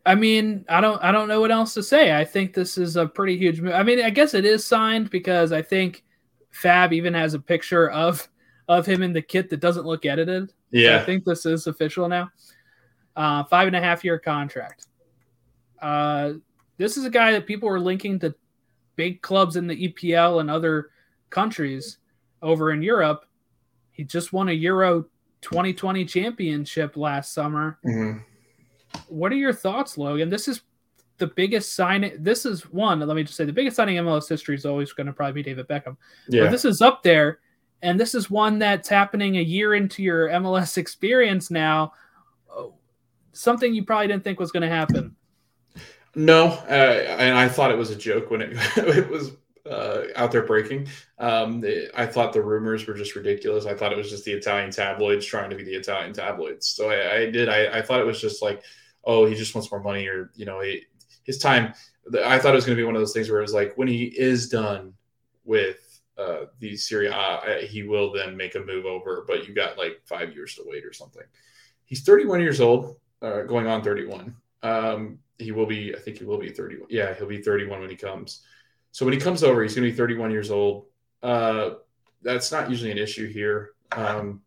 I 0.05 0.15
mean, 0.15 0.65
I 0.69 0.81
don't 0.81 1.03
I 1.03 1.11
don't 1.11 1.27
know 1.27 1.41
what 1.41 1.51
else 1.51 1.75
to 1.75 1.83
say. 1.83 2.17
I 2.17 2.25
think 2.25 2.55
this 2.55 2.79
is 2.79 2.95
a 2.95 3.05
pretty 3.05 3.37
huge 3.37 3.61
move. 3.61 3.75
I 3.75 3.83
mean, 3.83 4.01
I 4.01 4.11
guess 4.11 4.33
it 4.33 4.45
is 4.45 4.65
signed 4.65 5.11
because 5.11 5.51
I 5.51 5.61
think 5.61 6.05
Fab 6.53 6.93
even 6.93 7.15
has 7.15 7.35
a 7.35 7.41
picture 7.41 7.91
of 7.91 8.29
of 8.69 8.87
him 8.87 9.03
in 9.03 9.13
the 9.13 9.23
kit 9.23 9.51
that 9.51 9.61
doesn't 9.61 9.87
look 9.87 10.05
edited. 10.05 10.53
Yeah. 10.71 10.99
So 10.99 11.03
I 11.03 11.07
think 11.07 11.25
this 11.25 11.47
is 11.47 11.67
official 11.67 12.09
now. 12.09 12.31
Uh, 13.15 13.45
five 13.45 13.67
and 13.67 13.77
a 13.77 13.81
half 13.81 14.05
year 14.05 14.19
contract. 14.19 14.87
Uh, 15.81 16.35
this 16.77 16.97
is 16.97 17.05
a 17.05 17.11
guy 17.11 17.33
that 17.33 17.47
people 17.47 17.69
were 17.69 17.81
linking 17.81 18.19
to 18.21 18.35
big 18.97 19.23
clubs 19.23 19.57
in 19.57 19.67
the 19.67 19.89
EPL 19.89 20.41
and 20.41 20.51
other 20.51 20.91
countries 21.31 21.99
over 22.43 22.73
in 22.73 22.83
Europe. 22.83 23.25
He 23.93 24.05
just 24.05 24.33
won 24.33 24.49
a 24.49 24.53
Euro 24.53 25.07
2020 25.41 26.05
championship 26.05 26.97
last 26.97 27.33
summer. 27.33 27.79
Mm-hmm 27.85 28.19
what 29.09 29.33
are 29.33 29.37
your 29.37 29.53
thoughts, 29.53 29.99
Logan? 29.99 30.31
This 30.31 30.49
is 30.49 30.63
the 31.19 31.27
biggest 31.27 31.75
signing. 31.75 32.13
This 32.19 32.47
is 32.47 32.63
one. 32.71 33.01
Let 33.01 33.15
me 33.15 33.23
just 33.23 33.37
say 33.37 33.45
the 33.45 33.53
biggest 33.53 33.77
signing 33.77 33.97
in 33.97 34.05
MLS 34.05 34.29
history 34.29 34.55
is 34.55 34.67
always 34.67 34.93
going 34.93 35.07
to 35.07 35.13
probably 35.13 35.33
be 35.33 35.43
David 35.43 35.69
Beckham. 35.69 35.97
Yeah. 36.29 36.45
But 36.45 36.51
this 36.51 36.65
is 36.65 36.83
up 36.83 37.03
there, 37.03 37.41
and 37.83 38.01
this 38.01 38.15
is 38.15 38.31
one 38.31 38.59
that's 38.59 38.89
happening 38.89 39.37
a 39.37 39.43
year 39.43 39.75
into 39.75 40.03
your 40.03 40.29
MLS 40.29 40.79
experience 40.79 41.51
now. 41.51 41.93
Something 43.33 43.75
you 43.75 43.85
probably 43.85 44.09
didn't 44.09 44.25
think 44.25 44.41
was 44.41 44.51
going 44.51 44.63
to 44.63 44.69
happen. 44.69 45.15
No, 46.15 46.47
uh, 46.71 47.17
and 47.19 47.37
I 47.37 47.49
thought 47.49 47.71
it 47.71 47.77
was 47.77 47.91
a 47.91 47.97
joke 47.97 48.31
when 48.31 48.41
it 48.41 48.51
it 48.79 49.09
was 49.11 49.33
uh, 49.71 50.05
out 50.17 50.33
there 50.33 50.47
breaking. 50.47 50.89
Um, 51.19 51.63
I 51.95 52.07
thought 52.07 52.33
the 52.33 52.43
rumors 52.43 52.87
were 52.87 52.95
just 52.95 53.15
ridiculous. 53.15 53.67
I 53.67 53.75
thought 53.75 53.93
it 53.93 53.99
was 53.99 54.11
just 54.11 54.25
the 54.25 54.33
Italian 54.33 54.71
tabloids 54.71 55.27
trying 55.27 55.51
to 55.51 55.57
be 55.57 55.65
the 55.65 55.75
Italian 55.75 56.15
tabloids. 56.15 56.69
So 56.69 56.91
I, 56.91 57.17
I 57.17 57.31
did. 57.31 57.49
I, 57.49 57.79
I, 57.79 57.83
thought 57.83 58.01
it 58.01 58.07
was 58.07 58.21
just 58.21 58.43
like, 58.43 58.63
oh, 59.05 59.27
he 59.27 59.35
just 59.35 59.55
wants 59.55 59.71
more 59.71 59.83
money, 59.83 60.07
or 60.07 60.31
you 60.35 60.47
know, 60.47 60.61
he, 60.61 60.85
his 61.25 61.39
time. 61.39 61.75
I 62.25 62.39
thought 62.39 62.53
it 62.53 62.57
was 62.57 62.65
going 62.65 62.77
to 62.77 62.81
be 62.81 62.87
one 62.87 62.95
of 62.95 63.03
those 63.03 63.13
things 63.13 63.29
where 63.29 63.41
it 63.41 63.43
was 63.43 63.55
like 63.55 63.75
when 63.77 63.89
he 63.89 64.05
is 64.05 64.49
done 64.49 64.95
with 65.45 65.86
uh, 66.19 66.47
the 66.61 66.77
Serie 66.77 67.09
A, 67.09 67.67
he 67.67 67.83
will 67.83 68.13
then 68.13 68.37
make 68.37 68.55
a 68.55 68.61
move 68.61 68.87
over, 68.87 69.25
but 69.27 69.47
you 69.47 69.55
got 69.55 69.79
like 69.79 70.01
five 70.05 70.35
years 70.35 70.55
to 70.55 70.63
wait 70.65 70.85
or 70.85 70.93
something. 70.93 71.23
He's 71.85 72.03
31 72.03 72.41
years 72.41 72.61
old, 72.61 72.97
uh, 73.23 73.43
going 73.43 73.67
on 73.67 73.83
31. 73.83 74.35
Um, 74.63 75.19
he 75.39 75.53
will 75.53 75.67
be, 75.67 75.95
I 75.95 75.99
think 75.99 76.19
he 76.19 76.25
will 76.25 76.39
be 76.39 76.51
31. 76.51 76.89
Yeah, 76.91 77.15
he'll 77.15 77.29
be 77.29 77.43
31 77.43 77.81
when 77.81 77.91
he 77.91 77.97
comes. 77.97 78.43
So 78.93 79.05
when 79.05 79.13
he 79.13 79.21
comes 79.21 79.45
over, 79.45 79.63
he's 79.63 79.75
going 79.75 79.85
to 79.85 79.91
be 79.91 79.97
31 79.97 80.31
years 80.31 80.51
old. 80.51 80.87
Uh, 81.23 81.71
that's 82.23 82.51
not 82.51 82.71
usually 82.71 82.91
an 82.91 82.99
issue 82.99 83.29
here. 83.29 83.73
Um, 83.93 84.41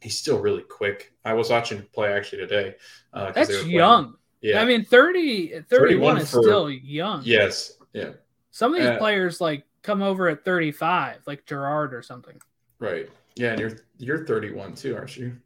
he's 0.00 0.18
still 0.18 0.38
really 0.38 0.62
quick. 0.62 1.14
I 1.24 1.32
was 1.34 1.50
watching 1.50 1.82
play 1.92 2.12
actually 2.12 2.42
today. 2.42 2.74
Uh, 3.12 3.32
that's 3.32 3.64
young. 3.64 4.14
Yeah. 4.40 4.60
I 4.60 4.64
mean, 4.64 4.84
30, 4.84 5.62
31 5.68 6.18
is 6.18 6.30
for, 6.30 6.42
still 6.42 6.70
young. 6.70 7.22
Yes. 7.24 7.72
Yeah. 7.92 8.10
Some 8.50 8.74
of 8.74 8.80
these 8.80 8.88
uh, 8.90 8.98
players 8.98 9.40
like 9.40 9.64
come 9.88 10.02
over 10.02 10.28
at 10.28 10.44
35, 10.44 11.22
like 11.26 11.46
Gerrard 11.46 11.94
or 11.94 12.02
something. 12.02 12.38
Right. 12.78 13.08
Yeah. 13.36 13.52
And 13.52 13.60
you're, 13.60 13.72
you're 13.96 14.26
31 14.26 14.74
too, 14.74 14.94
aren't 14.94 15.16
you? 15.16 15.36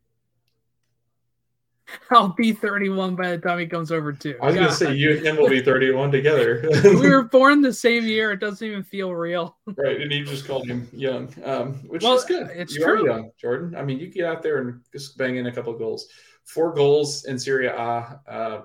I'll 2.11 2.31
be 2.31 2.53
31 2.53 3.15
by 3.15 3.31
the 3.31 3.39
time 3.39 3.61
he 3.61 3.67
comes 3.67 3.93
over 3.93 4.13
too. 4.13 4.37
I 4.43 4.47
was 4.47 4.55
gonna 4.57 4.73
say 4.73 4.95
you 4.95 5.17
and 5.17 5.27
him 5.27 5.37
will 5.37 5.49
be 5.49 5.61
31 5.65 6.11
together. 6.11 6.69
we 6.85 7.09
were 7.09 7.23
born 7.39 7.61
the 7.61 7.73
same 7.73 8.05
year. 8.05 8.33
It 8.33 8.41
doesn't 8.41 8.67
even 8.67 8.83
feel 8.83 9.15
real. 9.15 9.57
right, 9.77 10.01
and 10.01 10.11
you 10.11 10.25
just 10.25 10.47
called 10.47 10.67
him 10.67 10.89
young, 10.93 11.33
um, 11.45 11.75
which 11.89 12.03
Well, 12.03 12.17
is 12.17 12.25
good. 12.25 12.49
it's 12.55 12.75
you 12.75 12.83
true. 12.85 13.05
are 13.05 13.07
young, 13.07 13.31
Jordan. 13.41 13.77
I 13.77 13.83
mean, 13.83 13.99
you 14.01 14.09
get 14.09 14.25
out 14.27 14.43
there 14.43 14.59
and 14.59 14.81
just 14.93 15.17
bang 15.17 15.37
in 15.37 15.47
a 15.47 15.53
couple 15.53 15.73
of 15.73 15.79
goals. 15.79 16.09
Four 16.45 16.75
goals 16.75 17.27
in 17.27 17.39
Serie 17.39 17.67
A. 17.69 18.21
Uh, 18.27 18.63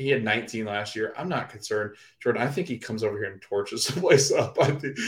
he 0.00 0.08
had 0.08 0.24
19 0.24 0.64
last 0.64 0.96
year. 0.96 1.12
I'm 1.16 1.28
not 1.28 1.50
concerned, 1.50 1.96
Jordan. 2.20 2.42
I 2.42 2.48
think 2.48 2.66
he 2.66 2.78
comes 2.78 3.04
over 3.04 3.16
here 3.18 3.30
and 3.30 3.42
torches 3.42 3.86
the 3.88 4.00
place 4.00 4.32
up. 4.32 4.56
I 4.60 4.70
think, 4.70 4.98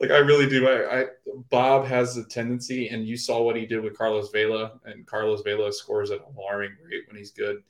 like, 0.00 0.10
I 0.10 0.18
really 0.18 0.48
do. 0.48 0.68
I, 0.68 1.00
I 1.00 1.06
Bob 1.50 1.86
has 1.86 2.16
a 2.16 2.24
tendency, 2.24 2.88
and 2.88 3.06
you 3.06 3.16
saw 3.16 3.42
what 3.42 3.56
he 3.56 3.66
did 3.66 3.82
with 3.82 3.96
Carlos 3.96 4.30
Vela, 4.30 4.72
and 4.84 5.06
Carlos 5.06 5.42
Vela 5.42 5.72
scores 5.72 6.10
at 6.10 6.20
an 6.20 6.36
alarming 6.36 6.72
rate 6.84 7.04
when 7.08 7.16
he's 7.16 7.30
good. 7.30 7.62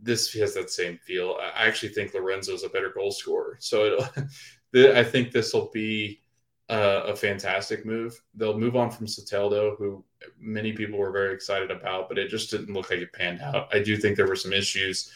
This 0.00 0.32
has 0.34 0.54
that 0.54 0.70
same 0.70 0.98
feel. 0.98 1.36
I 1.40 1.66
actually 1.66 1.90
think 1.90 2.14
Lorenzo's 2.14 2.62
a 2.62 2.68
better 2.68 2.90
goal 2.90 3.10
scorer. 3.10 3.56
So 3.58 3.98
I 4.74 5.02
think 5.02 5.32
this 5.32 5.52
will 5.52 5.70
be 5.74 6.22
uh, 6.68 7.02
a 7.06 7.16
fantastic 7.16 7.84
move. 7.84 8.20
They'll 8.34 8.58
move 8.58 8.76
on 8.76 8.90
from 8.90 9.06
Soteldo, 9.06 9.76
who 9.76 10.04
many 10.38 10.72
people 10.72 10.98
were 10.98 11.10
very 11.10 11.34
excited 11.34 11.72
about, 11.72 12.08
but 12.08 12.18
it 12.18 12.28
just 12.28 12.50
didn't 12.50 12.72
look 12.72 12.90
like 12.90 13.00
it 13.00 13.12
panned 13.12 13.40
out. 13.40 13.68
I 13.72 13.80
do 13.80 13.96
think 13.96 14.16
there 14.16 14.28
were 14.28 14.36
some 14.36 14.52
issues 14.52 15.10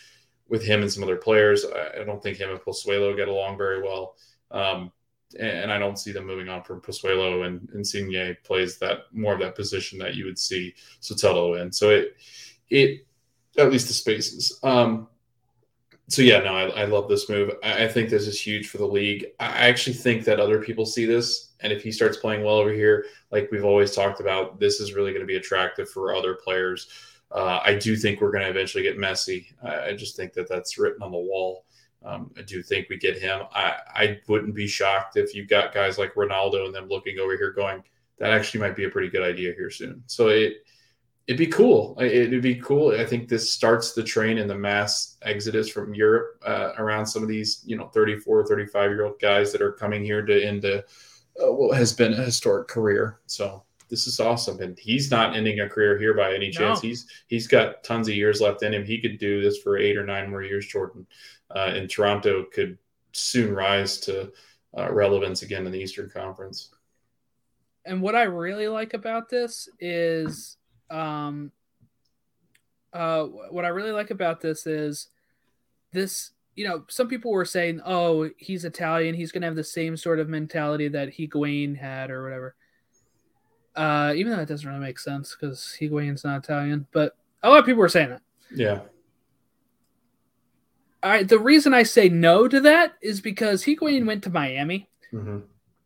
with 0.48 0.62
him 0.62 0.82
and 0.82 0.92
some 0.92 1.02
other 1.02 1.16
players. 1.16 1.64
I, 1.64 2.04
don't 2.04 2.22
think 2.22 2.36
him 2.36 2.50
and 2.50 2.60
Pozuelo 2.60 3.16
get 3.16 3.28
along 3.28 3.56
very 3.56 3.82
well. 3.82 4.16
Um, 4.50 4.92
and, 5.38 5.50
and 5.50 5.72
I 5.72 5.78
don't 5.78 5.98
see 5.98 6.12
them 6.12 6.26
moving 6.26 6.48
on 6.48 6.62
from 6.62 6.80
Pozuelo 6.80 7.46
and 7.46 7.68
Insigne 7.74 8.36
plays 8.44 8.78
that 8.78 9.04
more 9.12 9.32
of 9.32 9.40
that 9.40 9.56
position 9.56 9.98
that 10.00 10.14
you 10.14 10.24
would 10.24 10.38
see 10.38 10.74
Soteldo 11.00 11.60
in. 11.60 11.72
So 11.72 11.90
it, 11.90 12.16
it, 12.68 13.06
at 13.58 13.70
least 13.70 13.88
the 13.88 13.94
spaces. 13.94 14.58
Um, 14.62 15.08
so 16.08 16.20
yeah, 16.20 16.40
no, 16.40 16.54
I, 16.54 16.82
I 16.82 16.84
love 16.84 17.08
this 17.08 17.28
move. 17.28 17.52
I, 17.62 17.84
I 17.84 17.88
think 17.88 18.10
this 18.10 18.26
is 18.26 18.40
huge 18.40 18.68
for 18.68 18.78
the 18.78 18.86
league. 18.86 19.26
I 19.40 19.68
actually 19.68 19.94
think 19.94 20.24
that 20.24 20.40
other 20.40 20.60
people 20.60 20.84
see 20.84 21.06
this, 21.06 21.52
and 21.60 21.72
if 21.72 21.82
he 21.82 21.92
starts 21.92 22.18
playing 22.18 22.44
well 22.44 22.56
over 22.56 22.72
here, 22.72 23.06
like 23.30 23.50
we've 23.50 23.64
always 23.64 23.94
talked 23.94 24.20
about, 24.20 24.60
this 24.60 24.80
is 24.80 24.94
really 24.94 25.12
going 25.12 25.22
to 25.22 25.26
be 25.26 25.36
attractive 25.36 25.88
for 25.88 26.14
other 26.14 26.34
players. 26.34 26.88
Uh, 27.34 27.60
I 27.64 27.74
do 27.74 27.96
think 27.96 28.20
we're 28.20 28.30
going 28.30 28.44
to 28.44 28.50
eventually 28.50 28.82
get 28.82 28.98
Messi. 28.98 29.46
I, 29.62 29.88
I 29.88 29.92
just 29.94 30.16
think 30.16 30.32
that 30.34 30.48
that's 30.48 30.78
written 30.78 31.02
on 31.02 31.12
the 31.12 31.18
wall. 31.18 31.64
Um, 32.04 32.32
I 32.36 32.42
do 32.42 32.62
think 32.62 32.88
we 32.88 32.96
get 32.96 33.18
him. 33.18 33.42
I, 33.52 33.76
I 33.94 34.20
wouldn't 34.28 34.54
be 34.54 34.66
shocked 34.66 35.16
if 35.16 35.34
you 35.34 35.46
got 35.46 35.72
guys 35.72 35.98
like 35.98 36.14
Ronaldo 36.14 36.66
and 36.66 36.74
them 36.74 36.88
looking 36.88 37.18
over 37.18 37.36
here 37.36 37.52
going, 37.52 37.82
that 38.18 38.32
actually 38.32 38.60
might 38.60 38.76
be 38.76 38.84
a 38.84 38.90
pretty 38.90 39.08
good 39.08 39.22
idea 39.22 39.52
here 39.54 39.70
soon. 39.70 40.02
So 40.06 40.28
it 40.28 40.64
it'd 41.26 41.38
be 41.38 41.46
cool. 41.46 41.96
It'd 42.00 42.42
be 42.42 42.56
cool. 42.56 42.98
I 42.98 43.06
think 43.06 43.28
this 43.28 43.52
starts 43.52 43.92
the 43.92 44.02
train 44.02 44.38
and 44.38 44.50
the 44.50 44.58
mass 44.58 45.16
exodus 45.22 45.68
from 45.68 45.94
Europe 45.94 46.42
uh, 46.44 46.72
around 46.78 47.06
some 47.06 47.22
of 47.22 47.28
these, 47.28 47.62
you 47.64 47.76
know, 47.76 47.88
34, 47.88 48.46
35 48.46 48.90
year 48.90 49.04
old 49.04 49.20
guys 49.20 49.52
that 49.52 49.62
are 49.62 49.72
coming 49.72 50.04
here 50.04 50.22
to 50.22 50.44
end 50.44 50.64
uh, 50.64 50.82
what 51.36 51.76
has 51.76 51.92
been 51.92 52.12
a 52.12 52.22
historic 52.22 52.68
career. 52.68 53.20
So 53.26 53.64
this 53.92 54.06
is 54.06 54.20
awesome. 54.20 54.58
And 54.62 54.78
he's 54.78 55.10
not 55.10 55.36
ending 55.36 55.60
a 55.60 55.68
career 55.68 55.98
here 55.98 56.14
by 56.14 56.34
any 56.34 56.48
chance. 56.48 56.82
No. 56.82 56.88
He's, 56.88 57.06
he's 57.26 57.46
got 57.46 57.84
tons 57.84 58.08
of 58.08 58.14
years 58.14 58.40
left 58.40 58.62
in 58.62 58.72
him. 58.72 58.86
He 58.86 58.98
could 58.98 59.18
do 59.18 59.42
this 59.42 59.58
for 59.58 59.76
eight 59.76 59.98
or 59.98 60.06
nine 60.06 60.30
more 60.30 60.42
years, 60.42 60.66
Jordan. 60.66 61.06
Uh, 61.54 61.72
and 61.74 61.90
Toronto 61.90 62.46
could 62.50 62.78
soon 63.12 63.54
rise 63.54 63.98
to 63.98 64.32
uh, 64.78 64.90
relevance 64.90 65.42
again 65.42 65.66
in 65.66 65.72
the 65.72 65.78
Eastern 65.78 66.08
Conference. 66.08 66.70
And 67.84 68.00
what 68.00 68.14
I 68.14 68.22
really 68.22 68.66
like 68.66 68.94
about 68.94 69.28
this 69.28 69.68
is 69.78 70.56
um 70.88 71.52
uh 72.94 73.24
what 73.24 73.64
I 73.64 73.68
really 73.68 73.92
like 73.92 74.10
about 74.10 74.40
this 74.40 74.66
is 74.66 75.08
this 75.92 76.30
you 76.54 76.66
know 76.66 76.84
some 76.88 77.08
people 77.08 77.30
were 77.30 77.44
saying 77.44 77.80
oh 77.84 78.30
he's 78.38 78.64
Italian 78.64 79.14
he's 79.14 79.32
gonna 79.32 79.46
have 79.46 79.56
the 79.56 79.64
same 79.64 79.96
sort 79.96 80.18
of 80.18 80.28
mentality 80.28 80.88
that 80.88 81.14
Higuain 81.14 81.76
had 81.76 82.10
or 82.10 82.22
whatever 82.22 82.54
uh 83.76 84.12
even 84.16 84.30
though 84.32 84.38
that 84.38 84.48
doesn't 84.48 84.68
really 84.68 84.80
make 84.80 84.98
sense 84.98 85.34
because 85.38 85.76
Higuain's 85.80 86.24
not 86.24 86.44
Italian 86.44 86.86
but 86.92 87.16
a 87.42 87.48
lot 87.50 87.60
of 87.60 87.64
people 87.66 87.80
were 87.80 87.88
saying 87.88 88.10
that 88.10 88.22
Yeah. 88.54 88.80
I 91.02 91.22
the 91.22 91.38
reason 91.38 91.74
I 91.74 91.82
say 91.82 92.08
no 92.08 92.46
to 92.48 92.60
that 92.60 92.94
is 93.00 93.20
because 93.20 93.64
Higuain 93.64 94.06
went 94.06 94.22
to 94.24 94.30
Miami 94.30 94.88
hmm 95.10 95.38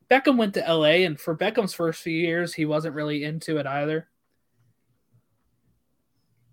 Beckham 0.08 0.36
went 0.36 0.54
to 0.54 0.60
LA, 0.60 1.02
and 1.04 1.18
for 1.18 1.36
Beckham's 1.36 1.74
first 1.74 2.00
few 2.00 2.16
years, 2.16 2.54
he 2.54 2.64
wasn't 2.64 2.94
really 2.94 3.24
into 3.24 3.56
it 3.56 3.66
either. 3.66 4.06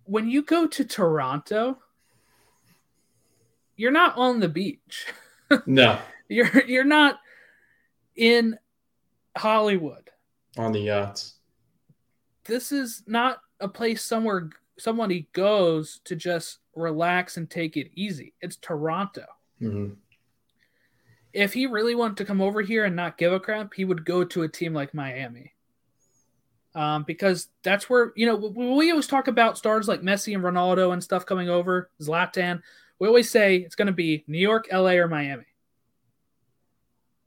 When 0.05 0.27
you 0.27 0.41
go 0.41 0.65
to 0.65 0.84
Toronto, 0.84 1.77
you're 3.76 3.91
not 3.91 4.18
on 4.18 4.39
the 4.39 4.49
beach. 4.49 5.05
No, 5.68 5.99
You're 6.30 6.64
you're 6.65 6.84
not 6.84 7.19
in 8.15 8.57
Hollywood. 9.38 10.02
On 10.57 10.71
the 10.71 10.80
yachts. 10.80 11.35
This 12.45 12.71
is 12.71 13.03
not 13.07 13.39
a 13.59 13.67
place 13.67 14.03
somewhere 14.03 14.49
somebody 14.77 15.27
goes 15.34 16.01
to 16.05 16.15
just 16.15 16.59
relax 16.75 17.38
and 17.38 17.49
take 17.49 17.77
it 17.77 17.91
easy. 17.95 18.34
It's 18.41 18.57
Toronto. 18.57 19.25
hmm 19.59 19.91
if 21.34 21.53
he 21.53 21.65
really 21.65 21.95
wanted 21.95 22.17
to 22.17 22.25
come 22.25 22.41
over 22.41 22.61
here 22.61 22.85
and 22.85 22.95
not 22.95 23.17
give 23.17 23.34
a 23.34 23.39
crap, 23.39 23.73
he 23.73 23.85
would 23.85 24.05
go 24.05 24.23
to 24.23 24.43
a 24.43 24.47
team 24.47 24.73
like 24.73 24.93
Miami. 24.93 25.53
Um, 26.75 27.03
because 27.03 27.49
that's 27.63 27.89
where 27.89 28.13
you 28.15 28.25
know 28.25 28.35
we 28.35 28.89
always 28.89 29.05
talk 29.05 29.27
about 29.27 29.57
stars 29.57 29.88
like 29.88 30.01
Messi 30.01 30.34
and 30.34 30.43
Ronaldo 30.43 30.93
and 30.93 31.03
stuff 31.03 31.25
coming 31.25 31.49
over, 31.49 31.91
Zlatan. 32.01 32.61
We 32.97 33.07
always 33.07 33.30
say 33.30 33.57
it's 33.57 33.75
going 33.75 33.88
to 33.88 33.91
be 33.91 34.23
New 34.27 34.39
York, 34.39 34.67
LA, 34.71 34.93
or 34.93 35.07
Miami. 35.07 35.45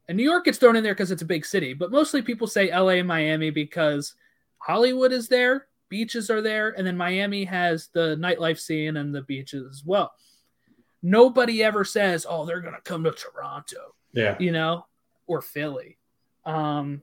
And 0.08 0.16
New 0.16 0.22
York 0.24 0.44
gets 0.44 0.58
thrown 0.58 0.76
in 0.76 0.84
there 0.84 0.94
because 0.94 1.10
it's 1.10 1.22
a 1.22 1.26
big 1.26 1.44
city, 1.44 1.72
but 1.74 1.90
mostly 1.90 2.22
people 2.22 2.46
say 2.46 2.70
LA 2.70 2.90
and 3.00 3.08
Miami 3.08 3.50
because 3.50 4.14
Hollywood 4.58 5.12
is 5.12 5.26
there, 5.28 5.66
beaches 5.88 6.30
are 6.30 6.40
there, 6.40 6.70
and 6.78 6.86
then 6.86 6.96
Miami 6.96 7.44
has 7.44 7.88
the 7.92 8.16
nightlife 8.20 8.58
scene 8.60 8.96
and 8.98 9.14
the 9.14 9.22
beaches 9.22 9.66
as 9.68 9.82
well. 9.84 10.12
Nobody 11.02 11.62
ever 11.62 11.84
says, 11.84 12.26
"Oh, 12.28 12.44
they're 12.46 12.60
going 12.60 12.74
to 12.74 12.80
come 12.80 13.04
to 13.04 13.12
Toronto." 13.12 13.94
Yeah. 14.12 14.36
you 14.38 14.50
know, 14.50 14.86
or 15.26 15.42
Philly. 15.42 15.98
Um, 16.46 17.02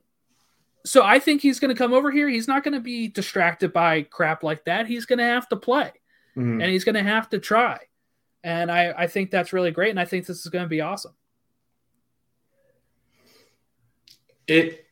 so 0.84 1.04
I 1.04 1.20
think 1.20 1.42
he's 1.42 1.60
going 1.60 1.72
to 1.72 1.78
come 1.78 1.92
over 1.92 2.10
here. 2.10 2.28
He's 2.28 2.48
not 2.48 2.64
going 2.64 2.74
to 2.74 2.80
be 2.80 3.06
distracted 3.06 3.72
by 3.72 4.02
crap 4.02 4.42
like 4.42 4.64
that. 4.64 4.86
He's 4.88 5.06
going 5.06 5.20
to 5.20 5.24
have 5.24 5.48
to 5.50 5.56
play 5.56 5.92
Mhm. 6.36 6.60
and 6.60 6.64
he's 6.64 6.82
going 6.84 6.96
to 6.96 7.02
have 7.04 7.28
to 7.30 7.38
try. 7.38 7.78
And 8.42 8.68
I, 8.70 8.92
I 8.98 9.06
think 9.06 9.30
that's 9.30 9.52
really 9.52 9.70
great. 9.70 9.90
And 9.90 10.00
I 10.00 10.04
think 10.06 10.26
this 10.26 10.40
is 10.40 10.48
going 10.50 10.64
to 10.64 10.68
be 10.68 10.80
awesome. 10.80 11.14
It 14.46 14.86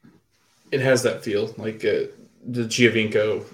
it 0.71 0.81
has 0.81 1.03
that 1.03 1.23
feel 1.23 1.53
like 1.59 1.85
uh, 1.85 2.09
the 2.47 2.63
Giovinco. 2.63 3.45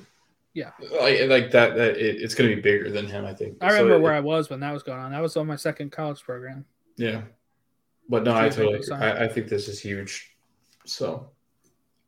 Yeah. 0.54 0.70
like, 1.00 1.20
like 1.28 1.50
that. 1.52 1.76
That 1.76 1.96
it, 1.96 2.22
it's 2.22 2.34
going 2.34 2.50
to 2.50 2.56
be 2.56 2.62
bigger 2.62 2.90
than 2.90 3.06
him. 3.06 3.24
I 3.24 3.34
think. 3.34 3.56
I 3.60 3.68
remember 3.68 3.92
So 3.92 3.96
it- 3.96 4.02
where 4.02 4.14
I 4.14 4.20
was 4.20 4.50
when 4.50 4.60
that 4.60 4.72
was 4.72 4.82
going 4.82 4.98
on. 4.98 5.12
That 5.12 5.22
was 5.22 5.36
on 5.36 5.46
my 5.46 5.56
second 5.56 5.92
college 5.92 6.22
program. 6.22 6.64
Yeah, 6.96 7.22
but 8.08 8.24
no, 8.24 8.34
I 8.34 8.48
totally. 8.48 8.80
I, 8.92 9.24
I 9.24 9.28
think 9.28 9.48
this 9.48 9.68
is 9.68 9.80
huge. 9.80 10.34
So, 10.84 11.30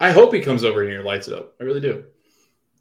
I 0.00 0.10
hope 0.10 0.32
he 0.34 0.40
comes 0.40 0.64
over 0.64 0.82
here 0.82 0.96
and 0.96 1.04
lights 1.04 1.28
it 1.28 1.34
up. 1.34 1.54
I 1.60 1.64
really 1.64 1.80
do. 1.80 2.04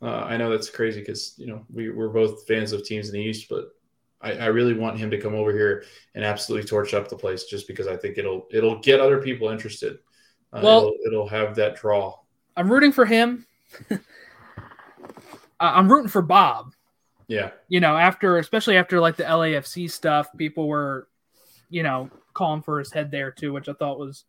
Uh, 0.01 0.21
I 0.21 0.37
know 0.37 0.49
that's 0.49 0.69
crazy 0.69 1.01
because 1.01 1.33
you 1.37 1.45
know 1.47 1.65
we 1.71 1.89
we're 1.89 2.09
both 2.09 2.47
fans 2.47 2.71
of 2.71 2.83
teams 2.83 3.09
in 3.09 3.13
the 3.13 3.21
East, 3.21 3.47
but 3.49 3.75
I, 4.21 4.33
I 4.33 4.45
really 4.47 4.73
want 4.73 4.97
him 4.97 5.11
to 5.11 5.19
come 5.19 5.35
over 5.35 5.51
here 5.51 5.83
and 6.15 6.23
absolutely 6.23 6.67
torch 6.67 6.93
up 6.93 7.09
the 7.09 7.15
place, 7.17 7.43
just 7.43 7.67
because 7.67 7.85
I 7.87 7.95
think 7.97 8.17
it'll 8.17 8.47
it'll 8.49 8.79
get 8.79 8.99
other 8.99 9.21
people 9.21 9.49
interested. 9.49 9.99
Uh, 10.53 10.61
Well- 10.63 10.79
it'll, 10.79 10.97
it'll 11.07 11.27
have 11.27 11.55
that 11.55 11.75
draw. 11.75 12.15
I'm 12.55 12.71
rooting 12.71 12.91
for 12.91 13.05
him. 13.05 13.45
I'm 15.59 15.91
rooting 15.91 16.09
for 16.09 16.21
Bob. 16.21 16.73
Yeah, 17.27 17.51
You 17.67 17.79
know, 17.79 17.95
after 17.95 18.37
especially 18.39 18.75
after 18.77 18.99
like 18.99 19.15
the 19.15 19.23
LAFC 19.23 19.91
stuff, 19.91 20.27
people 20.35 20.67
were, 20.67 21.07
you 21.69 21.83
know, 21.83 22.09
calling 22.33 22.63
for 22.63 22.79
his 22.79 22.91
head 22.91 23.11
there 23.11 23.29
too, 23.29 23.53
which 23.53 23.69
I 23.69 23.73
thought 23.73 23.99
was 23.99 24.23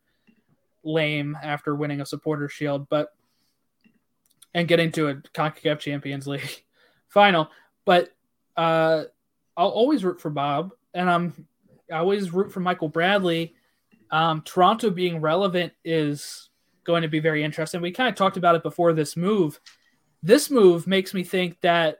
lame 0.83 1.35
after 1.41 1.73
winning 1.75 1.99
a 2.01 2.05
supporter 2.05 2.47
shield, 2.47 2.87
but 2.89 3.11
and 4.53 4.67
getting 4.67 4.91
to 4.91 5.07
a 5.07 5.15
CONCACAF 5.15 5.79
Champions 5.79 6.27
League 6.27 6.63
final. 7.07 7.49
But 7.85 8.11
uh, 8.55 9.05
I'll 9.57 9.69
always 9.69 10.05
root 10.05 10.21
for 10.21 10.29
Bob, 10.29 10.71
and 10.93 11.09
I'm 11.09 11.47
I 11.91 11.97
always 11.97 12.31
root 12.31 12.51
for 12.51 12.59
Michael 12.59 12.89
Bradley. 12.89 13.55
Um, 14.11 14.41
Toronto 14.41 14.89
being 14.89 15.21
relevant 15.21 15.73
is 15.85 16.49
going 16.83 17.01
to 17.03 17.07
be 17.07 17.19
very 17.19 17.43
interesting. 17.43 17.81
We 17.81 17.91
kind 17.91 18.09
of 18.09 18.15
talked 18.15 18.37
about 18.37 18.55
it 18.55 18.63
before 18.63 18.93
this 18.93 19.15
move. 19.15 19.59
This 20.21 20.51
move 20.51 20.85
makes 20.87 21.13
me 21.13 21.23
think 21.23 21.59
that 21.61 21.99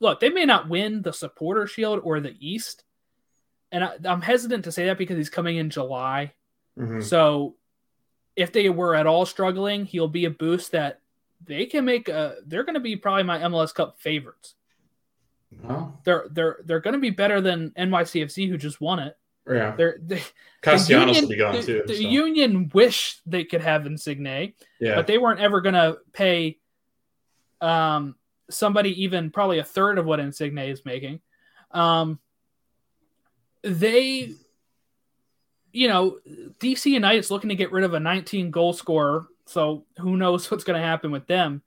look, 0.00 0.18
they 0.18 0.30
may 0.30 0.46
not 0.46 0.68
win 0.68 1.02
the 1.02 1.12
supporter 1.12 1.66
shield 1.66 2.00
or 2.02 2.20
the 2.20 2.34
East. 2.40 2.84
And 3.70 3.84
I, 3.84 3.96
I'm 4.04 4.22
hesitant 4.22 4.64
to 4.64 4.72
say 4.72 4.86
that 4.86 4.96
because 4.98 5.16
he's 5.18 5.28
coming 5.30 5.56
in 5.58 5.68
July. 5.70 6.32
Mhm. 6.78 7.02
So 7.02 7.56
if 8.34 8.50
they 8.52 8.70
were 8.70 8.94
at 8.94 9.06
all 9.06 9.26
struggling, 9.26 9.84
he'll 9.84 10.08
be 10.08 10.24
a 10.24 10.30
boost 10.30 10.72
that 10.72 11.00
they 11.44 11.66
can 11.66 11.84
make 11.84 12.08
a 12.08 12.36
they're 12.46 12.64
going 12.64 12.74
to 12.74 12.80
be 12.80 12.96
probably 12.96 13.22
my 13.24 13.38
MLS 13.40 13.74
Cup 13.74 14.00
favorites. 14.00 14.54
Oh, 15.68 15.92
They're 16.04 16.26
they're 16.30 16.60
they're 16.64 16.80
going 16.80 16.94
to 16.94 17.00
be 17.00 17.10
better 17.10 17.40
than 17.40 17.70
NYCFC, 17.72 18.48
who 18.48 18.56
just 18.56 18.80
won 18.80 19.00
it. 19.00 19.16
Yeah. 19.48 19.74
They're 19.76 19.98
they, 20.00 20.22
Castellanos 20.62 21.16
the 21.16 21.22
will 21.22 21.28
be 21.28 21.36
gone 21.36 21.54
the, 21.56 21.62
too. 21.62 21.82
The 21.86 21.94
so, 21.94 22.00
union 22.00 22.70
wish 22.74 23.20
they 23.26 23.44
could 23.44 23.62
have 23.62 23.86
Insigne, 23.86 24.52
yeah. 24.80 24.94
but 24.94 25.06
they 25.06 25.18
weren't 25.18 25.40
ever 25.40 25.60
going 25.60 25.74
to 25.74 25.98
pay 26.12 26.58
um, 27.60 28.14
somebody 28.50 29.04
even 29.04 29.30
probably 29.30 29.58
a 29.58 29.64
third 29.64 29.98
of 29.98 30.06
what 30.06 30.20
Insigne 30.20 30.58
is 30.58 30.84
making. 30.84 31.20
Um, 31.70 32.18
they, 33.62 34.32
you 35.72 35.88
know, 35.88 36.18
DC 36.58 36.86
United's 36.86 37.30
looking 37.30 37.50
to 37.50 37.56
get 37.56 37.72
rid 37.72 37.84
of 37.84 37.94
a 37.94 38.00
19 38.00 38.50
goal 38.50 38.72
scorer, 38.72 39.26
so 39.46 39.84
who 39.98 40.16
knows 40.16 40.50
what's 40.50 40.64
going 40.64 40.80
to 40.80 40.86
happen 40.86 41.10
with 41.10 41.26
them. 41.26 41.62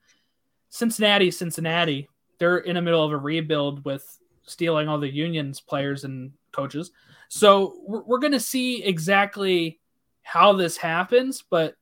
Cincinnati, 0.69 1.31
Cincinnati, 1.31 2.09
they're 2.39 2.57
in 2.57 2.75
the 2.75 2.81
middle 2.81 3.03
of 3.03 3.11
a 3.11 3.17
rebuild 3.17 3.85
with 3.85 4.19
stealing 4.45 4.87
all 4.87 4.99
the 4.99 5.09
Union's 5.09 5.59
players 5.59 6.03
and 6.03 6.31
coaches. 6.51 6.91
So 7.29 7.77
we're, 7.85 8.03
we're 8.03 8.19
going 8.19 8.33
to 8.33 8.39
see 8.39 8.83
exactly 8.83 9.79
how 10.21 10.53
this 10.53 10.77
happens, 10.77 11.43
but 11.49 11.75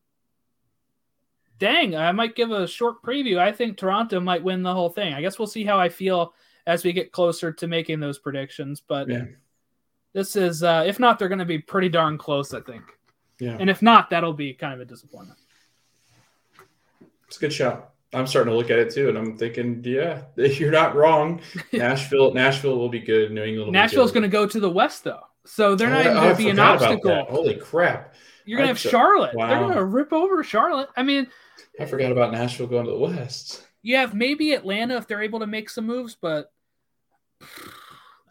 dang, 1.59 1.95
I 1.95 2.11
might 2.11 2.35
give 2.35 2.51
a 2.51 2.67
short 2.67 3.03
preview. 3.03 3.37
I 3.37 3.51
think 3.51 3.77
Toronto 3.77 4.19
might 4.19 4.43
win 4.43 4.63
the 4.63 4.73
whole 4.73 4.89
thing. 4.89 5.13
I 5.13 5.21
guess 5.21 5.37
we'll 5.37 5.47
see 5.47 5.63
how 5.63 5.79
I 5.79 5.89
feel 5.89 6.33
as 6.65 6.83
we 6.83 6.93
get 6.93 7.11
closer 7.11 7.51
to 7.51 7.67
making 7.67 7.99
those 7.99 8.17
predictions. 8.19 8.81
But 8.81 9.09
Yeah. 9.09 9.25
this 10.13 10.35
is, 10.35 10.63
uh, 10.63 10.83
if 10.87 10.99
not, 10.99 11.19
they're 11.19 11.27
going 11.29 11.39
to 11.39 11.45
be 11.45 11.59
pretty 11.59 11.89
darn 11.89 12.17
close, 12.17 12.53
I 12.53 12.61
think. 12.61 12.83
yeah. 13.39 13.57
And 13.59 13.69
if 13.69 13.81
not, 13.81 14.09
that'll 14.09 14.33
be 14.33 14.53
kind 14.53 14.73
of 14.73 14.79
a 14.79 14.85
disappointment. 14.85 15.37
It's 17.27 17.37
a 17.37 17.39
good 17.39 17.53
shot. 17.53 17.90
I'm 18.13 18.27
starting 18.27 18.51
to 18.51 18.57
look 18.57 18.69
at 18.69 18.77
it 18.79 18.93
too, 18.93 19.07
and 19.09 19.17
I'm 19.17 19.37
thinking, 19.37 19.81
yeah, 19.85 20.23
you're 20.35 20.71
not 20.71 20.95
wrong. 20.95 21.41
Nashville, 21.73 22.33
Nashville 22.33 22.77
will 22.77 22.89
be 22.89 22.99
good. 22.99 23.31
New 23.31 23.43
England. 23.43 23.67
Will 23.67 23.71
Nashville's 23.71 24.11
going 24.11 24.23
to 24.23 24.29
go 24.29 24.45
to 24.45 24.59
the 24.59 24.69
West, 24.69 25.03
though. 25.05 25.21
So 25.45 25.75
they're 25.75 25.87
Oh, 25.89 25.93
not 25.93 26.01
I- 26.07 26.13
going 26.13 26.17
oh, 26.27 26.31
to 26.31 26.37
be 26.37 26.49
an 26.49 26.59
obstacle. 26.59 27.25
Holy 27.29 27.55
crap! 27.55 28.13
You're 28.45 28.57
going 28.57 28.65
to 28.67 28.71
have 28.73 28.79
so- 28.79 28.89
Charlotte. 28.89 29.31
They're 29.37 29.59
going 29.59 29.75
to 29.75 29.85
rip 29.85 30.11
over 30.13 30.43
Charlotte. 30.43 30.89
I 30.97 31.03
mean, 31.03 31.27
I 31.79 31.85
forgot 31.85 32.11
about 32.11 32.31
Nashville 32.33 32.67
going 32.67 32.85
to 32.85 32.91
the 32.91 32.97
West. 32.99 33.65
you 33.81 33.95
have 33.95 34.13
maybe 34.13 34.51
Atlanta 34.53 34.97
if 34.97 35.07
they're 35.07 35.21
able 35.23 35.39
to 35.39 35.47
make 35.47 35.69
some 35.69 35.85
moves, 35.87 36.15
but 36.19 36.51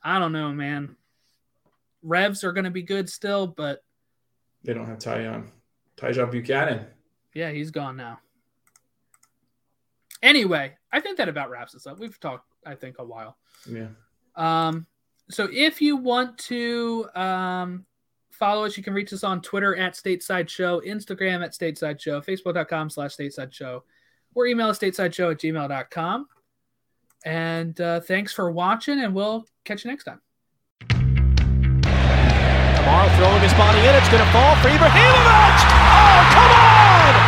I 0.04 0.18
don't 0.18 0.32
know, 0.32 0.52
man. 0.52 0.96
Revs 2.02 2.44
are 2.44 2.52
going 2.52 2.64
to 2.64 2.70
be 2.70 2.82
good 2.82 3.08
still, 3.10 3.46
but 3.46 3.82
They 4.64 4.72
don't 4.72 4.86
have 4.86 4.98
Tyon, 4.98 5.48
Tajon 5.96 6.30
Buchanan. 6.30 6.86
yeah, 7.34 7.50
he's 7.50 7.70
gone 7.70 7.96
now. 7.96 8.20
Anyway, 10.22 10.76
I 10.92 11.00
think 11.00 11.16
that 11.18 11.28
about 11.28 11.50
wraps 11.50 11.74
us 11.74 11.86
up. 11.86 11.98
We've 11.98 12.18
talked, 12.20 12.46
I 12.66 12.74
think, 12.74 12.96
a 12.98 13.04
while. 13.04 13.36
Yeah, 13.70 13.88
Um, 14.36 14.86
so 15.30 15.48
if 15.50 15.80
you 15.80 15.96
want 15.96 16.36
to 16.38 17.08
um, 17.14 17.86
follow 18.30 18.64
us, 18.64 18.76
you 18.76 18.82
can 18.82 18.94
reach 18.94 19.12
us 19.12 19.24
on 19.24 19.40
Twitter 19.40 19.76
at 19.76 19.94
Stateside 19.94 20.48
Show, 20.48 20.80
Instagram 20.80 21.44
at 21.44 21.52
Stateside 21.52 22.00
Show, 22.00 22.20
Facebook.com 22.20 22.90
slash 22.90 23.16
Stateside 23.16 23.52
Show, 23.52 23.84
or 24.34 24.46
email 24.46 24.68
us 24.68 24.78
stateside 24.78 25.14
show 25.14 25.30
at 25.30 25.38
gmail.com. 25.38 26.26
And 27.24 27.80
uh, 27.80 28.00
thanks 28.00 28.32
for 28.32 28.50
watching, 28.50 29.00
and 29.00 29.14
we'll 29.14 29.46
catch 29.64 29.84
you 29.84 29.90
next 29.90 30.04
time. 30.04 30.20
Kamara 32.80 33.14
throwing 33.16 33.42
his 33.42 33.52
body 33.54 33.78
in. 33.80 33.94
It's 33.94 34.08
going 34.08 34.24
to 34.24 34.32
fall 34.32 34.56
for 34.56 34.68
Ibrahimovic. 34.68 35.60
Oh, 35.68 36.30
come 36.32 36.52
on! 36.52 37.19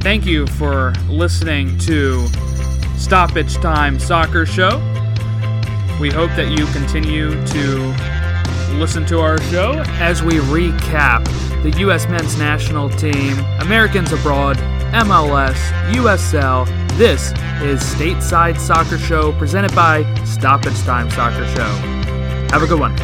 Thank 0.00 0.24
you 0.24 0.46
for 0.46 0.94
listening 1.10 1.76
to 1.80 2.26
Stoppage 2.96 3.56
Time 3.56 3.98
Soccer 3.98 4.46
Show. 4.46 4.78
We 6.00 6.08
hope 6.08 6.30
that 6.36 6.48
you 6.56 6.64
continue 6.68 7.32
to 7.48 8.76
listen 8.78 9.04
to 9.06 9.20
our 9.20 9.38
show 9.42 9.82
as 9.98 10.22
we 10.22 10.36
recap 10.36 11.22
the 11.62 11.78
U.S. 11.80 12.08
men's 12.08 12.38
national 12.38 12.88
team, 12.88 13.38
Americans 13.60 14.10
abroad, 14.10 14.56
MLS, 14.94 15.58
USL. 15.92 16.66
This 16.96 17.32
is 17.62 17.82
Stateside 17.82 18.58
Soccer 18.58 18.96
Show 18.96 19.32
presented 19.32 19.74
by 19.74 20.02
Stoppage 20.24 20.78
Time 20.80 21.10
Soccer 21.10 21.46
Show. 21.54 21.70
Have 22.52 22.62
a 22.62 22.66
good 22.66 22.80
one. 22.80 22.96